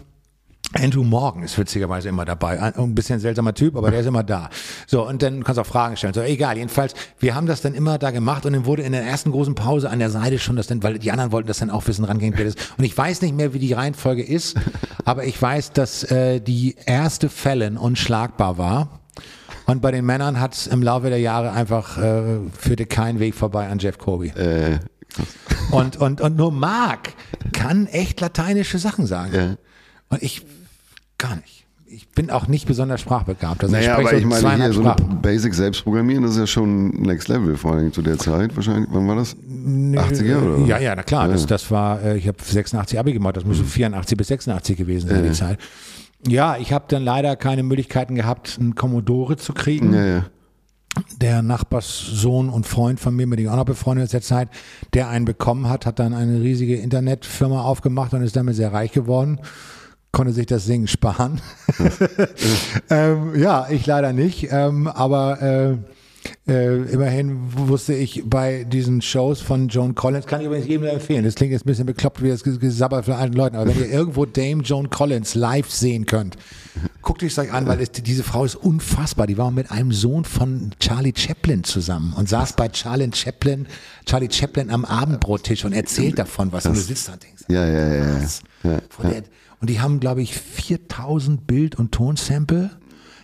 Andrew 0.74 1.04
Morgan 1.04 1.44
ist 1.44 1.56
witzigerweise 1.56 2.08
immer 2.08 2.24
dabei. 2.24 2.60
Ein, 2.60 2.92
bisschen 2.92 3.20
seltsamer 3.20 3.54
Typ, 3.54 3.76
aber 3.76 3.92
der 3.92 4.00
ist 4.00 4.06
immer 4.06 4.24
da. 4.24 4.50
So, 4.88 5.06
und 5.06 5.22
dann 5.22 5.44
kannst 5.44 5.58
du 5.58 5.62
auch 5.62 5.66
Fragen 5.66 5.96
stellen. 5.96 6.12
So, 6.12 6.22
egal, 6.22 6.56
jedenfalls, 6.56 6.94
wir 7.20 7.36
haben 7.36 7.46
das 7.46 7.60
dann 7.60 7.74
immer 7.74 7.98
da 7.98 8.10
gemacht 8.10 8.46
und 8.46 8.52
dann 8.52 8.66
wurde 8.66 8.82
in 8.82 8.90
der 8.90 9.04
ersten 9.04 9.30
großen 9.30 9.54
Pause 9.54 9.90
an 9.90 10.00
der 10.00 10.10
Seite 10.10 10.40
schon 10.40 10.56
das 10.56 10.66
dann, 10.66 10.82
weil 10.82 10.98
die 10.98 11.12
anderen 11.12 11.30
wollten 11.30 11.46
das 11.46 11.58
dann 11.58 11.70
auch 11.70 11.86
wissen, 11.86 12.04
rangehen, 12.04 12.34
wer 12.36 12.46
das. 12.46 12.56
Und 12.76 12.82
ich 12.82 12.98
weiß 12.98 13.22
nicht 13.22 13.36
mehr, 13.36 13.54
wie 13.54 13.60
die 13.60 13.72
Reihenfolge 13.72 14.24
ist, 14.24 14.56
aber 15.04 15.24
ich 15.24 15.40
weiß, 15.40 15.70
dass 15.70 16.02
äh, 16.02 16.40
die 16.40 16.74
erste 16.84 17.28
Fallon 17.28 17.76
unschlagbar 17.76 18.58
war. 18.58 18.88
Und 19.66 19.82
bei 19.82 19.92
den 19.92 20.04
Männern 20.04 20.40
hat 20.40 20.54
es 20.54 20.66
im 20.66 20.82
Laufe 20.82 21.10
der 21.10 21.20
Jahre 21.20 21.52
einfach, 21.52 21.96
äh, 21.96 22.40
führte 22.58 22.86
kein 22.86 23.20
Weg 23.20 23.36
vorbei 23.36 23.68
an 23.68 23.78
Jeff 23.78 23.98
Kobe. 23.98 24.30
Äh, 24.30 24.80
Und, 25.70 25.96
und, 25.96 26.20
und 26.20 26.36
nur 26.36 26.52
Mark 26.52 27.14
kann 27.52 27.86
echt 27.86 28.20
lateinische 28.20 28.78
Sachen 28.78 29.06
sagen. 29.06 29.34
Ja. 29.34 29.56
Und 30.08 30.22
ich 30.22 30.44
gar 31.18 31.36
nicht. 31.36 31.66
Ich 31.86 32.08
bin 32.08 32.30
auch 32.30 32.46
nicht 32.46 32.66
besonders 32.66 33.02
sprachbegabt. 33.02 33.62
Also 33.62 33.74
naja, 33.76 33.92
spreche 33.94 34.08
aber 34.24 34.30
so 34.30 34.36
ich 34.38 34.42
meine, 34.42 34.64
hier 34.64 34.72
so. 34.72 34.94
Basic 35.20 35.52
selbst 35.52 35.84
programmieren, 35.84 36.22
das 36.22 36.32
ist 36.32 36.38
ja 36.38 36.46
schon 36.46 36.88
Next 37.02 37.28
Level, 37.28 37.54
vor 37.56 37.74
allem 37.74 37.92
zu 37.92 38.00
der 38.00 38.18
Zeit 38.18 38.56
wahrscheinlich. 38.56 38.88
Wann 38.90 39.06
war 39.06 39.16
das? 39.16 39.36
80er 39.36 40.42
oder? 40.42 40.66
Ja, 40.66 40.78
ja, 40.78 40.94
na 40.96 41.02
klar. 41.02 41.28
Das, 41.28 41.42
Ja. 41.42 41.46
das 41.48 41.70
war, 41.70 42.02
äh, 42.02 42.16
ich 42.16 42.26
habe 42.28 42.38
86 42.42 42.98
Abi 42.98 43.12
gemacht. 43.12 43.36
Das 43.36 43.44
müsste 43.44 43.64
84 43.64 44.16
bis 44.16 44.28
86 44.28 44.76
gewesen 44.78 45.10
sein, 45.10 45.22
die 45.22 45.32
Zeit. 45.32 45.58
Ja, 46.26 46.56
ich 46.56 46.72
habe 46.72 46.86
dann 46.88 47.02
leider 47.02 47.36
keine 47.36 47.62
Möglichkeiten 47.62 48.14
gehabt, 48.14 48.56
einen 48.58 48.74
Commodore 48.74 49.36
zu 49.36 49.52
kriegen. 49.52 49.92
Ja, 49.92 50.04
ja. 50.06 50.24
Der 51.20 51.42
Nachbarssohn 51.42 52.50
und 52.50 52.66
Freund 52.66 53.00
von 53.00 53.14
mir, 53.16 53.26
mit 53.26 53.38
dem 53.38 53.46
ich 53.46 53.50
auch 53.50 53.56
noch 53.56 53.64
befreundet 53.64 54.04
aus 54.04 54.10
der 54.10 54.20
Zeit, 54.20 54.48
der 54.92 55.08
einen 55.08 55.24
bekommen 55.24 55.68
hat, 55.68 55.86
hat 55.86 55.98
dann 55.98 56.12
eine 56.12 56.40
riesige 56.40 56.76
Internetfirma 56.76 57.62
aufgemacht 57.62 58.12
und 58.12 58.22
ist 58.22 58.36
damit 58.36 58.56
sehr 58.56 58.72
reich 58.72 58.92
geworden. 58.92 59.40
Konnte 60.10 60.32
sich 60.34 60.44
das 60.44 60.66
Singen 60.66 60.88
sparen. 60.88 61.40
ähm, 62.90 63.32
ja, 63.40 63.66
ich 63.70 63.86
leider 63.86 64.12
nicht. 64.12 64.48
Ähm, 64.50 64.86
aber 64.86 65.40
äh, 65.40 65.76
äh, 66.46 66.82
immerhin 66.90 67.38
wusste 67.68 67.94
ich 67.94 68.22
bei 68.26 68.64
diesen 68.64 69.00
Shows 69.00 69.40
von 69.40 69.68
Joan 69.68 69.94
Collins, 69.94 70.26
kann 70.26 70.40
ich 70.40 70.46
übrigens 70.46 70.66
jedem 70.66 70.86
empfehlen, 70.86 71.24
das 71.24 71.34
klingt 71.34 71.52
jetzt 71.52 71.64
ein 71.64 71.68
bisschen 71.68 71.86
bekloppt 71.86 72.22
wie 72.22 72.28
das 72.28 72.42
Gesabber 72.42 73.02
von 73.02 73.14
alten 73.14 73.36
Leuten, 73.36 73.56
aber 73.56 73.68
wenn 73.68 73.78
ihr 73.78 73.90
irgendwo 73.90 74.26
Dame 74.26 74.62
Joan 74.62 74.90
Collins 74.90 75.34
live 75.34 75.70
sehen 75.70 76.06
könnt, 76.06 76.36
guckt 77.02 77.22
euch 77.22 77.34
das 77.34 77.48
an, 77.50 77.66
weil 77.66 77.80
es, 77.80 77.92
diese 77.92 78.22
Frau 78.22 78.44
ist 78.44 78.54
unfassbar. 78.56 79.26
Die 79.26 79.36
war 79.38 79.50
mit 79.50 79.70
einem 79.70 79.92
Sohn 79.92 80.24
von 80.24 80.70
Charlie 80.80 81.12
Chaplin 81.16 81.64
zusammen 81.64 82.12
und 82.14 82.28
saß 82.28 82.54
bei 82.54 82.68
Charlie 82.68 83.10
Chaplin, 83.14 83.66
Charlie 84.06 84.28
Chaplin 84.30 84.70
am 84.70 84.84
Abendbrottisch 84.84 85.64
und 85.64 85.72
erzählt 85.72 86.18
davon 86.18 86.52
was. 86.52 86.66
Und 86.66 86.76
du 86.76 86.80
sitzt 86.80 87.08
da 87.08 87.14
und 87.14 87.22
denkst, 87.22 87.42
Ja, 87.48 87.66
ja, 87.66 87.88
ja. 87.88 88.04
ja. 88.04 88.22
was? 88.22 88.42
ja, 88.62 88.80
der, 89.10 89.22
und 89.60 89.70
die 89.70 89.80
haben, 89.80 90.00
glaube 90.00 90.22
ich, 90.22 90.34
4000 90.34 91.46
Bild- 91.46 91.76
und 91.78 91.92
Tonsample. 91.92 92.70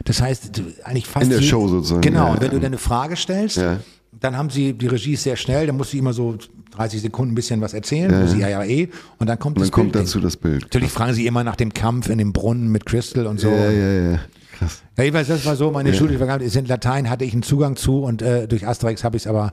Das 0.04 0.20
heißt, 0.22 0.62
eigentlich 0.84 1.06
fast. 1.06 1.24
In 1.24 1.30
der 1.30 1.40
je- 1.40 1.48
Show 1.48 1.66
sozusagen, 1.68 2.00
Genau. 2.02 2.26
ja, 2.26 2.32
und 2.32 2.40
wenn 2.40 2.46
ja. 2.48 2.52
du 2.52 2.60
dann 2.60 2.66
eine 2.66 2.78
Frage 2.78 3.16
stellst, 3.16 3.56
Ja. 3.56 3.78
Dann 4.20 4.36
haben 4.36 4.50
sie, 4.50 4.72
die 4.72 4.86
Regie 4.86 5.16
sehr 5.16 5.36
schnell, 5.36 5.66
dann 5.66 5.76
muss 5.76 5.90
sie 5.90 5.98
immer 5.98 6.12
so 6.12 6.36
30 6.72 7.02
Sekunden 7.02 7.32
ein 7.32 7.34
bisschen 7.34 7.60
was 7.60 7.74
erzählen, 7.74 8.20
muss 8.20 8.32
sie 8.32 8.40
ja, 8.40 8.48
ja 8.48 8.64
eh. 8.64 8.88
Und 9.18 9.28
dann 9.28 9.38
kommt 9.38 9.56
Und 9.56 9.62
das 9.62 9.70
dann 9.70 9.74
kommt 9.74 9.92
Bild. 9.92 10.04
dazu 10.04 10.20
das 10.20 10.36
Bild. 10.36 10.62
Natürlich 10.62 10.90
fragen 10.90 11.14
sie 11.14 11.26
immer 11.26 11.44
nach 11.44 11.56
dem 11.56 11.72
Kampf 11.72 12.08
in 12.08 12.18
dem 12.18 12.32
Brunnen 12.32 12.68
mit 12.68 12.86
Crystal 12.86 13.26
und 13.26 13.40
so. 13.40 13.48
Ja, 13.48 13.70
ja, 13.70 14.10
ja. 14.12 14.20
Krass. 14.58 14.82
Ja, 14.96 15.04
jedenfalls, 15.04 15.28
das 15.28 15.46
war 15.46 15.54
so, 15.56 15.70
meine 15.70 15.94
schulische 15.94 16.18
Vergangenheit 16.18 16.48
ist 16.48 16.56
in 16.56 16.66
Latein, 16.66 17.08
hatte 17.08 17.24
ich 17.24 17.32
einen 17.32 17.42
Zugang 17.44 17.76
zu 17.76 18.02
und 18.02 18.22
äh, 18.22 18.48
durch 18.48 18.66
Asterix 18.66 19.04
habe 19.04 19.16
ich 19.16 19.22
es 19.22 19.26
aber 19.28 19.52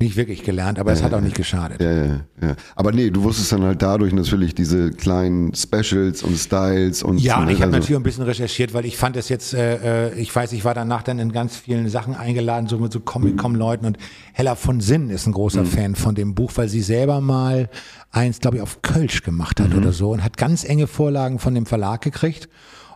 nicht 0.00 0.16
wirklich 0.16 0.42
gelernt, 0.42 0.78
aber 0.78 0.92
es 0.92 1.02
hat 1.02 1.12
auch 1.12 1.20
nicht 1.20 1.36
geschadet. 1.36 1.80
Ja, 1.82 1.92
ja, 1.92 2.06
ja. 2.40 2.56
Aber 2.74 2.90
nee, 2.90 3.10
du 3.10 3.22
wusstest 3.22 3.52
dann 3.52 3.62
halt 3.62 3.82
dadurch 3.82 4.12
natürlich 4.14 4.54
diese 4.54 4.90
kleinen 4.90 5.54
Specials 5.54 6.22
und 6.22 6.36
Styles 6.38 7.02
und 7.02 7.18
Ja, 7.18 7.38
und 7.40 7.46
ne, 7.46 7.52
ich 7.52 7.58
habe 7.60 7.66
also- 7.66 7.78
natürlich 7.80 7.96
ein 8.00 8.02
bisschen 8.02 8.24
recherchiert, 8.24 8.72
weil 8.72 8.86
ich 8.86 8.96
fand 8.96 9.16
es 9.16 9.28
jetzt, 9.28 9.52
äh, 9.52 10.08
äh, 10.08 10.14
ich 10.18 10.34
weiß, 10.34 10.52
ich 10.52 10.64
war 10.64 10.72
danach 10.74 11.02
dann 11.02 11.18
in 11.18 11.32
ganz 11.32 11.56
vielen 11.56 11.88
Sachen 11.90 12.14
eingeladen, 12.14 12.66
so 12.66 12.78
mit 12.78 12.92
so 12.92 13.00
Comic-Com-Leuten 13.00 13.84
und 13.84 13.98
Hella 14.32 14.54
von 14.54 14.80
Sinn 14.80 15.10
ist 15.10 15.26
ein 15.26 15.30
Mhm. 15.30 15.34
großer 15.34 15.64
Fan 15.66 15.94
von 15.94 16.14
dem 16.14 16.34
Buch, 16.34 16.52
weil 16.54 16.68
sie 16.68 16.80
selber 16.80 17.20
mal 17.20 17.68
eins, 18.10 18.38
glaube 18.40 18.56
ich, 18.56 18.62
auf 18.62 18.80
Kölsch 18.82 19.22
gemacht 19.22 19.58
Mhm. 19.60 19.64
hat 19.64 19.74
oder 19.74 19.92
so 19.92 20.12
und 20.12 20.24
hat 20.24 20.36
ganz 20.38 20.64
enge 20.64 20.86
Vorlagen 20.86 21.38
von 21.38 21.54
dem 21.54 21.66
Verlag 21.66 22.00
gekriegt 22.00 22.48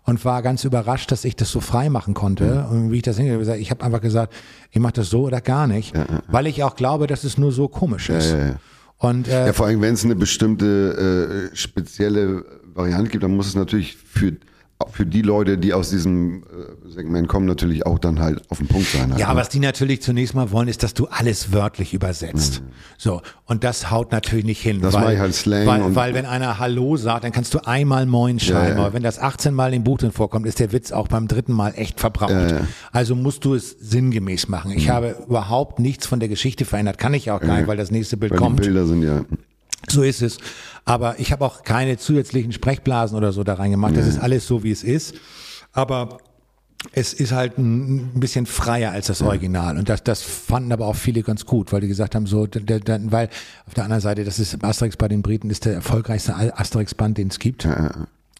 und 0.05 0.25
war 0.25 0.43
ganz 0.43 0.65
überrascht, 0.65 1.11
dass 1.13 1.25
ich 1.25 1.35
das 1.37 1.51
so 1.51 1.61
frei 1.61 1.89
machen 1.89 2.15
konnte. 2.15 2.67
Und 2.71 2.91
wie 2.93 2.97
ich 2.97 3.03
das 3.03 3.17
hingekriegt 3.17 3.49
habe, 3.49 3.59
ich 3.59 3.71
habe 3.71 3.83
einfach 3.85 4.01
gesagt, 4.01 4.33
ich 4.71 4.79
mache 4.81 4.93
das 4.95 5.11
so 5.11 5.23
oder 5.23 5.41
gar 5.41 5.67
nicht, 5.67 5.95
weil 6.29 6.47
ich 6.47 6.63
auch 6.63 6.77
glaube, 6.77 7.07
dass 7.07 7.25
es 7.25 7.39
nur 7.39 7.53
so 7.53 7.69
komisch 7.69 8.11
ist. 8.11 8.35
Und 8.99 9.29
äh, 9.29 9.47
Ja, 9.47 9.53
vor 9.53 9.67
allem, 9.67 9.81
wenn 9.81 9.95
es 9.95 10.05
eine 10.05 10.15
bestimmte 10.15 11.51
äh, 11.53 11.57
spezielle 11.57 12.45
Variante 12.75 13.11
gibt, 13.11 13.25
dann 13.25 13.35
muss 13.37 13.47
es 13.49 13.55
natürlich 13.55 13.97
für, 13.97 14.37
für 14.95 15.05
die 15.05 15.23
Leute, 15.23 15.59
die 15.59 15.75
aus 15.75 15.91
diesem 15.91 16.45
äh, 16.45 16.89
Segment 16.89 17.27
kommen, 17.27 17.47
natürlich 17.47 17.85
auch 17.85 17.99
dann 17.99 18.21
halt 18.21 18.49
auf 18.49 18.59
den 18.59 18.69
Punkt 18.69 18.87
sein. 18.87 19.11
Halt, 19.11 19.21
Ja, 19.21 19.31
ne? 19.31 19.41
was 19.41 19.49
die 19.49 19.59
natürlich 19.59 20.03
zunächst 20.03 20.37
mal 20.37 20.53
wollen, 20.53 20.69
ist, 20.69 20.85
dass 20.85 20.95
du 20.95 21.09
alles 21.09 21.53
wörtlich 21.53 21.95
übersetzt. 21.95 22.63
So, 22.97 23.21
und 23.47 23.65
das 23.65 23.91
haut 23.91 24.13
natürlich 24.13 24.45
nicht 24.45 24.63
hin. 24.63 24.77
Mhm. 24.79 24.83
Das 24.83 24.95
weil, 24.95 25.03
mache 25.03 25.15
ich 25.15 25.19
halt 25.19 25.35
Slang 25.35 25.67
Weil, 25.67 25.95
weil 25.97 26.15
wenn 26.15 26.27
einer 26.27 26.61
Hallo 26.61 26.97
sagt, 26.97 27.25
dann 27.25 27.33
kannst 27.33 27.53
du 27.55 27.67
einmal 27.67 28.07
Moin 28.07 28.39
schreiben. 28.39 28.69
Ja, 28.69 28.75
ja. 28.75 28.77
Aber 28.85 28.93
wenn 28.93 29.03
das 29.03 29.19
18 29.19 29.53
Mal 29.53 29.75
im 29.75 29.83
Buch 29.83 29.99
drin 29.99 30.13
vorkommt, 30.13 30.47
ist 30.47 30.61
der 30.61 30.71
Witz 30.71 30.93
auch 30.93 31.09
beim 31.09 31.27
dritten 31.27 31.53
Mal 31.53 31.73
echt 31.75 31.99
verbraucht. 31.99 32.31
Ja. 32.31 32.61
Also 32.93 33.17
musst 33.17 33.45
du 33.45 33.55
es 33.55 33.71
sinngemäß 33.81 34.47
machen. 34.47 34.71
Ich 34.71 34.91
habe 34.91 35.17
überhaupt 35.27 35.81
nichts 35.81 36.07
von 36.07 36.21
der 36.21 36.29
Geschichte 36.29 36.65
verändert. 36.65 36.99
Kann 36.99 37.15
ich 37.15 37.33
auch 37.33 37.41
gar 37.41 37.57
nicht, 37.57 37.67
weil 37.67 37.77
das 37.77 37.91
nächste 37.91 38.17
Bild 38.17 38.31
Weil 38.31 38.39
kommt. 38.39 38.61
die 38.61 38.67
Bilder 38.69 38.87
sind 38.87 39.03
ja. 39.03 39.25
So 39.89 40.03
ist 40.03 40.23
es. 40.23 40.39
Aber 40.85 41.19
ich 41.19 41.33
habe 41.33 41.45
auch 41.45 41.63
keine 41.63 41.97
zusätzlichen 41.97 42.53
Sprechblasen 42.53 43.17
oder 43.17 43.33
so 43.33 43.45
da 43.45 43.55
reingemacht. 43.55 43.97
Das 43.97 44.07
ist 44.07 44.19
alles 44.19 44.47
so, 44.47 44.63
wie 44.63 44.71
es 44.71 44.83
ist. 44.83 45.15
Aber 45.73 46.19
es 46.93 47.13
ist 47.15 47.33
halt 47.33 47.59
ein 47.59 48.21
bisschen 48.21 48.47
freier 48.47 48.93
als 48.93 49.07
das 49.07 49.23
Original. 49.23 49.79
Und 49.79 49.89
das, 49.89 50.05
das 50.05 50.23
fanden 50.23 50.73
aber 50.73 50.87
auch 50.87 50.97
viele 50.97 51.23
ganz 51.23 51.47
gut, 51.47 51.73
weil 51.73 51.81
die 51.81 51.89
gesagt 51.89 52.15
haben, 52.15 52.27
so, 52.27 52.47
der, 52.47 52.81
der, 52.81 53.01
weil 53.11 53.31
auf 53.67 53.75
der 53.75 53.85
anderen 53.85 54.03
Seite, 54.03 54.25
das 54.25 54.39
ist 54.39 54.63
Asterix 54.63 54.97
bei 54.97 55.09
den 55.09 55.23
Briten, 55.23 55.51
ist 55.51 55.65
der 55.65 55.75
erfolgreichste 55.75 56.35
Asterix-Band, 56.35 57.19
den 57.19 57.29
es 57.29 57.39
gibt. 57.39 57.65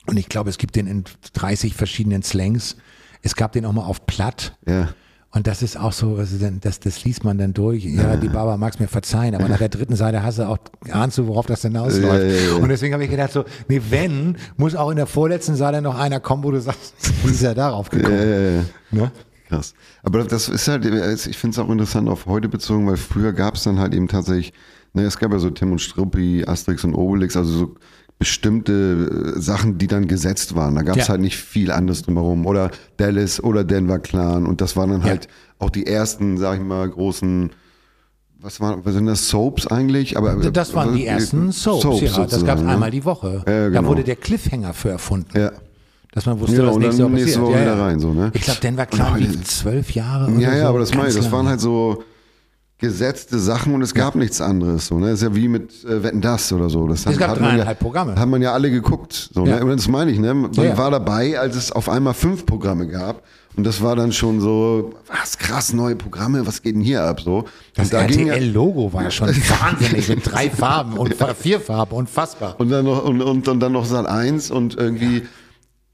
Und 0.07 0.17
ich 0.19 0.29
glaube, 0.29 0.51
es 0.51 0.59
gibt 0.59 0.77
den 0.77 0.87
in 0.87 1.05
30 1.33 1.75
verschiedenen 1.75 2.23
Slangs. 2.23 2.77
Es 3.23 3.35
gab 3.37 3.53
den 3.53 3.65
auch 3.65 3.73
mal 3.73 3.85
auf 3.85 4.07
Platt. 4.07 4.57
Ja. 4.67 4.91
Und 5.35 5.49
das 5.49 5.63
ist 5.63 5.77
auch 5.77 5.93
so, 5.93 6.15
also 6.15 6.37
das, 6.61 6.79
das 6.79 7.03
liest 7.05 7.25
man 7.25 7.39
dann 7.39 7.53
durch. 7.55 7.85
Ja, 7.85 8.17
die 8.17 8.29
Baba 8.29 8.57
mag's 8.57 8.79
mir 8.79 8.87
verzeihen, 8.87 9.35
aber 9.35 9.49
nach 9.49 9.59
der 9.59 9.69
dritten 9.69 9.97
Seite 9.97 10.23
hast 10.23 10.39
du 10.39 10.49
auch, 10.49 10.59
ahnst 10.93 11.19
du, 11.19 11.27
worauf 11.27 11.47
das 11.47 11.63
hinausläuft. 11.63 12.23
Ja, 12.23 12.37
ja, 12.37 12.51
ja. 12.51 12.55
Und 12.55 12.69
deswegen 12.69 12.95
habe 12.95 13.03
ich 13.03 13.11
gedacht, 13.11 13.33
so, 13.33 13.45
nee, 13.69 13.83
wenn, 13.91 14.37
muss 14.57 14.77
auch 14.77 14.91
in 14.91 14.97
der 14.97 15.07
vorletzten 15.07 15.57
Seite 15.57 15.83
noch 15.83 15.99
einer 15.99 16.21
kommen, 16.21 16.45
wo 16.45 16.53
du 16.53 16.61
sagst, 16.61 16.95
wie 17.25 17.33
ist 17.33 17.43
er 17.43 17.55
darauf 17.55 17.91
gekommen? 17.91 18.15
Äh, 18.17 18.61
Ne? 18.93 19.11
Krass. 19.49 19.75
Aber 20.03 20.23
das 20.25 20.49
ist 20.49 20.69
halt, 20.69 20.85
ich 20.87 21.37
finde 21.37 21.55
es 21.55 21.59
auch 21.59 21.69
interessant 21.69 22.09
auf 22.09 22.27
heute 22.27 22.49
bezogen, 22.49 22.87
weil 22.87 22.97
früher 22.97 23.33
gab 23.33 23.57
es 23.57 23.65
dann 23.65 23.79
halt 23.79 23.93
eben 23.93 24.09
tatsächlich, 24.09 24.53
ne, 24.93 25.03
es 25.03 25.19
gab 25.19 25.33
ja 25.33 25.39
so 25.39 25.51
Tim 25.51 25.73
und 25.73 25.81
Struppi, 25.81 26.45
Asterix 26.47 26.85
und 26.85 26.95
Obelix, 26.95 27.37
also 27.37 27.53
so 27.53 27.75
bestimmte 28.19 29.35
äh, 29.37 29.41
Sachen, 29.41 29.79
die 29.79 29.87
dann 29.87 30.07
gesetzt 30.09 30.55
waren. 30.55 30.75
Da 30.77 30.83
gab 30.83 30.97
es 30.97 31.05
Ja. 31.07 31.09
halt 31.11 31.21
nicht 31.21 31.37
viel 31.37 31.71
anderes 31.71 32.03
drumherum. 32.03 32.47
Oder 32.47 32.71
Dallas 32.97 33.43
oder 33.43 33.65
Denver 33.65 33.99
Clan. 33.99 34.47
Und 34.47 34.61
das 34.61 34.77
waren 34.77 34.91
dann 34.91 35.01
Ja. 35.03 35.09
halt 35.09 35.29
auch 35.59 35.71
die 35.71 35.87
ersten, 35.87 36.39
sag 36.39 36.59
ich 36.59 36.65
mal, 36.65 36.89
großen, 36.89 37.51
was, 38.41 38.61
waren, 38.61 38.81
was 38.85 38.95
sind 38.95 39.07
das, 39.07 39.29
Soaps 39.29 39.67
eigentlich? 39.67 40.17
Aber, 40.17 40.35
Das 40.51 40.75
waren 40.75 40.95
die 40.95 41.07
ersten 41.07 41.51
Soaps, 41.53 42.01
ja. 42.01 42.25
Das 42.27 42.45
gab 42.45 42.59
es 42.59 42.65
ne? 42.65 42.71
einmal 42.71 42.91
die 42.91 43.05
Woche. 43.05 43.43
Ja, 43.47 43.53
Da 43.65 43.69
genau. 43.71 43.89
wurde 43.89 44.05
der 44.05 44.17
Cliffhanger 44.17 44.75
für 44.75 44.91
erfunden. 44.91 45.37
Ja. 45.39 45.51
Dass 46.13 46.27
man 46.27 46.39
wusste, 46.39 46.57
Ja, 46.63 46.67
was 46.69 46.77
nächste 46.77 47.03
Woche 47.05 47.13
nächste 47.13 47.41
passiert. 47.41 47.55
Woche 47.57 47.59
ja, 47.65 47.75
ja. 47.77 47.85
rein, 47.87 47.99
so, 47.99 48.13
ne? 48.13 48.31
Ich 48.35 48.43
glaube, 48.43 48.61
Denver 48.61 48.87
Clan 48.87 49.19
lief 49.19 49.43
zwölf 49.45 49.91
Jahre 49.93 50.31
oder 50.31 50.41
Ja, 50.41 50.51
so. 50.53 50.57
ja, 50.59 50.69
aber 50.69 50.79
das 50.79 50.95
meine 50.95 51.09
ich. 51.09 51.17
Das 51.17 51.33
waren 51.33 51.49
halt 51.49 51.61
so 51.61 52.05
gesetzte 52.79 53.39
Sachen 53.39 53.73
und 53.75 53.83
es 53.83 53.95
gab 53.95 54.15
nichts 54.17 54.41
anderes. 54.41 54.89
So, 54.89 54.99
ne? 54.99 55.07
Das 55.11 55.15
ist 55.15 55.23
ja 55.23 55.35
wie 55.35 55.49
mit 55.49 55.85
äh, 55.85 56.03
Wetten 56.03 56.21
das 56.21 56.53
oder 56.53 56.69
so. 56.69 56.87
Das 56.89 57.07
Es 57.07 57.17
gab 57.19 57.31
hat 57.31 57.41
man 57.41 57.51
dreieinhalb 57.51 57.79
ja, 57.79 57.83
Programme. 57.83 58.17
Hat 58.17 58.29
man 58.29 58.43
ja 58.43 58.53
alle 58.53 58.71
geguckt. 58.71 59.31
So, 59.33 59.47
Ja. 59.47 59.57
ne? 59.57 59.65
Und 59.65 59.71
das 59.79 59.89
meine 59.89 60.11
ich. 60.11 60.19
Ne? 60.19 60.35
Man 60.35 60.53
Ja, 60.53 60.65
ja. 60.65 60.77
war 60.79 60.91
dabei, 60.91 61.39
als 61.39 61.57
es 61.57 61.73
auf 61.73 61.89
einmal 61.89 62.15
fünf 62.15 62.45
Programme 62.47 62.87
gab. 62.89 63.23
Und 63.57 63.65
das 63.65 63.81
war 63.81 63.95
dann 63.95 64.11
schon 64.13 64.41
so, 64.41 64.95
was 65.07 65.39
krass, 65.39 65.73
neue 65.73 65.95
Programme, 65.95 66.45
was 66.45 66.61
geht 66.63 66.75
denn 66.75 66.83
hier 66.83 67.05
ab? 67.05 67.21
So. 67.21 67.45
Das 67.77 67.89
da 67.91 67.99
ja, 68.01 68.07
RTL-Logo 68.09 68.93
war 68.93 69.05
ja 69.05 69.11
schon 69.13 69.29
wahnsinnig 69.61 70.09
mit 70.09 70.21
drei 70.31 70.51
Farben 70.51 70.95
und 70.99 71.15
vier 71.41 71.61
Farben, 71.61 71.95
unfassbar. 71.95 72.57
und 72.59 72.69
dann 72.71 72.85
noch, 72.85 73.05
und, 73.05 73.23
und, 73.23 73.47
und 73.47 73.61
dann 73.61 73.71
noch 73.71 73.85
Sat 73.85 74.07
1 74.07 74.51
und 74.51 74.77
irgendwie. 74.77 75.23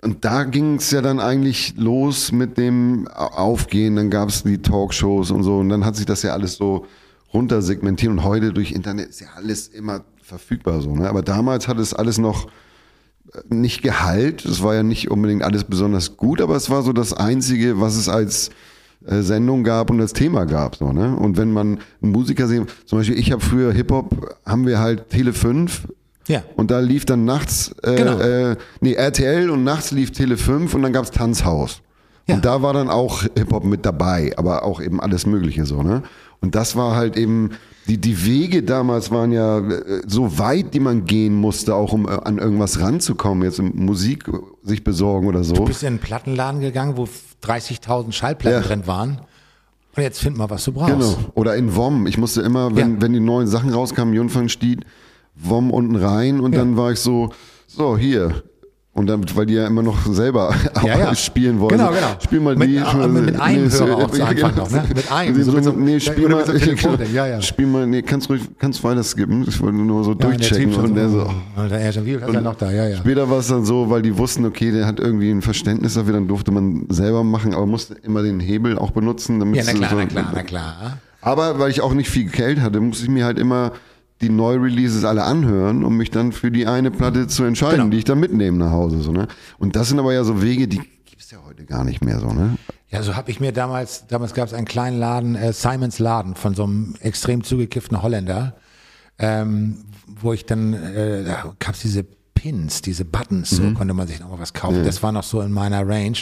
Und 0.03 0.25
da 0.25 0.45
ging 0.45 0.77
es 0.77 0.91
ja 0.91 1.03
dann 1.03 1.21
eigentlich 1.21 1.75
los 1.77 2.33
mit 2.33 2.57
dem 2.57 3.07
Aufgehen, 3.09 3.97
dann 3.97 4.09
gab 4.09 4.31
es 4.31 4.45
die 4.45 4.59
Talkshows 4.59 5.31
und 5.31 5.43
so 5.43 5.59
und 5.59 5.69
dann 5.69 5.85
hat 5.85 5.97
sich 5.97 6.07
das 6.07 6.23
ja 6.23 6.33
alles 6.33 6.55
so 6.55 6.87
runtersegmentiert 7.35 8.11
und 8.11 8.25
heute 8.25 8.53
durch 8.53 8.73
Internet 8.73 9.11
ist 9.11 9.21
ja 9.21 9.29
alles 9.37 9.69
immer 9.69 10.03
verfügbar 10.23 10.81
so. 10.81 10.95
Ne? 10.97 11.09
Aber 11.09 11.23
damals 11.23 11.69
hat 11.69 11.79
es 11.79 11.93
alles 11.93 12.17
noch 12.17 12.47
äh, 13.35 13.55
nicht 13.55 13.83
Gehalt, 13.83 14.47
es 14.47 14.63
war 14.63 14.75
ja 14.75 14.83
nicht 14.83 15.11
unbedingt 15.11 15.43
alles 15.43 15.65
besonders 15.65 16.17
gut, 16.17 16.41
aber 16.41 16.57
es 16.57 16.71
war 16.71 16.83
so 16.83 16.95
das 16.95 17.13
Einzige, 17.13 17.79
was 17.79 17.97
es 17.97 18.09
als 18.09 18.51
äh, 19.05 19.21
Sendung 19.21 19.65
gab 19.65 19.91
und 19.91 20.01
als 20.01 20.15
Thema 20.15 20.47
gab. 20.47 20.77
So, 20.77 20.93
ne? 20.93 21.15
Und 21.15 21.37
wenn 21.37 21.53
man 21.53 21.79
einen 22.03 22.13
Musiker 22.13 22.49
sehen, 22.49 22.67
zum 22.87 22.99
Beispiel 22.99 23.19
ich 23.19 23.33
habe 23.33 23.43
früher 23.43 23.73
Hip-Hop, 23.73 24.39
haben 24.47 24.67
wir 24.67 24.79
halt 24.79 25.11
Tele 25.11 25.35
5 25.35 25.89
Ja. 26.31 26.43
und 26.57 26.71
da 26.71 26.79
lief 26.79 27.05
dann 27.05 27.25
nachts, 27.25 27.75
äh, 27.83 27.97
Genau. 27.97 28.19
äh, 28.21 28.57
nee, 28.81 28.95
RTL 28.95 29.51
und 29.51 29.65
nachts 29.65 29.91
lief 29.91 30.13
Tele 30.13 30.37
5 30.37 30.73
und 30.75 30.83
dann 30.83 30.93
gab's 30.93 31.11
Tanzhaus. 31.11 31.83
Ja. 32.27 32.37
Und 32.37 32.45
da 32.45 32.63
war 32.63 32.73
dann 32.73 32.89
auch 32.89 33.23
Hip-Hop 33.23 33.65
mit 33.65 33.85
dabei, 33.85 34.33
aber 34.37 34.65
auch 34.65 34.81
eben 34.81 35.01
alles 35.01 35.27
Mögliche 35.27 35.67
so, 35.67 35.83
ne? 35.83 36.03
Und 36.43 36.55
das 36.55 36.77
war 36.77 36.95
halt 36.95 37.17
eben, 37.17 37.51
die, 37.89 37.99
die 37.99 38.25
Wege 38.25 38.63
damals 38.63 39.11
waren 39.11 39.33
ja 39.33 39.59
äh, 39.59 40.03
so 40.07 40.39
weit, 40.39 40.73
die 40.73 40.81
man 40.81 41.05
gehen 41.05 41.35
musste, 41.35 41.75
auch 41.75 41.93
um 41.93 42.07
äh, 42.09 42.13
an 42.13 42.39
irgendwas 42.39 42.81
ranzukommen, 42.81 43.43
jetzt 43.43 43.61
Musik 43.61 44.25
sich 44.63 44.85
besorgen 44.85 45.27
oder 45.27 45.43
so. 45.45 45.55
Du 45.55 45.65
bist 45.65 45.83
in 45.83 45.89
einen 45.89 45.99
Plattenladen 45.99 46.61
gegangen, 46.61 46.97
wo 46.97 47.09
30.000 47.45 48.13
Schallplatten 48.13 48.63
Ja. 48.63 48.67
drin 48.67 48.87
waren. 48.87 49.21
Und 49.97 50.03
jetzt 50.05 50.21
find 50.21 50.39
mal, 50.39 50.49
was 50.49 50.65
du 50.65 50.73
brauchst. 50.73 50.93
Genau. 50.93 51.17
Oder 51.35 51.57
in 51.57 51.75
WOM. 51.75 52.07
Ich 52.07 52.17
musste 52.17 52.43
immer, 52.43 52.75
wenn, 52.77 52.95
Ja. 52.95 53.03
wenn 53.03 53.13
die 53.13 53.21
neuen 53.21 53.49
Sachen 53.49 53.71
rauskamen, 53.71 54.15
Jungfernstieg, 54.15 54.81
WOM 55.35 55.71
unten 55.71 55.97
rein 55.97 56.41
und 56.41 56.53
Ja. 56.53 56.59
dann 56.61 56.77
war 56.77 56.93
ich 56.93 56.99
so, 57.01 57.31
so, 57.67 57.97
hier. 57.97 58.43
Und 58.93 59.07
dann, 59.07 59.25
weil 59.37 59.47
die 59.47 59.55
ja 59.55 59.69
immer 59.69 59.83
noch 59.83 60.05
selber 60.05 60.53
Ja, 60.85 60.99
ja. 60.99 61.15
spielen 61.15 61.61
wollen. 61.61 61.71
Genau, 61.79 61.91
genau. 61.91 62.09
Spiel 62.23 62.41
mal 62.41 62.57
Mit- 62.57 62.69
die. 62.71 62.77
äh, 62.77 63.07
mit- 63.07 63.25
mit 63.27 63.41
einem 63.41 63.65
nee, 63.67 63.71
Hörer 63.71 63.97
auch 64.05 64.11
zu 64.11 64.19
ja, 64.19 64.27
Anfang 64.27 64.57
noch, 64.57 64.71
ne? 64.71 64.85
Mit 64.95 65.13
einem, 65.13 65.37
Nee, 65.37 65.43
so 65.45 65.63
so, 65.63 65.71
nee, 65.73 66.01
spiel 66.01 66.29
mal. 66.29 66.45
so 66.45 66.53
ja, 67.15 67.27
ja. 67.29 67.41
Spiel 67.41 67.67
mal, 67.69 67.87
nee, 67.87 68.03
kannst 68.03 68.29
ruhig, 68.29 68.43
kannst 68.59 68.83
weiter 68.83 69.05
skippen. 69.05 69.47
Ich 69.49 69.61
wollte 69.63 69.79
nur 69.79 70.03
so 70.03 70.11
Ja, 70.11 70.15
und 70.17 70.23
der 70.23 70.31
durchchecken. 70.31 70.75
Und 70.75 70.95
der 70.97 71.09
so, 71.09 71.21
oh, 71.23 71.61
Alter, 71.61 71.79
er 71.79 71.93
schon 71.93 72.05
wieder, 72.05 72.29
ist 72.29 72.35
er 72.35 72.41
noch 72.41 72.57
da, 72.57 72.71
ja, 72.73 72.89
ja. 72.89 72.97
Später 72.97 73.31
war 73.31 73.39
es 73.39 73.47
dann 73.47 73.65
so, 73.65 73.89
weil 73.89 74.03
die 74.03 74.19
wussten, 74.19 74.45
okay, 74.45 74.73
der 74.73 74.87
hat 74.87 74.99
irgendwie 74.99 75.31
ein 75.31 75.41
Verständnis 75.41 75.95
dafür, 75.95 76.15
dann 76.15 76.27
durfte 76.27 76.51
man 76.51 76.87
selber 76.89 77.23
machen, 77.23 77.55
aber 77.55 77.67
musste 77.67 77.95
immer 78.03 78.23
den 78.25 78.41
Hebel 78.41 78.77
auch 78.77 78.91
benutzen. 78.91 79.39
Damit 79.39 79.55
Ja, 79.57 79.63
na 79.67 79.73
klar, 79.73 79.91
so, 79.91 79.97
na 79.97 80.07
klar, 80.07 80.33
na 80.35 80.43
klar. 80.43 80.99
aber 81.23 81.61
weil 81.61 81.71
ich 81.71 81.81
auch 81.81 81.95
nicht 81.95 82.11
viel 82.11 82.25
Geld 82.29 82.61
hatte, 82.61 82.81
musste 82.81 83.05
ich 83.05 83.11
mir 83.11 83.25
halt 83.25 83.39
immer 83.39 83.71
die 84.21 84.29
Neu-Releases 84.29 85.05
alle 85.05 85.25
anhören, 85.25 85.85
um 85.85 85.97
mich 85.97 86.11
dann 86.11 86.33
für 86.33 86.51
die 86.51 86.67
eine 86.67 86.91
Platte 86.91 87.27
zu 87.27 87.45
entscheiden, 87.45 87.77
Genau. 87.79 87.91
die 87.91 87.99
ich 87.99 88.05
dann 88.05 88.21
mitnehme 88.21 88.59
nach 88.59 88.71
Hause. 88.71 89.01
So, 89.01 89.13
ne? 89.13 89.29
Und 89.59 89.77
das 89.77 89.89
sind 89.89 89.99
aber 89.99 90.13
ja 90.13 90.25
so 90.25 90.43
Wege, 90.43 90.69
die 90.69 90.79
gibt 91.07 91.21
es 91.23 91.31
ja 91.31 91.39
heute 91.47 91.65
gar 91.65 91.85
nicht 91.85 92.05
mehr 92.05 92.19
so. 92.21 92.29
Ne? 92.33 92.57
Ja, 92.89 93.03
so 93.03 93.17
habe 93.17 93.31
ich 93.31 93.41
mir 93.41 93.53
damals, 93.53 94.07
damals 94.09 94.35
gab 94.35 94.49
es 94.49 94.55
einen 94.55 94.67
kleinen 94.67 94.99
Laden, 94.99 95.37
äh, 95.37 95.53
Simons 95.53 95.99
Laden 95.99 96.35
von 96.35 96.55
so 96.55 96.65
einem 96.65 96.95
extrem 97.01 97.45
zugekifften 97.45 98.03
Holländer, 98.03 98.57
ähm, 99.19 99.79
wo 100.07 100.33
ich 100.33 100.45
dann, 100.45 100.75
äh, 100.75 101.25
da 101.25 101.55
gab 101.59 101.75
es 101.75 101.81
diese 101.81 102.05
Pins, 102.35 102.81
diese 102.83 103.05
Buttons, 103.05 103.51
so 103.51 103.71
konnte 103.75 103.93
man 103.93 104.09
sich 104.09 104.19
noch 104.19 104.31
mal 104.31 104.39
was 104.39 104.55
kaufen. 104.55 104.83
Das 104.85 105.03
war 105.03 105.13
noch 105.13 105.25
so 105.25 105.41
in 105.43 105.53
meiner 105.53 105.87
Range. 105.87 106.17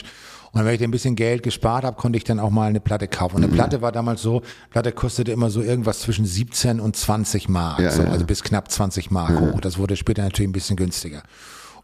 Und 0.52 0.64
wenn 0.64 0.74
ich 0.74 0.82
ein 0.82 0.90
bisschen 0.90 1.14
Geld 1.14 1.42
gespart 1.42 1.84
habe, 1.84 1.96
konnte 1.96 2.16
ich 2.16 2.24
dann 2.24 2.40
auch 2.40 2.50
mal 2.50 2.68
eine 2.68 2.80
Platte 2.80 3.08
kaufen. 3.08 3.36
Und 3.36 3.44
eine 3.44 3.52
Platte 3.52 3.82
war 3.82 3.92
damals 3.92 4.22
so, 4.22 4.42
Platte 4.70 4.92
kostete 4.92 5.32
immer 5.32 5.50
so 5.50 5.62
irgendwas 5.62 6.00
zwischen 6.00 6.24
17 6.24 6.80
und 6.80 6.96
20 6.96 7.48
Mark, 7.48 7.80
Ja, 7.80 7.90
so, 7.90 8.02
also 8.02 8.24
bis 8.24 8.42
knapp 8.42 8.70
20 8.70 9.10
Mark 9.10 9.38
hoch. 9.40 9.60
Das 9.60 9.78
wurde 9.78 9.96
später 9.96 10.22
natürlich 10.22 10.48
ein 10.48 10.52
bisschen 10.52 10.76
günstiger. 10.76 11.22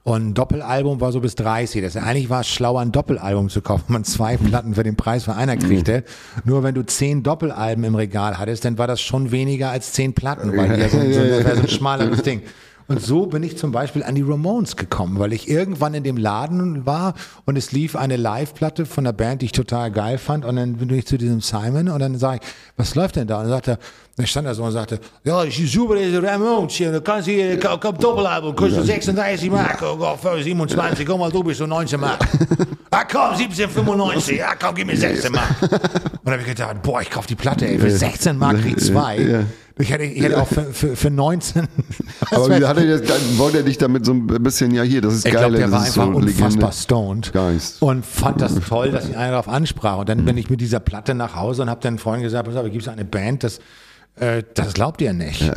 Und 0.04 0.28
ein 0.28 0.34
Doppelalbum 0.34 1.00
war 1.00 1.12
so 1.12 1.20
bis 1.20 1.34
30. 1.34 1.82
Das 1.82 1.96
eigentlich 1.96 2.28
war 2.28 2.42
es 2.42 2.48
schlauer, 2.48 2.80
ein 2.82 2.92
Doppelalbum 2.92 3.48
zu 3.48 3.62
kaufen, 3.62 3.84
wenn 3.88 3.94
man 3.94 4.04
zwei 4.04 4.36
Platten 4.36 4.74
für 4.74 4.82
den 4.82 4.96
Preis 4.96 5.24
von 5.24 5.34
einer 5.34 5.56
kriegte. 5.56 6.04
Nur 6.44 6.62
wenn 6.62 6.74
du 6.74 6.84
zehn 6.84 7.22
Doppelalben 7.22 7.84
im 7.84 7.94
Regal 7.94 8.38
hattest, 8.38 8.66
dann 8.66 8.76
war 8.76 8.86
das 8.86 9.00
schon 9.00 9.30
weniger 9.30 9.70
als 9.70 9.92
zehn 9.92 10.12
Platten, 10.12 10.54
weil 10.56 10.78
ja 10.78 10.88
so, 10.90 10.98
so, 10.98 11.06
das 11.06 11.44
wäre 11.44 11.56
so 11.56 11.62
ein 11.62 11.68
schmaleres 11.68 12.22
Ding. 12.22 12.42
Und 12.86 13.00
so 13.00 13.26
bin 13.26 13.42
ich 13.42 13.56
zum 13.56 13.72
Beispiel 13.72 14.02
an 14.02 14.14
die 14.14 14.22
Ramones 14.22 14.76
gekommen, 14.76 15.18
weil 15.18 15.32
ich 15.32 15.48
irgendwann 15.48 15.94
in 15.94 16.04
dem 16.04 16.18
Laden 16.18 16.84
war 16.84 17.14
und 17.46 17.56
es 17.56 17.72
lief 17.72 17.96
eine 17.96 18.16
Live-Platte 18.16 18.84
von 18.84 19.06
einer 19.06 19.14
Band, 19.14 19.40
die 19.40 19.46
ich 19.46 19.52
total 19.52 19.90
geil 19.90 20.18
fand. 20.18 20.44
Und 20.44 20.56
dann 20.56 20.76
bin 20.76 20.90
ich 20.90 21.06
zu 21.06 21.16
diesem 21.16 21.40
Simon 21.40 21.88
und 21.88 21.98
dann 22.00 22.18
sage 22.18 22.40
ich, 22.42 22.48
was 22.76 22.94
läuft 22.94 23.16
denn 23.16 23.26
da? 23.26 23.36
Und 23.38 23.44
dann 23.44 23.52
sagt 23.52 23.68
er, 23.68 23.78
dann 24.16 24.26
stand 24.26 24.46
er 24.46 24.54
so 24.54 24.62
und 24.64 24.72
sagte, 24.72 25.00
ja, 25.24 25.42
ich 25.44 25.72
super 25.72 25.96
diese 25.96 26.22
Ramones 26.22 26.74
hier, 26.74 26.92
da 26.92 27.00
kannst 27.00 27.26
du 27.26 27.32
hier, 27.32 27.58
komm, 27.58 27.98
Doppelalbum, 27.98 28.54
kostet 28.54 28.84
36 28.84 29.50
Mark, 29.50 29.82
oh 29.82 29.96
Gott, 29.96 30.20
für 30.20 30.40
27, 30.42 31.06
komm 31.06 31.20
mal, 31.20 31.32
du 31.32 31.42
bist 31.42 31.58
so 31.58 31.66
19 31.66 32.00
Mark. 32.00 32.20
Ah 32.96 33.02
komm, 33.10 33.34
17,95, 33.34 34.36
ja 34.36 34.54
komm, 34.54 34.72
gib 34.76 34.86
mir 34.86 34.96
16 34.96 35.32
Mark. 35.32 35.50
Und 35.62 35.70
dann 35.72 36.34
habe 36.34 36.42
ich 36.42 36.46
gedacht, 36.46 36.80
boah, 36.80 37.02
ich 37.02 37.10
kauf 37.10 37.26
die 37.26 37.34
Platte, 37.34 37.66
ey, 37.66 37.76
für 37.76 37.90
16 37.90 38.38
Mark 38.38 38.60
krieg 38.60 38.76
ich 38.76 38.84
zwei. 38.84 39.44
Ja. 39.76 39.82
Ich 39.82 39.90
hätte, 39.90 40.04
ich 40.04 40.22
hätte 40.22 40.40
auch 40.40 40.46
für, 40.46 40.64
für, 40.72 40.94
für 40.96 41.10
19. 41.10 41.66
Aber 42.30 42.48
wie 42.60 42.64
hat 42.64 42.76
er 42.78 42.98
das, 42.98 43.02
dann 43.08 43.38
wollte 43.38 43.56
er 43.58 43.62
dich 43.64 43.76
damit 43.76 44.06
so 44.06 44.12
ein 44.12 44.26
bisschen, 44.26 44.72
ja 44.72 44.82
hier, 44.82 45.00
das 45.00 45.14
ist 45.14 45.26
Ich 45.26 45.32
geil, 45.32 45.42
glaube, 45.42 45.56
der 45.56 45.72
war 45.72 45.80
einfach 45.82 46.04
so 46.06 46.10
unfassbar 46.10 46.48
Legende. 46.70 46.72
stoned 46.72 47.32
Geist. 47.32 47.82
und 47.82 48.06
fand 48.06 48.40
das 48.40 48.54
toll, 48.68 48.92
dass 48.92 49.08
ihn 49.08 49.16
einer 49.16 49.32
darauf 49.32 49.48
ansprach. 49.48 49.98
Und 49.98 50.08
dann 50.08 50.24
bin 50.24 50.38
ich 50.38 50.48
mit 50.48 50.60
dieser 50.60 50.78
Platte 50.80 51.14
nach 51.14 51.34
Hause 51.34 51.62
und 51.62 51.70
habe 51.70 51.80
dann 51.82 51.98
Freunden 51.98 52.22
gesagt, 52.22 52.46
pass 52.46 52.56
auf, 52.56 52.64
gibt 52.70 52.82
es 52.82 52.88
eine 52.88 53.04
Band, 53.04 53.42
das, 53.42 53.58
äh, 54.20 54.42
das 54.54 54.74
glaubt 54.74 55.00
ihr 55.00 55.12
nicht. 55.12 55.50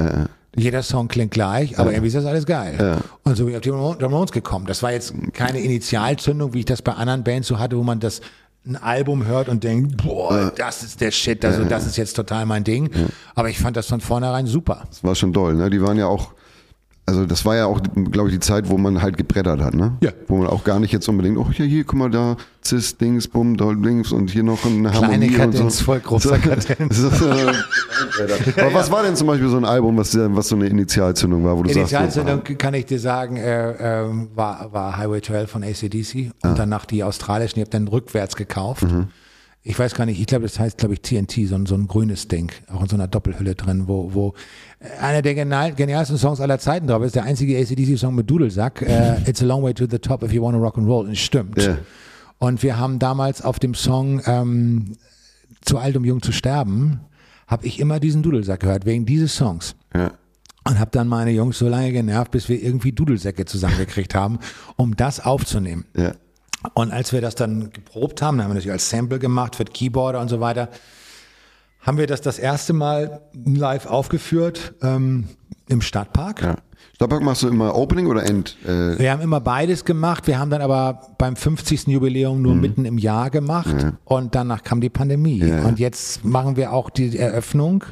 Jeder 0.55 0.81
Song 0.81 1.07
klingt 1.07 1.29
gleich, 1.29 1.77
aber 1.77 1.91
irgendwie 1.91 2.07
ist 2.07 2.15
das 2.15 2.25
alles 2.25 2.47
geil. 2.47 2.97
Und 3.23 3.37
so 3.37 3.43
bin 3.43 3.51
ich 3.51 3.57
auf 3.57 3.61
die 3.61 3.69
Ramon- 3.69 4.01
Ramones 4.01 4.31
gekommen. 4.31 4.65
Das 4.65 4.81
war 4.81 4.91
jetzt 4.91 5.13
keine 5.33 5.59
Initialzündung, 5.59 6.55
wie 6.55 6.59
ich 6.59 6.65
das 6.65 6.81
bei 6.81 6.93
anderen 6.93 7.23
Bands 7.23 7.47
so 7.49 7.59
hatte, 7.59 7.77
wo 7.77 7.83
man 7.83 7.99
das 7.99 8.21
ein 8.67 8.75
Album 8.75 9.25
hört 9.25 9.49
und 9.49 9.63
denkt, 9.63 10.03
boah, 10.03 10.51
das 10.55 10.83
ist 10.83 11.01
der 11.01 11.11
Shit, 11.11 11.43
also 11.45 11.63
das 11.63 11.85
ist 11.85 11.97
jetzt 11.97 12.13
total 12.13 12.45
mein 12.45 12.63
Ding. 12.63 12.89
Aber 13.35 13.49
ich 13.49 13.59
fand 13.59 13.77
das 13.77 13.87
von 13.87 14.01
vornherein 14.01 14.47
super. 14.47 14.83
Das 14.89 15.03
war 15.03 15.15
schon 15.15 15.33
doll, 15.33 15.55
ne? 15.55 15.69
Die 15.69 15.81
waren 15.81 15.97
ja 15.97 16.07
auch, 16.07 16.31
also 17.07 17.25
das 17.25 17.45
war 17.45 17.55
ja 17.55 17.67
auch, 17.67 17.79
glaube 18.11 18.27
ich, 18.27 18.35
die 18.35 18.41
Zeit, 18.41 18.69
wo 18.69 18.77
man 18.77 19.01
halt 19.01 19.15
gebrettert 19.17 19.61
hat, 19.61 19.73
ne? 19.73 19.97
Ja. 20.01 20.11
Wo 20.27 20.35
man 20.35 20.47
auch 20.47 20.65
gar 20.65 20.77
nicht 20.77 20.91
jetzt 20.91 21.07
unbedingt, 21.07 21.37
oh 21.37 21.47
ja, 21.53 21.63
hier, 21.63 21.85
guck 21.85 21.97
mal 21.97 22.09
da, 22.09 22.35
Cis, 22.63 22.97
Dings, 22.97 23.29
Bum, 23.29 23.55
Doll, 23.55 23.77
Dings 23.77 24.11
und 24.11 24.29
hier 24.29 24.43
noch 24.43 24.65
eine 24.65 24.93
Harmonie 24.93 25.29
Kleine 25.29 25.45
und 25.45 25.51
so. 25.53 25.57
Kadenz, 25.59 25.81
voll 25.81 25.99
großer 26.01 26.37
Kadenz. 26.37 26.97
So, 26.97 27.09
so, 27.09 27.29
Aber 27.29 28.73
was 28.73 28.91
war 28.91 29.03
denn 29.03 29.15
zum 29.15 29.27
Beispiel 29.27 29.47
so 29.47 29.55
ein 29.55 29.63
Album, 29.63 29.95
was, 29.95 30.17
was 30.17 30.49
so 30.49 30.57
eine 30.57 30.67
Initialzündung 30.67 31.45
war, 31.45 31.57
wo 31.57 31.63
du 31.63 31.69
Initialzündung 31.69 32.41
sagst, 32.45 32.59
kann 32.59 32.73
ich 32.73 32.85
dir 32.85 32.99
sagen, 32.99 33.37
äh, 33.37 34.01
ähm, 34.03 34.27
war, 34.35 34.73
war 34.73 34.97
Highway 34.97 35.21
12 35.21 35.49
von 35.49 35.63
ACDC 35.63 36.31
und 36.43 36.59
danach 36.59 36.85
die 36.85 37.05
australischen, 37.05 37.59
ich 37.59 37.67
habe 37.67 37.71
dann 37.71 37.87
rückwärts 37.87 38.35
gekauft. 38.35 38.85
Ich 39.69 39.77
weiß 39.77 39.95
gar 39.95 40.05
nicht, 40.05 40.17
ich 40.17 40.27
glaube, 40.27 40.43
das 40.43 40.57
heißt, 40.59 40.77
glaube 40.77 40.93
ich, 40.93 41.01
TNT, 41.01 41.45
so 41.45 41.55
ein, 41.55 41.65
so 41.65 41.75
ein 41.75 41.87
grünes 41.87 42.29
Ding, 42.29 42.53
auch 42.71 42.81
in 42.81 42.87
so 42.87 42.95
einer 42.95 43.09
Doppelhülle 43.09 43.53
drin, 43.53 43.83
wo, 43.87 44.13
wo 44.13 44.33
äh, 44.79 44.97
einer 45.01 45.21
der 45.21 45.35
genial, 45.35 45.73
genialsten 45.73 46.17
Songs 46.17 46.39
aller 46.39 46.57
Zeiten 46.57 46.87
drauf 46.87 47.03
ist, 47.03 47.15
der 47.15 47.23
einzige 47.25 47.57
ACDC-Song 47.59 48.15
mit 48.15 48.29
Dudelsack, 48.29 48.81
äh, 48.81 49.17
It's 49.29 49.41
a 49.41 49.45
long 49.45 49.63
way 49.63 49.73
to 49.73 49.85
the 49.85 49.99
top 49.99 50.23
if 50.23 50.31
you 50.31 50.41
wanna 50.41 50.57
rock 50.57 50.77
and 50.77 50.87
roll, 50.87 51.05
und 51.05 51.17
stimmt. 51.17 51.61
Ja. 51.61 51.77
Und 52.37 52.63
wir 52.63 52.79
haben 52.79 52.97
damals 52.97 53.41
auf 53.41 53.59
dem 53.59 53.73
Song 53.73 54.21
ähm, 54.25 54.93
Zu 55.65 55.79
alt, 55.79 55.97
um 55.97 56.05
jung 56.05 56.21
zu 56.21 56.31
sterben, 56.31 57.01
habe 57.45 57.65
ich 57.65 57.81
immer 57.81 57.99
diesen 57.99 58.23
Dudelsack 58.23 58.61
gehört, 58.61 58.85
wegen 58.85 59.05
dieses 59.05 59.35
Songs. 59.35 59.75
ja. 59.93 60.11
Und 60.63 60.79
habe 60.79 60.91
dann 60.91 61.07
meine 61.07 61.31
Jungs 61.31 61.57
so 61.57 61.69
lange 61.69 61.91
genervt, 61.93 62.31
bis 62.31 62.49
wir 62.49 62.61
irgendwie 62.61 62.91
Dudelsäcke 62.91 63.45
zusammengekriegt 63.45 64.13
haben, 64.15 64.39
um 64.75 64.95
das 64.95 65.19
aufzunehmen. 65.19 65.85
ja. 65.95 66.13
Und 66.73 66.91
als 66.91 67.13
wir 67.13 67.21
das 67.21 67.35
dann 67.35 67.69
geprobt 67.71 68.21
haben, 68.21 68.37
dann 68.37 68.47
haben 68.47 68.53
wir 68.55 68.61
das 68.61 68.69
als 68.71 68.89
Sample 68.89 69.19
gemacht 69.19 69.55
für 69.55 69.65
Keyboarder 69.65 70.19
und 70.19 70.27
so 70.29 70.39
weiter, 70.39 70.69
haben 71.81 71.97
wir 71.97 72.07
das 72.07 72.21
das 72.21 72.39
erste 72.39 72.73
Mal 72.73 73.21
live 73.45 73.85
aufgeführt 73.85 74.73
ähm, 74.81 75.27
im 75.67 75.81
Stadtpark. 75.81 76.41
ja. 76.41 76.55
Stadtpark 76.95 77.21
machst 77.21 77.43
du 77.43 77.47
immer 77.47 77.75
Opening 77.75 78.07
oder 78.07 78.25
End? 78.25 78.57
Äh, 78.65 78.97
Wir 78.97 79.11
haben 79.11 79.21
immer 79.21 79.39
beides 79.39 79.85
gemacht. 79.85 80.25
Wir 80.25 80.39
haben 80.39 80.49
dann 80.49 80.61
aber 80.63 81.01
beim 81.19 81.35
50. 81.35 81.87
Jubiläum 81.87 82.37
Mhm. 82.37 82.43
nur 82.43 82.55
mitten 82.55 82.85
im 82.85 82.97
Jahr 82.97 83.29
gemacht 83.29 83.75
und 84.03 84.33
danach 84.33 84.63
kam 84.63 84.81
die 84.81 84.89
Pandemie. 84.89 85.43
Und 85.43 85.77
jetzt 85.79 86.25
machen 86.25 86.55
wir 86.55 86.73
auch 86.73 86.89
die 86.89 87.15
Eröffnung. 87.17 87.83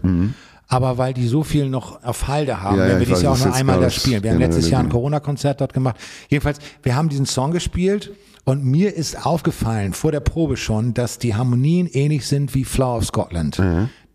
Aber 0.68 0.97
weil 0.97 1.13
die 1.13 1.28
so 1.28 1.43
viel 1.43 1.70
noch 1.70 2.03
auf 2.03 2.28
Halde 2.28 2.61
haben, 2.63 2.78
Mhm. 2.78 2.80
Ja, 2.80 2.86
ja, 2.86 2.89
werden 2.89 2.99
wir 3.01 3.05
dieses 3.07 3.22
Jahr 3.22 3.34
auch 3.34 3.45
nur 3.45 3.53
einmal 3.53 3.80
da 3.80 3.89
spielen. 3.91 4.24
Wir 4.24 4.32
haben 4.32 4.39
generell 4.39 4.55
letztes 4.55 4.72
Jahr 4.72 4.80
ein 4.80 4.88
genau. 4.88 4.95
Corona-Konzert 4.95 5.61
dort 5.61 5.74
gemacht. 5.74 5.97
Jedenfalls, 6.30 6.57
wir 6.82 6.95
haben 6.95 7.07
diesen 7.09 7.28
Song 7.28 7.51
gespielt 7.51 8.11
und 8.46 8.64
mir 8.64 8.93
ist 8.96 9.26
aufgefallen, 9.26 9.93
vor 9.93 10.12
der 10.12 10.20
Probe 10.20 10.56
schon, 10.56 10.93
dass 10.93 11.18
die 11.18 11.36
Harmonien 11.36 11.88
ähnlich 11.88 12.28
sind 12.28 12.54
wie 12.54 12.64
Flower 12.64 12.98
of 12.98 13.06
Scotland. 13.06 13.60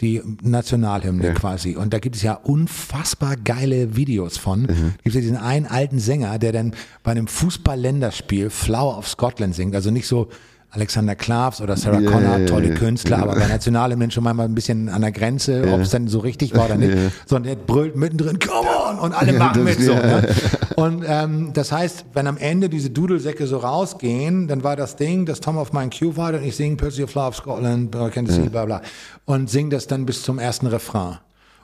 Die 0.01 0.23
Nationalhymne 0.43 1.35
quasi. 1.35 1.77
Und 1.77 1.93
da 1.93 1.99
gibt 1.99 2.17
es 2.17 2.23
ja 2.23 2.33
unfassbar 2.35 3.37
geile 3.37 3.97
Videos 3.97 4.39
von. 4.39 4.67
Gibt 4.67 5.07
es 5.07 5.15
ja 5.15 5.21
diesen 5.21 5.37
einen 5.37 5.67
alten 5.67 5.99
Sänger, 5.99 6.39
der 6.39 6.53
dann 6.53 6.73
bei 7.03 7.11
einem 7.11 7.27
Fußball-Länderspiel 7.27 8.49
Flower 8.49 8.97
of 8.97 9.09
Scotland 9.09 9.55
singt. 9.55 9.75
Also 9.75 9.91
nicht 9.91 10.07
so 10.07 10.31
Alexander 10.73 11.17
Klavs 11.17 11.61
oder 11.61 11.77
Sarah 11.77 12.01
Ja, 12.01 12.11
Connor, 12.11 12.47
tolle 12.47 12.69
ja. 12.69 12.75
Künstler, 12.75 13.19
aber 13.19 13.35
bei 13.35 13.47
Nationalhymnen 13.47 14.11
schon 14.13 14.23
mal 14.23 14.39
ein 14.39 14.55
bisschen 14.55 14.89
an 14.89 15.03
der 15.03 15.11
Grenze, 15.11 15.65
ob 15.73 15.81
es 15.81 15.91
dann 15.91 16.07
so 16.07 16.21
richtig 16.21 16.55
war 16.55 16.67
oder 16.67 16.77
nicht. 16.77 16.97
Sondern 17.27 17.57
der 17.57 17.65
brüllt 17.65 17.97
mittendrin, 17.97 18.39
come 18.39 18.69
on! 18.69 18.99
Und 19.01 19.13
alle 19.13 19.33
machen 19.33 19.65
mit 19.65 19.81
so. 19.81 19.95
Ne? 19.95 20.29
Und 20.77 21.05
ähm, 21.07 21.51
das 21.53 21.73
heißt, 21.73 22.05
wenn 22.15 22.27
am 22.29 22.37
Ende 22.37 22.69
diese 22.69 22.91
Dudelsäcke 22.91 23.47
so 23.47 23.59
rausgehen, 23.59 24.47
dann 24.47 24.63
war 24.63 24.77
das 24.77 24.97
Ding, 24.97 25.27
dass 25.27 25.41
Tom 25.41 25.59
auf 25.59 25.73
meinen 25.73 25.91
Cue 25.91 26.17
war 26.17 26.33
und 26.35 26.45
ich 26.45 26.55
singe 26.55 26.77
Percy 26.77 27.03
of 27.03 27.15
Love 27.15 27.35
Scotland, 27.35 27.91
Kansas 28.13 28.37
City, 28.37 28.49
bla 28.49 28.65
bla. 28.65 28.81
Und 29.25 29.51
singe 29.51 29.71
das 29.71 29.89
dann 29.89 30.07
bis 30.07 30.23
zum 30.23 30.39
ersten 30.39 30.69
Refrain. 30.69 31.19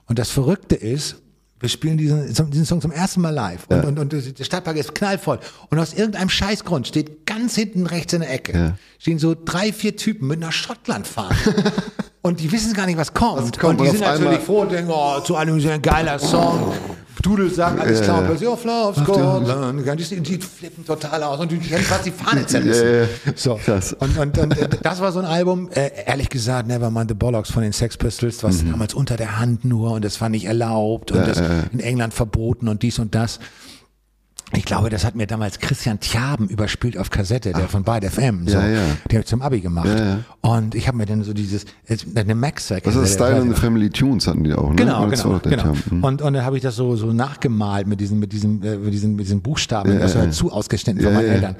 Und 0.09 0.19
das 0.19 0.31
Verrückte 0.31 0.75
ist, 0.75 1.23
wir 1.59 1.69
spielen 1.71 1.97
diesen, 1.97 2.51
diesen 2.51 2.67
Song 2.67 2.81
zum 2.81 2.93
ersten 2.93 3.23
Mal 3.23 3.31
live 3.31 3.67
und, 3.69 3.85
und, 3.85 3.99
und 3.99 4.39
der 4.39 4.45
Stadtpark 4.45 4.77
ist 4.77 4.95
knallvoll. 4.95 5.39
Und 5.71 5.79
aus 5.79 5.95
irgendeinem 5.95 6.29
Scheißgrund 6.29 6.87
steht 6.87 7.25
ganz 7.25 7.55
hinten 7.55 7.87
rechts 7.87 8.13
in 8.13 8.21
der 8.21 8.33
Ecke, 8.33 8.75
stehen 8.99 9.19
so 9.19 9.35
drei, 9.35 9.73
vier 9.73 9.97
Typen 9.97 10.29
mit 10.29 10.43
einer 10.43 10.53
Schottlandfahne. 10.53 11.35
und 12.23 12.41
die 12.41 12.53
wissen 12.53 12.75
gar 12.75 12.87
nicht, 12.87 12.99
was 12.99 13.15
kommt. 13.15 13.43
Was 13.43 13.59
kommt, 13.59 13.81
und 13.81 13.87
die 13.87 13.91
sind 13.91 14.01
natürlich 14.01 14.41
froh 14.41 14.61
und 14.63 14.73
denken, 14.73 14.91
oh, 14.95 15.21
zu 15.21 15.37
allem 15.37 15.57
ist 15.57 15.67
ein 15.67 15.81
geiler 15.81 16.19
Song. 16.19 16.75
Dudelsack, 17.27 17.81
alles 17.81 18.01
klar. 18.03 18.20
Und 18.20 18.27
plötzlich, 18.27 18.49
oh, 18.49 18.53
of 18.53 18.97
Scotland. 18.97 19.49
Die, 19.99 20.20
die 20.20 20.39
flippen 20.39 20.85
total 20.87 21.22
aus 21.24 21.41
und 21.41 21.51
die 21.51 21.57
hätten 21.57 21.83
fast 21.85 22.07
die 22.07 22.11
Fahne 22.12 22.47
zerrissen. 22.47 23.09
So. 23.35 23.57
Krass. 23.57 23.95
Und, 23.99 24.16
und, 24.16 24.39
und 24.39 24.57
äh, 24.57 24.68
das 24.83 25.01
war 25.01 25.11
so 25.12 25.18
ein 25.18 25.24
Album, 25.24 25.68
äh, 25.72 25.91
ehrlich 26.07 26.29
gesagt, 26.29 26.68
Nevermind 26.68 27.11
the 27.11 27.14
Bollocks 27.14 27.51
von 27.51 27.62
den 27.62 27.72
Sex 27.72 27.97
Pistols, 27.97 28.43
was 28.43 28.62
Mhm. 28.62 28.72
damals 28.72 28.95
unter 28.95 29.16
der 29.16 29.39
Hand 29.39 29.64
nur 29.64 29.91
und 29.93 30.05
das 30.05 30.20
war 30.20 30.29
nicht 30.29 30.45
erlaubt 30.47 31.11
und 31.12 31.27
das 31.27 31.43
in 31.72 31.81
England 31.81 32.14
verboten 32.14 32.68
und 32.68 32.83
dies 32.83 32.99
und 32.99 33.14
das. 33.14 33.41
Ich 34.53 34.64
glaube, 34.64 34.90
das 34.90 35.05
hat 35.05 35.16
mir 35.16 35.26
damals 35.26 35.59
Christian 35.59 35.99
Tjaben 35.99 36.49
überspielt 36.49 36.97
auf 36.97 37.11
Kassette, 37.11 37.53
der 37.53 37.68
von 37.68 37.82
Bad 37.82 38.05
FM. 38.05 38.47
So. 38.47 38.57
Ja, 38.57 38.68
ja. 38.68 38.80
Der 39.11 39.18
hat 39.18 39.26
zum 39.26 39.42
Abi 39.42 39.61
gemacht. 39.61 39.88
Ja, 39.88 40.05
ja. 40.05 40.18
Und 40.40 40.76
ich 40.76 40.86
habe 40.86 40.97
mir 40.97 41.07
dann 41.07 41.24
so 41.24 41.32
dieses, 41.32 41.64
eine 42.14 42.34
Max-Sack. 42.36 42.84
das 42.84 42.94
ist 42.94 43.14
Style 43.14 43.40
and 43.40 43.55
the 43.55 43.61
Family 43.61 43.90
Tunes 43.90 44.26
hatten 44.28 44.44
die 44.44 44.55
auch, 44.55 44.70
ne? 44.70 44.76
Genau, 44.76 45.11
Das 45.11 45.24
genau, 45.24 45.40
genau. 45.40 45.74
Mhm. 45.90 46.05
Und, 46.05 46.22
und 46.22 46.32
dann 46.34 46.44
habe 46.44 46.57
ich 46.57 46.62
das 46.62 46.76
so, 46.76 46.94
so 46.94 47.12
nachgemalt 47.12 47.88
mit 47.88 48.01
diesen, 48.01 48.20
mit 48.20 48.32
diesen, 48.32 48.62
äh, 48.62 48.76
mit 48.76 48.92
diesen, 48.92 49.16
mit 49.16 49.26
diesen 49.26 49.42
Buchstaben, 49.42 49.99
das 49.99 50.14
war 50.14 50.30
zu 50.30 50.53
ausgeschnitten 50.53 51.03
von 51.03 51.12
meinen. 51.14 51.28
Eltern. 51.28 51.57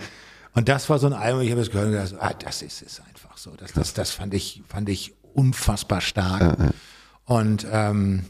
Und 0.55 0.69
das 0.69 0.89
war 0.89 1.01
so 1.01 1.09
ein 1.09 1.13
Album, 1.13 1.43
ich 1.43 1.51
habe 1.51 1.61
das 1.61 1.71
gehört 1.71 1.89
und 1.89 1.93
gedacht, 1.93 2.15
ah, 2.21 2.33
das 2.39 2.63
ist 2.63 2.83
es 2.83 3.01
einfach 3.01 3.37
so. 3.37 3.51
Das, 3.59 3.73
das, 3.73 3.95
das 3.95 4.11
fand 4.13 4.33
ich, 4.33 4.63
fand 4.69 4.89
ich 4.89 5.13
unfassbar 5.35 6.01
stark. 6.01 6.57
Und 7.25 7.67
ähm, 7.71 8.23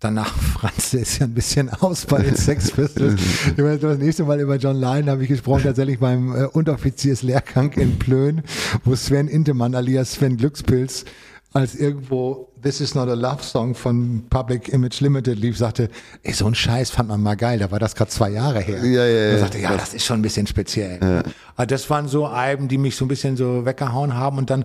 danach 0.00 0.34
franzte 0.58 1.00
es 1.00 1.18
ja 1.18 1.26
ein 1.26 1.34
bisschen 1.34 1.70
aus 1.70 2.06
bei 2.06 2.22
den 2.22 2.36
Sex 2.36 2.70
Pistols. 2.72 3.20
Ich 3.50 3.56
meine, 3.56 3.78
das 3.78 3.98
nächste 3.98 4.24
Mal 4.24 4.40
über 4.40 4.56
John 4.56 4.80
Lyon 4.80 5.08
habe 5.08 5.22
ich 5.22 5.28
gesprochen, 5.28 5.64
tatsächlich 5.64 5.98
beim 5.98 6.34
äh, 6.34 6.44
Unteroffizierslehrgang 6.46 7.72
in 7.72 7.98
Plön, 7.98 8.42
wo 8.84 8.94
Sven 8.94 9.28
Intemann 9.28 9.74
alias 9.74 10.12
Sven 10.12 10.36
Glückspilz 10.36 11.04
als 11.52 11.74
irgendwo 11.74 12.52
This 12.62 12.80
is 12.80 12.94
not 12.94 13.08
a 13.08 13.14
love 13.14 13.42
song 13.42 13.74
von 13.74 14.24
Public 14.28 14.68
Image 14.70 15.00
Limited 15.00 15.38
lief, 15.38 15.56
sagte, 15.56 15.88
ey, 16.22 16.32
so 16.32 16.46
ein 16.46 16.54
Scheiß 16.54 16.90
fand 16.90 17.08
man 17.08 17.22
mal 17.22 17.36
geil, 17.36 17.58
da 17.60 17.70
war 17.70 17.78
das 17.78 17.94
gerade 17.94 18.10
zwei 18.10 18.30
Jahre 18.30 18.60
her. 18.60 18.84
Ja, 18.84 19.06
ja, 19.06 19.28
ja. 19.28 19.34
Und 19.34 19.40
sagte, 19.40 19.58
ja, 19.58 19.76
das 19.76 19.94
ist 19.94 20.04
schon 20.04 20.18
ein 20.18 20.22
bisschen 20.22 20.46
speziell. 20.46 21.22
Aber 21.54 21.66
das 21.66 21.88
waren 21.88 22.08
so 22.08 22.26
Alben, 22.26 22.68
die 22.68 22.76
mich 22.76 22.96
so 22.96 23.04
ein 23.04 23.08
bisschen 23.08 23.36
so 23.36 23.64
weggehauen 23.64 24.14
haben 24.14 24.36
und 24.36 24.50
dann 24.50 24.64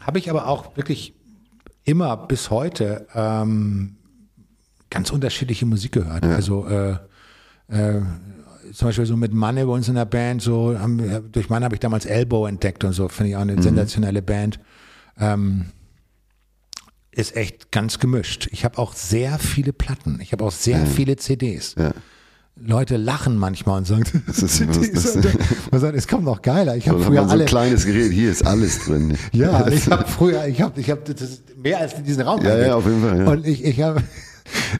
habe 0.00 0.18
ich 0.18 0.28
aber 0.28 0.48
auch 0.48 0.76
wirklich 0.76 1.14
immer 1.84 2.16
bis 2.16 2.50
heute 2.50 3.06
ähm, 3.14 3.97
ganz 4.90 5.10
unterschiedliche 5.10 5.66
Musik 5.66 5.92
gehört. 5.92 6.24
Ja. 6.24 6.34
Also 6.34 6.66
äh, 6.66 6.92
äh, 7.68 8.00
zum 8.72 8.88
Beispiel 8.88 9.06
so 9.06 9.16
mit 9.16 9.32
Manne 9.32 9.66
bei 9.66 9.72
uns 9.72 9.88
in 9.88 9.94
der 9.94 10.04
Band, 10.04 10.42
so 10.42 10.78
haben, 10.78 11.30
durch 11.32 11.48
Manne 11.48 11.64
habe 11.64 11.74
ich 11.74 11.80
damals 11.80 12.04
Elbow 12.04 12.46
entdeckt 12.46 12.84
und 12.84 12.92
so, 12.92 13.08
finde 13.08 13.30
ich 13.30 13.36
auch 13.36 13.42
eine 13.42 13.56
mhm. 13.56 13.62
sensationelle 13.62 14.22
Band. 14.22 14.60
Ähm, 15.18 15.66
ist 17.10 17.34
echt 17.36 17.72
ganz 17.72 17.98
gemischt. 17.98 18.48
Ich 18.52 18.64
habe 18.64 18.78
auch 18.78 18.94
sehr 18.94 19.38
viele 19.38 19.72
Platten. 19.72 20.20
Ich 20.22 20.32
habe 20.32 20.44
auch 20.44 20.52
sehr 20.52 20.78
ja. 20.78 20.84
viele 20.84 21.16
CDs. 21.16 21.74
Ja. 21.76 21.92
Leute 22.60 22.96
lachen 22.96 23.36
manchmal 23.36 23.78
und 23.78 23.86
sagen, 23.86 24.04
das 24.26 24.42
ist, 24.42 24.68
was, 24.94 25.14
das, 25.14 25.18
man 25.70 25.80
sagt, 25.80 25.96
es 25.96 26.06
kommt 26.06 26.24
noch 26.24 26.42
geiler. 26.42 26.76
Ich 26.76 26.88
habe 26.88 27.02
früher 27.02 27.24
so 27.24 27.30
alle 27.30 27.44
ein 27.44 27.48
kleines 27.48 27.86
Gerät, 27.86 28.12
hier 28.12 28.30
ist 28.30 28.46
alles 28.46 28.84
drin. 28.84 29.16
ja, 29.32 29.66
ich 29.68 29.88
habe 29.90 30.06
früher, 30.06 30.46
ich 30.46 30.60
habe, 30.60 30.80
ich 30.80 30.90
habe 30.90 31.02
mehr 31.56 31.78
als 31.78 31.94
in 31.94 32.04
diesen 32.04 32.22
Raum. 32.22 32.44
Ja, 32.44 32.56
ja, 32.58 32.74
auf 32.76 32.84
jeden 32.84 33.02
Fall. 33.02 33.18
Ja. 33.18 33.30
Und 33.30 33.46
ich, 33.46 33.64
ich 33.64 33.80
habe 33.80 34.02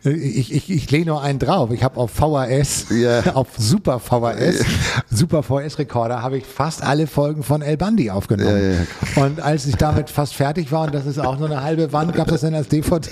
ich, 0.05 0.53
ich, 0.53 0.71
ich 0.71 0.91
lege 0.91 1.07
nur 1.07 1.23
einen 1.23 1.39
drauf. 1.39 1.71
Ich 1.71 1.83
habe 1.83 1.99
auf 1.99 2.11
VHS, 2.11 2.87
yeah. 2.91 3.35
auf 3.35 3.49
Super 3.57 3.99
VHS, 3.99 4.65
Super 5.11 5.43
VHS-Rekorder, 5.43 6.23
habe 6.23 6.39
ich 6.39 6.47
fast 6.47 6.83
alle 6.83 7.07
Folgen 7.07 7.43
von 7.43 7.63
El 7.63 7.77
Bandi 7.77 8.11
aufgenommen. 8.11 8.77
Ja, 9.17 9.19
ja. 9.19 9.25
Und 9.25 9.41
als 9.41 9.67
ich 9.67 9.77
damit 9.77 10.11
fast 10.11 10.35
fertig 10.35 10.73
war, 10.73 10.87
und 10.87 10.95
das 10.95 11.07
ist 11.07 11.19
auch 11.19 11.39
nur 11.39 11.51
eine 11.51 11.63
halbe 11.63 11.93
Wand, 11.93 12.15
gab 12.15 12.31
es 12.31 12.41
dann 12.41 12.55
als 12.55 12.69
DVD. 12.69 13.09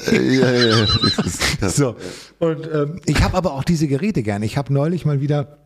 So. 1.68 1.96
Und 2.38 2.68
ähm, 2.72 3.00
ich 3.06 3.22
habe 3.22 3.36
aber 3.36 3.54
auch 3.54 3.64
diese 3.64 3.88
Geräte 3.88 4.22
gerne. 4.22 4.44
Ich 4.44 4.56
habe 4.56 4.72
neulich 4.72 5.04
mal 5.04 5.20
wieder 5.20 5.58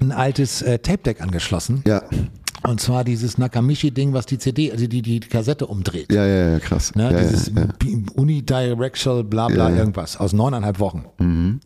ein 0.00 0.12
altes 0.12 0.62
äh, 0.62 0.78
Tape-Deck 0.78 1.20
angeschlossen. 1.20 1.82
Ja. 1.86 2.02
Und 2.62 2.80
zwar 2.80 3.04
dieses 3.04 3.38
Nakamichi-Ding, 3.38 4.12
was 4.12 4.26
die 4.26 4.38
CD, 4.38 4.72
also 4.72 4.86
die, 4.86 5.02
die, 5.02 5.20
die 5.20 5.28
Kassette 5.28 5.66
umdreht. 5.66 6.12
Ja, 6.12 6.26
ja, 6.26 6.50
ja, 6.52 6.58
krass. 6.58 6.94
Ne? 6.94 7.12
Ja, 7.12 7.20
dieses 7.20 7.52
ja, 7.54 7.62
ja. 7.62 7.98
Unidirectional, 8.14 9.24
bla 9.24 9.48
bla, 9.48 9.70
irgendwas 9.70 10.16
aus 10.16 10.32
neuneinhalb 10.32 10.78
Wochen. 10.80 11.04
Mhm. 11.18 11.60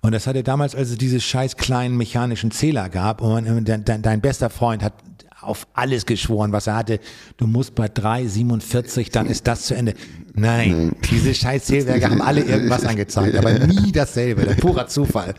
Und 0.00 0.12
das 0.12 0.26
hatte 0.26 0.42
damals, 0.42 0.74
als 0.74 0.90
es 0.90 0.98
diese 0.98 1.20
scheiß 1.20 1.56
kleinen 1.56 1.96
mechanischen 1.96 2.50
Zähler 2.50 2.88
gab 2.88 3.20
und 3.20 3.68
dein, 3.68 3.84
dein, 3.84 4.02
dein 4.02 4.20
bester 4.20 4.48
Freund 4.48 4.82
hat 4.82 4.94
auf 5.40 5.66
alles 5.72 6.06
geschworen, 6.06 6.52
was 6.52 6.66
er 6.66 6.76
hatte. 6.76 7.00
Du 7.36 7.46
musst 7.46 7.74
bei 7.74 7.86
3,47, 7.86 9.12
dann 9.12 9.26
ist 9.26 9.46
das 9.46 9.66
zu 9.66 9.74
Ende. 9.74 9.94
Nein, 10.34 10.70
Nein. 10.70 10.96
diese 11.10 11.34
scheiß 11.34 11.64
Zählwerke 11.64 12.10
haben 12.10 12.22
alle 12.22 12.42
irgendwas 12.42 12.84
angezeigt, 12.86 13.36
aber 13.36 13.58
nie 13.58 13.92
dasselbe, 13.92 14.44
der 14.44 14.54
purer 14.54 14.86
Zufall. 14.86 15.34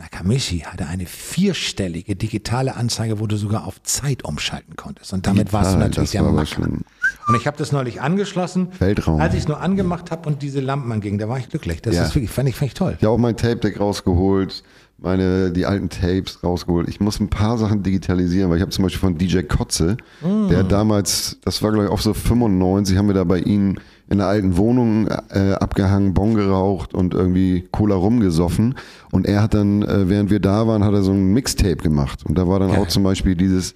Nakamichi 0.00 0.60
hatte 0.60 0.86
eine 0.86 1.04
vierstellige 1.04 2.16
digitale 2.16 2.74
Anzeige, 2.74 3.20
wo 3.20 3.26
du 3.26 3.36
sogar 3.36 3.66
auf 3.66 3.82
Zeit 3.82 4.24
umschalten 4.24 4.74
konntest. 4.74 5.12
Und 5.12 5.26
damit 5.26 5.52
warst 5.52 5.74
du 5.74 5.78
natürlich 5.78 6.12
der 6.12 6.24
war. 6.24 6.30
Und 6.32 7.34
ich 7.36 7.46
habe 7.46 7.58
das 7.58 7.70
neulich 7.70 8.00
angeschlossen. 8.00 8.68
Weltraum. 8.78 9.20
Als 9.20 9.34
ich 9.34 9.40
es 9.40 9.48
nur 9.48 9.60
angemacht 9.60 10.10
habe 10.10 10.26
und 10.26 10.40
diese 10.40 10.60
Lampen 10.60 10.90
angingen, 10.90 11.18
da 11.18 11.28
war 11.28 11.38
ich 11.38 11.50
glücklich. 11.50 11.82
Das 11.82 11.94
ja. 11.94 12.04
ist 12.04 12.14
wirklich, 12.14 12.30
fand 12.30 12.48
ich, 12.48 12.56
fand 12.56 12.70
ich 12.70 12.74
toll. 12.74 12.96
Ich 12.98 13.04
habe 13.04 13.14
auch 13.14 13.18
mein 13.18 13.36
Tape-Deck 13.36 13.78
rausgeholt, 13.78 14.64
meine, 14.96 15.50
die 15.50 15.66
alten 15.66 15.90
Tapes 15.90 16.42
rausgeholt. 16.42 16.88
Ich 16.88 17.00
muss 17.00 17.20
ein 17.20 17.28
paar 17.28 17.58
Sachen 17.58 17.82
digitalisieren, 17.82 18.48
weil 18.48 18.56
ich 18.56 18.62
habe 18.62 18.72
zum 18.72 18.84
Beispiel 18.84 19.00
von 19.00 19.18
DJ 19.18 19.42
Kotze, 19.42 19.98
mm. 20.22 20.48
der 20.48 20.62
damals, 20.62 21.38
das 21.44 21.62
war 21.62 21.72
glaube 21.72 21.86
ich 21.86 21.90
auch 21.90 22.00
so 22.00 22.14
95, 22.14 22.96
haben 22.96 23.06
wir 23.06 23.14
da 23.14 23.24
bei 23.24 23.40
ihm 23.40 23.76
in 24.10 24.18
der 24.18 24.26
alten 24.26 24.56
Wohnung 24.56 25.06
äh, 25.06 25.52
abgehangen, 25.52 26.14
Bon 26.14 26.34
geraucht 26.34 26.94
und 26.94 27.14
irgendwie 27.14 27.68
Cola 27.70 27.94
rumgesoffen. 27.94 28.74
Und 29.12 29.26
er 29.26 29.42
hat 29.42 29.54
dann, 29.54 29.82
äh, 29.82 30.08
während 30.08 30.30
wir 30.30 30.40
da 30.40 30.66
waren, 30.66 30.84
hat 30.84 30.92
er 30.92 31.02
so 31.02 31.12
ein 31.12 31.32
Mixtape 31.32 31.76
gemacht. 31.76 32.26
Und 32.26 32.36
da 32.36 32.48
war 32.48 32.58
dann 32.58 32.70
ja. 32.70 32.78
auch 32.78 32.88
zum 32.88 33.04
Beispiel 33.04 33.36
dieses, 33.36 33.74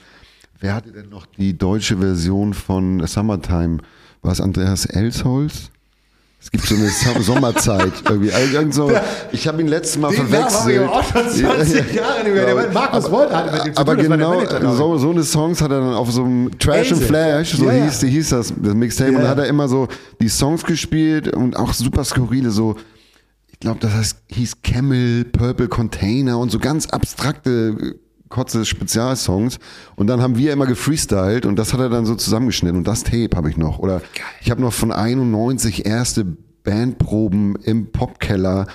wer 0.59 0.75
hatte 0.75 0.91
denn 0.91 1.09
noch 1.09 1.27
die 1.27 1.57
deutsche 1.57 1.99
Version 1.99 2.53
von 2.53 3.07
Summertime? 3.07 3.79
War 4.23 4.33
es 4.33 4.41
Andreas 4.41 4.87
Elsholz? 4.87 5.71
Es 6.45 6.51
gibt 6.51 6.67
so 6.67 6.75
eine 6.75 7.23
Sommerzeit 7.23 7.93
irgendwie. 8.07 8.31
Also 8.31 8.55
irgend 8.55 8.75
so, 8.75 8.93
ich 9.33 9.49
habe 9.49 9.63
ihn 9.63 9.67
letztes 9.67 9.97
Mal 9.97 10.11
Den 10.11 10.27
verwechselt. 10.27 10.83
Ich 10.83 10.89
auch 10.89 11.03
schon 11.03 11.31
20 11.31 11.95
Jahre 11.95 12.23
nicht 12.23 12.35
mehr. 12.35 12.55
Der 12.55 12.71
Markus 12.71 13.11
Wolter 13.11 13.37
hat 13.37 13.65
mit 13.65 13.79
Aber 13.79 13.97
tun, 13.97 14.11
genau, 14.11 14.75
so, 14.75 14.99
so 14.99 15.11
eine 15.11 15.23
Songs 15.23 15.63
hat 15.63 15.71
er 15.71 15.81
dann 15.81 15.95
auf 15.95 16.13
so 16.13 16.23
einem 16.23 16.51
Trash 16.59 16.93
and 16.93 17.03
Flash, 17.03 17.55
so 17.55 17.65
ja, 17.65 17.85
hieß, 17.85 18.03
ja. 18.03 18.09
hieß 18.09 18.29
das, 18.29 18.53
das 18.55 18.75
Mixtape. 18.75 19.13
Ja. 19.13 19.17
Und 19.17 19.25
da 19.25 19.31
hat 19.31 19.39
er 19.39 19.47
immer 19.47 19.69
so 19.69 19.89
die 20.21 20.29
Songs 20.29 20.65
gespielt 20.65 21.35
und 21.35 21.57
auch 21.57 21.73
super 21.73 22.05
skurrile, 22.05 22.51
so, 22.51 22.77
ich 23.51 23.59
glaube, 23.61 23.81
das 23.81 23.95
heißt, 23.95 24.19
hieß 24.29 24.61
Camel, 24.63 25.25
Purple 25.25 25.69
Container 25.69 26.39
und 26.39 26.51
so 26.51 26.59
ganz 26.59 26.89
abstrakte 26.89 27.97
Kotze 28.29 28.65
Spezialsongs 28.65 29.59
und 29.97 30.07
dann 30.07 30.23
haben 30.23 30.37
wir 30.37 30.53
immer 30.53 30.67
gefreestylt 30.67 31.47
und 31.47 31.57
das 31.57 31.73
hat 31.73 31.81
er 31.81 31.89
dann 31.89 32.07
so 32.07 32.15
zusammengeschnitten 32.15 32.79
und 32.79 32.89
das 32.89 33.05
Tape 33.05 33.37
habe 33.37 33.51
ich 33.51 33.57
noch 33.57 33.79
oder 33.79 34.03
ich 34.41 34.51
habe 34.51 34.61
noch 34.61 34.73
von 34.73 34.93
91 34.93 35.87
erste 35.87 36.25
Bandproben 36.65 37.57
im 37.63 37.93
Popkeller 37.93 38.67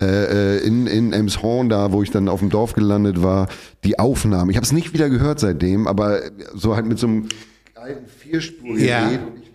äh, 0.00 0.58
äh, 0.58 0.58
in, 0.64 0.86
in 0.86 1.12
Emshorn 1.12 1.68
da, 1.68 1.90
wo 1.90 2.04
ich 2.04 2.12
dann 2.12 2.28
auf 2.28 2.38
dem 2.38 2.50
Dorf 2.50 2.72
gelandet 2.74 3.20
war, 3.20 3.48
die 3.82 3.98
Aufnahmen. 3.98 4.48
Ich 4.48 4.56
habe 4.56 4.64
es 4.64 4.70
nicht 4.70 4.92
wieder 4.92 5.10
gehört 5.10 5.40
seitdem, 5.40 5.88
aber 5.88 6.20
so 6.54 6.76
halt 6.76 6.86
mit 6.86 7.00
so 7.00 7.08
einem 7.08 7.28
alten 7.74 8.06
Vierspur 8.06 8.78
ja. 8.78 9.10
ich, 9.10 9.18
ich, 9.42 9.47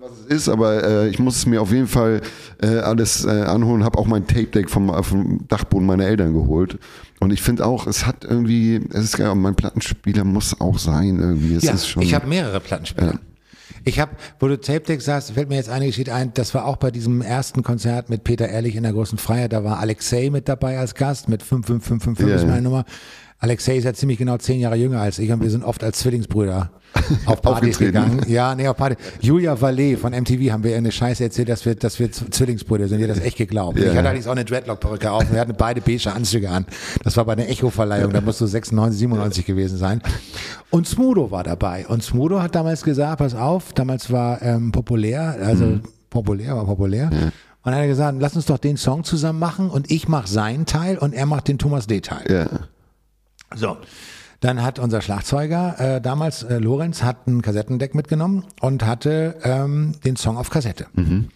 was 0.00 0.10
es 0.20 0.26
ist, 0.26 0.48
aber 0.48 0.84
äh, 0.84 1.08
ich 1.08 1.18
muss 1.18 1.36
es 1.36 1.46
mir 1.46 1.60
auf 1.60 1.72
jeden 1.72 1.86
Fall 1.86 2.20
äh, 2.62 2.78
alles 2.78 3.24
äh, 3.24 3.28
anholen. 3.28 3.84
Habe 3.84 3.98
auch 3.98 4.06
mein 4.06 4.26
Tape-Deck 4.26 4.70
vom, 4.70 4.92
vom 5.02 5.46
Dachboden 5.48 5.86
meiner 5.86 6.06
Eltern 6.06 6.32
geholt. 6.32 6.78
Und 7.20 7.32
ich 7.32 7.42
finde 7.42 7.66
auch, 7.66 7.86
es 7.86 8.06
hat 8.06 8.24
irgendwie, 8.24 8.80
es 8.92 9.04
ist 9.04 9.18
ja, 9.18 9.34
mein 9.34 9.54
Plattenspieler 9.54 10.24
muss 10.24 10.60
auch 10.60 10.78
sein 10.78 11.18
irgendwie. 11.18 11.54
Es 11.54 11.64
ja, 11.64 11.72
ist 11.72 11.88
schon, 11.88 12.02
ich 12.02 12.14
habe 12.14 12.26
mehrere 12.26 12.60
Plattenspieler. 12.60 13.12
Ja. 13.12 13.18
Ich 13.84 14.00
habe, 14.00 14.12
wo 14.38 14.48
du 14.48 14.60
Tape 14.60 14.80
Deck 14.80 15.00
sagst, 15.00 15.32
fällt 15.32 15.48
mir 15.48 15.56
jetzt 15.56 15.70
eine 15.70 15.86
Geschichte 15.86 16.12
ein, 16.12 16.32
das 16.34 16.54
war 16.54 16.66
auch 16.66 16.76
bei 16.76 16.90
diesem 16.90 17.22
ersten 17.22 17.62
Konzert 17.62 18.10
mit 18.10 18.24
Peter 18.24 18.48
Ehrlich 18.48 18.76
in 18.76 18.82
der 18.82 18.92
großen 18.92 19.18
Freiheit, 19.18 19.52
da 19.52 19.64
war 19.64 19.78
Alexei 19.78 20.30
mit 20.30 20.48
dabei 20.48 20.78
als 20.78 20.94
Gast 20.94 21.28
mit 21.28 21.42
55555 21.42 22.26
yeah. 22.26 22.36
ist 22.36 22.46
meine 22.46 22.62
Nummer. 22.62 22.84
Alexei 23.40 23.76
ist 23.76 23.84
ja 23.84 23.94
ziemlich 23.94 24.18
genau 24.18 24.36
zehn 24.38 24.58
Jahre 24.58 24.74
jünger 24.74 25.00
als 25.00 25.20
ich 25.20 25.30
und 25.30 25.40
wir 25.40 25.50
sind 25.50 25.62
oft 25.62 25.84
als 25.84 26.00
Zwillingsbrüder 26.00 26.70
auf 27.26 27.40
Partys 27.40 27.78
gegangen. 27.78 28.22
Ja, 28.26 28.54
nee, 28.56 28.66
auf 28.66 28.76
Party. 28.76 28.96
Julia 29.20 29.60
Vallee 29.60 29.96
von 29.96 30.12
MTV 30.12 30.50
haben 30.50 30.64
wir 30.64 30.76
eine 30.76 30.90
Scheiße 30.90 31.22
erzählt, 31.22 31.48
dass 31.48 31.64
wir, 31.64 31.76
dass 31.76 32.00
wir 32.00 32.10
Zwillingsbrüder 32.10 32.88
sind. 32.88 32.98
Wir 32.98 33.06
das 33.06 33.20
echt 33.20 33.36
geglaubt. 33.36 33.78
Ja. 33.78 33.84
Ich 33.84 33.90
hatte 33.90 34.00
allerdings 34.08 34.26
auch 34.26 34.32
eine 34.32 34.44
Dreadlock-Perücke 34.44 35.12
auf. 35.12 35.30
Wir 35.30 35.38
hatten 35.38 35.54
beide 35.56 35.80
beige 35.80 36.12
Anzüge 36.12 36.50
an. 36.50 36.66
Das 37.04 37.16
war 37.16 37.24
bei 37.26 37.36
der 37.36 37.48
Echo-Verleihung. 37.48 38.12
Da 38.12 38.20
musst 38.20 38.40
du 38.40 38.46
96, 38.46 38.98
97 38.98 39.46
gewesen 39.46 39.78
sein. 39.78 40.02
Und 40.70 40.88
Smudo 40.88 41.30
war 41.30 41.44
dabei. 41.44 41.86
Und 41.86 42.02
Smudo 42.02 42.42
hat 42.42 42.56
damals 42.56 42.82
gesagt, 42.82 43.18
pass 43.18 43.34
auf, 43.36 43.72
damals 43.72 44.10
war 44.10 44.42
ähm, 44.42 44.72
populär, 44.72 45.36
also 45.40 45.64
mhm. 45.64 45.82
populär 46.10 46.56
war 46.56 46.64
populär. 46.64 47.10
Ja. 47.12 47.30
Und 47.62 47.72
er 47.72 47.82
hat 47.82 47.86
gesagt, 47.86 48.16
lass 48.18 48.34
uns 48.34 48.46
doch 48.46 48.58
den 48.58 48.76
Song 48.76 49.04
zusammen 49.04 49.38
machen 49.38 49.70
und 49.70 49.90
ich 49.90 50.08
mache 50.08 50.28
seinen 50.28 50.66
Teil 50.66 50.98
und 50.98 51.12
er 51.12 51.26
macht 51.26 51.48
den 51.48 51.58
Thomas 51.58 51.86
D-Teil. 51.86 52.24
Ja. 52.28 52.46
So. 53.54 53.76
Dann 54.40 54.62
hat 54.62 54.78
unser 54.78 55.00
Schlagzeuger 55.00 55.96
äh, 55.96 56.00
damals, 56.00 56.44
äh, 56.44 56.58
Lorenz, 56.58 57.02
hat 57.02 57.26
ein 57.26 57.42
Kassettendeck 57.42 57.94
mitgenommen 57.94 58.44
und 58.60 58.86
hatte 58.86 59.36
ähm, 59.42 59.94
den 60.04 60.16
Song 60.16 60.36
auf 60.36 60.50
Kassette. 60.50 60.86
Mhm. 60.94 61.28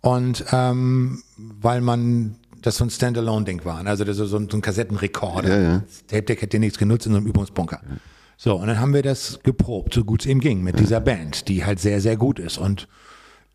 Und 0.00 0.44
ähm, 0.50 1.22
weil 1.36 1.82
man 1.82 2.36
das 2.62 2.76
so 2.76 2.84
ein 2.84 2.90
Standalone-Ding 2.90 3.64
war, 3.64 3.84
also 3.86 4.04
das 4.04 4.16
so, 4.16 4.24
ein, 4.36 4.48
so 4.50 4.56
ein 4.56 4.62
Kassettenrekorder. 4.62 5.48
Ja, 5.48 5.62
ja. 5.62 5.82
Das 5.86 6.06
Tape-Deck 6.06 6.42
hätte 6.42 6.58
nichts 6.58 6.78
genutzt 6.78 7.06
in 7.06 7.12
so 7.12 7.18
einem 7.18 7.26
Übungsbunker. 7.26 7.80
Ja. 7.82 7.96
So, 8.38 8.56
und 8.56 8.68
dann 8.68 8.80
haben 8.80 8.94
wir 8.94 9.02
das 9.02 9.40
geprobt, 9.42 9.92
so 9.92 10.04
gut 10.04 10.22
es 10.22 10.26
ihm 10.26 10.40
ging, 10.40 10.62
mit 10.62 10.76
ja. 10.76 10.80
dieser 10.80 11.00
Band, 11.00 11.48
die 11.48 11.64
halt 11.66 11.78
sehr, 11.78 12.00
sehr 12.00 12.16
gut 12.16 12.38
ist. 12.38 12.56
Und 12.56 12.88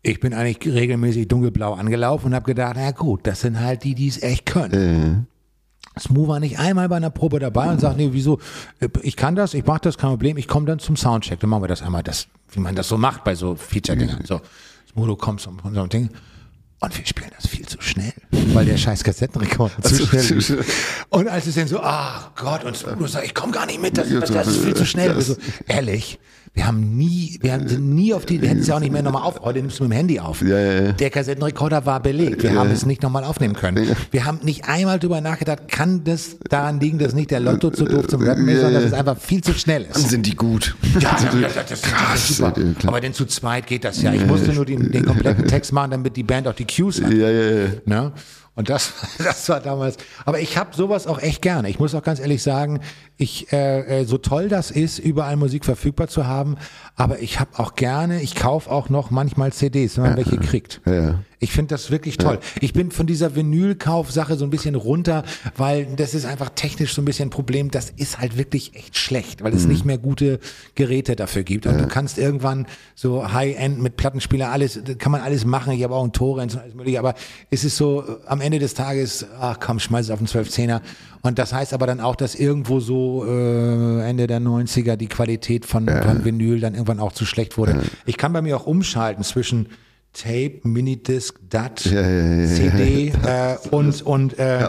ich 0.02 0.20
bin 0.20 0.32
eigentlich 0.32 0.72
regelmäßig 0.72 1.26
dunkelblau 1.26 1.74
angelaufen 1.74 2.26
und 2.26 2.34
habe 2.34 2.46
gedacht, 2.46 2.76
na 2.76 2.92
gut, 2.92 3.26
das 3.26 3.40
sind 3.40 3.58
halt 3.58 3.82
die, 3.82 3.96
die 3.96 4.06
es 4.06 4.22
echt 4.22 4.46
können. 4.46 5.26
Smooth 5.98 6.28
war 6.28 6.40
nicht 6.40 6.58
einmal 6.58 6.88
bei 6.88 6.96
einer 6.96 7.10
Probe 7.10 7.38
dabei 7.38 7.70
und 7.70 7.80
sagt, 7.80 7.96
nee, 7.96 8.10
wieso, 8.12 8.38
ich 9.02 9.16
kann 9.16 9.34
das, 9.34 9.54
ich 9.54 9.64
mache 9.64 9.80
das, 9.82 9.96
kein 9.96 10.10
Problem, 10.10 10.36
ich 10.36 10.46
komme 10.46 10.66
dann 10.66 10.78
zum 10.78 10.96
Soundcheck. 10.96 11.40
Dann 11.40 11.48
machen 11.50 11.62
wir 11.62 11.68
das 11.68 11.82
einmal, 11.82 12.02
das, 12.02 12.28
wie 12.52 12.60
man 12.60 12.74
das 12.74 12.88
so 12.88 12.98
macht 12.98 13.24
bei 13.24 13.34
so 13.34 13.54
Feature-Dingern. 13.54 14.24
So, 14.24 14.40
Smooth, 14.92 15.08
du 15.08 15.16
kommst 15.16 15.46
von 15.46 15.58
so 15.62 15.80
einem 15.80 15.88
Ding. 15.88 16.10
Und 16.78 16.98
wir 16.98 17.06
spielen 17.06 17.30
das 17.34 17.46
viel 17.46 17.66
zu 17.66 17.80
schnell, 17.80 18.12
weil 18.52 18.66
der 18.66 18.76
scheiß 18.76 19.02
Kassettenrekorder 19.02 19.80
zu 19.82 20.06
schnell 20.06 20.32
ist. 20.32 20.52
Und 21.08 21.26
als 21.26 21.46
es 21.46 21.54
dann 21.54 21.68
so, 21.68 21.80
ach 21.80 22.32
Gott, 22.36 22.64
und 22.64 22.76
Smooth 22.76 23.08
sagt, 23.08 23.24
ich 23.24 23.34
komme 23.34 23.52
gar 23.52 23.64
nicht 23.64 23.80
mit, 23.80 23.96
das, 23.96 24.10
das, 24.10 24.30
das 24.30 24.46
ist 24.48 24.58
viel 24.58 24.74
zu 24.74 24.84
schnell. 24.84 25.18
So, 25.22 25.36
ehrlich, 25.66 26.18
wir 26.56 26.66
haben 26.66 26.96
nie, 26.96 27.38
wir 27.42 27.52
haben, 27.52 27.68
sind 27.68 27.94
nie 27.94 28.14
auf 28.14 28.24
die, 28.24 28.40
wir 28.40 28.48
hätten 28.48 28.60
es 28.60 28.66
ja 28.66 28.76
auch 28.76 28.80
nicht 28.80 28.90
mehr 28.90 29.02
nochmal 29.02 29.24
auf. 29.24 29.40
Heute 29.42 29.58
nimmst 29.58 29.78
du 29.78 29.84
mit 29.84 29.92
dem 29.92 29.96
Handy 29.96 30.20
auf. 30.20 30.40
Ja, 30.40 30.58
ja, 30.58 30.84
ja. 30.84 30.92
Der 30.92 31.10
Kassettenrekorder 31.10 31.84
war 31.84 32.00
belegt. 32.00 32.42
Wir 32.42 32.54
haben 32.54 32.70
es 32.70 32.86
nicht 32.86 33.02
nochmal 33.02 33.24
aufnehmen 33.24 33.54
können. 33.54 33.94
Wir 34.10 34.24
haben 34.24 34.40
nicht 34.42 34.66
einmal 34.66 34.98
drüber 34.98 35.20
nachgedacht, 35.20 35.68
kann 35.68 36.02
das 36.04 36.38
daran 36.48 36.80
liegen, 36.80 36.98
dass 36.98 37.12
nicht 37.12 37.30
der 37.30 37.40
Lotto 37.40 37.70
zu 37.70 37.84
doof 37.84 38.08
zum 38.08 38.22
Rappen 38.22 38.48
ist, 38.48 38.62
sondern 38.62 38.82
dass 38.82 38.92
es 38.92 38.98
einfach 38.98 39.18
viel 39.18 39.44
zu 39.44 39.52
schnell 39.52 39.82
ist. 39.82 39.96
Dann 39.96 40.08
sind 40.08 40.26
die 40.26 40.34
gut. 40.34 40.74
Ja, 40.98 41.12
das, 41.12 41.54
das, 41.54 41.66
das, 41.68 41.82
Krass, 41.82 42.30
ist 42.30 42.36
super. 42.38 42.54
Aber 42.86 43.02
denn 43.02 43.12
zu 43.12 43.26
zweit 43.26 43.66
geht 43.66 43.84
das 43.84 44.00
ja. 44.00 44.14
Ich 44.14 44.24
musste 44.24 44.54
nur 44.54 44.64
den, 44.64 44.90
den 44.90 45.04
kompletten 45.04 45.46
Text 45.46 45.74
machen, 45.74 45.90
damit 45.90 46.16
die 46.16 46.22
Band 46.22 46.48
auch 46.48 46.54
die 46.54 46.66
Cues 46.66 47.02
hat. 47.02 47.12
Ja, 47.12 47.28
ja, 47.28 47.50
ja. 47.50 47.68
Ne? 47.84 48.12
Und 48.56 48.70
das, 48.70 48.94
das 49.18 49.48
war 49.48 49.60
damals. 49.60 49.98
Aber 50.24 50.40
ich 50.40 50.56
habe 50.56 50.74
sowas 50.74 51.06
auch 51.06 51.20
echt 51.20 51.42
gerne. 51.42 51.68
Ich 51.68 51.78
muss 51.78 51.94
auch 51.94 52.02
ganz 52.02 52.18
ehrlich 52.18 52.42
sagen, 52.42 52.80
ich 53.18 53.52
äh, 53.52 54.00
äh, 54.02 54.04
so 54.04 54.18
toll 54.18 54.48
das 54.48 54.70
ist, 54.70 54.98
überall 54.98 55.36
Musik 55.36 55.64
verfügbar 55.64 56.08
zu 56.08 56.26
haben, 56.26 56.56
aber 56.96 57.20
ich 57.20 57.40
habe 57.40 57.58
auch 57.58 57.74
gerne, 57.74 58.20
ich 58.20 58.34
kaufe 58.34 58.70
auch 58.70 58.88
noch 58.90 59.10
manchmal 59.10 59.52
CDs, 59.52 59.96
wenn 59.96 60.04
man 60.04 60.16
welche 60.16 60.36
kriegt. 60.36 60.80
Ja. 60.86 61.20
Ich 61.38 61.52
finde 61.52 61.74
das 61.74 61.90
wirklich 61.90 62.16
toll. 62.16 62.38
Ich 62.60 62.72
bin 62.72 62.90
von 62.90 63.06
dieser 63.06 63.36
Vinylkaufsache 63.36 64.36
so 64.36 64.44
ein 64.44 64.50
bisschen 64.50 64.74
runter, 64.74 65.22
weil 65.56 65.84
das 65.96 66.14
ist 66.14 66.24
einfach 66.24 66.48
technisch 66.54 66.94
so 66.94 67.02
ein 67.02 67.04
bisschen 67.04 67.26
ein 67.28 67.30
Problem. 67.30 67.70
Das 67.70 67.90
ist 67.90 68.18
halt 68.18 68.38
wirklich 68.38 68.74
echt 68.74 68.96
schlecht, 68.96 69.44
weil 69.44 69.52
es 69.54 69.64
Mhm. 69.64 69.68
nicht 69.68 69.84
mehr 69.84 69.98
gute 69.98 70.40
Geräte 70.76 71.14
dafür 71.14 71.42
gibt. 71.42 71.66
Und 71.66 71.78
du 71.78 71.86
kannst 71.88 72.16
irgendwann 72.16 72.66
so 72.94 73.32
High-End 73.32 73.82
mit 73.82 73.96
Plattenspieler 73.98 74.50
alles, 74.50 74.80
kann 74.98 75.12
man 75.12 75.20
alles 75.20 75.44
machen. 75.44 75.72
Ich 75.74 75.82
habe 75.84 75.94
auch 75.94 76.02
einen 76.02 76.12
Torrent 76.12 76.54
und 76.54 76.60
alles 76.60 76.74
mögliche, 76.74 76.98
aber 76.98 77.14
es 77.50 77.64
ist 77.64 77.76
so 77.76 78.02
äh, 78.02 78.16
am 78.26 78.40
Ende 78.40 78.58
des 78.58 78.72
Tages, 78.72 79.26
ach 79.38 79.58
komm, 79.60 79.78
schmeiß 79.78 80.06
es 80.06 80.10
auf 80.10 80.18
den 80.18 80.28
12-10er. 80.28 80.80
Und 81.22 81.38
das 81.38 81.52
heißt 81.52 81.72
aber 81.72 81.86
dann 81.86 82.00
auch, 82.00 82.16
dass 82.16 82.34
irgendwo 82.34 82.80
so 82.80 83.24
äh, 83.26 84.08
Ende 84.08 84.26
der 84.26 84.40
90er 84.40 84.96
die 84.96 85.08
Qualität 85.08 85.66
von, 85.66 85.88
von 85.88 86.24
Vinyl 86.24 86.60
dann 86.60 86.74
irgendwann 86.74 87.00
auch 87.00 87.12
zu 87.12 87.24
schlecht 87.26 87.58
wurde. 87.58 87.82
Ich 88.04 88.16
kann 88.16 88.32
bei 88.32 88.42
mir 88.42 88.56
auch 88.56 88.66
umschalten 88.66 89.24
zwischen 89.24 89.68
Tape, 90.12 90.60
Minidisc, 90.62 91.38
DAT, 91.50 91.84
ja, 91.84 92.00
ja, 92.00 92.46
CD 92.46 93.12
äh, 93.26 93.56
und 93.70 94.00
und 94.02 94.38
äh, 94.38 94.66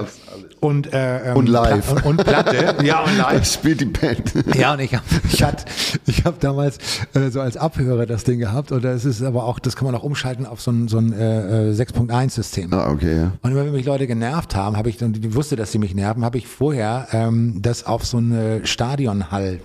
und 0.59 0.91
äh, 0.93 1.31
ähm, 1.31 1.37
Und 1.37 1.49
live. 1.49 1.85
Pla- 1.85 2.01
und, 2.03 2.19
und 2.19 2.25
Platte, 2.25 2.75
ja 2.83 3.03
und 3.03 3.17
live. 3.17 3.39
Das 3.39 3.53
spielt 3.53 3.81
die 3.81 3.85
Band. 3.85 4.33
Ja, 4.55 4.73
und 4.73 4.79
ich 4.79 4.93
habe 4.93 5.03
ich 5.31 5.43
hat, 5.43 5.65
ich 6.05 6.25
hab 6.25 6.39
damals 6.39 6.77
äh, 7.13 7.29
so 7.29 7.41
als 7.41 7.57
Abhörer 7.57 8.05
das 8.05 8.23
Ding 8.23 8.39
gehabt 8.39 8.71
und 8.71 8.83
das 8.83 9.05
ist 9.05 9.21
aber 9.21 9.43
auch, 9.43 9.59
das 9.59 9.75
kann 9.75 9.85
man 9.85 9.95
auch 9.95 10.03
umschalten 10.03 10.45
auf 10.45 10.61
so 10.61 10.71
ein, 10.71 10.87
so 10.87 10.97
ein 10.97 11.13
äh, 11.13 11.69
äh, 11.69 11.73
6.1-System. 11.73 12.73
Ah, 12.73 12.89
okay, 12.89 13.17
ja. 13.17 13.31
Und 13.41 13.51
immer 13.51 13.65
wenn 13.65 13.71
mich 13.71 13.85
Leute 13.85 14.07
genervt 14.07 14.55
haben, 14.55 14.77
habe 14.77 14.89
ich, 14.89 15.01
und 15.03 15.13
die 15.23 15.35
wusste, 15.35 15.55
dass 15.55 15.71
sie 15.71 15.79
mich 15.79 15.93
nerven, 15.93 16.25
habe 16.25 16.37
ich 16.37 16.47
vorher 16.47 17.07
ähm, 17.11 17.61
das 17.61 17.85
auf 17.85 18.05
so 18.05 18.17
eine 18.17 18.65
Stadionhall 18.65 19.59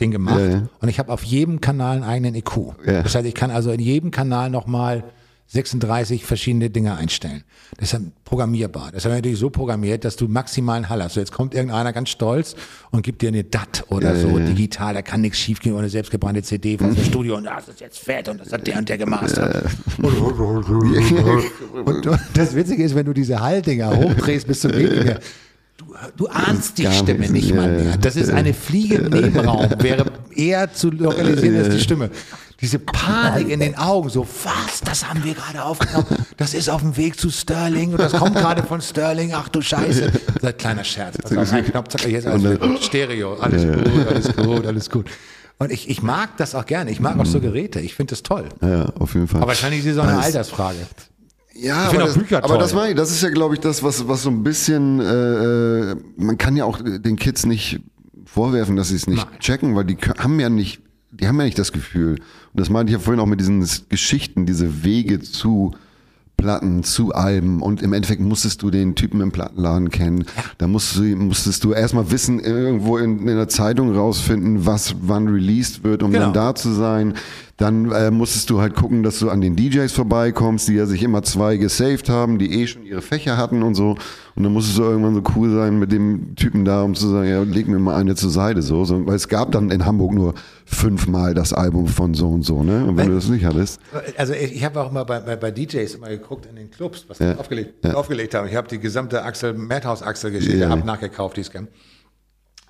Ding 0.00 0.10
gemacht. 0.10 0.38
Ja, 0.40 0.46
ja. 0.46 0.68
Und 0.80 0.88
ich 0.88 0.98
habe 0.98 1.12
auf 1.12 1.22
jedem 1.22 1.60
Kanal 1.60 1.96
einen 1.96 2.04
eigenen 2.04 2.34
EQ. 2.34 2.56
Ja. 2.84 3.02
Das 3.02 3.14
heißt, 3.14 3.26
ich 3.26 3.34
kann 3.34 3.50
also 3.50 3.70
in 3.70 3.80
jedem 3.80 4.10
Kanal 4.10 4.50
nochmal 4.50 5.04
36 5.50 6.26
verschiedene 6.26 6.68
Dinge 6.68 6.94
einstellen. 6.96 7.42
Das 7.76 7.84
ist 7.84 7.94
dann 7.94 8.12
programmierbar. 8.24 8.90
Das 8.92 9.04
ist 9.06 9.10
natürlich 9.10 9.38
so 9.38 9.48
programmiert, 9.48 10.04
dass 10.04 10.16
du 10.16 10.28
maximalen 10.28 10.90
Hall 10.90 11.02
hast. 11.02 11.14
So, 11.14 11.20
jetzt 11.20 11.32
kommt 11.32 11.54
irgendeiner 11.54 11.92
ganz 11.94 12.10
stolz 12.10 12.54
und 12.90 13.00
gibt 13.02 13.22
dir 13.22 13.28
eine 13.28 13.44
DAT 13.44 13.84
oder 13.88 14.14
Ja, 14.14 14.20
so 14.20 14.28
ja, 14.28 14.40
ja. 14.40 14.46
digital. 14.50 14.92
Da 14.94 15.00
kann 15.02 15.22
nichts 15.22 15.38
schiefgehen 15.38 15.74
ohne 15.74 15.88
selbstgebrannte 15.88 16.42
CD 16.42 16.76
von 16.76 16.94
dem 16.94 17.02
Studio 17.02 17.36
und 17.36 17.44
das 17.44 17.66
ist 17.68 17.80
jetzt 17.80 17.98
fett 17.98 18.28
und 18.28 18.40
das 18.40 18.52
hat 18.52 18.66
der 18.66 18.76
und 18.78 18.88
der 18.90 18.98
gemastert. 18.98 19.64
Und 19.98 20.14
du- 22.04 22.16
das 22.34 22.54
Witzige 22.54 22.82
ist, 22.84 22.94
wenn 22.94 23.06
du 23.06 23.12
diese 23.12 23.40
Halldinger 23.40 23.96
hochdrehst 23.96 24.46
bis 24.46 24.60
zum 24.60 24.70
nicht 24.72 25.04
mehr, 25.04 25.20
du, 25.76 25.86
du 26.16 26.26
ahnst 26.28 26.78
die 26.78 26.86
Stimme 26.86 27.28
nicht 27.30 27.50
Ja, 27.50 27.56
mal 27.56 27.76
ja. 27.78 27.84
mehr. 27.84 27.96
Das 27.96 28.16
ist 28.16 28.30
eine 28.30 28.54
Fliege 28.54 28.96
im 28.96 29.08
Nebenraum, 29.12 29.68
wäre 29.80 30.12
eher 30.34 30.72
zu 30.72 30.90
lokalisieren 30.90 31.56
als 31.56 31.70
die 31.74 31.80
Stimme. 31.80 32.10
Diese 32.60 32.80
Panik 32.80 33.48
in 33.48 33.60
den 33.60 33.76
Augen, 33.76 34.08
so, 34.08 34.26
was, 34.42 34.80
das 34.80 35.08
haben 35.08 35.22
wir 35.22 35.34
gerade 35.34 35.62
aufgenommen, 35.62 36.06
das 36.36 36.54
ist 36.54 36.68
auf 36.68 36.80
dem 36.80 36.96
Weg 36.96 37.18
zu 37.18 37.30
Sterling 37.30 37.92
und 37.92 38.00
das 38.00 38.12
kommt 38.12 38.34
gerade 38.34 38.64
von 38.64 38.80
Sterling, 38.80 39.32
ach 39.32 39.48
du 39.48 39.62
Scheiße. 39.62 40.10
Das 40.10 40.36
ist 40.36 40.44
ein 40.44 40.56
kleiner 40.56 40.82
Scherz. 40.82 41.16
Das 41.22 41.30
war 41.52 41.58
ein 41.58 41.64
Knopf, 41.64 41.88
zack, 41.88 42.08
jetzt 42.08 42.26
alles. 42.26 42.84
Stereo, 42.84 43.34
alles 43.34 43.62
gut, 43.62 44.06
alles 44.08 44.36
gut, 44.36 44.66
alles 44.66 44.90
gut. 44.90 45.06
Und 45.60 45.72
ich, 45.72 45.88
ich 45.88 46.02
mag 46.02 46.36
das 46.36 46.54
auch 46.54 46.66
gerne, 46.66 46.90
ich 46.90 47.00
mag 47.00 47.18
auch 47.18 47.26
so 47.26 47.40
Geräte, 47.40 47.80
ich 47.80 47.94
finde 47.94 48.10
das 48.10 48.22
toll. 48.24 48.48
Ja, 48.60 48.86
auf 48.98 49.14
jeden 49.14 49.28
Fall. 49.28 49.40
Aber 49.40 49.48
wahrscheinlich 49.48 49.84
ist 49.84 49.92
es 49.92 49.98
auch 49.98 50.04
eine 50.04 50.18
Altersfrage. 50.18 50.78
Ja, 51.54 51.88
aber, 51.88 51.98
das, 51.98 52.32
aber 52.32 52.58
das 52.58 52.72
meine 52.72 52.90
ich, 52.90 52.96
das 52.96 53.10
ist 53.10 53.22
ja, 53.22 53.30
glaube 53.30 53.54
ich, 53.54 53.60
das, 53.60 53.82
was, 53.82 54.06
was 54.06 54.22
so 54.22 54.30
ein 54.30 54.44
bisschen, 54.44 55.00
äh, 55.00 55.92
äh, 55.92 55.96
man 56.16 56.38
kann 56.38 56.56
ja 56.56 56.64
auch 56.64 56.78
den 56.80 57.16
Kids 57.16 57.46
nicht 57.46 57.80
vorwerfen, 58.24 58.76
dass 58.76 58.88
sie 58.88 58.96
es 58.96 59.08
nicht 59.08 59.28
Nein. 59.28 59.40
checken, 59.40 59.74
weil 59.74 59.84
die 59.84 59.96
haben 59.96 60.38
ja 60.38 60.50
nicht, 60.50 60.80
die 61.10 61.26
haben 61.26 61.38
ja 61.38 61.44
nicht 61.44 61.58
das 61.58 61.72
Gefühl. 61.72 62.20
Und 62.52 62.60
das 62.60 62.70
meinte 62.70 62.90
ich 62.90 62.98
ja 62.98 63.02
vorhin 63.02 63.20
auch 63.20 63.26
mit 63.26 63.40
diesen 63.40 63.66
Geschichten, 63.88 64.46
diese 64.46 64.84
Wege 64.84 65.20
zu 65.20 65.74
Platten, 66.36 66.84
zu 66.84 67.12
Alben 67.12 67.60
und 67.62 67.82
im 67.82 67.92
Endeffekt 67.92 68.20
musstest 68.20 68.62
du 68.62 68.70
den 68.70 68.94
Typen 68.94 69.20
im 69.20 69.32
Plattenladen 69.32 69.90
kennen. 69.90 70.24
Da 70.58 70.68
musst 70.68 70.96
du, 70.96 71.02
musstest 71.02 71.64
du 71.64 71.72
erstmal 71.72 72.12
wissen, 72.12 72.38
irgendwo 72.38 72.96
in, 72.96 73.18
in 73.18 73.26
der 73.36 73.48
Zeitung 73.48 73.92
rausfinden, 73.94 74.64
was 74.64 74.94
wann 75.02 75.26
released 75.26 75.82
wird, 75.82 76.04
um 76.04 76.12
Genau. 76.12 76.26
dann 76.26 76.34
da 76.34 76.54
zu 76.54 76.70
sein. 76.72 77.14
Dann 77.58 77.90
äh, 77.90 78.12
musstest 78.12 78.50
du 78.50 78.60
halt 78.60 78.76
gucken, 78.76 79.02
dass 79.02 79.18
du 79.18 79.30
an 79.30 79.40
den 79.40 79.56
DJs 79.56 79.90
vorbeikommst, 79.92 80.68
die 80.68 80.74
ja 80.74 80.86
sich 80.86 81.02
immer 81.02 81.24
zwei 81.24 81.56
gesaved 81.56 82.08
haben, 82.08 82.38
die 82.38 82.62
eh 82.62 82.68
schon 82.68 82.84
ihre 82.84 83.02
Fächer 83.02 83.36
hatten 83.36 83.64
und 83.64 83.74
so. 83.74 83.96
Und 84.36 84.44
dann 84.44 84.52
musstest 84.52 84.78
du 84.78 84.84
irgendwann 84.84 85.16
so 85.16 85.22
cool 85.34 85.52
sein 85.52 85.76
mit 85.76 85.90
dem 85.90 86.36
Typen 86.36 86.64
da, 86.64 86.82
um 86.82 86.94
zu 86.94 87.08
sagen, 87.08 87.28
ja, 87.28 87.42
leg 87.42 87.66
mir 87.66 87.80
mal 87.80 87.96
eine 87.96 88.14
zur 88.14 88.30
Seite 88.30 88.62
so. 88.62 88.84
so 88.84 89.04
weil 89.08 89.16
es 89.16 89.26
gab 89.26 89.50
dann 89.50 89.72
in 89.72 89.84
Hamburg 89.84 90.12
nur 90.14 90.34
fünfmal 90.66 91.34
das 91.34 91.52
Album 91.52 91.88
von 91.88 92.14
so 92.14 92.28
und 92.28 92.42
so, 92.42 92.62
ne? 92.62 92.84
Und 92.84 92.96
wenn 92.96 93.08
du 93.08 93.16
das 93.16 93.28
nicht 93.28 93.44
hattest, 93.44 93.80
Also 94.16 94.34
ich 94.34 94.64
habe 94.64 94.80
auch 94.80 94.92
mal 94.92 95.02
bei, 95.02 95.18
bei, 95.18 95.34
bei 95.34 95.50
DJs 95.50 95.92
immer 95.96 96.10
geguckt 96.10 96.46
in 96.46 96.54
den 96.54 96.70
Clubs, 96.70 97.06
was 97.08 97.18
die 97.18 97.24
Ja. 97.24 97.36
aufgelegt, 97.38 97.84
aufgelegt 97.92 98.34
haben. 98.36 98.46
Ich 98.46 98.54
habe 98.54 98.68
die 98.68 98.78
gesamte 98.78 99.24
Axel, 99.24 99.54
Madhouse-Axel-Geschichte 99.54 100.58
Ja. 100.58 100.70
ab 100.70 100.84
nachgekauft, 100.84 101.36
die 101.36 101.42
Scam. 101.42 101.66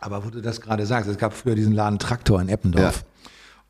Aber 0.01 0.25
wo 0.25 0.31
du 0.31 0.41
das 0.41 0.63
gerade 0.63 0.87
sagst, 0.87 1.11
es 1.11 1.19
gab 1.19 1.35
früher 1.35 1.57
diesen 1.57 1.73
Laden 1.75 1.99
Traktor 1.99 2.41
in 2.41 2.49
Eppendorf. 2.49 3.05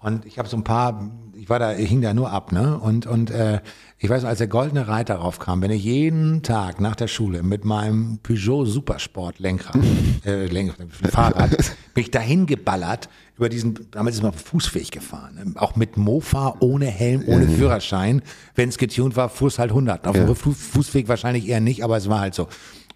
Und 0.01 0.27
ich 0.27 0.39
habe 0.39 0.49
so 0.49 0.57
ein 0.57 0.63
paar, 0.63 1.11
ich 1.35 1.49
war 1.51 1.59
da, 1.59 1.75
ich 1.77 1.89
hing 1.89 2.01
da 2.03 2.15
nur 2.15 2.31
ab, 2.31 2.53
ne? 2.53 2.79
Und, 2.79 3.07
und 3.07 3.33
äh, 3.33 3.61
ich 3.99 4.09
weiß 4.09 4.23
noch, 4.23 4.29
als 4.29 4.39
der 4.39 4.47
goldene 4.47 4.87
Reiter 4.87 5.17
raufkam, 5.17 5.59
bin 5.61 5.73
ich 5.73 5.83
jeden 5.83 6.43
Tag 6.45 6.81
nach 6.81 6.95
der 6.95 7.09
Schule 7.09 7.43
mit 7.43 7.65
meinem 7.65 8.19
Peugeot 8.23 8.65
Supersport 8.67 9.41
Lenkrad, 9.41 9.77
äh, 10.25 10.47
Lenkrad, 10.47 10.87
Fahrrad, 11.11 11.51
bin 11.95 12.03
ich 12.05 12.13
dahin 12.13 12.47
geballert 12.47 13.09
über 13.37 13.49
diesen, 13.49 13.89
damals 13.91 14.15
ist 14.17 14.23
man 14.23 14.33
fußfähig 14.33 14.93
gefahren, 14.93 15.35
ne? 15.35 15.61
auch 15.61 15.75
mit 15.75 15.97
Mofa, 15.97 16.55
ohne 16.61 16.87
Helm, 16.87 17.25
ohne 17.27 17.49
Führerschein. 17.49 18.23
Wenn 18.55 18.69
es 18.69 18.79
getunt 18.79 19.17
war, 19.17 19.29
fuhr 19.29 19.49
es 19.49 19.59
halt 19.59 19.71
100. 19.71 20.07
Auf 20.07 20.15
dem 20.15 20.35
Fu- 20.37 20.53
Fußweg 20.53 21.09
wahrscheinlich 21.09 21.49
eher 21.49 21.61
nicht, 21.61 21.83
aber 21.83 21.97
es 21.97 22.09
war 22.09 22.21
halt 22.21 22.35
so. 22.35 22.45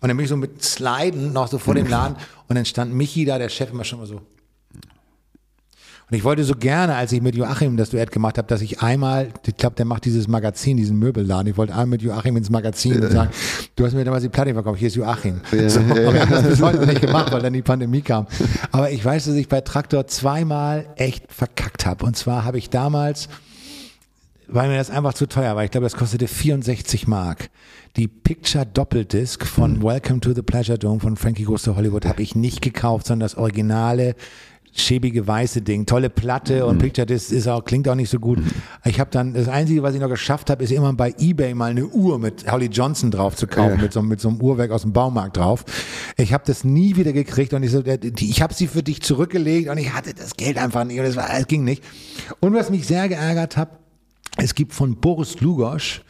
Und 0.00 0.08
dann 0.08 0.16
bin 0.16 0.22
ich 0.24 0.30
so 0.30 0.36
mit 0.36 0.62
Sliden 0.62 1.32
noch 1.32 1.48
so 1.48 1.58
vor 1.58 1.74
dem 1.74 1.86
Laden 1.88 2.16
und 2.48 2.54
dann 2.54 2.64
stand 2.64 2.94
Michi 2.94 3.24
da, 3.24 3.38
der 3.38 3.48
Chef, 3.48 3.70
immer 3.72 3.82
schon 3.84 3.98
mal 3.98 4.06
so, 4.06 4.20
und 6.12 6.18
ich 6.18 6.24
wollte 6.24 6.44
so 6.44 6.54
gerne, 6.54 6.94
als 6.94 7.10
ich 7.12 7.22
mit 7.22 7.34
Joachim 7.34 7.78
das 7.78 7.88
Duett 7.88 8.12
gemacht 8.12 8.36
habe, 8.36 8.46
dass 8.46 8.60
ich 8.60 8.82
einmal, 8.82 9.28
ich 9.46 9.56
glaube, 9.56 9.76
der 9.76 9.86
macht 9.86 10.04
dieses 10.04 10.28
Magazin, 10.28 10.76
diesen 10.76 10.98
Möbelladen. 10.98 11.46
Ich 11.50 11.56
wollte 11.56 11.72
einmal 11.72 11.86
mit 11.86 12.02
Joachim 12.02 12.36
ins 12.36 12.50
Magazin 12.50 13.02
und 13.02 13.10
sagen, 13.10 13.30
du 13.76 13.86
hast 13.86 13.94
mir 13.94 14.04
damals 14.04 14.22
die 14.22 14.28
Platte 14.28 14.52
verkauft, 14.52 14.78
hier 14.78 14.88
ist 14.88 14.96
Joachim. 14.96 15.40
so, 15.68 15.80
aber 15.80 16.12
wir 16.12 16.20
haben 16.20 16.30
das 16.30 16.42
bis 16.42 16.60
heute 16.62 16.84
nicht 16.84 17.00
gemacht, 17.00 17.32
weil 17.32 17.40
dann 17.40 17.54
die 17.54 17.62
Pandemie 17.62 18.02
kam. 18.02 18.26
Aber 18.72 18.90
ich 18.90 19.02
weiß, 19.02 19.24
dass 19.24 19.36
ich 19.36 19.48
bei 19.48 19.62
Traktor 19.62 20.06
zweimal 20.06 20.84
echt 20.96 21.32
verkackt 21.32 21.86
habe. 21.86 22.04
Und 22.04 22.14
zwar 22.14 22.44
habe 22.44 22.58
ich 22.58 22.68
damals, 22.68 23.30
weil 24.48 24.68
mir 24.68 24.76
das 24.76 24.90
einfach 24.90 25.14
zu 25.14 25.24
teuer 25.24 25.56
war, 25.56 25.64
ich 25.64 25.70
glaube, 25.70 25.86
das 25.86 25.96
kostete 25.96 26.28
64 26.28 27.06
Mark. 27.06 27.48
Die 27.96 28.08
Picture 28.08 28.66
Doppeldisc 28.66 29.46
von 29.46 29.82
Welcome 29.82 30.20
to 30.20 30.34
the 30.34 30.42
Pleasure 30.42 30.78
Dome 30.78 31.00
von 31.00 31.16
Frankie 31.16 31.44
Goes 31.44 31.62
to 31.62 31.74
Hollywood 31.74 32.04
habe 32.04 32.22
ich 32.22 32.34
nicht 32.34 32.60
gekauft, 32.60 33.06
sondern 33.06 33.26
das 33.26 33.38
originale 33.38 34.14
schäbige 34.74 35.26
weiße 35.26 35.60
Ding, 35.62 35.84
tolle 35.86 36.08
Platte 36.08 36.64
und 36.66 36.78
Picture 36.78 37.06
Disc 37.06 37.30
ist 37.30 37.46
auch 37.46 37.62
klingt 37.64 37.88
auch 37.88 37.94
nicht 37.94 38.08
so 38.10 38.18
gut. 38.18 38.38
Ich 38.84 38.98
habe 39.00 39.10
dann 39.10 39.34
das 39.34 39.48
einzige, 39.48 39.82
was 39.82 39.94
ich 39.94 40.00
noch 40.00 40.08
geschafft 40.08 40.48
habe, 40.48 40.64
ist 40.64 40.72
immer 40.72 40.92
bei 40.94 41.14
eBay 41.18 41.54
mal 41.54 41.70
eine 41.72 41.86
Uhr 41.86 42.18
mit 42.18 42.50
Holly 42.50 42.66
Johnson 42.66 43.10
drauf 43.10 43.36
zu 43.36 43.46
kaufen, 43.46 43.80
mit 43.80 43.92
so 43.92 44.00
mit 44.02 44.20
so 44.20 44.28
einem 44.30 44.40
Uhrwerk 44.40 44.70
aus 44.70 44.82
dem 44.82 44.92
Baumarkt 44.92 45.36
drauf. 45.36 45.64
Ich 46.16 46.32
habe 46.32 46.44
das 46.46 46.64
nie 46.64 46.96
wieder 46.96 47.12
gekriegt 47.12 47.52
und 47.52 47.62
ich 47.62 47.70
so, 47.70 47.82
ich 47.84 48.42
habe 48.42 48.54
sie 48.54 48.66
für 48.66 48.82
dich 48.82 49.02
zurückgelegt 49.02 49.68
und 49.68 49.76
ich 49.78 49.92
hatte 49.92 50.14
das 50.14 50.36
Geld 50.36 50.56
einfach 50.58 50.84
nicht 50.84 50.98
und 50.98 51.04
es 51.06 51.16
war, 51.16 51.28
es 51.38 51.46
ging 51.46 51.64
nicht. 51.64 51.82
Und 52.40 52.54
was 52.54 52.70
mich 52.70 52.86
sehr 52.86 53.08
geärgert 53.08 53.56
hat, 53.56 53.70
es 54.38 54.54
gibt 54.54 54.72
von 54.72 54.96
Boris 54.96 55.40
Lugosch 55.40 56.02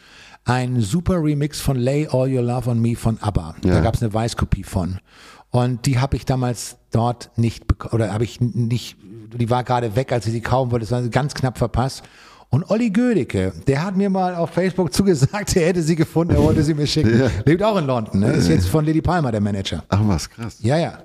einen 0.44 0.80
super 0.80 1.22
Remix 1.22 1.60
von 1.60 1.76
Lay 1.76 2.06
All 2.10 2.32
Your 2.32 2.42
Love 2.42 2.70
on 2.70 2.80
Me 2.80 2.96
von 2.96 3.16
ABBA. 3.20 3.54
Da 3.62 3.68
Ja. 3.68 3.80
gab 3.80 3.94
es 3.94 4.02
eine 4.02 4.12
Weißkopie 4.12 4.64
von. 4.64 4.98
Und 5.52 5.84
die 5.84 5.98
habe 5.98 6.16
ich 6.16 6.24
damals 6.24 6.78
dort 6.92 7.30
nicht 7.36 7.68
bekommen, 7.68 7.92
oder 7.92 8.12
habe 8.12 8.24
ich 8.24 8.40
nicht, 8.40 8.96
die 9.38 9.50
war 9.50 9.64
gerade 9.64 9.94
weg, 9.94 10.10
als 10.10 10.26
ich 10.26 10.32
sie 10.32 10.40
kaufen 10.40 10.72
wollte, 10.72 10.90
war 10.90 11.02
ganz 11.02 11.34
knapp 11.34 11.58
verpasst. 11.58 12.02
Und 12.48 12.70
Olli 12.70 12.90
Gödicke, 12.90 13.52
der 13.66 13.84
hat 13.84 13.94
mir 13.94 14.08
mal 14.08 14.34
auf 14.34 14.50
Facebook 14.50 14.92
zugesagt, 14.94 15.54
er 15.54 15.66
hätte 15.66 15.82
sie 15.82 15.94
gefunden, 15.94 16.34
er 16.34 16.42
wollte 16.42 16.62
sie 16.62 16.72
mir 16.72 16.86
schicken. 16.86 17.30
Lebt 17.44 17.62
auch 17.62 17.76
in 17.76 17.86
London, 17.86 18.20
ne? 18.20 18.32
ist 18.32 18.48
jetzt 18.48 18.66
von 18.66 18.86
Lady 18.86 19.02
Palmer 19.02 19.30
der 19.30 19.42
Manager. 19.42 19.84
ach 19.90 20.00
was, 20.04 20.28
krass. 20.28 20.56
Ja, 20.60 20.78
ja. 20.78 20.98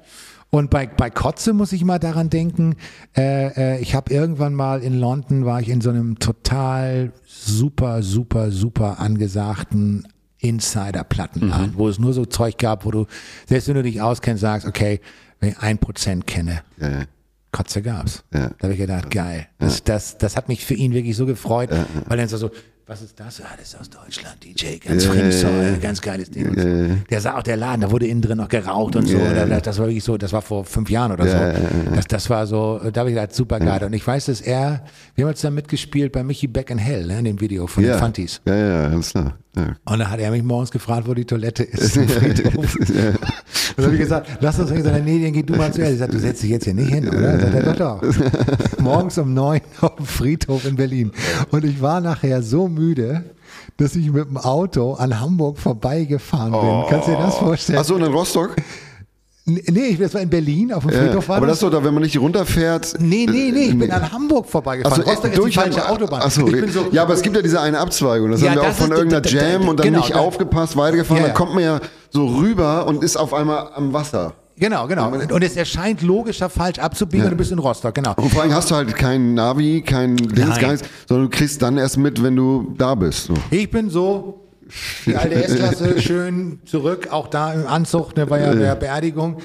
Und 0.49 0.69
bei, 0.69 0.88
bei 0.88 1.10
Kotze 1.10 1.52
muss 1.52 1.74
ich 1.74 1.84
mal 1.84 1.99
daran 1.99 2.30
denken, 2.30 2.78
äh, 3.18 3.76
äh, 3.76 3.82
ich 3.82 3.95
habe 3.95 4.14
irgendwann 4.14 4.53
mal 4.53 4.82
in 4.82 4.98
London, 4.98 5.44
war 5.44 5.60
ich 5.60 5.68
in 5.68 5.82
so 5.82 5.90
einem 5.90 6.19
total 6.19 7.11
super, 7.26 8.02
super, 8.02 8.52
super 8.52 9.02
angesagten 9.02 10.07
Insider-Plattenladen, 10.39 11.73
wo 11.76 11.88
es 11.89 11.99
nur 11.99 12.14
so 12.14 12.26
Zeug 12.26 12.57
gab, 12.57 12.85
wo 12.85 12.91
du, 12.91 13.05
selbst 13.47 13.68
wenn 13.68 13.76
du 13.76 13.84
dich 13.84 14.01
auskennst, 14.01 14.41
sagst, 14.41 14.68
okay, 14.68 15.01
wenn 15.39 15.49
ich 15.49 15.59
ein 15.59 15.77
Prozent 15.77 16.27
kenne, 16.27 16.61
Ja, 16.80 16.89
ja. 16.89 17.03
Kotze 17.51 17.81
gab's. 17.81 18.23
Ja. 18.34 18.49
Da 18.49 18.64
habe 18.64 18.73
ich 18.73 18.80
gedacht, 18.80 19.09
geil. 19.09 19.47
Das, 19.57 19.84
das, 19.84 20.18
das 20.18 20.35
hat 20.35 20.47
mich 20.47 20.65
für 20.65 20.73
ihn 20.73 20.93
wirklich 20.93 21.15
so 21.15 21.26
gefreut, 21.26 21.69
weil 22.07 22.19
er 22.19 22.27
so, 22.27 22.51
was 22.88 23.01
ist 23.01 23.19
das? 23.19 23.41
Ah, 23.41 23.55
das 23.57 23.73
ist 23.73 23.80
aus 23.80 23.89
Deutschland, 23.89 24.38
DJ, 24.45 24.77
ganz 24.77 25.05
äh, 25.07 25.77
ganz 25.81 26.01
geiles 26.01 26.31
Ding. 26.31 26.49
Und 26.49 26.59
so. 26.59 27.03
Der 27.09 27.19
sah 27.19 27.38
auch 27.38 27.43
der 27.43 27.57
Laden, 27.57 27.81
da 27.81 27.91
wurde 27.91 28.07
innen 28.07 28.22
drin 28.22 28.38
noch 28.38 28.47
geraucht 28.47 28.95
und 28.95 29.05
so. 29.07 29.18
Das, 29.18 29.61
das 29.61 29.77
war 29.77 29.88
wirklich 29.88 30.05
so, 30.05 30.18
das 30.18 30.31
war 30.31 30.41
vor 30.41 30.64
fünf 30.64 30.89
Jahren 30.89 31.11
oder 31.11 31.27
so. 31.27 31.95
Das, 31.95 32.07
das 32.07 32.30
war 32.30 32.47
so, 32.47 32.80
da 32.93 33.01
habe 33.01 33.09
ich 33.09 33.15
gedacht, 33.15 33.35
super 33.35 33.59
geil. 33.59 33.84
Und 33.84 33.91
ich 33.91 34.07
weiß, 34.07 34.27
dass 34.27 34.39
er, 34.39 34.85
wir 35.15 35.26
haben 35.26 35.31
jetzt 35.31 35.43
da 35.43 35.49
mitgespielt 35.49 36.14
bei 36.14 36.23
Michi 36.23 36.47
Back 36.47 36.69
in 36.69 36.77
Hell, 36.77 37.05
ne, 37.07 37.19
in 37.19 37.26
dem 37.26 37.41
Video 37.41 37.68
von 37.68 37.84
den 37.84 37.97
Fantis. 37.97 38.41
Ja, 38.45 38.55
ja, 38.55 38.89
ganz 38.89 39.11
klar. 39.11 39.38
Ja. 39.57 39.76
Und 39.85 39.99
da 39.99 40.09
hat 40.09 40.19
er 40.19 40.30
mich 40.30 40.43
morgens 40.43 40.69
gefragt, 40.72 41.07
wo 41.07 41.14
die 41.14 41.26
Toilette 41.26 41.64
ist. 41.64 41.97
Im 41.97 42.07
Friedhof. 42.07 42.76
Und 42.76 42.89
dann 43.76 43.85
habe 43.85 43.93
ich 43.95 44.01
gesagt, 44.01 44.30
lass 44.39 44.59
uns 44.59 44.69
nicht 44.69 44.84
sagen, 44.84 45.03
nee, 45.03 45.22
dann 45.23 45.34
geh 45.34 45.43
du 45.43 45.55
mal 45.55 45.73
zuerst. 45.73 45.93
Ich 45.93 45.99
sagte, 45.99 46.15
du 46.15 46.22
setzt 46.22 46.43
dich 46.43 46.51
jetzt 46.51 46.65
hier 46.65 46.76
nicht 46.76 46.93
hin, 46.93 47.09
oder? 47.09 47.39
Sagt 47.39 47.53
er, 47.53 47.73
doch, 47.73 48.01
doch. 48.01 48.01
Morgens 48.80 49.18
um 49.18 49.34
neun 49.34 49.61
auf 49.81 49.95
dem 49.95 50.05
Friedhof 50.05 50.65
in 50.65 50.76
Berlin. 50.76 51.11
Und 51.51 51.65
ich 51.65 51.81
war 51.81 52.01
nachher 52.01 52.43
so 52.43 52.68
müde, 52.78 53.24
dass 53.78 53.95
ich 53.95 54.12
mit 54.12 54.30
dem 54.30 54.38
Auto 54.38 54.94
an 54.94 55.20
Hamburg 55.20 55.58
vorbeigefahren 55.58 56.52
bin. 56.52 56.60
Oh. 56.60 56.86
Kannst 56.90 57.08
du 57.08 57.12
dir 57.12 57.18
das 57.18 57.36
vorstellen? 57.36 57.80
Achso, 57.80 57.95
in 57.95 58.04
Rostock? 58.04 58.56
Nee, 59.49 59.86
ich 59.91 59.98
das 59.98 60.14
war 60.14 60.20
in 60.20 60.30
Berlin 60.30 60.74
auf 60.74 60.86
dem 60.86 60.91
Friedhof. 60.91 61.30
Ja, 61.30 61.36
aber 61.36 61.48
das 61.48 61.56
ist 61.56 61.64
doch 61.64 61.72
da, 61.72 61.82
wenn 61.82 61.94
man 61.94 62.04
nicht 62.04 62.20
runterfährt. 62.20 62.95
Nee, 62.99 63.26
nee, 63.30 63.49
nee, 63.54 63.68
ich 63.68 63.80
bin 63.80 63.90
an 63.90 64.12
Hamburg 64.12 64.45
vorbeigefahren. 64.45 65.02
Also, 65.02 65.10
Rostock 65.10 65.32
ist 65.32 65.45
die 65.45 65.52
falsche 65.54 65.90
Autobahn. 65.90 66.22
Achso, 66.22 66.45
so, 66.68 66.88
ja, 66.91 67.04
aber 67.04 67.14
es 67.14 67.22
gibt 67.22 67.34
ja 67.34 67.41
diese 67.41 67.62
eine 67.62 67.80
Abzweigung. 67.80 68.32
Das 68.32 68.41
ja, 68.41 68.49
haben 68.49 68.58
wir 68.58 68.64
auch 68.64 68.74
von 68.74 68.91
irgendeiner 68.91 69.26
Jam 69.26 69.70
und 69.70 69.80
dann 69.80 69.86
genau, 69.86 69.99
nicht 69.99 70.14
aufgepasst, 70.16 70.76
weitergefahren. 70.76 71.22
Ja, 71.22 71.28
ja. 71.30 71.34
Dann 71.34 71.38
kommt 71.38 71.54
man 71.54 71.64
ja 71.64 71.80
so 72.10 72.28
rüber 72.28 72.88
und 72.88 73.06
ist 73.06 73.16
auf 73.16 73.34
einmal 73.34 73.70
am 73.74 73.94
Wasser. 73.94 74.34
Genau, 74.60 74.88
genau. 74.88 75.10
Und 75.12 75.44
es 75.44 75.56
erscheint 75.56 76.02
logischer 76.02 76.50
falsch 76.50 76.80
abzubiegen 76.80 77.20
ja. 77.20 77.26
und 77.26 77.32
du 77.32 77.38
bist 77.38 77.52
in 77.52 77.60
Rostock, 77.60 77.94
genau. 77.94 78.14
Und 78.16 78.32
vor 78.32 78.42
allem 78.42 78.54
hast 78.54 78.72
du 78.72 78.76
halt 78.76 78.96
keinen 78.96 79.36
Navi, 79.36 79.82
keinen 79.82 80.18
Dingsgeist, 80.18 80.86
sondern 81.08 81.30
du 81.30 81.38
kriegst 81.38 81.62
dann 81.62 81.78
erst 81.78 81.98
mit, 81.98 82.22
wenn 82.24 82.36
du 82.36 82.74
da 82.78 82.96
bist. 82.96 83.26
So. 83.26 83.36
Ich 83.52 83.70
bin 83.70 83.90
so 83.90 84.48
die 85.06 85.16
alte 85.16 85.36
S-Klasse 85.36 86.02
schön 86.02 86.60
zurück, 86.66 87.10
auch 87.12 87.28
da 87.28 87.54
im 87.54 87.68
Anzug, 87.68 88.16
ne, 88.16 88.30
war 88.30 88.40
ja 88.40 88.54
der 88.54 88.76
Beerdigung. 88.76 89.38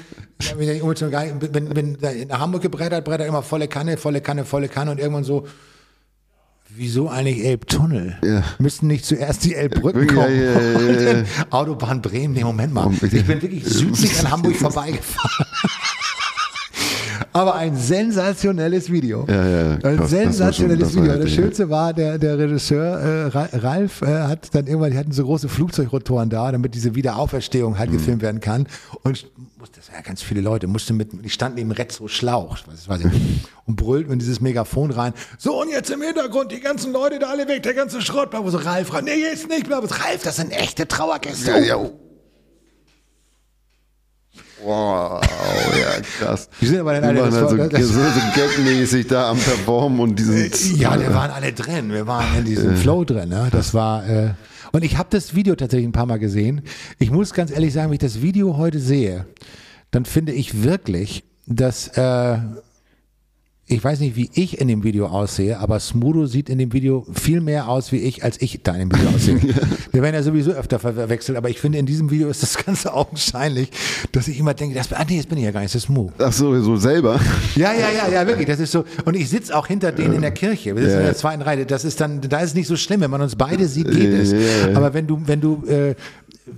Bin, 0.57 1.51
bin, 1.51 1.69
bin 1.69 1.97
nach 2.27 2.39
Hamburg 2.39 2.63
gebrettert, 2.63 3.05
brettert 3.05 3.27
immer 3.27 3.43
volle 3.43 3.67
Kanne, 3.67 3.97
volle 3.97 4.19
Kanne, 4.19 4.43
volle 4.43 4.67
Kanne 4.67 4.91
und 4.91 4.99
irgendwann 4.99 5.23
so, 5.23 5.45
wieso 6.75 7.09
eigentlich 7.09 7.45
Elbtunnel? 7.45 8.17
Ja. 8.23 8.43
Müssten 8.59 8.87
nicht 8.87 9.05
zuerst 9.05 9.43
die 9.43 9.55
Elbbrücken 9.55 10.07
kommen? 10.07 10.35
Ja, 10.35 10.61
ja, 10.61 11.13
ja, 11.13 11.23
Autobahn 11.49 12.01
Bremen, 12.01 12.33
nee, 12.33 12.43
Moment 12.43 12.73
mal. 12.73 12.91
Ich 12.93 13.25
bin 13.25 13.41
wirklich 13.41 13.65
südlich 13.65 14.19
an 14.19 14.31
Hamburg 14.31 14.55
vorbeigefahren. 14.55 15.47
Aber 17.33 17.55
ein 17.55 17.75
sensationelles 17.75 18.91
Video. 18.91 19.25
Ja, 19.27 19.47
ja, 19.47 19.71
ein 19.71 19.97
krass, 19.97 20.09
sensationelles 20.11 20.93
schon, 20.93 21.03
Video. 21.03 21.17
Das 21.17 21.31
Schönste 21.31 21.69
war, 21.69 21.91
der, 21.91 22.19
der 22.19 22.37
Regisseur 22.37 23.31
äh, 23.33 23.57
Ralf 23.57 24.03
äh, 24.03 24.05
hat 24.05 24.53
dann 24.53 24.67
irgendwann, 24.67 24.91
die 24.91 24.97
hatten 24.97 25.11
so 25.11 25.23
große 25.23 25.49
Flugzeugrotoren 25.49 26.29
da, 26.29 26.51
damit 26.51 26.75
diese 26.75 26.93
Wiederauferstehung 26.93 27.79
halt 27.79 27.89
mhm. 27.89 27.93
gefilmt 27.97 28.21
werden 28.21 28.39
kann. 28.39 28.67
Und 29.01 29.25
das 29.75 29.87
waren 29.87 29.95
ja 29.95 30.01
ganz 30.01 30.21
viele 30.21 30.41
Leute, 30.41 30.67
musste 30.67 30.93
mit, 30.93 31.09
ich 31.23 31.33
stand 31.33 31.55
neben 31.55 31.71
Retzo 31.71 32.07
Schlauch, 32.07 32.59
das 32.69 32.87
weiß 32.87 33.01
ich 33.05 33.11
und 33.65 33.75
brüllt 33.75 34.09
in 34.09 34.19
dieses 34.19 34.41
Megafon 34.41 34.91
rein. 34.91 35.13
So, 35.37 35.61
und 35.61 35.69
jetzt 35.69 35.89
im 35.89 36.01
Hintergrund, 36.01 36.51
die 36.51 36.59
ganzen 36.59 36.91
Leute 36.91 37.19
da 37.19 37.27
alle 37.27 37.47
weg, 37.47 37.63
der 37.63 37.73
ganze 37.73 38.01
Schrott, 38.01 38.29
wo 38.33 38.49
so 38.49 38.57
Ralf 38.57 38.93
rein. 38.93 39.05
Nee, 39.05 39.15
jetzt 39.15 39.47
nicht 39.47 39.67
mehr, 39.67 39.77
aber 39.77 39.89
Ralf, 39.89 40.23
das 40.23 40.37
sind 40.37 40.51
echte 40.51 40.87
Trauergäste. 40.87 41.51
Ja, 41.51 41.59
ja. 41.59 41.89
Wow, 44.63 45.21
ja, 45.77 46.01
krass. 46.19 46.49
Die 46.61 46.67
sind 46.67 46.79
aber 46.79 46.93
dann 46.93 47.03
alle 47.03 47.21
halt 47.21 47.49
so, 47.49 47.57
das 47.57 47.81
so, 47.81 47.99
so 47.99 48.19
gagmäßig 48.33 49.07
da 49.07 49.29
am 49.29 49.37
Performen 49.37 49.99
und 49.99 50.17
diesen. 50.17 50.37
Äh, 50.37 50.49
ja, 50.77 50.97
wir 50.97 51.13
waren 51.13 51.31
alle 51.31 51.51
drin. 51.51 51.91
Wir 51.91 52.07
waren 52.07 52.37
in 52.37 52.45
diesem 52.45 52.73
äh. 52.73 52.77
Flow 52.77 53.03
drin. 53.03 53.27
Ne? 53.29 53.49
Das 53.51 53.73
war. 53.73 54.07
Äh, 54.07 54.33
und 54.71 54.83
ich 54.83 54.97
habe 54.97 55.09
das 55.11 55.35
Video 55.35 55.55
tatsächlich 55.55 55.87
ein 55.87 55.91
paar 55.91 56.05
Mal 56.05 56.17
gesehen. 56.17 56.61
Ich 56.97 57.11
muss 57.11 57.33
ganz 57.33 57.51
ehrlich 57.51 57.73
sagen, 57.73 57.89
wenn 57.89 57.95
ich 57.95 57.99
das 57.99 58.21
Video 58.21 58.55
heute 58.55 58.79
sehe, 58.79 59.25
dann 59.91 60.05
finde 60.05 60.31
ich 60.31 60.63
wirklich, 60.63 61.25
dass 61.45 61.89
äh, 61.89 62.37
ich 63.65 63.81
weiß 63.81 64.01
nicht, 64.01 64.17
wie 64.17 64.29
ich 64.33 64.59
in 64.59 64.67
dem 64.67 64.83
Video 64.83 65.07
aussehe, 65.07 65.57
aber 65.57 65.79
Smudo 65.79 66.25
sieht 66.25 66.49
in 66.49 66.57
dem 66.57 66.73
Video 66.73 67.07
viel 67.13 67.39
mehr 67.39 67.69
aus 67.69 67.93
wie 67.93 67.97
ich, 67.97 68.21
als 68.21 68.41
ich 68.41 68.61
da 68.61 68.73
in 68.73 68.89
dem 68.89 68.91
Video 68.91 69.09
aussehe. 69.09 69.39
Wir 69.91 70.01
werden 70.01 70.15
ja 70.15 70.21
sowieso 70.21 70.51
öfter 70.51 70.79
verwechselt, 70.79 71.37
aber 71.37 71.49
ich 71.49 71.61
finde, 71.61 71.77
in 71.77 71.85
diesem 71.85 72.11
Video 72.11 72.27
ist 72.27 72.43
das 72.43 72.57
Ganze 72.57 72.93
augenscheinlich, 72.93 73.69
dass 74.11 74.27
ich 74.27 74.37
immer 74.37 74.53
denke, 74.53 74.75
das, 74.75 74.91
ah 74.91 75.05
nee, 75.07 75.15
jetzt 75.15 75.29
bin 75.29 75.37
ich 75.37 75.45
ja 75.45 75.51
gar 75.51 75.61
nicht, 75.61 75.73
das 75.73 75.83
ist 75.83 75.87
Smu. 75.87 76.09
Ach 76.17 76.33
so, 76.33 76.59
so 76.61 76.75
selber? 76.75 77.19
Ja, 77.55 77.71
ja, 77.73 77.89
ja, 77.89 78.11
ja, 78.11 78.27
wirklich, 78.27 78.47
das 78.47 78.59
ist 78.59 78.71
so. 78.71 78.83
Und 79.05 79.15
ich 79.15 79.29
sitze 79.29 79.55
auch 79.55 79.67
hinter 79.67 79.93
denen 79.93 80.13
in 80.13 80.21
der 80.21 80.31
Kirche, 80.31 80.75
wir 80.75 80.83
sitzen 80.83 80.95
ja. 80.95 80.99
in 80.99 81.05
der 81.05 81.15
zweiten 81.15 81.41
Reihe, 81.41 81.65
das 81.65 81.85
ist 81.85 82.01
dann, 82.01 82.19
da 82.19 82.39
ist 82.39 82.49
es 82.49 82.55
nicht 82.55 82.67
so 82.67 82.75
schlimm, 82.75 82.99
wenn 82.99 83.11
man 83.11 83.21
uns 83.21 83.37
beide 83.37 83.67
sieht, 83.67 83.89
geht 83.89 84.13
es. 84.13 84.33
Ja, 84.33 84.39
ja, 84.39 84.75
aber 84.75 84.93
wenn 84.93 85.07
du, 85.07 85.21
wenn 85.25 85.39
du 85.39 85.63
äh, 85.67 85.95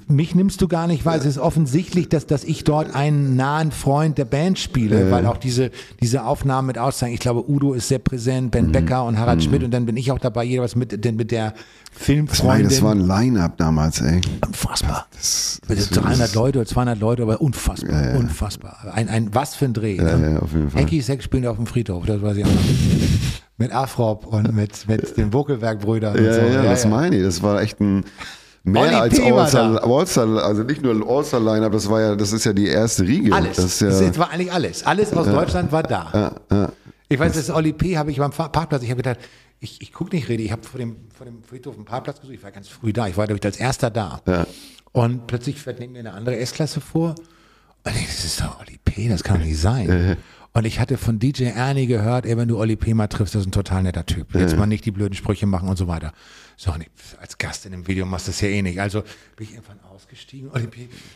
mich 0.07 0.33
nimmst 0.33 0.61
du 0.61 0.67
gar 0.67 0.87
nicht, 0.87 1.05
weil 1.05 1.19
es 1.19 1.25
ist 1.25 1.37
offensichtlich, 1.37 2.09
dass, 2.09 2.25
dass 2.25 2.43
ich 2.43 2.63
dort 2.63 2.95
einen 2.95 3.35
nahen 3.35 3.71
Freund 3.71 4.17
der 4.17 4.25
Band 4.25 4.57
spiele, 4.57 5.07
äh. 5.07 5.11
weil 5.11 5.25
auch 5.27 5.37
diese, 5.37 5.69
diese 6.01 6.25
Aufnahmen 6.25 6.67
mit 6.67 6.77
auszeigen. 6.77 7.13
Ich 7.13 7.19
glaube, 7.19 7.47
Udo 7.49 7.73
ist 7.73 7.87
sehr 7.87 7.99
präsent, 7.99 8.51
Ben 8.51 8.67
mhm. 8.67 8.71
Becker 8.71 9.05
und 9.05 9.19
Harald 9.19 9.39
mhm. 9.39 9.43
Schmidt 9.43 9.63
und 9.63 9.71
dann 9.71 9.85
bin 9.85 9.95
ich 9.95 10.11
auch 10.11 10.19
dabei, 10.19 10.43
jeweils 10.43 10.75
mit, 10.75 10.91
mit 11.15 11.31
der 11.31 11.53
Filmfreundin. 11.91 12.67
Das 12.67 12.81
war, 12.81 12.95
das 12.95 13.07
war 13.07 13.17
ein 13.17 13.25
Line-Up 13.25 13.57
damals, 13.57 14.01
ey. 14.01 14.21
Unfassbar. 14.45 15.07
Das, 15.11 15.61
das, 15.67 15.89
300 15.91 16.33
Leute 16.33 16.59
oder 16.59 16.67
200 16.67 16.99
Leute, 16.99 17.21
aber 17.21 17.41
unfassbar, 17.41 17.91
ja, 17.91 18.11
ja. 18.11 18.17
unfassbar. 18.17 18.77
Ein, 18.91 19.07
ein, 19.07 19.35
was 19.35 19.55
für 19.55 19.65
ein 19.65 19.73
Dreh. 19.73 19.97
Ja, 19.97 20.17
ne? 20.17 20.33
ja, 20.33 20.39
auf 20.39 20.51
jeden 20.51 20.71
Fall. 20.71 20.81
Ecki 20.81 21.01
Sex 21.01 21.23
spielen 21.23 21.45
auf 21.45 21.57
dem 21.57 21.67
Friedhof, 21.67 22.05
das 22.05 22.21
weiß 22.21 22.37
ich 22.37 22.45
auch 22.45 22.49
noch. 22.49 22.61
mit 23.57 23.71
Afrop 23.71 24.25
und 24.25 24.53
mit, 24.53 24.87
mit 24.87 25.15
den 25.15 25.31
Vogelwerk-Brüdern. 25.31 26.15
Ja, 26.23 26.33
so. 26.33 26.41
ja, 26.41 26.47
ja, 26.47 26.63
das 26.63 26.87
meine 26.87 27.17
ich. 27.17 27.23
Das 27.23 27.43
war 27.43 27.61
echt 27.61 27.79
ein 27.79 28.03
Mehr 28.65 29.01
als 29.01 29.19
All-Star, 29.19 29.83
All 29.83 30.39
also 30.39 30.63
nicht 30.63 30.81
nur 30.81 31.07
All-Star-Line-Up, 31.07 31.71
das 31.71 31.87
war 31.87 32.01
ja, 32.01 32.15
das 32.15 32.33
ist 32.33 32.45
ja 32.45 32.53
die 32.53 32.67
erste 32.67 33.03
Riege. 33.03 33.31
Alles. 33.31 33.57
Das, 33.57 33.79
ja 33.79 33.89
das 33.89 34.17
war 34.17 34.31
eigentlich 34.31 34.51
alles. 34.51 34.83
Alles 34.83 35.13
aus 35.13 35.27
ja. 35.27 35.33
Deutschland 35.33 35.71
war 35.71 35.83
da. 35.83 36.35
Ja. 36.49 36.71
Ich 37.07 37.19
weiß, 37.19 37.33
das 37.33 37.51
Oli 37.51 37.73
P. 37.73 37.95
habe 37.95 38.09
ich 38.09 38.17
beim 38.17 38.31
Parkplatz, 38.31 38.81
ich 38.81 38.89
habe 38.89 39.03
gedacht, 39.03 39.19
ich, 39.59 39.81
ich 39.81 39.93
gucke 39.93 40.15
nicht 40.15 40.27
rede, 40.29 40.41
ich 40.41 40.51
habe 40.51 40.63
vor 40.63 40.79
dem, 40.79 40.95
vor 41.15 41.27
dem 41.27 41.43
Friedhof 41.43 41.75
einen 41.75 41.85
Parkplatz 41.85 42.19
gesucht, 42.19 42.37
ich 42.37 42.43
war 42.43 42.51
ganz 42.51 42.67
früh 42.67 42.91
da, 42.91 43.07
ich 43.07 43.15
war, 43.17 43.27
glaube 43.27 43.37
ich, 43.37 43.45
als 43.45 43.57
erster 43.57 43.91
da. 43.91 44.21
Und 44.91 45.27
plötzlich 45.27 45.61
fährt 45.61 45.79
neben 45.79 45.93
mir 45.93 45.99
eine 45.99 46.13
andere 46.13 46.37
S-Klasse 46.37 46.81
vor. 46.81 47.13
Und 47.83 47.95
ich, 47.95 48.07
das 48.07 48.25
ist 48.25 48.41
doch 48.41 48.61
Oli 48.61 48.79
P., 48.83 49.09
das 49.09 49.23
kann 49.23 49.39
doch 49.39 49.45
nicht 49.45 49.59
sein. 49.59 50.17
Und 50.53 50.65
ich 50.65 50.79
hatte 50.79 50.97
von 50.97 51.19
DJ 51.19 51.43
Ernie 51.43 51.85
gehört, 51.85 52.25
ey, 52.25 52.35
wenn 52.35 52.47
du 52.47 52.57
Oli 52.57 52.77
P. 52.77 52.95
mal 52.95 53.07
triffst, 53.07 53.35
das 53.35 53.41
ist 53.41 53.47
ein 53.49 53.51
total 53.51 53.83
netter 53.83 54.05
Typ. 54.05 54.33
Jetzt 54.33 54.57
mal 54.57 54.65
nicht 54.65 54.85
die 54.85 54.91
blöden 54.91 55.13
Sprüche 55.13 55.45
machen 55.45 55.69
und 55.69 55.77
so 55.77 55.87
weiter. 55.87 56.13
So, 56.57 56.72
und 56.72 56.82
ich, 56.82 56.90
als 57.19 57.38
Gast 57.38 57.65
in 57.65 57.72
dem 57.72 57.88
Video 57.88 58.06
machst 58.06 58.27
du 58.27 58.32
das 58.32 58.41
ja 58.41 58.48
eh 58.48 58.61
nicht. 58.61 58.80
Also 58.80 59.02
bin 59.36 59.48
ich 59.48 59.53
irgendwann 59.53 59.80
ausgestiegen. 59.94 60.49
Olli 60.52 60.69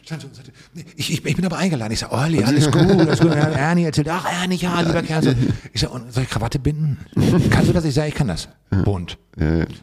stand 0.04 0.22
so 0.22 0.28
und 0.28 0.36
sagte, 0.36 0.52
ich, 0.96 1.12
ich, 1.12 1.26
ich 1.26 1.36
bin 1.36 1.46
aber 1.46 1.58
eingeladen. 1.58 1.94
Ich 1.94 2.00
sage, 2.00 2.14
Olli, 2.14 2.44
alles 2.44 2.70
gut, 2.70 2.82
alles 2.82 3.20
gut. 3.20 3.32
Und 3.32 3.38
Ernie 3.38 3.86
erzählt, 3.86 4.10
ach 4.10 4.26
Ernie, 4.26 4.56
ja, 4.56 4.82
lieber 4.82 5.02
Kerl. 5.02 5.24
So. 5.24 5.34
Ich 5.74 5.82
sage, 5.82 6.02
soll 6.10 6.24
ich 6.24 6.30
Krawatte 6.30 6.60
binden? 6.60 6.98
Kannst 7.50 7.70
du 7.70 7.74
das? 7.74 7.86
Ich 7.86 7.94
sage, 7.94 8.10
ich 8.10 8.16
kann 8.16 8.28
das. 8.28 8.50
Bunt. 8.84 9.18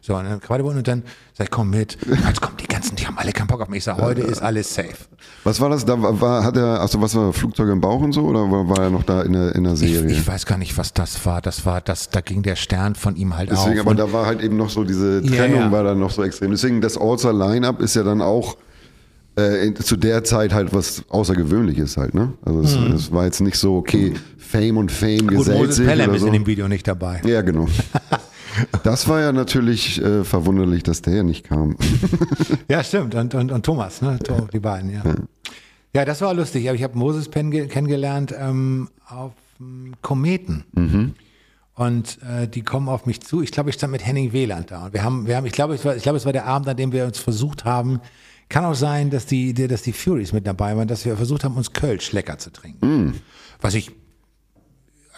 So, 0.02 0.16
und 0.16 0.24
dann 0.24 0.40
Krawatte 0.40 0.62
bunt 0.62 0.76
und 0.76 0.86
dann 0.86 1.02
sag 1.32 1.46
ich, 1.46 1.50
komm 1.50 1.70
mit. 1.70 1.96
Jetzt 2.06 2.40
kommen 2.40 2.56
die 2.58 2.66
ganzen, 2.66 2.96
die 2.96 3.06
haben 3.06 3.16
alle 3.16 3.32
keinen 3.32 3.46
Bock 3.46 3.62
auf 3.62 3.68
mich. 3.68 3.78
Ich 3.78 3.84
sage, 3.84 4.02
heute 4.02 4.20
ist 4.20 4.42
alles 4.42 4.74
safe. 4.74 4.96
Was 5.44 5.60
war 5.60 5.70
das? 5.70 5.84
Da 5.84 5.96
war, 5.98 6.44
hat 6.44 6.56
er, 6.56 6.80
also 6.80 7.00
was 7.00 7.14
war 7.14 7.32
Flugzeug 7.32 7.70
im 7.70 7.80
Bauch 7.80 8.00
und 8.00 8.12
so 8.12 8.22
oder 8.22 8.50
war, 8.50 8.68
war 8.68 8.84
er 8.84 8.90
noch 8.90 9.02
da 9.02 9.22
in 9.22 9.32
der, 9.32 9.54
in 9.54 9.64
der 9.64 9.76
Serie? 9.76 10.10
Ich, 10.10 10.18
ich, 10.18 10.26
weiß 10.26 10.44
gar 10.46 10.58
nicht, 10.58 10.76
was 10.76 10.92
das 10.92 11.24
war. 11.24 11.40
Das 11.40 11.64
war, 11.64 11.80
das, 11.80 12.10
da 12.10 12.20
ging 12.20 12.42
der 12.42 12.56
Stern 12.56 12.94
von 12.94 13.16
ihm 13.16 13.36
halt 13.36 13.50
Deswegen, 13.50 13.80
auf. 13.80 13.86
aber 13.86 13.94
da 13.94 14.12
war 14.12 14.26
halt 14.26 14.42
eben 14.42 14.56
noch 14.56 14.70
so 14.70 14.84
diese 14.84 15.22
Trennung 15.22 15.36
ja, 15.36 15.45
ja. 15.54 15.72
war 15.72 15.84
dann 15.84 15.98
noch 15.98 16.10
so 16.10 16.22
extrem. 16.22 16.50
Deswegen 16.50 16.80
das 16.80 16.98
All-Star 16.98 17.32
Line-Up 17.32 17.80
ist 17.80 17.94
ja 17.96 18.02
dann 18.02 18.22
auch 18.22 18.56
äh, 19.36 19.72
zu 19.74 19.96
der 19.96 20.24
Zeit 20.24 20.52
halt 20.52 20.74
was 20.74 21.04
Außergewöhnliches 21.08 21.96
halt, 21.96 22.14
ne? 22.14 22.32
Also 22.44 22.60
es, 22.60 22.76
hm. 22.76 22.92
es 22.92 23.12
war 23.12 23.24
jetzt 23.24 23.40
nicht 23.40 23.58
so, 23.58 23.76
okay, 23.76 24.14
Fame 24.38 24.78
und 24.78 24.90
Fame 24.90 25.26
Gut, 25.26 25.38
gesellt 25.38 25.58
Moses 25.58 25.76
sich 25.76 25.86
Pelham 25.86 26.14
ist 26.14 26.20
so. 26.22 26.26
in 26.26 26.32
dem 26.32 26.46
Video 26.46 26.68
nicht 26.68 26.86
dabei. 26.88 27.20
Ja, 27.24 27.42
genau. 27.42 27.68
Das 28.84 29.06
war 29.06 29.20
ja 29.20 29.32
natürlich 29.32 30.00
äh, 30.02 30.24
verwunderlich, 30.24 30.82
dass 30.82 31.02
der 31.02 31.16
ja 31.16 31.22
nicht 31.22 31.44
kam. 31.44 31.76
ja, 32.70 32.82
stimmt. 32.82 33.14
Und, 33.14 33.34
und, 33.34 33.52
und 33.52 33.66
Thomas, 33.66 34.00
ne? 34.00 34.18
Die 34.50 34.60
beiden, 34.60 34.88
ja. 34.88 35.02
ja. 35.04 35.14
Ja, 35.94 36.04
das 36.04 36.20
war 36.20 36.34
lustig. 36.34 36.68
Aber 36.68 36.76
ich 36.76 36.82
habe 36.82 36.96
Moses 36.96 37.28
Penn 37.28 37.50
kennengelernt 37.50 38.34
ähm, 38.38 38.88
auf 39.08 39.32
Kometen. 40.02 40.64
Mhm. 40.72 41.14
Und 41.76 42.18
äh, 42.22 42.48
die 42.48 42.62
kommen 42.62 42.88
auf 42.88 43.04
mich 43.04 43.20
zu. 43.20 43.42
Ich 43.42 43.52
glaube, 43.52 43.68
ich 43.68 43.76
stand 43.76 43.92
mit 43.92 44.04
Henning 44.04 44.32
Wieland 44.32 44.70
da. 44.70 44.86
Und 44.86 44.94
wir 44.94 45.04
haben, 45.04 45.26
wir 45.26 45.36
haben, 45.36 45.44
ich 45.44 45.52
glaube, 45.52 45.74
es 45.74 45.84
war, 45.84 45.94
ich 45.94 46.02
glaube, 46.02 46.16
es 46.16 46.24
war 46.24 46.32
der 46.32 46.46
Abend, 46.46 46.68
an 46.68 46.76
dem 46.76 46.90
wir 46.90 47.04
uns 47.04 47.18
versucht 47.18 47.66
haben, 47.66 48.00
kann 48.48 48.64
auch 48.64 48.74
sein, 48.74 49.10
dass 49.10 49.26
die, 49.26 49.52
dass 49.52 49.82
die 49.82 49.92
Furies 49.92 50.32
mit 50.32 50.46
dabei 50.46 50.74
waren, 50.74 50.88
dass 50.88 51.04
wir 51.04 51.16
versucht 51.16 51.44
haben, 51.44 51.54
uns 51.54 51.74
Kölsch 51.74 52.12
lecker 52.12 52.38
zu 52.38 52.50
trinken. 52.50 53.08
Mm. 53.08 53.14
Was 53.60 53.74
ich, 53.74 53.90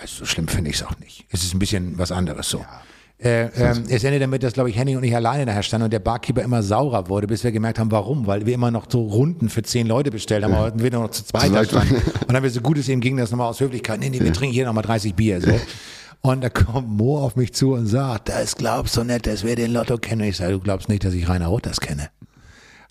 also 0.01 0.17
so 0.17 0.25
schlimm 0.25 0.49
finde 0.49 0.71
ich 0.71 0.77
es 0.77 0.83
auch 0.83 0.99
nicht. 0.99 1.27
Es 1.31 1.45
ist 1.45 1.55
ein 1.55 1.61
bisschen 1.61 1.97
was 1.97 2.11
anderes 2.11 2.49
so. 2.49 2.59
Ja. 2.59 2.83
Äh, 3.21 3.47
ähm, 3.57 3.85
es 3.89 4.03
endet 4.05 4.23
damit, 4.23 4.43
dass, 4.45 4.53
glaube 4.53 4.71
ich, 4.71 4.77
Henning 4.77 4.97
und 4.97 5.05
ich 5.05 5.15
alleine 5.15 5.47
nachher 5.47 5.65
standen 5.65 5.85
und 5.85 5.93
der 5.93 5.99
Barkeeper 5.99 6.43
immer 6.43 6.63
saurer 6.63 7.09
wurde, 7.09 7.27
bis 7.27 7.43
wir 7.43 7.53
gemerkt 7.53 7.79
haben, 7.79 7.91
warum. 7.91 8.27
Weil 8.27 8.47
wir 8.47 8.55
immer 8.55 8.71
noch 8.71 8.87
so 8.89 9.03
Runden 9.03 9.49
für 9.49 9.63
zehn 9.63 9.87
Leute 9.87 10.11
bestellt 10.11 10.45
haben, 10.45 10.55
aber 10.55 10.73
wir 10.77 10.91
noch 10.91 11.11
zu 11.11 11.25
zweit 11.25 11.53
da 11.55 11.65
standen. 11.65 11.95
Und 12.21 12.29
dann 12.29 12.37
haben 12.37 12.45
wir 12.45 12.51
so 12.51 12.61
gut 12.61 12.79
es 12.79 12.89
eben 12.89 13.01
ging, 13.01 13.17
das 13.17 13.31
nochmal 13.31 13.49
aus 13.49 13.61
Höflichkeit, 13.61 13.99
nee, 14.01 14.09
nee, 14.09 14.21
wir 14.21 14.33
trinken 14.33 14.55
hier 14.55 14.67
nochmal 14.67 14.85
30 14.85 15.15
Bier. 15.15 15.41
So. 15.41 15.51
Und 16.21 16.43
da 16.43 16.51
kommt 16.51 16.89
Mo 16.89 17.19
auf 17.19 17.37
mich 17.37 17.55
zu 17.55 17.75
und 17.75 17.87
sagt, 17.87 18.29
das 18.29 18.57
glaubst 18.57 18.97
du 18.97 19.05
nicht, 19.05 19.27
dass 19.27 19.45
wir 19.45 19.57
den 19.57 19.73
Lotto 19.73 19.99
kennen. 19.99 20.23
Ich 20.23 20.37
sage, 20.37 20.53
du 20.53 20.61
glaubst 20.61 20.89
nicht, 20.89 21.05
dass 21.05 21.15
ich 21.15 21.29
Rainer 21.29 21.47
Rothers 21.47 21.81
kenne. 21.81 22.11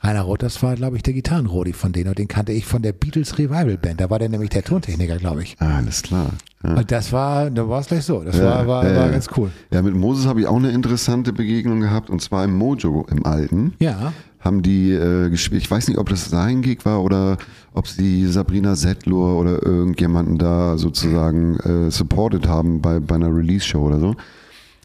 Rainer 0.01 0.21
Rothers 0.21 0.61
war, 0.61 0.75
glaube 0.75 0.95
ich, 0.95 1.03
der 1.03 1.13
Gitarrenrodi 1.13 1.73
von 1.73 1.91
denen 1.91 2.09
und 2.09 2.19
den 2.19 2.27
kannte 2.27 2.51
ich 2.51 2.65
von 2.65 2.83
der 2.83 2.93
Beatles 2.93 3.37
Revival 3.39 3.77
Band. 3.77 3.99
Da 3.99 4.09
war 4.09 4.19
der 4.19 4.29
nämlich 4.29 4.51
der 4.51 4.63
Tontechniker, 4.63 5.17
glaube 5.17 5.41
ich. 5.41 5.55
Ah, 5.59 5.77
alles 5.77 6.03
klar. 6.03 6.29
Ja. 6.63 6.75
Und 6.75 6.91
das 6.91 7.11
war, 7.11 7.49
da 7.49 7.67
war 7.67 7.81
es 7.81 7.87
gleich 7.87 8.05
so. 8.05 8.23
Das 8.23 8.39
war, 8.39 8.67
war, 8.67 8.83
war 8.95 9.09
ganz 9.09 9.27
cool. 9.35 9.51
Ja, 9.71 9.81
mit 9.81 9.95
Moses 9.95 10.27
habe 10.27 10.41
ich 10.41 10.47
auch 10.47 10.55
eine 10.55 10.69
interessante 10.69 11.33
Begegnung 11.33 11.79
gehabt 11.81 12.09
und 12.11 12.21
zwar 12.21 12.43
im 12.43 12.55
Mojo 12.55 13.07
im 13.09 13.25
Alten. 13.25 13.73
Ja. 13.79 14.13
Haben 14.47 14.61
die 14.61 14.91
äh, 14.91 15.29
gespielt, 15.29 15.61
ich 15.61 15.69
weiß 15.69 15.87
nicht, 15.87 15.97
ob 15.97 16.09
das 16.09 16.25
sein 16.29 16.61
Gig 16.61 16.85
war 16.85 17.03
oder 17.03 17.37
ob 17.73 17.87
sie 17.87 18.25
Sabrina 18.25 18.75
Settlur 18.75 19.37
oder 19.39 19.63
irgendjemanden 19.63 20.37
da 20.37 20.77
sozusagen 20.77 21.59
äh, 21.59 21.91
supported 21.91 22.47
haben 22.47 22.81
bei, 22.81 22.99
bei 22.99 23.15
einer 23.15 23.33
Release-Show 23.33 23.79
oder 23.79 23.99
so. 23.99 24.15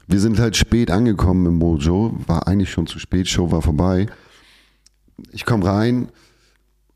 Wir 0.07 0.21
sind 0.21 0.39
halt 0.39 0.57
spät 0.57 0.91
angekommen 0.91 1.47
im 1.47 1.59
Mojo, 1.59 2.15
war 2.27 2.47
eigentlich 2.47 2.71
schon 2.71 2.87
zu 2.87 2.99
spät, 2.99 3.29
Show 3.29 3.51
war 3.51 3.63
vorbei 3.63 4.09
ich 5.31 5.45
komme 5.45 5.65
rein, 5.65 6.09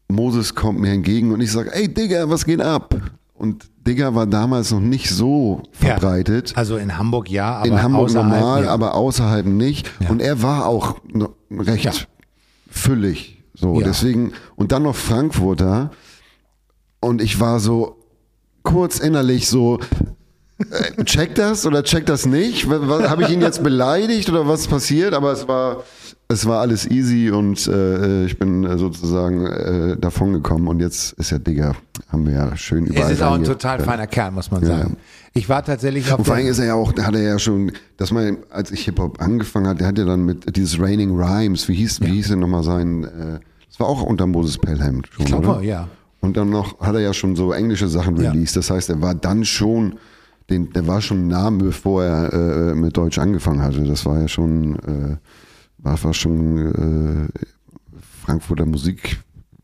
Moses 0.08 0.54
kommt 0.54 0.80
mir 0.80 0.92
entgegen 0.92 1.32
und 1.32 1.40
ich 1.40 1.52
sage, 1.52 1.74
ey 1.74 1.92
Digga, 1.92 2.28
was 2.28 2.44
geht 2.44 2.60
ab? 2.60 2.94
Und 3.34 3.66
Digga 3.86 4.14
war 4.14 4.26
damals 4.26 4.70
noch 4.70 4.80
nicht 4.80 5.10
so 5.10 5.62
verbreitet. 5.72 6.50
Ja, 6.50 6.56
also 6.56 6.76
in 6.76 6.96
Hamburg 6.96 7.30
ja, 7.30 7.56
aber 7.56 7.66
in 7.66 7.82
Hamburg 7.82 8.12
normal, 8.12 8.64
ja. 8.64 8.70
aber 8.70 8.94
außerhalb 8.94 9.46
nicht. 9.46 9.90
Ja. 10.00 10.08
Und 10.08 10.22
er 10.22 10.42
war 10.42 10.66
auch 10.66 10.96
recht 11.50 12.08
füllig. 12.76 13.42
So, 13.54 13.80
deswegen, 13.80 14.32
und 14.54 14.72
dann 14.72 14.82
noch 14.82 14.96
Frankfurter. 14.96 15.90
Und 17.00 17.22
ich 17.22 17.40
war 17.40 17.58
so 17.58 17.96
kurz 18.62 18.98
innerlich 18.98 19.48
so, 19.48 19.78
äh, 20.58 21.04
check 21.04 21.34
das 21.34 21.66
oder 21.66 21.82
check 21.82 22.06
das 22.06 22.26
nicht? 22.26 22.66
Habe 22.68 23.22
ich 23.22 23.30
ihn 23.30 23.40
jetzt 23.40 23.62
beleidigt 23.62 24.28
oder 24.28 24.46
was 24.46 24.66
passiert? 24.66 25.14
Aber 25.14 25.32
es 25.32 25.46
war, 25.48 25.84
es 26.28 26.46
war 26.46 26.60
alles 26.60 26.86
easy 26.90 27.30
und 27.30 27.66
äh, 27.66 28.24
ich 28.26 28.38
bin 28.38 28.64
äh, 28.64 28.78
sozusagen 28.78 29.46
äh, 29.46 29.96
davon 29.96 30.32
gekommen 30.32 30.68
und 30.68 30.80
jetzt 30.80 31.12
ist 31.12 31.30
ja 31.30 31.38
Digger, 31.38 31.76
haben 32.08 32.26
wir 32.26 32.34
ja 32.34 32.56
schön 32.56 32.86
überall. 32.86 33.12
Es 33.12 33.18
ist 33.18 33.22
auch 33.22 33.34
ein 33.34 33.44
total 33.44 33.80
feiner 33.80 34.06
Kerl, 34.06 34.32
muss 34.32 34.50
man 34.50 34.64
sagen. 34.64 34.96
Ja. 34.98 35.25
Ich 35.36 35.48
war 35.48 35.64
tatsächlich 35.64 36.10
auf. 36.10 36.18
Und 36.18 36.24
vor 36.24 36.34
allem 36.34 36.46
ist 36.46 36.58
er 36.58 36.66
ja 36.66 36.74
auch, 36.74 36.92
da 36.92 37.04
hat 37.04 37.14
er 37.14 37.22
ja 37.22 37.38
schon, 37.38 37.72
dass 37.96 38.10
man, 38.10 38.38
als 38.50 38.70
ich 38.70 38.84
Hip-Hop 38.84 39.20
angefangen 39.20 39.66
hat, 39.66 39.80
der 39.80 39.88
hat 39.88 39.98
ja 39.98 40.04
dann 40.04 40.24
mit 40.24 40.56
dieses 40.56 40.80
Raining 40.80 41.10
Rhymes, 41.16 41.68
wie 41.68 41.74
hieß, 41.74 42.00
ja. 42.00 42.06
wie 42.06 42.12
hieß 42.12 42.28
denn 42.28 42.40
nochmal 42.40 42.62
sein, 42.62 43.04
äh, 43.04 43.38
das 43.68 43.80
war 43.80 43.88
auch 43.88 44.02
unter 44.02 44.26
Moses 44.26 44.56
Pelham 44.58 45.02
schon, 45.10 45.26
Ich 45.26 45.26
glaube, 45.26 45.64
ja. 45.64 45.88
Und 46.20 46.36
dann 46.36 46.50
noch 46.50 46.80
hat 46.80 46.94
er 46.94 47.00
ja 47.00 47.12
schon 47.12 47.36
so 47.36 47.52
englische 47.52 47.88
Sachen 47.88 48.16
released. 48.16 48.56
Ja. 48.56 48.60
Das 48.60 48.70
heißt, 48.70 48.90
er 48.90 49.02
war 49.02 49.14
dann 49.14 49.44
schon, 49.44 49.96
den, 50.48 50.72
der 50.72 50.86
war 50.86 51.00
schon 51.00 51.26
ein 51.26 51.28
Name, 51.28 51.64
bevor 51.64 52.02
er 52.02 52.32
äh, 52.32 52.74
mit 52.74 52.96
Deutsch 52.96 53.18
angefangen 53.18 53.62
hatte. 53.62 53.84
Das 53.84 54.06
war 54.06 54.18
ja 54.20 54.28
schon, 54.28 54.76
äh, 54.76 55.16
war 55.78 55.96
fast 55.96 56.18
schon 56.18 57.28
äh, 57.28 57.46
Frankfurter 58.24 58.66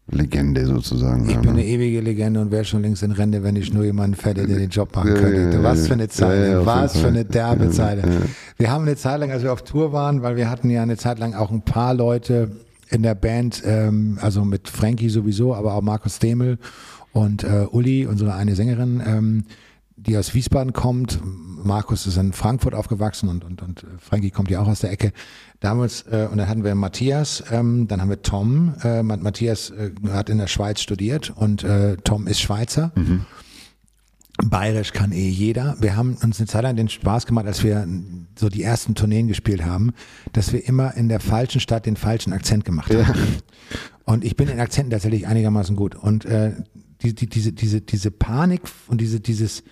Musiklegende 0.07 0.67
sozusagen. 0.67 1.29
Ich 1.29 1.37
bin 1.39 1.51
eine 1.51 1.65
ewige 1.65 2.01
Legende 2.01 2.41
und 2.41 2.51
wäre 2.51 2.65
schon 2.65 2.83
längst 2.83 3.03
in 3.03 3.13
Rente, 3.13 3.43
wenn 3.43 3.57
ich 3.57 3.73
nur 3.73 3.85
jemanden 3.85 4.17
fände, 4.17 4.47
der 4.47 4.59
den 4.59 4.71
Job 4.71 4.95
machen 4.95 5.15
könnte. 5.15 5.63
Was 5.63 5.87
für 5.87 5.95
eine 5.95 6.09
Zeit, 6.09 6.39
ja, 6.39 6.47
ja, 6.59 6.67
was 6.67 6.99
für 6.99 7.07
eine 7.07 7.25
derbe 7.25 7.71
Zeit. 7.71 8.05
Ja, 8.05 8.11
wir 8.59 8.71
haben 8.71 8.83
eine 8.83 8.97
Zeit 8.97 9.21
lang, 9.21 9.31
als 9.31 9.43
wir 9.43 9.53
auf 9.53 9.63
Tour 9.63 9.93
waren, 9.93 10.23
weil 10.23 10.37
wir 10.37 10.51
hatten 10.51 10.71
ja 10.71 10.83
eine 10.83 10.97
Zeit 10.97 11.19
lang 11.19 11.35
auch 11.35 11.51
ein 11.51 11.63
paar 11.63 11.95
Leute 11.95 12.51
in 12.91 13.03
der 13.03 13.15
Band, 13.15 13.63
ähm, 13.65 14.19
also 14.21 14.45
mit 14.45 14.69
Frankie 14.69 15.09
sowieso, 15.09 15.55
aber 15.55 15.75
auch 15.75 15.83
Markus 15.83 16.19
Demel 16.19 16.59
und 17.13 17.45
äh, 17.45 17.67
Uli, 17.71 18.07
unsere 18.07 18.35
eine 18.35 18.55
Sängerin, 18.55 19.03
ähm, 19.07 19.45
die 19.97 20.17
aus 20.17 20.35
Wiesbaden 20.35 20.73
kommt. 20.73 21.21
Markus 21.65 22.07
ist 22.07 22.17
in 22.17 22.33
Frankfurt 22.33 22.75
aufgewachsen 22.75 23.29
und, 23.29 23.45
und, 23.45 23.63
und 23.63 23.87
Frankie 23.99 24.31
kommt 24.31 24.51
ja 24.51 24.61
auch 24.61 24.67
aus 24.67 24.81
der 24.81 24.91
Ecke. 24.91 25.13
Damals, 25.63 26.03
äh, 26.11 26.27
und 26.29 26.39
dann 26.39 26.49
hatten 26.49 26.65
wir 26.65 26.75
Matthias, 26.75 27.45
ähm, 27.53 27.87
dann 27.87 28.01
haben 28.01 28.11
wir 28.11 28.21
Tom. 28.21 28.75
Äh, 28.83 29.05
Matthias 29.05 29.71
äh, 29.71 29.93
hat 30.11 30.29
in 30.29 30.39
der 30.39 30.49
Schweiz 30.49 30.81
studiert 30.81 31.31
und 31.31 31.63
äh, 31.63 31.97
Tom 32.03 32.27
ist 32.27 32.41
Schweizer. 32.41 32.91
Mhm. 32.97 33.25
Bayerisch 34.45 34.93
kann 34.93 35.13
eh 35.13 35.29
jeder. 35.29 35.77
Wir 35.79 35.95
haben 35.95 36.17
uns 36.21 36.41
eine 36.41 36.49
Zeit 36.49 36.65
lang 36.65 36.75
den 36.75 36.89
Spaß 36.89 37.27
gemacht, 37.27 37.47
als 37.47 37.63
wir 37.63 37.87
so 38.37 38.49
die 38.49 38.65
ersten 38.65 38.97
Tourneen 38.97 39.29
gespielt 39.29 39.65
haben, 39.65 39.93
dass 40.33 40.53
wir 40.53 40.67
immer 40.67 40.97
in 40.97 41.09
der 41.09 41.21
falschen 41.21 41.61
Stadt 41.61 41.87
den 41.87 41.95
falschen 41.95 42.33
Akzent 42.33 42.65
gemacht 42.65 42.93
haben. 42.93 43.01
Ja. 43.07 43.15
Und 44.05 44.25
ich 44.25 44.35
bin 44.35 44.49
in 44.49 44.59
Akzenten 44.59 44.91
tatsächlich 44.91 45.29
einigermaßen 45.29 45.77
gut. 45.77 45.95
Und 45.95 46.25
äh, 46.25 46.55
die, 47.03 47.15
die, 47.15 47.29
diese, 47.29 47.53
diese, 47.53 47.83
diese 47.83 48.11
Panik 48.11 48.63
und 48.89 49.01
diese, 49.01 49.21
dieses, 49.21 49.63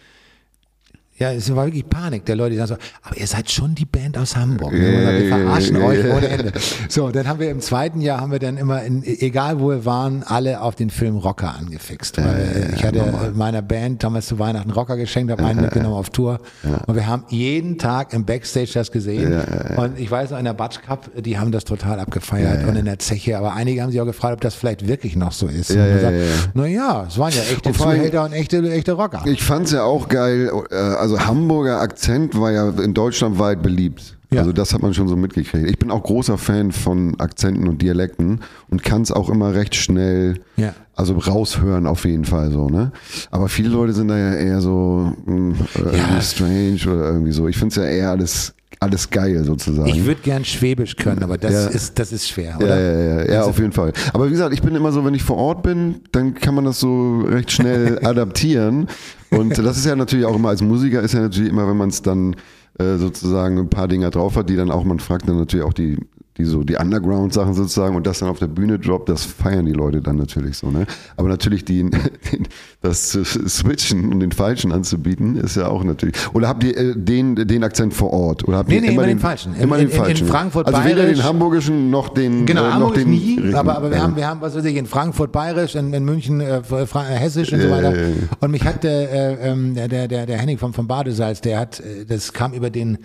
ja, 1.21 1.33
es 1.33 1.55
war 1.55 1.67
wirklich 1.67 1.87
Panik 1.87 2.25
der 2.25 2.35
Leute, 2.35 2.53
die 2.53 2.57
sagen 2.57 2.69
so, 2.69 2.77
aber 3.03 3.17
ihr 3.19 3.27
seid 3.27 3.51
schon 3.51 3.75
die 3.75 3.85
Band 3.85 4.17
aus 4.17 4.37
Hamburg. 4.37 4.73
wir 4.73 5.29
verarschen 5.29 5.77
euch 5.77 6.05
ohne 6.11 6.29
Ende. 6.29 6.53
So, 6.89 7.11
dann 7.11 7.29
haben 7.29 7.39
wir 7.39 7.51
im 7.51 7.61
zweiten 7.61 8.01
Jahr 8.01 8.23
haben 8.23 8.33
wir 8.33 8.39
dann 8.39 8.57
immer, 8.57 8.83
in, 8.83 9.05
egal 9.05 9.61
wo 9.61 9.69
wir 9.69 9.85
waren, 9.85 10.23
alle 10.23 10.63
auf 10.63 10.77
den 10.77 10.89
Film 10.89 11.17
Rocker 11.17 11.55
angefixt. 11.55 12.17
Weil 12.17 12.73
ich 12.75 12.83
hatte 12.85 13.33
meiner 13.35 13.61
Band 13.61 14.03
damals 14.03 14.29
zu 14.29 14.39
Weihnachten 14.39 14.71
Rocker 14.71 14.97
geschenkt, 14.97 15.31
habe 15.31 15.45
einen 15.45 15.61
mitgenommen 15.61 15.95
auf 15.95 16.09
Tour. 16.09 16.41
Und 16.87 16.95
wir 16.95 17.07
haben 17.07 17.25
jeden 17.29 17.77
Tag 17.77 18.15
im 18.15 18.25
Backstage 18.25 18.71
das 18.73 18.91
gesehen. 18.91 19.43
Und 19.77 19.99
ich 19.99 20.11
weiß 20.11 20.31
noch, 20.31 20.39
in 20.39 20.47
der 20.47 20.55
Batsch 20.55 20.81
Cup, 20.81 21.11
die 21.19 21.39
haben 21.39 21.53
das 21.53 21.65
total 21.65 22.01
abgefeiert 22.01 22.67
und 22.67 22.77
in 22.77 22.87
der 22.87 22.99
Zeche. 22.99 23.37
Aber 23.37 23.53
einige 23.53 23.83
haben 23.83 23.91
sich 23.91 24.01
auch 24.01 24.07
gefragt, 24.07 24.35
ob 24.35 24.41
das 24.41 24.55
vielleicht 24.55 24.89
wirklich 24.89 25.17
noch 25.17 25.33
so 25.33 25.49
ist. 25.49 25.71
Ja, 25.71 25.87
ja, 25.87 26.11
Naja, 26.55 27.05
es 27.09 27.19
waren 27.19 27.33
ja 27.33 27.43
echte 27.43 27.73
Zuhälter 27.73 28.25
und 28.25 28.33
echte, 28.33 28.59
echte 28.73 28.93
Rocker. 28.93 29.23
Ich 29.27 29.43
fand's 29.43 29.73
ja 29.73 29.83
auch 29.83 30.09
geil, 30.09 30.51
äh, 30.71 30.75
also 30.75 31.10
also 31.11 31.27
Hamburger 31.27 31.81
Akzent 31.81 32.39
war 32.39 32.53
ja 32.53 32.71
in 32.71 32.95
Deutschland 32.95 33.39
weit 33.39 33.63
beliebt. 33.63 34.17
Ja. 34.33 34.41
Also 34.41 34.53
das 34.53 34.73
hat 34.73 34.83
man 34.83 34.95
schon 34.95 35.09
so 35.09 35.17
mitgekriegt. 35.17 35.69
Ich 35.69 35.79
bin 35.79 35.91
auch 35.91 36.05
großer 36.05 36.39
Fan 36.39 36.71
von 36.71 37.19
Akzenten 37.19 37.67
und 37.67 37.83
Dialekten 37.83 38.41
und 38.69 38.85
kann 38.85 39.03
es 39.03 39.11
auch 39.11 39.29
immer 39.29 39.55
recht 39.55 39.75
schnell, 39.75 40.39
ja. 40.57 40.73
also 40.95 41.15
raushören 41.15 41.89
auf 41.89 42.05
jeden 42.05 42.25
Fall 42.25 42.53
so, 42.53 42.69
ne? 42.69 42.93
Aber 43.33 43.49
viele 43.49 43.71
Leute 43.71 43.93
sind 43.93 44.07
da 44.07 44.17
ja 44.17 44.35
eher 44.35 44.61
so 44.61 45.13
hm, 45.25 45.57
irgendwie 45.75 45.97
ja. 45.97 46.21
strange 46.21 46.81
oder 46.87 47.07
irgendwie 47.09 47.33
so. 47.33 47.49
Ich 47.49 47.57
finde 47.57 47.71
es 47.71 47.77
ja 47.77 47.85
eher 47.85 48.11
alles 48.11 48.55
alles 48.79 49.11
geil 49.11 49.45
sozusagen. 49.45 49.89
Ich 49.89 50.07
würde 50.07 50.23
gern 50.23 50.43
Schwäbisch 50.43 50.97
können, 50.97 51.23
aber 51.23 51.37
das, 51.37 51.53
ja. 51.53 51.67
ist, 51.67 51.99
das 51.99 52.13
ist 52.13 52.29
schwer, 52.29 52.57
oder? 52.57 52.81
Ja, 52.81 52.81
ja, 52.81 53.01
ja, 53.01 53.33
ja 53.33 53.39
also 53.41 53.51
auf 53.51 53.59
jeden 53.59 53.73
Fall. 53.73 53.93
Aber 54.15 54.27
wie 54.27 54.31
gesagt, 54.31 54.55
ich 54.55 54.63
bin 54.63 54.75
immer 54.75 54.91
so, 54.91 55.05
wenn 55.05 55.13
ich 55.13 55.23
vor 55.23 55.37
Ort 55.37 55.63
bin, 55.63 56.01
dann 56.13 56.33
kann 56.33 56.55
man 56.55 56.65
das 56.65 56.81
so 56.81 57.21
recht 57.21 57.51
schnell 57.51 57.99
adaptieren. 58.05 58.89
Und 59.31 59.57
das 59.59 59.77
ist 59.77 59.87
ja 59.87 59.95
natürlich 59.95 60.27
auch 60.27 60.37
immer 60.37 60.49
als 60.49 60.63
Musiker, 60.63 61.01
ist 61.01 61.15
ja 61.15 61.21
natürlich 61.21 61.51
immer, 61.51 61.69
wenn 61.69 61.77
man 61.77 61.91
es 61.91 62.03
dann 62.03 62.35
äh, 62.79 62.97
sozusagen 62.97 63.59
ein 63.59 63.71
paar 63.71 63.89
Dinger 63.89 64.11
drauf 64.11 64.37
hat, 64.37 64.49
die 64.49 64.57
dann 64.57 64.71
auch, 64.71 64.85
man 64.85 64.99
fragt 64.99 65.29
dann 65.29 65.39
natürlich 65.39 65.65
auch 65.65 65.73
die 65.73 65.99
die 66.41 66.47
so 66.47 66.65
die 66.65 66.77
Underground-Sachen 66.77 67.55
sozusagen 67.55 67.97
und 67.97 68.07
das 68.07 68.21
dann 68.21 68.29
auf 68.29 68.39
der 68.39 68.47
Bühne 68.47 68.79
droppt, 68.79 69.09
das 69.09 69.25
feiern 69.25 69.67
die 69.67 69.73
Leute 69.73 70.01
dann 70.01 70.17
natürlich 70.17 70.57
so, 70.57 70.71
ne? 70.71 70.87
Aber 71.17 71.29
natürlich 71.29 71.65
die, 71.65 71.83
den, 72.33 72.49
das 72.81 73.11
Switchen 73.13 74.13
und 74.13 74.21
den 74.21 74.33
Falschen 74.33 74.73
anzubieten, 74.73 75.37
ist 75.37 75.57
ja 75.57 75.69
auch 75.69 75.85
natürlich. 75.85 76.15
Oder 76.33 76.49
habt 76.49 76.65
ihr 76.65 76.77
äh, 76.77 76.95
den, 76.97 77.35
den 77.37 77.63
Akzent 77.63 77.95
vor 77.95 78.13
Ort? 78.13 78.47
Oder 78.49 78.59
habt 78.59 78.69
nee, 78.69 78.77
ihr 78.77 78.81
nee, 78.81 78.87
immer, 78.89 78.95
immer 78.95 79.07
den, 79.07 79.19
den, 79.19 79.21
Falschen. 79.21 79.55
Immer 79.55 79.79
in, 79.79 79.89
den 79.89 79.97
Falschen. 79.97 80.25
In 80.25 80.31
Frankfurt 80.31 80.67
Also 80.67 80.85
weder 80.85 81.07
den 81.07 81.23
hamburgischen 81.23 81.91
noch 81.91 82.09
den. 82.09 82.47
Genau, 82.47 82.65
äh, 82.65 82.79
noch 82.79 82.95
den 82.95 83.11
nie, 83.11 83.55
aber, 83.55 83.77
aber 83.77 83.91
wir 83.91 83.99
ja. 83.99 84.03
haben, 84.03 84.17
wir 84.17 84.27
haben, 84.27 84.41
was 84.41 84.57
weiß 84.57 84.65
ich, 84.65 84.77
in 84.77 84.87
Frankfurt 84.87 85.33
bayerisch, 85.33 85.75
in, 85.75 85.93
in 85.93 86.05
München 86.05 86.41
äh, 86.41 86.59
äh 86.59 86.87
hessisch 87.19 87.53
und 87.53 87.61
so 87.61 87.71
weiter. 87.71 87.95
Und 88.41 88.51
mich 88.51 88.65
hat 88.65 88.83
der, 88.85 89.43
äh, 89.43 89.89
der, 89.89 90.09
der, 90.09 90.27
der 90.27 90.39
Henning 90.39 90.59
vom, 90.59 90.73
vom 90.73 90.87
Badesalz, 90.87 91.41
der 91.41 91.59
hat, 91.59 91.83
das 92.09 92.33
kam 92.33 92.53
über 92.53 92.71
den, 92.71 92.99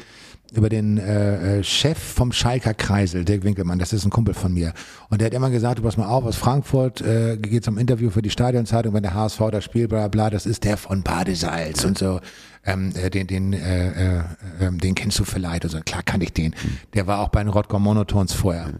über 0.53 0.69
den 0.69 0.97
äh, 0.97 1.59
äh, 1.59 1.63
Chef 1.63 1.97
vom 1.97 2.31
Schalker 2.31 2.73
Kreisel, 2.73 3.25
Dirk 3.25 3.43
Winkelmann, 3.43 3.79
das 3.79 3.93
ist 3.93 4.05
ein 4.05 4.11
Kumpel 4.11 4.33
von 4.33 4.53
mir. 4.53 4.73
Und 5.09 5.19
der 5.19 5.27
hat 5.27 5.33
immer 5.33 5.49
gesagt, 5.49 5.79
du 5.79 5.83
pass 5.83 5.97
mal 5.97 6.07
auf, 6.07 6.25
aus 6.25 6.35
Frankfurt 6.35 7.01
äh, 7.01 7.37
geht 7.37 7.65
zum 7.65 7.77
Interview 7.77 8.09
für 8.09 8.21
die 8.21 8.29
Stadionzeitung, 8.29 8.93
wenn 8.93 9.03
der 9.03 9.13
HSV 9.13 9.41
das 9.51 9.63
spielt, 9.63 9.89
bla 9.89 10.07
bla, 10.07 10.29
das 10.29 10.45
ist 10.45 10.63
der 10.63 10.77
von 10.77 11.03
Badesalz 11.03 11.83
und 11.83 11.97
so. 11.97 12.19
Ähm, 12.65 12.93
äh, 12.95 13.09
den, 13.09 13.27
den, 13.27 13.53
äh, 13.53 14.17
äh, 14.17 14.23
ähm, 14.61 14.79
den 14.79 14.95
kennst 14.95 15.19
du 15.19 15.23
vielleicht. 15.23 15.63
Also 15.65 15.79
klar 15.81 16.03
kann 16.03 16.21
ich 16.21 16.33
den. 16.33 16.55
Der 16.93 17.05
war 17.05 17.19
auch 17.19 17.29
bei 17.29 17.43
den 17.43 17.49
Rodger 17.49 17.79
Monotons 17.79 18.33
vorher. 18.33 18.73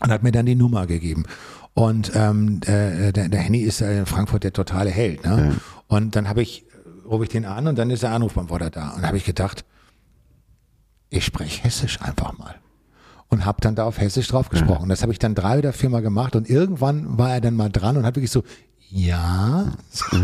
Und 0.00 0.10
hat 0.10 0.22
mir 0.22 0.32
dann 0.32 0.46
die 0.46 0.54
Nummer 0.54 0.86
gegeben. 0.86 1.24
Und 1.74 2.12
ähm, 2.14 2.60
äh, 2.66 3.12
der, 3.12 3.28
der 3.28 3.40
Henny 3.40 3.60
ist 3.60 3.80
in 3.80 4.04
Frankfurt 4.04 4.44
der 4.44 4.52
totale 4.52 4.90
Held. 4.90 5.24
Ne? 5.24 5.52
Ja. 5.52 5.60
Und 5.86 6.16
dann 6.16 6.28
habe 6.28 6.42
ich, 6.42 6.64
rufe 7.08 7.24
ich 7.24 7.30
den 7.30 7.44
an 7.44 7.66
und 7.66 7.78
dann 7.78 7.90
ist 7.90 8.02
der 8.02 8.10
Anrufbeantworter 8.10 8.70
da. 8.70 8.90
Und 8.90 9.06
habe 9.06 9.16
ich 9.16 9.24
gedacht, 9.24 9.64
ich 11.10 11.24
spreche 11.24 11.64
Hessisch 11.64 12.00
einfach 12.02 12.36
mal. 12.38 12.54
Und 13.30 13.44
habe 13.44 13.60
dann 13.60 13.74
da 13.74 13.84
auf 13.84 13.98
Hessisch 13.98 14.28
drauf 14.28 14.48
gesprochen. 14.48 14.84
Ja. 14.84 14.88
Das 14.88 15.02
habe 15.02 15.12
ich 15.12 15.18
dann 15.18 15.34
drei 15.34 15.58
oder 15.58 15.72
viermal 15.74 16.00
gemacht 16.00 16.34
und 16.34 16.48
irgendwann 16.48 17.18
war 17.18 17.34
er 17.34 17.40
dann 17.42 17.54
mal 17.54 17.68
dran 17.70 17.96
und 17.96 18.06
hat 18.06 18.16
wirklich 18.16 18.30
so, 18.30 18.42
ja. 18.90 19.66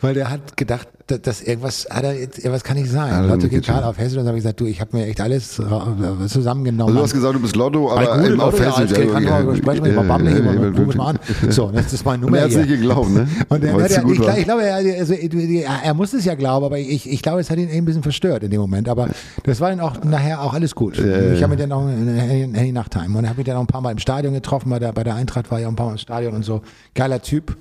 Weil 0.00 0.14
der 0.14 0.30
hat 0.30 0.56
gedacht, 0.56 0.88
dass, 1.06 1.42
irgendwas, 1.42 1.86
hat 1.90 2.04
er, 2.04 2.18
jetzt- 2.18 2.38
irgendwas 2.38 2.62
kann 2.64 2.76
nicht 2.76 2.90
sein. 2.90 3.12
Also 3.12 3.34
Lotto 3.34 3.48
geht 3.48 3.64
gerade 3.66 3.86
auf 3.86 3.98
Hessisch 3.98 4.12
und 4.12 4.18
dann 4.24 4.28
habe 4.28 4.38
ich 4.38 4.44
gesagt, 4.44 4.60
du, 4.60 4.66
ich 4.66 4.80
habe 4.80 4.96
mir 4.96 5.06
echt 5.06 5.20
alles 5.20 5.60
ra- 5.60 5.94
zusammengenommen. 6.26 6.88
Also 6.88 6.98
du 6.98 7.04
hast 7.04 7.12
gesagt, 7.12 7.34
du 7.34 7.40
bist 7.40 7.56
Lotto, 7.56 7.90
aber 7.90 8.24
eben 8.24 8.40
auf 8.40 8.58
Lotto, 8.58 8.62
ja, 8.82 8.86
kann 9.12 9.24
man 9.24 9.48
Ja, 9.48 9.56
sprechen, 9.56 9.84
ja, 9.86 10.02
mal 10.02 10.24
ja, 10.24 10.40
mal- 10.42 10.94
ja, 10.94 11.02
an. 11.02 11.18
So, 11.50 11.70
das 11.70 11.92
ist 11.92 12.04
meine 12.04 12.22
Nummer 12.22 12.38
er 12.38 12.44
hat 12.44 12.50
es 12.50 12.56
nicht 12.56 12.68
geglaubt, 12.68 13.10
ne? 13.10 13.28
Und 13.48 13.64
er, 13.64 13.72
gut 13.72 14.12
ich, 14.18 14.38
ich 14.38 14.44
glaube, 14.44 14.62
er, 14.64 14.76
also, 14.76 15.12
er, 15.14 15.68
er 15.84 15.94
muss 15.94 16.12
es 16.14 16.24
ja 16.24 16.34
glauben, 16.34 16.64
aber 16.66 16.78
ich, 16.78 17.10
ich 17.10 17.20
glaube, 17.22 17.40
es 17.40 17.50
hat 17.50 17.58
ihn 17.58 17.68
eben 17.68 17.78
ein 17.78 17.84
bisschen 17.84 18.02
verstört 18.02 18.44
in 18.44 18.50
dem 18.50 18.60
Moment. 18.60 18.88
Aber 18.88 19.08
das 19.44 19.60
war 19.60 19.70
dann 19.70 19.80
auch 19.80 20.02
nachher 20.04 20.40
auch 20.40 20.54
alles 20.54 20.74
gut. 20.74 20.98
ich 20.98 21.42
habe 21.42 21.48
mit 21.48 21.60
dann 21.60 21.72
eine 21.72 22.12
Handy 22.12 22.72
Nachttime 22.72 23.18
und 23.18 23.26
habe 23.28 23.36
mich 23.38 23.46
dann 23.46 23.56
auch 23.56 23.60
ein 23.62 23.66
paar 23.66 23.80
Mal 23.80 23.90
im 23.92 23.98
Stadion 23.98 24.32
getroffen. 24.34 24.70
Bei 24.70 24.78
der, 24.78 24.92
bei 24.92 25.04
der 25.04 25.14
Eintracht 25.16 25.50
war 25.50 25.58
ich 25.60 25.66
auch 25.66 25.70
ein 25.70 25.76
paar 25.76 25.86
Mal 25.86 25.92
im 25.92 25.98
Stadion 25.98 26.34
und 26.34 26.44
so. 26.44 26.62
Geiler 26.94 27.21
Typ. 27.22 27.56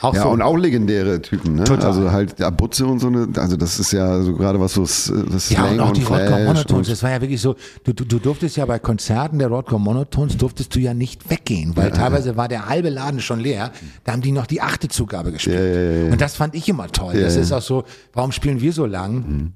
Auch 0.00 0.14
Ja, 0.14 0.22
so. 0.22 0.28
und 0.30 0.40
auch 0.40 0.56
legendäre 0.56 1.20
Typen, 1.20 1.56
ne? 1.56 1.64
Total. 1.64 1.86
Also 1.86 2.10
halt 2.10 2.40
Abutze 2.40 2.86
und 2.86 3.00
so 3.00 3.08
eine, 3.08 3.28
also 3.36 3.56
das 3.56 3.78
ist 3.78 3.92
ja 3.92 4.22
so 4.22 4.34
gerade 4.34 4.58
was 4.58 4.72
so 4.72 4.82
das 4.82 5.50
Ja, 5.50 5.58
Slang 5.58 5.72
und 5.74 5.80
auch 5.80 5.92
die 5.92 6.02
Rodger 6.02 6.38
Monotones. 6.44 6.88
Das 6.88 7.02
war 7.02 7.10
ja 7.10 7.20
wirklich 7.20 7.40
so, 7.40 7.56
du, 7.84 7.92
du, 7.92 8.04
du 8.04 8.18
durftest 8.18 8.56
ja 8.56 8.64
bei 8.64 8.78
Konzerten 8.78 9.38
der 9.38 9.48
Rodger 9.48 9.78
Monotones, 9.78 10.38
durftest 10.38 10.74
du 10.74 10.80
ja 10.80 10.94
nicht 10.94 11.28
weggehen, 11.28 11.76
weil 11.76 11.90
teilweise 11.90 12.36
war 12.36 12.48
der 12.48 12.68
halbe 12.68 12.88
Laden 12.88 13.20
schon 13.20 13.40
leer. 13.40 13.72
Da 14.04 14.12
haben 14.12 14.22
die 14.22 14.32
noch 14.32 14.46
die 14.46 14.62
achte 14.62 14.88
Zugabe 14.88 15.32
gespielt. 15.32 15.58
Ja, 15.58 15.64
ja, 15.64 15.80
ja, 15.80 16.04
ja. 16.06 16.12
Und 16.12 16.20
das 16.20 16.34
fand 16.34 16.54
ich 16.54 16.68
immer 16.68 16.86
toll. 16.88 17.14
Ja, 17.16 17.22
das 17.22 17.34
ja. 17.34 17.42
ist 17.42 17.52
auch 17.52 17.62
so, 17.62 17.84
warum 18.14 18.32
spielen 18.32 18.60
wir 18.62 18.72
so 18.72 18.86
lang? 18.86 19.52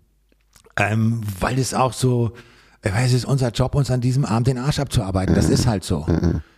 Ähm, 0.77 1.21
weil 1.41 1.59
es 1.59 1.73
auch 1.73 1.95
so, 1.95 2.33
weiß, 2.83 3.11
es 3.11 3.15
ist 3.15 3.25
unser 3.25 3.51
Job, 3.51 3.75
uns 3.75 3.91
an 3.91 4.01
diesem 4.03 4.27
Abend 4.27 4.49
den 4.49 4.59
Arsch 4.59 4.79
abzuarbeiten. 4.79 5.35
Das 5.35 5.49
ist 5.49 5.67
halt 5.67 5.85
so. 5.85 6.07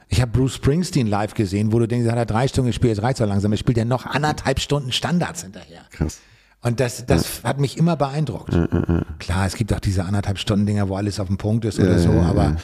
Ich 0.08 0.20
habe 0.20 0.30
Bruce 0.30 0.54
Springsteen 0.54 1.06
live 1.06 1.34
gesehen, 1.34 1.72
wo 1.72 1.78
du 1.78 1.88
denkst, 1.88 2.08
hat 2.08 2.16
er 2.16 2.26
drei 2.26 2.46
Stunden 2.48 2.68
gespielt, 2.68 2.94
jetzt 2.96 3.02
reicht 3.02 3.20
er 3.20 3.26
langsam. 3.26 3.52
Er 3.52 3.58
spielt 3.58 3.76
ja 3.76 3.84
noch 3.84 4.06
anderthalb 4.06 4.60
Stunden 4.60 4.92
Standards 4.92 5.42
hinterher. 5.42 5.82
Krass. 5.90 6.20
Und 6.62 6.80
das, 6.80 7.06
das 7.06 7.44
hat 7.44 7.60
mich 7.60 7.76
immer 7.76 7.96
beeindruckt. 7.96 8.50
Klar, 9.18 9.46
es 9.46 9.54
gibt 9.54 9.72
auch 9.72 9.80
diese 9.80 10.04
anderthalb 10.04 10.38
Stunden 10.38 10.66
Dinger, 10.66 10.88
wo 10.88 10.96
alles 10.96 11.20
auf 11.20 11.28
dem 11.28 11.38
Punkt 11.38 11.64
ist 11.64 11.78
oder 11.78 11.98
so, 11.98 12.10
aber 12.10 12.56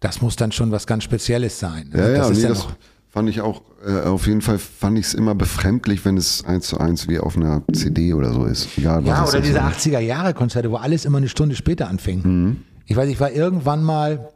das 0.00 0.20
muss 0.20 0.36
dann 0.36 0.52
schon 0.52 0.70
was 0.70 0.86
ganz 0.86 1.04
Spezielles 1.04 1.58
sein. 1.58 1.90
Ja, 1.92 2.08
ja, 2.08 2.18
das 2.18 2.30
ist 2.30 2.36
nee, 2.36 2.42
ja 2.44 2.48
das 2.50 2.68
fand 3.08 3.28
ich 3.28 3.40
auch, 3.40 3.62
äh, 3.84 4.02
auf 4.02 4.26
jeden 4.26 4.42
Fall 4.42 4.58
fand 4.58 4.98
ich 4.98 5.06
es 5.06 5.14
immer 5.14 5.34
befremdlich, 5.34 6.04
wenn 6.04 6.16
es 6.16 6.44
eins 6.44 6.68
zu 6.68 6.78
eins 6.78 7.08
wie 7.08 7.18
auf 7.18 7.36
einer 7.36 7.62
CD 7.72 8.12
oder 8.12 8.32
so 8.32 8.44
ist. 8.44 8.68
Egal, 8.76 9.04
ja, 9.04 9.26
oder 9.26 9.40
diese 9.40 9.60
80er 9.60 9.98
Jahre 9.98 10.34
Konzerte, 10.34 10.70
wo 10.70 10.76
alles 10.76 11.04
immer 11.04 11.18
eine 11.18 11.28
Stunde 11.28 11.56
später 11.56 11.88
anfing. 11.88 12.58
Ich 12.86 12.96
weiß, 12.96 13.08
ich 13.08 13.18
war 13.18 13.32
irgendwann 13.32 13.82
mal, 13.82 14.28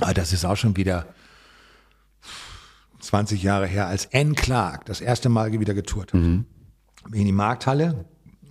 ah, 0.00 0.12
das 0.12 0.32
ist 0.32 0.44
auch 0.44 0.56
schon 0.56 0.76
wieder 0.76 1.06
20 3.06 3.42
Jahre 3.42 3.66
her, 3.66 3.86
als 3.86 4.04
N. 4.06 4.34
Clark 4.34 4.84
das 4.86 5.00
erste 5.00 5.28
Mal 5.28 5.52
wieder 5.58 5.74
getourt 5.74 6.12
hat. 6.12 6.20
Bin 6.20 7.20
in 7.20 7.24
die 7.26 7.32
Markthalle 7.32 8.04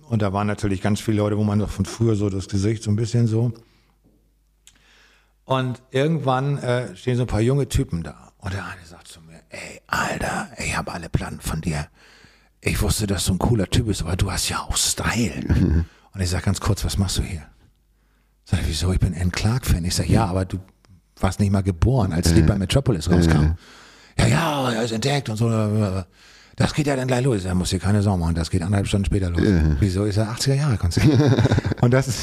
und 0.08 0.22
da 0.22 0.32
waren 0.32 0.46
natürlich 0.46 0.80
ganz 0.80 1.00
viele 1.00 1.18
Leute, 1.18 1.36
wo 1.36 1.44
man 1.44 1.58
noch 1.58 1.70
von 1.70 1.84
früher 1.84 2.16
so 2.16 2.30
das 2.30 2.48
Gesicht 2.48 2.82
so 2.82 2.90
ein 2.90 2.96
bisschen 2.96 3.26
so. 3.26 3.52
Und 5.44 5.80
irgendwann 5.90 6.58
äh, 6.58 6.96
stehen 6.96 7.16
so 7.16 7.22
ein 7.22 7.28
paar 7.28 7.40
junge 7.40 7.68
Typen 7.68 8.02
da. 8.02 8.32
Und 8.38 8.52
der 8.52 8.64
eine 8.64 8.84
sagt 8.84 9.08
zu 9.08 9.20
mir, 9.20 9.40
ey, 9.50 9.80
Alter, 9.86 10.48
ich 10.58 10.76
habe 10.76 10.92
alle 10.92 11.08
Platten 11.08 11.40
von 11.40 11.60
dir. 11.60 11.86
Ich 12.60 12.80
wusste, 12.82 13.06
dass 13.06 13.24
du 13.26 13.34
ein 13.34 13.38
cooler 13.38 13.68
Typ 13.68 13.86
bist, 13.86 14.02
aber 14.02 14.16
du 14.16 14.30
hast 14.30 14.48
ja 14.48 14.60
auch 14.60 14.76
Style. 14.76 15.84
Und 16.12 16.20
ich 16.20 16.30
sag 16.30 16.44
ganz 16.44 16.60
kurz, 16.60 16.84
was 16.84 16.98
machst 16.98 17.18
du 17.18 17.22
hier? 17.22 17.42
Sag 18.44 18.60
ich, 18.60 18.68
wieso? 18.68 18.92
Ich 18.92 18.98
bin 19.00 19.14
Ann 19.14 19.30
Clark-Fan. 19.30 19.84
Ich 19.84 19.94
sag, 19.94 20.08
ja, 20.08 20.24
aber 20.26 20.44
du 20.46 20.58
warst 21.20 21.38
nicht 21.40 21.52
mal 21.52 21.62
geboren, 21.62 22.12
als 22.12 22.32
Lied 22.32 22.46
bei 22.46 22.56
Metropolis 22.58 23.10
rauskam. 23.10 23.54
Ja, 24.18 24.26
ja, 24.28 24.72
er 24.72 24.82
ist 24.82 24.92
entdeckt 24.92 25.28
und 25.28 25.36
so. 25.36 25.50
Das 26.58 26.72
geht 26.72 26.86
ja 26.86 26.96
dann 26.96 27.06
gleich 27.06 27.22
los. 27.22 27.42
Da 27.44 27.54
muss 27.54 27.68
dir 27.68 27.78
keine 27.78 28.00
Sorgen 28.00 28.20
machen. 28.20 28.34
Das 28.34 28.48
geht 28.50 28.62
anderthalb 28.62 28.86
Stunden 28.86 29.04
später 29.04 29.28
los. 29.28 29.42
Wieso 29.78 30.04
ist 30.04 30.16
er 30.16 30.28
80er 30.32 30.54
Jahre 30.54 30.78
Konzert? 30.78 31.06
und 31.82 31.92
das, 31.92 32.08
ist- 32.08 32.20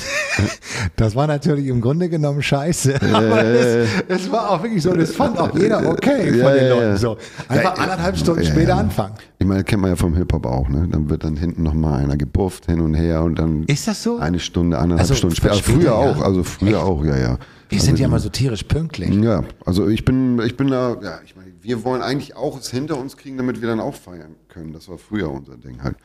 das 0.96 1.16
war 1.16 1.28
natürlich 1.28 1.68
im 1.68 1.82
Grunde 1.82 2.10
genommen 2.10 2.42
scheiße. 2.42 3.00
Aber 3.14 3.44
es, 3.46 3.88
es 4.08 4.32
war 4.32 4.50
auch 4.50 4.64
wirklich 4.64 4.82
so, 4.82 4.92
das 4.96 5.12
fand 5.12 5.38
auch 5.38 5.56
jeder 5.56 5.88
okay 5.88 6.30
von 6.32 6.40
Ja, 6.40 6.52
den 6.52 6.70
Leuten. 6.70 6.98
So. 6.98 7.16
Einfach 7.48 7.78
anderthalb 7.78 8.18
Stunden 8.18 8.42
ja, 8.42 8.50
später 8.50 8.76
anfangen. 8.76 9.14
Ich 9.38 9.46
meine, 9.46 9.64
kennt 9.64 9.84
man 9.84 9.92
ja 9.92 9.96
vom 9.96 10.16
Hip-Hop 10.16 10.48
auch, 10.48 10.68
ne? 10.68 10.88
Dann 10.92 11.12
wird 11.12 11.24
dann 11.24 11.36
hinten 11.38 11.62
nochmal 11.62 12.02
einer 12.04 12.18
gebufft 12.18 12.66
hin 12.66 12.82
und 12.82 12.96
her 12.96 13.22
und 13.22 13.38
dann 13.38 13.66
Ist 13.66 13.88
das 13.88 14.02
so? 14.02 14.18
eine 14.18 14.40
Stunde, 14.40 14.80
anderthalb 14.80 15.02
Also 15.02 15.14
Stunden 15.14 15.36
später. 15.36 15.54
später, 15.56 15.78
früher 15.80 15.96
auch, 15.96 16.22
also 16.24 16.44
früher 16.44 16.70
Echt? 16.70 16.78
auch, 16.78 17.06
ja, 17.06 17.18
ja. 17.18 17.38
Wir 17.70 17.80
sind 17.82 18.00
ja 18.00 18.08
mal 18.08 18.20
so 18.20 18.30
tierisch 18.30 18.64
pünktlich. 18.64 19.10
Ja, 19.16 19.44
also 19.66 19.88
ich 19.90 20.06
bin, 20.06 20.40
ich 20.46 20.56
bin 20.58 20.70
da, 20.70 20.96
ja, 21.04 21.20
ich 21.26 21.36
meine, 21.36 21.43
wir 21.64 21.84
wollen 21.84 22.02
eigentlich 22.02 22.36
auch 22.36 22.60
es 22.60 22.70
hinter 22.70 22.98
uns 22.98 23.18
kriegen, 23.18 23.38
damit 23.38 23.62
wir 23.62 23.68
dann 23.68 23.80
auch 23.80 23.96
feiern 23.96 24.36
können. 24.50 24.74
Das 24.74 24.88
war 24.90 24.98
früher 24.98 25.32
unser 25.32 25.58
Ding 25.58 25.82
halt. 25.82 25.96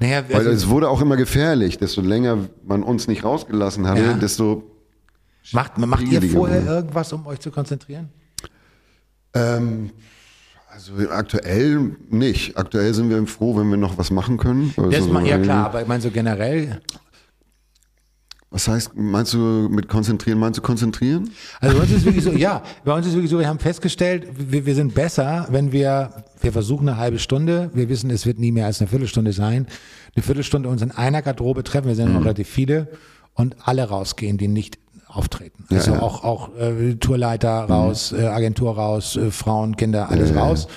Naja, 0.00 0.22
Weil 0.28 0.36
also, 0.36 0.50
es 0.50 0.68
wurde 0.68 0.88
auch 0.90 1.00
immer 1.00 1.16
gefährlich. 1.16 1.78
Desto 1.78 2.00
länger 2.02 2.48
man 2.64 2.82
uns 2.82 3.08
nicht 3.08 3.24
rausgelassen 3.24 3.86
hatte, 3.88 4.02
Ja. 4.02 4.12
desto 4.14 4.62
macht, 5.52 5.78
macht 5.78 6.02
ihr 6.08 6.20
vorher 6.22 6.62
wurde. 6.64 6.74
irgendwas, 6.74 7.12
um 7.12 7.26
euch 7.26 7.40
zu 7.40 7.50
konzentrieren? 7.50 8.10
Ähm, 9.34 9.90
also 10.70 10.92
aktuell 11.10 11.96
nicht. 12.10 12.56
Aktuell 12.56 12.94
sind 12.94 13.10
wir 13.10 13.26
froh, 13.26 13.56
wenn 13.56 13.68
wir 13.70 13.76
noch 13.76 13.98
was 13.98 14.10
machen 14.10 14.36
können. 14.38 14.72
Also 14.76 14.90
Das 14.90 15.06
ma- 15.08 15.20
ja 15.20 15.26
irgendwie- 15.30 15.44
klar, 15.44 15.66
aber 15.66 15.82
ich 15.82 15.88
meine 15.88 16.02
so 16.02 16.10
generell. 16.10 16.80
Was 18.50 18.66
heißt, 18.66 18.92
meinst 18.96 19.34
du 19.34 19.38
mit 19.38 19.88
konzentrieren, 19.88 20.38
meinst 20.38 20.56
du 20.58 20.62
konzentrieren? 20.62 21.30
Also 21.60 21.76
bei 21.76 21.82
uns 21.82 21.90
ist 21.90 21.98
es 21.98 22.04
wirklich 22.06 22.24
so, 22.24 22.32
ja, 22.32 22.62
bei 22.82 22.94
uns 22.94 23.04
ist 23.04 23.10
es 23.12 23.16
wirklich 23.16 23.30
so, 23.30 23.38
wir 23.38 23.46
haben 23.46 23.58
festgestellt, 23.58 24.26
wir, 24.38 24.64
wir 24.64 24.74
sind 24.74 24.94
besser, 24.94 25.46
wenn 25.50 25.70
wir, 25.70 26.24
wir 26.40 26.52
versuchen 26.52 26.88
eine 26.88 26.96
halbe 26.98 27.18
Stunde, 27.18 27.70
wir 27.74 27.90
wissen, 27.90 28.08
es 28.08 28.24
wird 28.24 28.38
nie 28.38 28.50
mehr 28.50 28.64
als 28.64 28.80
eine 28.80 28.88
Viertelstunde 28.88 29.34
sein, 29.34 29.66
eine 30.16 30.22
Viertelstunde 30.22 30.68
uns 30.70 30.80
in 30.80 30.92
einer 30.92 31.20
Garderobe 31.20 31.62
treffen, 31.62 31.88
wir 31.88 31.94
sind 31.94 32.08
Mhm. 32.08 32.14
noch 32.14 32.22
relativ 32.24 32.48
viele 32.48 32.88
und 33.34 33.54
alle 33.64 33.84
rausgehen, 33.86 34.38
die 34.38 34.48
nicht 34.48 34.78
auftreten. 35.08 35.66
Also 35.70 35.90
ja. 35.90 35.96
Mhm. 35.98 36.02
auch, 36.02 36.24
auch 36.24 36.56
äh, 36.56 36.94
Tourleiter 36.94 37.64
raus, 37.64 38.12
äh, 38.12 38.26
Agentur 38.26 38.76
raus, 38.76 39.16
äh, 39.16 39.30
Frauen, 39.30 39.76
Kinder, 39.76 40.08
alles 40.10 40.34
raus. 40.34 40.68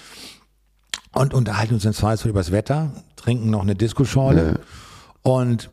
Und 1.13 1.33
unterhalten 1.33 1.73
uns 1.75 1.85
im 1.85 1.93
Zweifelsfall 1.93 2.31
über 2.31 2.39
das 2.41 2.51
Wetter, 2.51 2.91
trinken 3.15 3.49
noch 3.49 3.61
eine 3.61 3.75
Disco-Schorle 3.75 4.59
und 5.21 5.69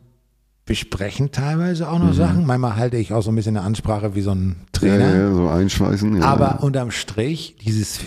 besprechen 0.68 1.32
teilweise 1.32 1.88
auch 1.90 1.98
noch 1.98 2.12
Sachen. 2.14 2.46
Manchmal 2.46 2.76
halte 2.76 2.96
ich 2.98 3.12
auch 3.12 3.22
so 3.22 3.30
ein 3.32 3.34
bisschen 3.34 3.56
eine 3.56 3.66
Ansprache 3.66 4.14
wie 4.14 4.20
so 4.20 4.30
ein 4.32 4.46
Mhm. 4.46 4.54
Ja, 4.54 4.66
Trainer. 4.72 5.16
ja, 5.16 5.34
so 5.34 5.48
einschweißen. 5.48 6.16
Ja. 6.18 6.22
Aber 6.22 6.62
unterm 6.62 6.90
Strich, 6.92 7.56
dieses 7.64 7.98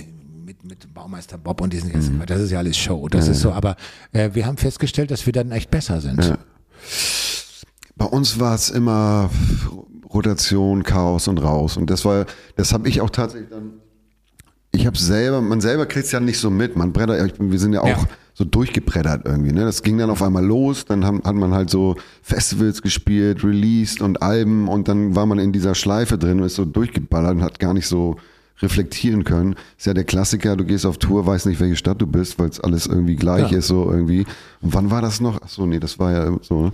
mit, 0.46 0.64
mit 0.64 0.94
Baumeister 0.94 1.38
Bob 1.38 1.60
und 1.60 1.74
diesen 1.74 1.90
Mhm. 1.90 1.94
ganzen, 1.94 2.22
das 2.26 2.40
ist 2.40 2.52
ja 2.52 2.60
alles 2.60 2.78
Show. 2.78 3.08
Das 3.10 3.28
ist 3.28 3.42
so, 3.42 3.52
aber 3.52 3.76
äh, 4.14 4.30
wir 4.34 4.46
haben 4.46 4.56
festgestellt, 4.58 5.12
dass 5.12 5.26
wir 5.26 5.34
dann 5.34 5.52
echt 5.52 5.70
besser 5.72 6.00
sind. 6.00 6.38
Bei 7.98 8.06
uns 8.06 8.40
war 8.40 8.56
es 8.56 8.70
immer 8.70 9.30
Rotation, 10.14 10.84
Chaos 10.84 11.28
und 11.28 11.40
raus. 11.40 11.78
Und 11.78 11.90
das 11.90 12.06
war, 12.06 12.26
das 12.56 12.74
habe 12.74 12.88
ich 12.90 13.02
auch 13.02 13.10
tatsächlich 13.10 13.50
dann. 13.50 13.74
Ich 14.72 14.86
habe 14.86 14.98
selber, 14.98 15.42
man 15.42 15.60
selber 15.62 15.86
kriegt 15.86 16.06
es 16.06 16.12
ja 16.12 16.20
nicht 16.20 16.40
so 16.40 16.50
mit. 16.50 16.76
Man 16.78 16.94
bin- 16.94 17.52
wir 17.52 17.60
sind 17.60 17.74
ja 17.74 17.82
auch 17.82 17.88
Ja. 17.88 17.98
So 18.34 18.46
durchgebrettert 18.46 19.26
irgendwie. 19.26 19.52
Ne? 19.52 19.66
Das 19.66 19.84
ging 19.84 19.98
dann 19.98 20.10
auf 20.10 20.22
einmal 20.24 20.46
los. 20.46 20.86
Dann 20.86 21.06
haben, 21.06 21.22
hat 21.24 21.36
man 21.36 21.54
halt 21.54 21.70
so 21.70 21.96
Festivals 22.22 22.82
gespielt, 22.82 23.44
released 23.44 24.02
und 24.02 24.22
Alben 24.22 24.68
und 24.68 24.88
dann 24.88 25.16
war 25.16 25.26
man 25.26 25.40
in 25.40 25.52
dieser 25.52 25.76
Schleife 25.76 26.18
drin 26.18 26.40
und 26.40 26.46
ist 26.46 26.56
so 26.56 26.66
durchgeballert 26.66 27.36
und 27.36 27.44
hat 27.44 27.60
gar 27.60 27.74
nicht 27.74 27.88
so 27.88 28.16
reflektieren 28.62 29.24
können. 29.24 29.56
Ist 29.78 29.88
ja 29.88 29.94
der 29.94 30.04
Klassiker, 30.04 30.56
du 30.56 30.64
gehst 30.66 30.86
auf 30.86 30.98
Tour, 30.98 31.26
weißt 31.26 31.48
nicht, 31.48 31.60
welche 31.60 31.76
Stadt 31.76 32.02
du 32.02 32.08
bist, 32.08 32.38
weil 32.40 32.50
es 32.50 32.60
alles 32.60 32.86
irgendwie 32.86 33.16
gleich 33.16 33.52
Ja. 33.52 33.58
ist, 33.58 33.68
so 33.68 33.92
irgendwie. 33.92 34.26
Und 34.62 34.74
wann 34.74 34.92
war 34.92 35.02
das 35.02 35.20
noch? 35.20 35.40
Ach 35.44 35.50
so, 35.50 35.66
nee, 35.66 35.80
das 35.80 35.98
war 36.00 36.12
ja 36.12 36.38
so. 36.42 36.72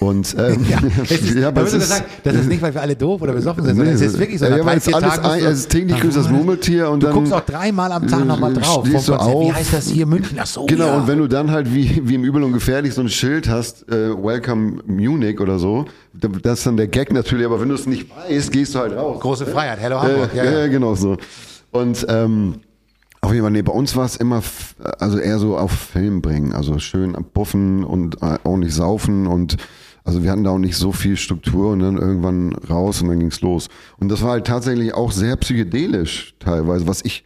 Ne? 0.00 0.06
Und 0.06 0.36
ähm, 0.38 0.64
Ja, 0.68 0.78
es 1.04 1.10
ist, 1.10 1.34
ja, 1.34 1.48
aber 1.48 1.62
es 1.62 1.72
ist, 1.72 1.88
sagen, 1.88 2.04
das 2.22 2.34
ist 2.34 2.48
nicht, 2.48 2.60
weil 2.60 2.74
wir 2.74 2.82
alle 2.82 2.94
doof 2.96 3.22
oder 3.22 3.32
besoffen 3.32 3.64
sind, 3.64 3.76
sondern 3.76 3.94
es 3.94 4.00
ist 4.02 4.18
wirklich 4.18 4.38
so. 4.38 4.44
Ja, 4.46 4.64
weil 4.64 4.76
es 4.78 4.92
alles 4.92 5.18
ein, 5.18 5.40
du- 5.40 5.46
es 5.46 5.58
ist 5.60 5.70
täglich 5.70 5.98
grüßt 6.00 6.16
das 6.16 6.28
Murmeltier 6.28 6.90
und 6.90 7.02
Du 7.02 7.06
dann 7.06 7.16
guckst 7.16 7.32
auch 7.32 7.40
dreimal 7.40 7.90
am 7.92 8.06
Tag 8.06 8.24
nochmal 8.26 8.52
äh, 8.52 8.60
drauf. 8.60 8.86
stehst 8.86 9.08
du 9.08 9.12
Konzert. 9.16 9.30
Wie 9.40 9.50
auf. 9.50 9.54
heißt 9.54 9.72
das 9.72 9.88
hier? 9.88 10.06
München? 10.06 10.38
Ach 10.40 10.46
so, 10.46 10.66
Genau, 10.66 10.86
ja. 10.86 10.96
und 10.98 11.08
wenn 11.08 11.18
du 11.18 11.26
dann 11.28 11.50
halt 11.50 11.72
wie, 11.74 12.02
wie 12.04 12.14
im 12.14 12.24
Übel 12.24 12.42
und 12.42 12.52
Gefährlich 12.52 12.92
so 12.94 13.00
ein 13.00 13.08
Schild 13.08 13.48
hast, 13.48 13.88
äh, 13.90 14.10
Welcome 14.10 14.82
Munich 14.86 15.40
oder 15.40 15.58
so, 15.58 15.86
da- 16.12 16.28
das 16.42 16.58
ist 16.58 16.66
dann 16.66 16.76
der 16.76 16.88
Gag 16.88 17.12
natürlich, 17.12 17.46
aber 17.46 17.60
wenn 17.60 17.68
du 17.70 17.74
es 17.74 17.86
nicht 17.86 18.06
weißt, 18.10 18.52
gehst 18.52 18.74
du 18.74 18.80
halt 18.80 18.94
raus. 18.96 19.20
Große 19.20 19.46
Freiheit, 19.46 19.78
Hello 19.80 20.02
Hamburg. 20.02 20.30
Ja, 20.34 20.44
ja, 20.44 20.58
ja, 20.60 20.66
genau 20.68 20.94
so. 20.94 21.16
Und 21.72 22.04
ähm, 22.08 22.56
auf 23.22 23.32
jeden 23.32 23.42
Fall, 23.42 23.50
nee, 23.50 23.62
bei 23.62 23.72
uns 23.72 23.96
war 23.96 24.04
es 24.04 24.16
immer, 24.16 24.42
also 25.00 25.18
eher 25.18 25.38
so 25.38 25.56
auf 25.56 25.72
Film 25.72 26.22
bringen, 26.22 26.52
also 26.52 26.78
schön 26.78 27.16
buffen 27.34 27.82
und 27.82 28.22
äh, 28.22 28.36
auch 28.44 28.56
nicht 28.56 28.72
saufen 28.74 29.26
und 29.26 29.56
also 30.06 30.22
wir 30.22 30.30
hatten 30.30 30.44
da 30.44 30.50
auch 30.50 30.58
nicht 30.58 30.76
so 30.76 30.92
viel 30.92 31.16
Struktur 31.16 31.72
und 31.72 31.80
dann 31.80 31.98
irgendwann 31.98 32.54
raus 32.70 33.02
und 33.02 33.08
dann 33.08 33.18
ging's 33.18 33.40
los. 33.40 33.68
Und 33.98 34.08
das 34.08 34.22
war 34.22 34.30
halt 34.30 34.46
tatsächlich 34.46 34.94
auch 34.94 35.10
sehr 35.10 35.36
psychedelisch 35.36 36.34
teilweise, 36.38 36.86
was 36.86 37.04
ich 37.04 37.24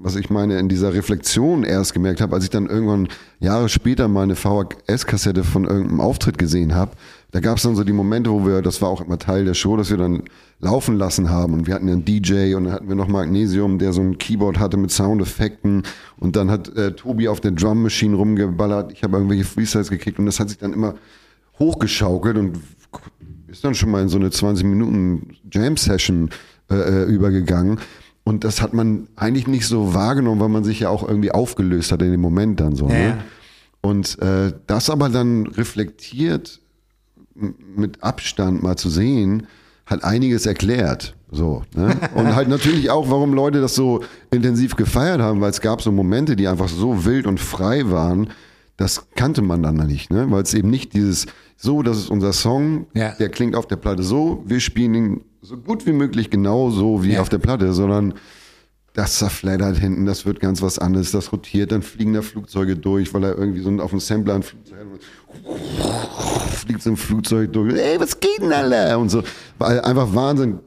was 0.00 0.14
ich 0.14 0.30
meine 0.30 0.58
in 0.60 0.68
dieser 0.68 0.94
Reflexion 0.94 1.64
erst 1.64 1.92
gemerkt 1.92 2.20
habe, 2.20 2.34
als 2.34 2.44
ich 2.44 2.50
dann 2.50 2.66
irgendwann 2.66 3.08
Jahre 3.40 3.68
später 3.68 4.06
mal 4.06 4.22
eine 4.22 4.36
VHS-Kassette 4.36 5.42
von 5.42 5.64
irgendeinem 5.64 6.00
Auftritt 6.00 6.38
gesehen 6.38 6.74
habe, 6.74 6.92
da 7.30 7.40
gab 7.40 7.56
es 7.56 7.64
dann 7.64 7.76
so 7.76 7.84
die 7.84 7.92
Momente, 7.92 8.30
wo 8.30 8.46
wir, 8.46 8.62
das 8.62 8.80
war 8.80 8.88
auch 8.88 9.00
immer 9.00 9.18
Teil 9.18 9.44
der 9.44 9.54
Show, 9.54 9.76
dass 9.76 9.90
wir 9.90 9.96
dann 9.96 10.22
laufen 10.60 10.96
lassen 10.96 11.30
haben. 11.30 11.52
Und 11.52 11.66
wir 11.66 11.74
hatten 11.74 11.88
einen 11.88 12.04
DJ 12.04 12.54
und 12.54 12.64
dann 12.64 12.72
hatten 12.72 12.88
wir 12.88 12.94
noch 12.94 13.08
Magnesium, 13.08 13.78
der 13.78 13.92
so 13.92 14.00
ein 14.00 14.18
Keyboard 14.18 14.58
hatte 14.58 14.76
mit 14.76 14.90
Soundeffekten. 14.90 15.82
Und 16.16 16.36
dann 16.36 16.50
hat 16.50 16.74
äh, 16.76 16.92
Tobi 16.92 17.28
auf 17.28 17.40
der 17.40 17.50
Drum 17.50 17.82
Machine 17.82 18.16
rumgeballert, 18.16 18.92
ich 18.92 19.02
habe 19.02 19.16
irgendwelche 19.16 19.44
Freestyles 19.44 19.90
gekickt 19.90 20.18
und 20.18 20.26
das 20.26 20.40
hat 20.40 20.48
sich 20.48 20.58
dann 20.58 20.72
immer 20.72 20.94
hochgeschaukelt 21.58 22.36
und 22.36 22.58
ist 23.48 23.64
dann 23.64 23.74
schon 23.74 23.90
mal 23.90 24.02
in 24.02 24.08
so 24.08 24.18
eine 24.18 24.30
20 24.30 24.66
Minuten 24.66 25.36
Jam 25.50 25.76
Session 25.76 26.30
äh, 26.70 26.74
äh, 26.74 27.04
übergegangen. 27.04 27.80
Und 28.24 28.44
das 28.44 28.60
hat 28.60 28.74
man 28.74 29.08
eigentlich 29.16 29.46
nicht 29.46 29.66
so 29.66 29.94
wahrgenommen, 29.94 30.40
weil 30.40 30.50
man 30.50 30.64
sich 30.64 30.80
ja 30.80 30.90
auch 30.90 31.06
irgendwie 31.06 31.32
aufgelöst 31.32 31.92
hat 31.92 32.02
in 32.02 32.10
dem 32.10 32.20
Moment 32.20 32.60
dann 32.60 32.76
so. 32.76 32.88
Ja. 32.88 32.94
Ne? 32.94 33.18
Und 33.80 34.18
äh, 34.20 34.52
das 34.66 34.90
aber 34.90 35.08
dann 35.08 35.46
reflektiert 35.46 36.60
mit 37.34 38.02
Abstand 38.02 38.62
mal 38.62 38.76
zu 38.76 38.90
sehen, 38.90 39.46
hat 39.86 40.04
einiges 40.04 40.44
erklärt. 40.44 41.14
So, 41.30 41.62
ne? 41.74 41.96
Und 42.14 42.34
halt 42.34 42.48
natürlich 42.48 42.90
auch, 42.90 43.10
warum 43.10 43.32
Leute 43.32 43.60
das 43.60 43.74
so 43.74 44.02
intensiv 44.30 44.76
gefeiert 44.76 45.20
haben, 45.20 45.40
weil 45.40 45.50
es 45.50 45.60
gab 45.60 45.80
so 45.80 45.92
Momente, 45.92 46.36
die 46.36 46.48
einfach 46.48 46.68
so 46.68 47.04
wild 47.04 47.26
und 47.26 47.40
frei 47.40 47.90
waren, 47.90 48.28
das 48.78 49.08
kannte 49.16 49.42
man 49.42 49.62
dann 49.62 49.76
nicht, 49.76 50.10
ne? 50.10 50.30
Weil 50.30 50.42
es 50.42 50.54
eben 50.54 50.70
nicht 50.70 50.94
dieses, 50.94 51.26
so, 51.56 51.82
das 51.82 51.98
ist 51.98 52.10
unser 52.10 52.32
Song, 52.32 52.86
Ja. 52.94 53.10
der 53.18 53.28
klingt 53.28 53.54
auf 53.54 53.66
der 53.66 53.76
Platte 53.76 54.02
so, 54.02 54.42
wir 54.46 54.60
spielen 54.60 54.94
ihn 54.94 55.20
so 55.42 55.56
gut 55.58 55.84
wie 55.86 55.92
möglich 55.92 56.30
genau 56.30 56.70
so 56.70 57.02
wie 57.04 57.12
Ja. 57.12 57.20
auf 57.20 57.28
der 57.28 57.38
Platte, 57.38 57.72
sondern 57.74 58.14
das 58.94 59.18
zerfleddert 59.18 59.76
hinten, 59.78 60.06
das 60.06 60.26
wird 60.26 60.40
ganz 60.40 60.62
was 60.62 60.78
anderes, 60.78 61.12
das 61.12 61.30
rotiert, 61.32 61.70
dann 61.72 61.82
fliegen 61.82 62.14
da 62.14 62.22
Flugzeuge 62.22 62.74
durch, 62.76 63.12
weil 63.14 63.22
er 63.24 63.36
irgendwie 63.38 63.60
so 63.60 63.70
auf 63.82 63.90
dem 63.90 64.00
Sampler 64.00 64.34
ein 64.36 64.42
Flugzeug 64.42 64.78
hat. 64.78 66.50
Fliegt 66.54 66.82
so 66.82 66.90
ein 66.90 66.96
Flugzeug 66.96 67.52
durch, 67.52 67.74
ey, 67.74 68.00
was 68.00 68.18
geht 68.18 68.40
denn 68.40 68.52
alle? 68.52 68.98
Und 68.98 69.10
so, 69.10 69.22
weil 69.58 69.80
einfach 69.80 70.14
Wahnsinn. 70.14 70.60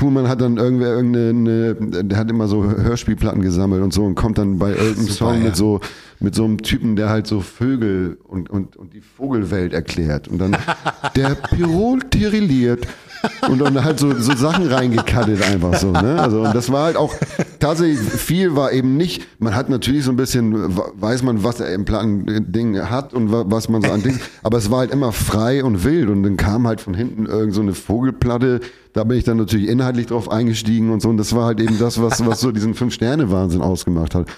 Kuhlmann 0.00 0.28
hat 0.28 0.40
dann 0.40 0.56
irgendwer 0.56 0.88
irgendeine, 0.88 1.74
der 2.04 2.16
hat 2.18 2.30
immer 2.30 2.48
so 2.48 2.64
Hörspielplatten 2.64 3.42
gesammelt 3.42 3.82
und 3.82 3.92
so 3.92 4.02
und 4.04 4.14
kommt 4.14 4.38
dann 4.38 4.58
bei 4.58 4.70
irgendeinem 4.70 5.02
Super, 5.08 5.12
Song 5.14 5.34
ja. 5.34 5.44
mit 5.44 5.56
so, 5.56 5.80
mit 6.20 6.34
so 6.34 6.44
einem 6.44 6.62
Typen, 6.62 6.96
der 6.96 7.10
halt 7.10 7.26
so 7.26 7.42
Vögel 7.42 8.16
und, 8.26 8.48
und, 8.48 8.76
und 8.76 8.94
die 8.94 9.02
Vogelwelt 9.02 9.74
erklärt. 9.74 10.26
Und 10.28 10.38
dann, 10.38 10.56
der 11.16 11.34
Pirol 11.34 12.00
tirilliert. 12.08 12.86
Und 13.50 13.60
dann 13.60 13.84
halt 13.84 13.98
so, 13.98 14.18
so 14.18 14.34
Sachen 14.34 14.66
reingekattet 14.68 15.42
einfach 15.42 15.74
so, 15.74 15.92
ne? 15.92 16.18
Also, 16.18 16.40
und 16.40 16.54
das 16.54 16.72
war 16.72 16.84
halt 16.84 16.96
auch, 16.96 17.14
tatsächlich 17.58 17.98
viel 18.00 18.56
war 18.56 18.72
eben 18.72 18.96
nicht, 18.96 19.26
man 19.38 19.54
hat 19.54 19.68
natürlich 19.68 20.04
so 20.04 20.10
ein 20.10 20.16
bisschen, 20.16 20.54
weiß 20.74 21.22
man, 21.22 21.44
was 21.44 21.60
er 21.60 21.74
im 21.74 21.84
Plan-Ding 21.84 22.80
hat 22.88 23.12
und 23.12 23.30
wa- 23.30 23.44
was 23.46 23.68
man 23.68 23.82
so 23.82 23.90
an 23.90 24.02
Dings, 24.02 24.20
aber 24.42 24.56
es 24.56 24.70
war 24.70 24.78
halt 24.78 24.90
immer 24.90 25.12
frei 25.12 25.62
und 25.62 25.84
wild 25.84 26.08
und 26.08 26.22
dann 26.22 26.38
kam 26.38 26.66
halt 26.66 26.80
von 26.80 26.94
hinten 26.94 27.26
irgend 27.26 27.52
so 27.52 27.60
eine 27.60 27.74
Vogelplatte, 27.74 28.60
da 28.92 29.04
bin 29.04 29.18
ich 29.18 29.24
dann 29.24 29.36
natürlich 29.36 29.68
inhaltlich 29.68 30.06
drauf 30.06 30.30
eingestiegen 30.30 30.90
und 30.90 31.00
so 31.00 31.08
und 31.08 31.16
das 31.16 31.34
war 31.34 31.46
halt 31.46 31.60
eben 31.60 31.78
das, 31.78 32.00
was, 32.00 32.24
was 32.26 32.40
so 32.40 32.50
diesen 32.52 32.74
Fünf-Sterne-Wahnsinn 32.74 33.60
ausgemacht 33.62 34.14
hat. 34.14 34.28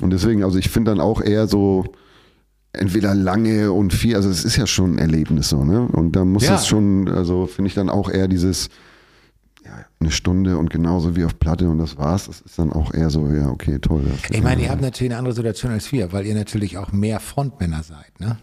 Und 0.00 0.10
deswegen, 0.12 0.44
also 0.44 0.58
ich 0.58 0.68
finde 0.70 0.92
dann 0.92 1.00
auch 1.00 1.20
eher 1.20 1.46
so, 1.48 1.84
entweder 2.72 3.14
lange 3.14 3.72
und 3.72 3.92
viel, 3.92 4.14
also 4.14 4.28
es 4.28 4.44
ist 4.44 4.56
ja 4.56 4.66
schon 4.66 4.94
ein 4.94 4.98
Erlebnis 4.98 5.48
so, 5.48 5.64
ne? 5.64 5.82
Und 5.82 6.12
da 6.12 6.24
muss 6.24 6.44
Ja. 6.44 6.54
es 6.56 6.66
schon, 6.66 7.08
also 7.08 7.46
finde 7.46 7.68
ich 7.68 7.74
dann 7.74 7.88
auch 7.88 8.10
eher 8.10 8.28
dieses, 8.28 8.68
ja, 9.64 9.70
eine 10.00 10.10
Stunde 10.10 10.56
und 10.58 10.70
genauso 10.70 11.16
wie 11.16 11.24
auf 11.24 11.38
Platte 11.38 11.68
und 11.68 11.78
das 11.78 11.96
war's. 11.98 12.26
Das 12.26 12.40
ist 12.42 12.58
dann 12.58 12.72
auch 12.72 12.92
eher 12.94 13.10
so, 13.10 13.26
ja, 13.28 13.48
okay, 13.48 13.78
toll. 13.78 14.04
Ich 14.30 14.42
meine, 14.42 14.62
ihr 14.62 14.70
habt 14.70 14.82
natürlich 14.82 15.10
eine 15.12 15.18
andere 15.18 15.34
Situation 15.34 15.72
als 15.72 15.90
wir, 15.92 16.12
weil 16.12 16.26
ihr 16.26 16.34
natürlich 16.34 16.76
auch 16.78 16.92
mehr 16.92 17.20
Frontmänner 17.20 17.82
seid, 17.82 18.20
ne? 18.20 18.38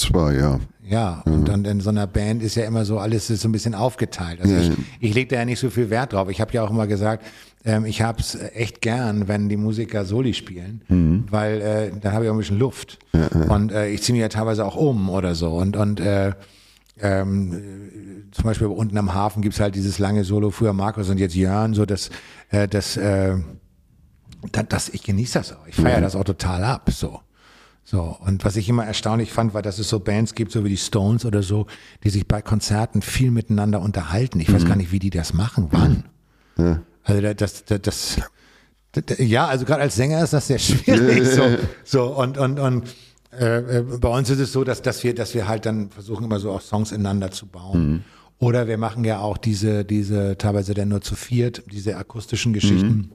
Zwar, 0.00 0.32
ja. 0.32 0.58
Ja, 0.82 1.22
und 1.26 1.46
dann 1.48 1.64
in 1.64 1.80
so 1.80 1.90
einer 1.90 2.08
Band 2.08 2.42
ist 2.42 2.56
ja 2.56 2.64
immer 2.64 2.84
so, 2.84 2.98
alles 2.98 3.30
ist 3.30 3.42
so 3.42 3.48
ein 3.48 3.52
bisschen 3.52 3.74
aufgeteilt. 3.76 4.40
Also 4.40 4.52
Ja, 4.54 4.60
ich, 4.60 4.68
ja. 4.68 4.74
ich 4.98 5.14
lege 5.14 5.28
da 5.28 5.36
ja 5.36 5.44
nicht 5.44 5.60
so 5.60 5.70
viel 5.70 5.88
Wert 5.88 6.12
drauf. 6.14 6.28
Ich 6.30 6.40
habe 6.40 6.52
ja 6.52 6.64
auch 6.64 6.70
immer 6.70 6.88
gesagt, 6.88 7.24
ähm, 7.64 7.84
ich 7.84 8.02
habe 8.02 8.18
es 8.20 8.34
echt 8.34 8.80
gern, 8.80 9.28
wenn 9.28 9.48
die 9.48 9.56
Musiker 9.56 10.04
Soli 10.04 10.34
spielen, 10.34 10.82
Mhm. 10.88 11.24
weil 11.30 11.60
äh, 11.60 11.92
dann 12.00 12.12
habe 12.12 12.24
ich 12.24 12.30
auch 12.30 12.34
ein 12.34 12.38
bisschen 12.38 12.58
Luft. 12.58 12.98
Und 13.48 13.70
äh, 13.70 13.88
ich 13.88 14.02
ziehe 14.02 14.14
mich 14.14 14.22
ja 14.22 14.28
teilweise 14.28 14.64
auch 14.64 14.74
um 14.74 15.10
oder 15.10 15.36
so. 15.36 15.50
Und, 15.50 15.76
und 15.76 16.00
äh, 16.00 16.32
ähm, 17.00 17.52
äh, 17.52 18.30
zum 18.32 18.44
Beispiel 18.44 18.66
unten 18.66 18.98
am 18.98 19.14
Hafen 19.14 19.42
gibt's 19.42 19.60
halt 19.60 19.76
dieses 19.76 19.98
lange 20.00 20.24
Solo, 20.24 20.50
früher 20.50 20.72
Markus 20.72 21.08
und 21.08 21.18
jetzt 21.18 21.36
Jörn, 21.36 21.72
so 21.74 21.86
dass 21.86 22.10
äh, 22.50 22.66
das, 22.66 22.96
äh, 22.96 23.36
das, 24.68 24.88
ich 24.88 25.02
genieße 25.04 25.38
das 25.38 25.52
auch. 25.52 25.66
Ich 25.68 25.76
feiere 25.76 26.00
das 26.00 26.16
auch 26.16 26.24
total 26.24 26.64
ab. 26.64 26.90
So. 26.90 27.20
So, 27.90 28.16
und 28.24 28.44
was 28.44 28.54
ich 28.54 28.68
immer 28.68 28.84
erstaunlich 28.84 29.32
fand, 29.32 29.52
war, 29.52 29.62
dass 29.62 29.80
es 29.80 29.88
so 29.88 29.98
Bands 29.98 30.36
gibt, 30.36 30.52
so 30.52 30.64
wie 30.64 30.68
die 30.68 30.76
Stones 30.76 31.24
oder 31.24 31.42
so, 31.42 31.66
die 32.04 32.10
sich 32.10 32.28
bei 32.28 32.40
Konzerten 32.40 33.02
viel 33.02 33.32
miteinander 33.32 33.80
unterhalten. 33.80 34.38
Ich 34.38 34.52
weiß 34.52 34.64
gar 34.64 34.76
nicht, 34.76 34.92
wie 34.92 35.00
die 35.00 35.10
das 35.10 35.34
machen, 35.34 35.68
wann. 35.72 36.04
Also 37.02 37.20
da- 37.20 37.34
das, 37.34 37.64
das, 37.64 37.80
das, 37.82 38.16
das 38.92 39.18
ja, 39.18 39.48
also 39.48 39.64
gerade 39.64 39.82
als 39.82 39.96
Sänger 39.96 40.22
ist 40.22 40.32
das 40.32 40.46
sehr 40.46 40.58
schwierig. 40.68 41.26
So, 41.26 41.42
so 41.82 42.04
und 42.16 42.38
und 42.38 42.60
und 42.60 42.84
äh, 43.36 43.78
äh, 43.78 43.82
bei 44.00 44.08
uns 44.16 44.30
ist 44.30 44.38
es 44.38 44.52
so, 44.52 44.62
dass 44.62 44.82
dass 44.82 45.02
wir 45.02 45.12
dass 45.14 45.34
wir 45.34 45.48
halt 45.48 45.66
dann 45.66 45.90
versuchen 45.90 46.24
immer 46.26 46.38
so 46.38 46.52
auch 46.52 46.60
Songs 46.60 46.92
ineinander 46.92 47.32
zu 47.32 47.46
bauen. 47.46 48.04
Oder 48.38 48.68
wir 48.68 48.78
machen 48.78 49.04
ja 49.04 49.18
auch 49.18 49.36
diese 49.36 49.84
diese 49.84 50.38
teilweise 50.38 50.74
dann 50.74 50.88
nur 50.90 51.00
zu 51.00 51.16
viert 51.16 51.64
diese 51.72 51.96
akustischen 51.96 52.52
Geschichten 52.52 53.10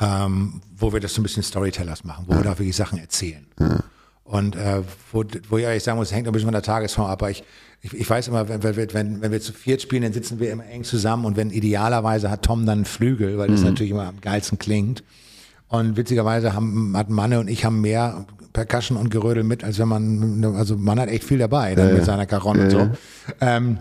ähm, 0.00 0.60
wo 0.76 0.92
wir 0.92 1.00
das 1.00 1.14
so 1.14 1.20
ein 1.20 1.24
bisschen 1.24 1.42
Storytellers 1.42 2.04
machen, 2.04 2.24
wo 2.26 2.34
wir 2.34 2.42
da 2.42 2.58
wirklich 2.58 2.76
Sachen 2.76 2.98
erzählen. 2.98 3.46
Und 4.24 4.56
äh, 4.56 4.82
wo, 5.12 5.24
wo 5.48 5.58
ich 5.58 5.64
ehrlich 5.64 5.82
sagen 5.82 5.98
muss, 5.98 6.12
hängt 6.12 6.26
ein 6.26 6.32
bisschen 6.32 6.46
von 6.46 6.52
der 6.52 6.62
Tagesform 6.62 7.06
ab, 7.06 7.20
aber 7.20 7.30
ich, 7.30 7.42
ich, 7.82 7.92
ich 7.94 8.08
weiß 8.08 8.28
immer, 8.28 8.48
wenn, 8.48 8.62
wenn, 8.62 8.94
wenn, 8.94 9.20
wenn 9.20 9.32
wir 9.32 9.40
zu 9.40 9.52
viert 9.52 9.82
spielen, 9.82 10.02
dann 10.02 10.12
sitzen 10.12 10.38
wir 10.38 10.52
immer 10.52 10.66
eng 10.66 10.84
zusammen 10.84 11.24
und 11.24 11.36
wenn 11.36 11.50
idealerweise 11.50 12.30
hat 12.30 12.42
Tom 12.42 12.64
dann 12.64 12.78
einen 12.78 12.84
Flügel, 12.84 13.38
weil 13.38 13.48
das 13.48 13.62
natürlich 13.62 13.90
immer 13.90 14.06
am 14.06 14.20
geilsten 14.20 14.58
klingt. 14.58 15.02
Und 15.68 15.96
witzigerweise 15.96 16.52
haben, 16.52 16.96
hat 16.96 17.10
Manne 17.10 17.38
und 17.38 17.48
ich 17.48 17.64
haben 17.64 17.80
mehr 17.80 18.26
Percussion 18.52 18.96
und 18.96 19.10
Gerödel 19.10 19.44
mit, 19.44 19.62
als 19.62 19.78
wenn 19.78 19.88
man, 19.88 20.44
also 20.56 20.76
man 20.76 20.98
hat 20.98 21.08
echt 21.08 21.24
viel 21.24 21.38
dabei, 21.38 21.74
dann 21.74 21.94
mit 21.94 22.04
seiner 22.04 22.26
Caron 22.26 22.58
und 22.58 22.70
so. 22.70 22.90
Ähm, 23.40 23.78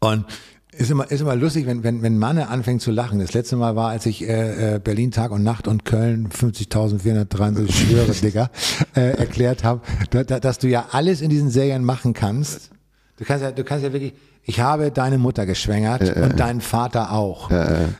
und 0.00 0.26
ist 0.72 0.90
immer, 0.90 1.10
ist 1.10 1.20
immer 1.20 1.36
lustig, 1.36 1.66
wenn, 1.66 1.84
wenn, 1.84 2.02
wenn 2.02 2.18
Manne 2.18 2.48
anfängt 2.48 2.80
zu 2.80 2.90
lachen. 2.90 3.18
Das 3.18 3.34
letzte 3.34 3.56
Mal 3.56 3.76
war, 3.76 3.90
als 3.90 4.06
ich 4.06 4.26
äh, 4.26 4.76
äh, 4.76 4.78
Berlin 4.78 5.10
Tag 5.10 5.30
und 5.30 5.42
Nacht 5.42 5.68
und 5.68 5.84
Köln 5.84 6.28
50.473, 6.30 7.64
ich 7.68 7.78
schwöre, 7.78 8.12
Digga, 8.22 8.50
äh, 8.96 9.18
erklärt 9.18 9.64
habe, 9.64 9.82
da, 10.10 10.24
da, 10.24 10.40
dass 10.40 10.58
du 10.58 10.68
ja 10.68 10.86
alles 10.92 11.20
in 11.20 11.28
diesen 11.28 11.50
Serien 11.50 11.84
machen 11.84 12.14
kannst. 12.14 12.70
Du 13.18 13.24
kannst 13.24 13.42
ja, 13.44 13.52
du 13.52 13.64
kannst 13.64 13.84
ja 13.84 13.92
wirklich, 13.92 14.14
ich 14.44 14.60
habe 14.60 14.90
deine 14.90 15.18
Mutter 15.18 15.44
geschwängert 15.44 16.16
und 16.16 16.40
deinen 16.40 16.60
Vater 16.60 17.12
auch. 17.12 17.48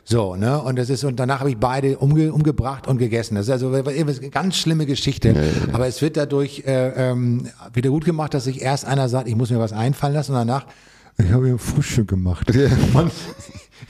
So, 0.03 0.35
ne? 0.35 0.61
Und 0.61 0.77
das 0.77 0.89
ist, 0.89 1.05
und 1.05 1.17
danach 1.17 1.39
habe 1.39 1.51
ich 1.51 1.57
beide 1.57 1.99
umge, 1.99 2.33
umgebracht 2.33 2.87
und 2.87 2.97
gegessen. 2.97 3.35
Das 3.35 3.45
ist 3.45 3.51
also 3.51 3.71
eine 3.71 4.29
ganz 4.29 4.57
schlimme 4.57 4.85
Geschichte. 4.85 5.35
Aber 5.71 5.87
es 5.87 6.01
wird 6.01 6.17
dadurch 6.17 6.63
äh, 6.65 7.11
ähm, 7.11 7.47
wieder 7.73 7.91
gut 7.91 8.03
gemacht, 8.03 8.33
dass 8.33 8.43
sich 8.43 8.61
erst 8.61 8.83
einer 8.83 9.07
sagt, 9.07 9.29
ich 9.29 9.37
muss 9.37 9.51
mir 9.51 9.59
was 9.59 9.71
einfallen 9.71 10.15
lassen 10.15 10.33
und 10.33 10.39
danach, 10.39 10.65
ich 11.17 11.31
habe 11.31 11.47
hier 11.47 11.57
Frühstück 11.57 12.09
gemacht. 12.09 12.47
Und 12.93 13.11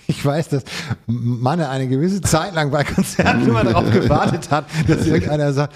ich 0.07 0.25
weiß, 0.25 0.49
dass 0.49 0.63
Manne 1.07 1.69
eine 1.69 1.87
gewisse 1.87 2.21
Zeit 2.21 2.53
lang 2.55 2.71
bei 2.71 2.83
Konzerten 2.83 3.47
immer 3.47 3.63
darauf 3.63 3.89
gewartet 3.91 4.51
hat, 4.51 4.65
dass 4.87 5.05
irgendeiner 5.07 5.53
sagt, 5.53 5.73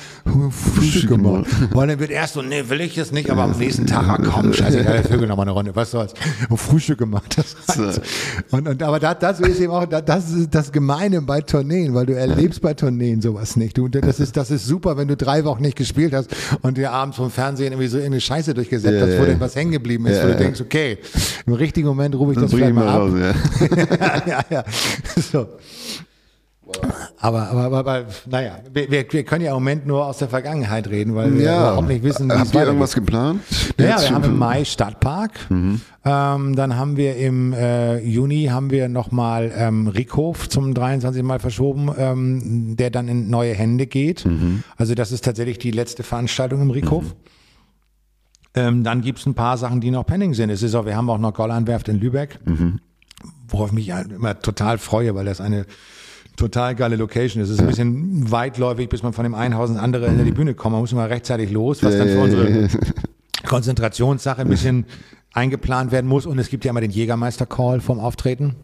Frühstück 0.52 1.10
gemacht. 1.10 1.45
Und 1.74 1.88
dann 1.88 1.99
wird 1.99 2.12
erst 2.12 2.34
so, 2.34 2.41
nee, 2.41 2.64
will 2.68 2.82
ich 2.82 2.95
jetzt 2.95 3.14
nicht, 3.14 3.30
aber 3.30 3.44
am 3.44 3.58
nächsten 3.58 3.86
Tag, 3.86 4.08
ah, 4.08 4.18
komm, 4.24 4.54
scheiße, 4.54 4.80
ich 4.80 5.08
vögel 5.08 5.28
noch 5.28 5.38
mal 5.38 5.44
eine 5.44 5.52
Runde, 5.52 5.76
was 5.76 5.91
soll's. 5.91 6.14
Hab 6.49 6.60
Frühstück 6.60 6.99
gemacht. 6.99 7.38
Das 7.38 7.78
reicht. 7.80 8.02
und, 8.52 8.68
und, 8.68 8.84
aber 8.84 8.99
das, 8.99 9.18
das 9.20 9.40
ist 9.40 9.60
eben 9.60 9.72
auch, 9.72 9.86
das 9.86 10.32
ist 10.32 10.54
das 10.54 10.72
Gemeine 10.72 11.22
bei 11.22 11.41
Tourneen, 11.41 11.94
weil 11.94 12.06
du 12.06 12.16
erlebst 12.16 12.62
bei 12.62 12.74
Tourneen 12.74 13.22
sowas 13.22 13.56
nicht. 13.56 13.78
Du, 13.78 13.88
das 13.88 14.20
ist, 14.20 14.36
das 14.38 14.52
ist 14.52 14.66
super, 14.66 14.98
wenn 14.98 15.08
du 15.08 15.16
drei 15.16 15.45
Wochen 15.45 15.62
nicht 15.62 15.78
gespielt 15.78 16.14
hast 16.14 16.36
und 16.62 16.78
dir 16.78 16.91
abends 16.91 17.18
vom 17.18 17.32
Fernsehen 17.32 17.74
irgendwie 17.74 17.88
so 17.88 17.98
irgendeine 17.98 18.22
Scheiße 18.22 18.54
durchgesetzt 18.54 18.95
Ja, 18.95 19.02
hast, 19.02 19.18
wo 19.20 19.24
ja. 19.24 19.32
dann 19.32 19.40
was 19.40 19.56
hängen 19.56 19.72
geblieben 19.72 20.06
ist, 20.08 20.22
wo 20.24 20.28
du 20.28 20.36
denkst, 20.36 20.62
okay, 20.62 20.98
im 21.45 21.54
richtigen 21.54 21.88
Moment 21.88 22.16
rufe 22.16 22.34
ich 22.34 22.40
das 22.40 22.52
bring 22.52 22.60
vielleicht 22.60 22.70
ich 22.72 22.76
mal 22.76 22.86
mal 22.86 22.94
ab. 22.94 23.02
raus, 23.02 23.14
ja. 23.20 24.18
ja, 24.30 24.41
ja. 24.49 24.64
So. 25.16 25.48
Aber, 27.20 27.48
aber, 27.49 27.62
aber, 27.64 27.78
aber 27.80 28.06
naja, 28.30 28.60
wir, 28.74 28.91
wir 28.91 29.24
können 29.24 29.45
ja 29.45 29.52
im 29.52 29.56
Moment 29.56 29.88
nur 29.88 30.06
aus 30.06 30.18
der 30.18 30.28
Vergangenheit 30.28 30.90
reden, 30.90 31.16
weil 31.16 31.34
wir 31.34 31.41
Ja. 31.45 31.60
überhaupt 31.70 31.88
nicht 31.88 32.04
wissen, 32.04 32.28
wie 32.30 32.34
es 32.34 32.40
Habt 32.40 32.56
ihr 32.56 32.64
irgendwas 32.66 32.94
geplant? 32.94 33.41
Ja, 33.80 34.02
wir 34.02 34.10
haben 34.12 34.24
im 34.26 34.38
Mai 34.38 34.66
Stadtpark. 34.66 35.32
Ähm, 35.49 35.80
dann 36.04 36.76
haben 36.76 36.98
wir 36.98 37.16
im 37.16 37.54
äh, 37.54 37.99
Juni 37.99 38.48
haben 38.52 38.70
wir 38.70 38.90
nochmal 38.90 39.52
ähm, 39.56 39.88
Rickhof 39.88 40.49
zum 40.49 40.74
23 40.74 41.24
Mal 41.24 41.40
verschoben, 41.40 41.90
ähm, 41.98 42.76
der 42.76 42.90
dann 42.90 43.08
in 43.08 43.30
neue 43.30 43.54
Hände 43.54 43.88
geht. 43.88 44.26
Also 44.76 44.94
das 44.94 45.14
ist 45.14 45.24
tatsächlich 45.24 45.60
die 45.60 45.72
letzte 45.72 46.04
Veranstaltung 46.04 46.62
im 46.62 46.72
Rickhof. 46.72 47.16
Ähm, 48.56 48.84
dann 48.84 49.02
gibt's 49.02 49.26
ein 49.26 49.36
paar 49.36 49.58
Sachen, 49.58 49.80
die 49.82 49.91
noch 49.91 50.06
pending 50.06 50.34
sind. 50.34 50.49
Es 50.49 50.64
ist 50.64 50.76
auch, 50.76 50.86
wir 50.86 50.98
haben 50.98 51.10
auch 51.10 51.18
noch 51.20 51.34
Gollandwerft 51.34 51.88
in 51.90 51.99
Lübeck, 51.99 52.40
worauf 53.48 53.69
ich 53.69 53.74
mich 53.74 53.91
halt 53.91 54.11
immer 54.11 54.40
total 54.40 54.78
freue, 54.78 55.15
weil 55.15 55.26
das 55.26 55.41
eine 55.41 55.65
total 56.36 56.76
geile 56.76 56.95
Location 56.95 57.41
ist. 57.41 57.49
Es 57.49 57.56
ist 57.56 57.61
ein 57.61 57.68
bisschen 57.68 58.32
weitläufig, 58.32 58.90
bis 58.90 59.03
man 59.03 59.11
von 59.14 59.24
dem 59.24 59.36
einen 59.36 59.56
Haus 59.56 59.69
ins 59.69 59.80
andere 59.80 60.06
in 60.06 60.24
die 60.24 60.32
Bühne 60.32 60.53
kommt. 60.53 60.74
Man 60.74 60.82
muss 60.82 60.91
immer 60.91 61.10
rechtzeitig 61.10 61.52
los, 61.52 61.84
was 61.84 61.98
dann 61.98 62.07
für 62.07 62.19
unsere 62.19 62.69
Konzentrationssache 63.45 64.41
ein 64.41 64.49
bisschen 64.49 64.86
eingeplant 65.34 65.91
werden 65.91 66.07
muss. 66.07 66.26
Und 66.26 66.38
es 66.40 66.49
gibt 66.49 66.64
ja 66.64 66.72
immer 66.72 66.82
den 66.82 66.91
Jägermeister-Call 66.91 67.82
vom 67.82 67.99
Auftreten. 67.99 68.56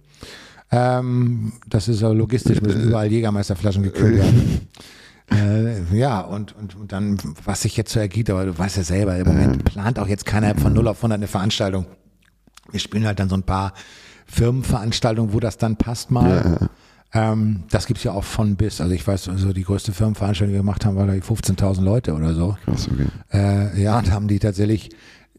Ähm, 0.71 1.53
das 1.67 1.87
ist 1.87 2.01
ja 2.01 2.09
logistisch, 2.09 2.61
müssen 2.61 2.83
überall 2.83 3.11
Jägermeisterflaschen 3.11 3.83
gekühlt 3.83 4.17
werden. 4.17 4.67
Äh, 5.31 5.97
ja, 5.97 6.19
und, 6.21 6.55
und, 6.55 6.75
und 6.75 6.91
dann, 6.91 7.17
was 7.45 7.61
sich 7.61 7.77
jetzt 7.77 7.91
so 7.93 7.99
ergibt, 7.99 8.29
aber 8.29 8.45
du 8.45 8.57
weißt 8.57 8.77
ja 8.77 8.83
selber, 8.83 9.15
im 9.15 9.27
Moment 9.27 9.63
plant 9.63 9.97
auch 9.97 10.07
jetzt 10.07 10.25
keiner 10.25 10.55
von 10.55 10.73
0 10.73 10.87
auf 10.87 10.97
100 10.97 11.17
eine 11.17 11.27
Veranstaltung. 11.27 11.85
Wir 12.71 12.79
spielen 12.79 13.05
halt 13.05 13.19
dann 13.19 13.29
so 13.29 13.35
ein 13.35 13.43
paar 13.43 13.73
Firmenveranstaltungen, 14.33 15.33
wo 15.33 15.39
das 15.39 15.57
dann 15.57 15.77
passt 15.77 16.11
mal. 16.11 16.69
Ähm, 17.13 17.63
das 17.69 17.85
gibt's 17.85 18.03
ja 18.03 18.11
auch 18.11 18.23
von 18.23 18.55
bis. 18.55 18.81
Also 18.81 18.93
ich 18.93 19.05
weiß, 19.05 19.29
also 19.29 19.53
die 19.53 19.63
größte 19.63 19.93
Firmenveranstaltung, 19.93 20.51
die 20.51 20.55
wir 20.55 20.61
gemacht 20.61 20.85
haben, 20.85 20.95
war 20.95 21.05
da 21.05 21.13
15.000 21.13 21.81
Leute 21.81 22.13
oder 22.13 22.33
so. 22.33 22.57
Krass, 22.65 22.89
okay. 22.91 23.07
Äh, 23.31 23.81
ja, 23.81 23.99
und 23.99 24.11
haben 24.11 24.27
die 24.27 24.39
tatsächlich 24.39 24.89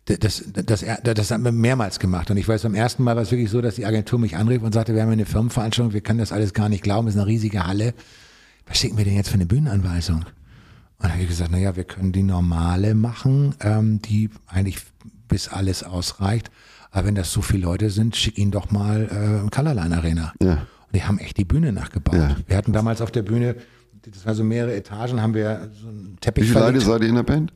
das, 0.04 0.44
das, 0.52 0.84
das, 1.02 1.30
haben 1.30 1.44
wir 1.44 1.52
mehrmals 1.52 1.98
gemacht. 1.98 2.30
Und 2.30 2.36
ich 2.36 2.46
weiß, 2.46 2.62
beim 2.62 2.74
ersten 2.74 3.02
Mal 3.02 3.16
war 3.16 3.22
es 3.22 3.30
wirklich 3.30 3.50
so, 3.50 3.60
dass 3.60 3.76
die 3.76 3.86
Agentur 3.86 4.18
mich 4.18 4.36
anrief 4.36 4.62
und 4.62 4.74
sagte, 4.74 4.94
wir 4.94 5.02
haben 5.02 5.10
eine 5.10 5.24
Firmenveranstaltung, 5.24 5.94
wir 5.94 6.02
können 6.02 6.18
das 6.18 6.30
alles 6.30 6.52
gar 6.52 6.68
nicht 6.68 6.82
glauben, 6.82 7.08
es 7.08 7.14
ist 7.14 7.20
eine 7.20 7.26
riesige 7.26 7.66
Halle. 7.66 7.94
Was 8.66 8.78
schicken 8.78 8.98
wir 8.98 9.04
denn 9.04 9.14
jetzt 9.14 9.28
für 9.28 9.34
eine 9.34 9.46
Bühnenanweisung? 9.46 10.18
Und 10.18 10.24
dann 11.00 11.12
habe 11.12 11.22
ich 11.22 11.28
gesagt, 11.28 11.50
na 11.52 11.58
ja, 11.58 11.74
wir 11.74 11.84
können 11.84 12.12
die 12.12 12.22
normale 12.22 12.94
machen, 12.94 13.54
ähm, 13.60 14.00
die 14.02 14.30
eigentlich 14.46 14.76
bis 15.26 15.48
alles 15.48 15.82
ausreicht. 15.82 16.50
Aber 16.94 17.08
wenn 17.08 17.16
das 17.16 17.32
so 17.32 17.42
viele 17.42 17.64
Leute 17.64 17.90
sind, 17.90 18.14
schick 18.16 18.38
ihnen 18.38 18.52
doch 18.52 18.70
mal 18.70 19.44
äh, 19.46 19.50
Colorline 19.50 19.96
Arena. 19.96 20.32
Ja. 20.40 20.52
Und 20.52 20.94
die 20.94 21.02
haben 21.02 21.18
echt 21.18 21.36
die 21.36 21.44
Bühne 21.44 21.72
nachgebaut. 21.72 22.14
Ja. 22.14 22.36
Wir 22.46 22.56
hatten 22.56 22.72
damals 22.72 23.00
auf 23.02 23.10
der 23.10 23.22
Bühne, 23.22 23.56
das 24.02 24.24
war 24.24 24.34
so 24.34 24.44
mehrere 24.44 24.74
Etagen, 24.76 25.20
haben 25.20 25.34
wir 25.34 25.68
so 25.82 25.88
einen 25.88 26.16
Teppich 26.20 26.44
Wie 26.44 26.48
viele 26.48 26.60
Leute 26.60 26.80
seid 26.80 27.02
ihr 27.02 27.08
in 27.08 27.16
der 27.16 27.24
Band? 27.24 27.52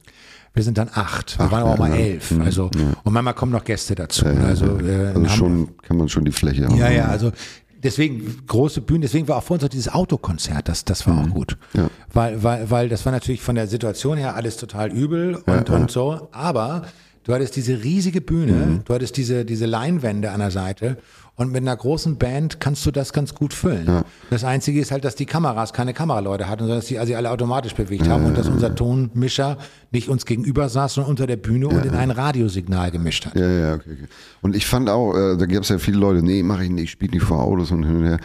Wir 0.54 0.64
sind 0.64 0.76
dann 0.76 0.90
acht. 0.92 1.38
Wir 1.38 1.44
Acht, 1.44 1.52
waren 1.52 1.62
aber 1.62 1.70
auch 1.70 1.78
ja, 1.78 1.80
mal 1.88 1.90
ja. 1.90 2.04
elf. 2.04 2.32
Mhm, 2.32 2.40
Also, 2.42 2.70
ja. 2.74 2.94
und 3.04 3.12
manchmal 3.12 3.34
kommen 3.34 3.52
noch 3.52 3.62
Gäste 3.62 3.94
dazu. 3.94 4.26
also, 4.26 4.78
äh, 4.80 5.12
Also 5.14 5.28
schon, 5.28 5.76
kann 5.82 5.96
man 5.98 6.08
schon 6.08 6.24
die 6.24 6.32
Fläche 6.32 6.64
haben. 6.66 6.76
ja, 6.76 6.90
ja, 6.90 7.06
also 7.06 7.30
deswegen 7.80 8.44
große 8.46 8.80
Bühne, 8.80 9.00
deswegen 9.02 9.28
war 9.28 9.36
auch 9.36 9.44
vor 9.44 9.54
uns 9.54 9.62
auch 9.62 9.68
dieses 9.68 9.92
Autokonzert, 9.92 10.68
das, 10.68 10.84
das 10.84 11.06
war 11.06 11.16
auch 11.22 11.28
gut. 11.30 11.56
Mhm. 11.74 11.80
Ja. 11.82 11.90
Weil, 12.12 12.42
weil, 12.42 12.70
weil 12.72 12.88
das 12.88 13.04
war 13.06 13.12
natürlich 13.12 13.40
von 13.40 13.54
der 13.54 13.68
Situation 13.68 14.18
her 14.18 14.34
alles 14.34 14.56
total 14.56 14.90
übel 14.90 15.36
und, 15.36 15.70
und 15.70 15.90
so, 15.92 16.28
aber 16.32 16.82
du 17.28 17.34
hattest 17.34 17.54
diese 17.56 17.84
riesige 17.84 18.20
Bühne, 18.20 18.52
Mhm. 18.52 18.80
du 18.86 18.94
hattest 18.94 19.16
diese, 19.16 19.44
diese 19.44 19.66
Leinwände 19.66 20.30
an 20.32 20.40
der 20.40 20.50
Seite 20.50 20.96
und 21.36 21.52
mit 21.52 21.60
einer 21.62 21.76
großen 21.76 22.16
Band 22.16 22.58
kannst 22.58 22.84
du 22.86 22.90
das 22.90 23.12
ganz 23.12 23.34
gut 23.34 23.54
füllen. 23.54 24.02
Das 24.30 24.42
Einzige 24.42 24.80
ist 24.80 24.90
halt, 24.90 25.04
dass 25.04 25.14
die 25.14 25.26
Kameras 25.26 25.72
keine 25.72 25.94
Kameraleute 25.94 26.48
hatten, 26.48 26.62
sondern 26.62 26.78
dass 26.78 26.86
die 26.86 26.98
also 26.98 27.14
alle 27.14 27.30
automatisch 27.30 27.74
bewegt 27.74 28.08
haben 28.08 28.24
und 28.24 28.36
dass 28.36 28.48
unser 28.48 28.74
Tonmischer 28.74 29.58
nicht 29.92 30.08
uns 30.08 30.24
gegenüber 30.26 30.68
saß, 30.68 30.94
sondern 30.94 31.10
unter 31.10 31.26
der 31.28 31.36
Bühne 31.36 31.68
und 31.68 31.84
in 31.84 31.94
ein 31.94 32.10
Radiosignal 32.10 32.90
gemischt 32.90 33.26
hat. 33.26 33.36
Ja, 33.36 33.48
ja, 33.48 33.74
okay, 33.74 33.90
okay. 33.92 34.08
Und 34.40 34.56
ich 34.56 34.66
fand 34.66 34.88
auch, 34.90 35.14
äh, 35.14 35.36
da 35.36 35.46
gab 35.46 35.62
es 35.62 35.68
ja 35.68 35.78
viele 35.78 35.98
Leute, 35.98 36.22
nee, 36.24 36.42
mache 36.42 36.64
ich 36.64 36.70
nicht, 36.70 36.84
ich 36.84 36.90
spiele 36.90 37.12
nicht 37.12 37.24
vor 37.24 37.40
Autos 37.42 37.70
und 37.70 37.84
hin 37.84 37.96
und 37.98 38.04
her. 38.04 38.18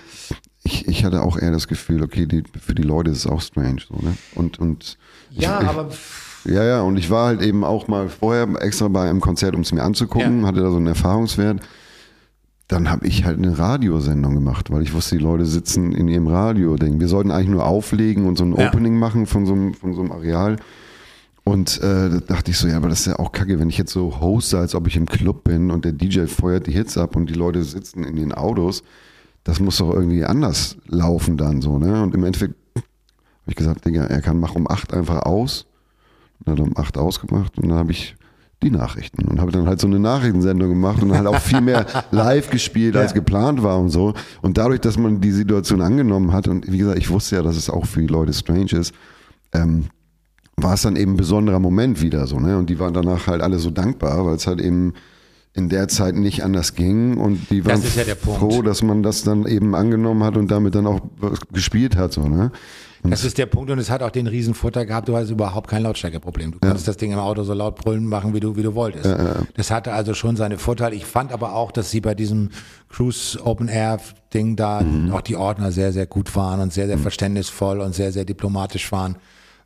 Ich, 0.63 0.87
ich 0.87 1.03
hatte 1.03 1.21
auch 1.21 1.37
eher 1.37 1.51
das 1.51 1.67
Gefühl, 1.67 2.01
okay, 2.03 2.25
die, 2.25 2.41
für 2.59 2.73
die 2.73 2.83
Leute 2.83 3.11
ist 3.11 3.17
es 3.17 3.27
auch 3.27 3.41
strange, 3.41 3.81
so, 3.87 3.95
ne? 3.95 4.15
Und, 4.33 4.59
und 4.59 4.97
Ja, 5.29 5.61
ich, 5.61 5.67
aber 5.67 5.89
Ja, 6.45 6.63
ja, 6.63 6.81
und 6.81 6.97
ich 6.97 7.09
war 7.09 7.27
halt 7.27 7.41
eben 7.41 7.63
auch 7.63 7.87
mal 7.87 8.09
vorher 8.09 8.47
extra 8.61 8.87
bei 8.89 9.09
einem 9.09 9.21
Konzert, 9.21 9.55
um 9.55 9.61
es 9.61 9.71
mir 9.71 9.83
anzugucken, 9.83 10.41
Ja. 10.41 10.47
hatte 10.47 10.61
da 10.61 10.69
so 10.71 10.77
einen 10.77 10.87
Erfahrungswert. 10.87 11.61
Dann 12.67 12.89
habe 12.89 13.05
ich 13.07 13.23
halt 13.25 13.37
eine 13.37 13.57
Radiosendung 13.57 14.33
gemacht, 14.33 14.71
weil 14.71 14.81
ich 14.81 14.93
wusste, 14.93 15.17
die 15.17 15.23
Leute 15.23 15.45
sitzen 15.45 15.91
in 15.91 16.07
ihrem 16.07 16.27
Radio. 16.27 16.75
Denken, 16.75 16.99
wir 16.99 17.07
sollten 17.07 17.29
eigentlich 17.31 17.49
nur 17.49 17.65
auflegen 17.65 18.25
und 18.25 18.37
so 18.37 18.45
ein 18.45 18.55
Ja. 18.55 18.67
Opening 18.67 18.97
machen 18.97 19.25
von 19.25 19.45
so 19.45 19.53
einem, 19.53 19.73
von 19.73 19.93
so 19.93 20.01
einem 20.01 20.11
Areal. 20.11 20.55
Und 21.45 21.77
äh, 21.81 22.09
da 22.09 22.19
dachte 22.25 22.51
ich 22.51 22.57
so, 22.57 22.67
ja, 22.67 22.77
aber 22.77 22.87
das 22.87 23.01
ist 23.01 23.05
ja 23.07 23.19
auch 23.19 23.33
kacke, 23.33 23.59
wenn 23.59 23.69
ich 23.69 23.77
jetzt 23.77 23.91
so 23.91 24.19
hoste, 24.21 24.57
als 24.59 24.75
ob 24.75 24.87
ich 24.87 24.95
im 24.95 25.05
Club 25.07 25.43
bin 25.43 25.71
und 25.71 25.83
der 25.83 25.91
DJ 25.91 26.25
feuert 26.25 26.67
die 26.67 26.71
Hits 26.71 26.97
ab 26.97 27.17
und 27.17 27.29
die 27.29 27.33
Leute 27.33 27.63
sitzen 27.63 28.05
in 28.05 28.15
den 28.15 28.31
Autos. 28.31 28.81
Das 29.43 29.59
muss 29.59 29.77
doch 29.77 29.93
irgendwie 29.93 30.23
anders 30.23 30.77
laufen 30.87 31.35
dann 31.35 31.61
so, 31.61 31.77
ne? 31.77 32.01
Und 32.01 32.15
im 32.15 32.23
Endeffekt 32.23 32.55
habe 32.75 32.85
ich 33.47 33.55
gesagt, 33.57 33.85
Digga, 33.85 34.05
er 34.05 34.21
kann 34.21 34.39
mach 34.39 34.55
um 34.55 34.69
acht 34.71 34.93
einfach 34.93 35.23
aus. 35.23 35.65
Hat 36.45 36.59
um 36.59 36.75
acht 36.77 36.97
ausgemacht 36.97 37.57
und 37.57 37.69
dann 37.69 37.77
habe 37.77 37.91
ich 37.91 38.15
die 38.61 38.69
Nachrichten 38.71 39.25
und 39.27 39.41
habe 39.41 39.51
dann 39.51 39.67
halt 39.67 39.79
so 39.81 39.87
eine 39.87 39.99
Nachrichtensendung 39.99 40.69
gemacht 40.69 41.01
und 41.03 41.13
halt 41.13 41.27
auch 41.27 41.39
viel 41.39 41.59
mehr 41.61 41.85
live 42.11 42.49
gespielt, 42.49 42.95
als 42.95 43.11
Ja. 43.11 43.15
geplant 43.15 43.61
war 43.61 43.77
und 43.79 43.89
so. 43.89 44.13
Und 44.41 44.57
dadurch, 44.57 44.79
dass 44.81 44.97
man 44.97 45.19
die 45.19 45.31
Situation 45.31 45.81
angenommen 45.81 46.31
hat 46.31 46.47
und 46.47 46.71
wie 46.71 46.77
gesagt, 46.77 46.97
ich 46.97 47.09
wusste 47.09 47.35
ja, 47.37 47.41
dass 47.41 47.57
es 47.57 47.69
auch 47.69 47.85
für 47.85 48.01
die 48.01 48.07
Leute 48.07 48.31
strange 48.33 48.71
ist, 48.71 48.93
ähm, 49.53 49.85
war 50.55 50.75
es 50.75 50.83
dann 50.83 50.95
eben 50.95 51.13
ein 51.13 51.17
besonderer 51.17 51.59
Moment 51.59 52.01
wieder 52.01 52.25
so, 52.27 52.39
ne? 52.39 52.57
Und 52.57 52.69
die 52.69 52.79
waren 52.79 52.93
danach 52.93 53.27
halt 53.27 53.41
alle 53.41 53.59
so 53.59 53.69
dankbar, 53.71 54.25
weil 54.25 54.35
es 54.35 54.47
halt 54.47 54.61
eben 54.61 54.93
in 55.55 55.67
der 55.69 55.87
Zeit 55.87 56.15
nicht 56.15 56.43
anders 56.43 56.73
ging 56.75 57.17
und 57.17 57.49
die 57.51 57.65
waren 57.65 57.81
Das 57.81 57.95
ja 57.95 58.15
froh, 58.15 58.61
dass 58.61 58.81
man 58.81 59.03
das 59.03 59.23
dann 59.23 59.45
eben 59.45 59.75
angenommen 59.75 60.23
hat 60.23 60.37
und 60.37 60.49
damit 60.49 60.73
dann 60.75 60.87
auch 60.87 61.01
gespielt 61.51 61.95
hat, 61.97 62.13
so, 62.13 62.27
ne? 62.27 62.51
Das 63.03 63.25
ist 63.25 63.37
der 63.37 63.45
Punkt 63.45 63.69
und 63.69 63.79
es 63.79 63.89
hat 63.89 64.01
auch 64.01 64.11
den 64.11 64.27
riesen 64.27 64.53
Vorteil 64.53 64.85
gehabt, 64.85 65.09
du 65.09 65.15
hattest 65.15 65.31
überhaupt 65.31 65.69
kein 65.69 65.83
Lautstärkeproblem. 65.83 66.53
Du 66.53 66.59
konntest 66.59 66.87
das 66.87 66.97
Ding 66.97 67.11
im 67.11 67.19
Auto 67.19 67.43
so 67.43 67.53
laut 67.53 67.75
brüllen 67.75 68.05
machen, 68.05 68.33
wie 68.33 68.39
du, 68.39 68.55
wie 68.55 68.63
du 68.63 68.75
wolltest. 68.75 69.05
Das 69.55 69.71
hatte 69.71 69.93
also 69.93 70.13
schon 70.13 70.35
seine 70.35 70.57
Vorteile. 70.57 70.95
Ich 70.95 71.05
fand 71.05 71.31
aber 71.31 71.53
auch, 71.53 71.71
dass 71.71 71.91
sie 71.91 72.01
bei 72.01 72.15
diesem 72.15 72.49
Cruise 72.89 73.39
Open 73.43 73.67
Air 73.67 73.99
Ding 74.33 74.55
da 74.55 74.83
auch 75.11 75.21
die 75.21 75.35
Ordner 75.35 75.71
sehr, 75.71 75.91
sehr 75.91 76.05
gut 76.05 76.35
waren 76.35 76.59
und 76.59 76.73
sehr, 76.73 76.87
sehr 76.87 76.97
verständnisvoll 76.97 77.81
und 77.81 77.93
sehr, 77.93 78.11
sehr 78.11 78.25
diplomatisch 78.25 78.91
waren. 78.91 79.17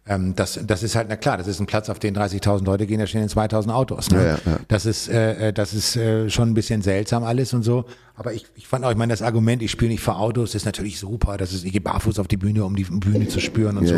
Ähm, 0.10 0.34
das, 0.36 0.60
das 0.66 0.84
ist 0.84 0.96
halt, 0.96 1.08
na 1.10 1.16
klar, 1.16 1.38
das 1.38 1.48
ist 1.48 1.60
ein 1.60 1.66
Platz, 1.66 1.90
auf 1.90 2.00
den 2.00 2.16
30.000 2.16 2.64
Leute 2.66 2.88
gehen, 2.88 3.00
da 3.00 3.08
stehen 3.08 3.28
2.000 3.28 3.70
Autos. 3.70 4.10
Ne? 4.12 4.18
Ja, 4.18 4.26
ja, 4.26 4.40
ja. 4.46 4.60
Das 4.68 4.86
ist, 4.86 5.10
äh, 5.10 5.50
äh, 5.50 5.54
das 5.54 5.74
ist 5.74 5.96
äh, 5.96 6.30
schon 6.30 6.50
ein 6.50 6.54
bisschen 6.54 6.82
seltsam 6.82 7.24
alles 7.24 7.54
und 7.54 7.64
so. 7.64 7.86
Aber 8.16 8.34
ich, 8.34 8.46
ich 8.56 8.68
fand 8.68 8.84
auch, 8.84 8.90
ich 8.90 8.98
meine, 8.98 9.14
das 9.14 9.22
Argument, 9.22 9.62
ich 9.62 9.70
spiele 9.70 9.92
nicht 9.92 10.02
vor 10.02 10.20
Autos, 10.20 10.56
ist 10.56 10.66
natürlich 10.66 10.98
super. 11.00 11.38
Das 11.38 11.54
ist, 11.54 11.64
ich 11.66 11.72
gehe 11.72 11.82
barfuß 11.82 12.18
auf 12.18 12.28
die 12.28 12.38
Bühne, 12.38 12.66
um 12.66 12.76
die 12.76 12.86
Bühne 12.86 13.28
zu 13.28 13.40
spüren 13.40 13.78
und 13.78 13.86
so. 13.86 13.94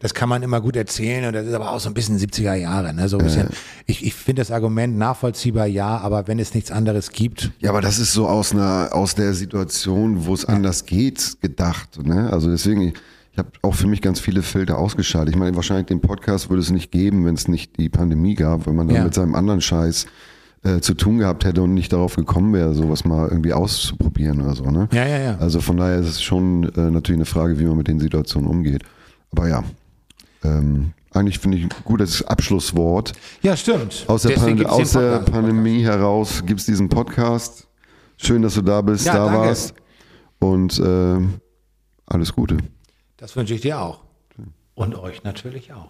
Das 0.00 0.12
kann 0.12 0.28
man 0.28 0.42
immer 0.42 0.60
gut 0.60 0.76
erzählen 0.76 1.24
und 1.24 1.32
das 1.32 1.46
ist 1.46 1.54
aber 1.54 1.72
auch 1.72 1.80
so 1.80 1.88
ein 1.88 1.94
bisschen 1.94 2.18
70er 2.18 2.52
Jahre. 2.54 2.92
Ne? 2.92 3.08
So 3.08 3.16
ein 3.16 3.24
bisschen, 3.24 3.48
Ich, 3.86 4.04
ich 4.04 4.12
finde 4.12 4.42
das 4.42 4.50
Argument 4.50 4.98
nachvollziehbar, 4.98 5.66
ja, 5.66 5.96
aber 5.96 6.26
wenn 6.28 6.38
es 6.38 6.52
nichts 6.52 6.70
anderes 6.70 7.10
gibt, 7.10 7.52
Ja, 7.60 7.70
aber 7.70 7.80
das 7.80 7.98
ist 7.98 8.12
so 8.12 8.28
aus 8.28 8.52
einer 8.52 8.90
aus 8.92 9.14
der 9.14 9.32
Situation, 9.32 10.26
wo 10.26 10.34
es 10.34 10.44
anders 10.44 10.84
geht, 10.84 11.38
gedacht. 11.40 12.04
Ne? 12.04 12.30
Also 12.30 12.50
deswegen, 12.50 12.92
ich, 13.34 13.38
habe 13.38 13.50
auch 13.62 13.74
für 13.74 13.86
mich 13.88 14.00
ganz 14.00 14.20
viele 14.20 14.42
Filter 14.42 14.78
ausgeschaltet. 14.78 15.34
Ich 15.34 15.38
meine, 15.38 15.56
wahrscheinlich 15.56 15.86
den 15.86 16.00
Podcast 16.00 16.50
würde 16.50 16.62
es 16.62 16.70
nicht 16.70 16.90
geben, 16.92 17.24
wenn 17.26 17.34
es 17.34 17.48
nicht 17.48 17.76
die 17.78 17.88
Pandemie 17.88 18.34
gab, 18.36 18.66
wenn 18.66 18.76
man 18.76 18.86
dann 18.86 18.96
Ja. 18.96 19.04
mit 19.04 19.12
seinem 19.14 19.34
anderen 19.34 19.60
Scheiß 19.60 20.06
äh, 20.62 20.80
zu 20.80 20.94
tun 20.94 21.18
gehabt 21.18 21.44
hätte 21.44 21.60
und 21.62 21.74
nicht 21.74 21.92
darauf 21.92 22.16
gekommen 22.16 22.54
wäre, 22.54 22.72
sowas 22.74 23.04
mal 23.04 23.28
irgendwie 23.28 23.52
auszuprobieren 23.52 24.40
oder 24.40 24.54
so. 24.54 24.64
Ne? 24.70 24.88
Ja, 24.92 25.06
ja, 25.06 25.18
ja. 25.18 25.36
Also 25.38 25.60
von 25.60 25.76
daher 25.76 25.98
ist 25.98 26.08
es 26.08 26.22
schon 26.22 26.64
äh, 26.76 26.90
natürlich 26.90 27.18
eine 27.18 27.26
Frage, 27.26 27.58
wie 27.58 27.64
man 27.64 27.76
mit 27.76 27.88
den 27.88 28.00
Situationen 28.00 28.48
umgeht. 28.48 28.82
Aber 29.32 29.48
ja, 29.48 29.62
ähm, 30.42 30.92
eigentlich 31.12 31.38
finde 31.40 31.58
ich 31.58 31.64
ein 31.64 31.70
gutes 31.84 32.22
Abschlusswort. 32.26 33.12
ja, 33.42 33.56
stimmt. 33.56 34.04
Aus 34.06 34.22
der, 34.22 34.30
Pan 34.36 34.64
aus 34.66 34.92
der 34.92 35.18
Podcast. 35.18 35.32
Pandemie 35.32 35.82
heraus 35.82 36.42
gibt 36.46 36.60
es 36.60 36.66
diesen 36.66 36.88
Podcast. 36.88 37.66
Schön, 38.16 38.42
dass 38.42 38.54
du 38.54 38.62
da 38.62 38.80
bist, 38.80 39.06
Ja, 39.06 39.14
da 39.14 39.24
danke. 39.26 39.38
warst. 39.40 39.74
Und 40.38 40.78
äh, 40.78 41.16
alles 42.06 42.32
Gute. 42.32 42.56
Das 43.24 43.34
wünsche 43.36 43.54
ich 43.54 43.62
dir 43.62 43.80
auch. 43.80 44.00
Und 44.74 44.96
euch 44.96 45.22
natürlich 45.22 45.72
auch. 45.72 45.88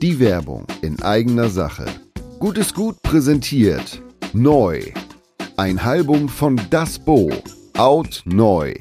Die 0.00 0.18
Werbung 0.18 0.66
in 0.80 1.02
eigener 1.02 1.50
Sache. 1.50 1.84
Gut 2.38 2.56
ist 2.56 2.74
gut 2.74 3.02
präsentiert. 3.02 4.00
Neu. 4.32 4.80
Ein 5.58 5.78
Album 5.78 6.30
von 6.30 6.58
Das 6.70 6.98
Bo. 6.98 7.30
Out 7.76 8.22
neu. 8.24 8.72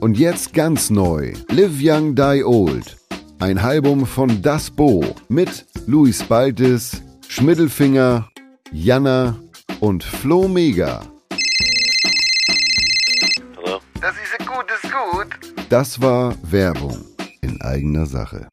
Und 0.00 0.18
jetzt 0.18 0.52
ganz 0.52 0.90
neu. 0.90 1.32
Live 1.48 1.78
Young 1.80 2.14
Die 2.14 2.44
Old. 2.44 2.98
Ein 3.38 3.56
Album 3.56 4.04
von 4.04 4.42
Das 4.42 4.70
Bo 4.70 5.02
mit 5.30 5.64
Luis 5.86 6.22
Baltes, 6.22 7.00
Schmiddelfinger, 7.26 8.28
Jana 8.70 9.40
und 9.80 10.04
Flo 10.04 10.46
Mega. 10.46 11.00
Das 15.72 16.02
war 16.02 16.34
Werbung 16.42 16.98
in 17.40 17.58
eigener 17.62 18.04
Sache. 18.04 18.50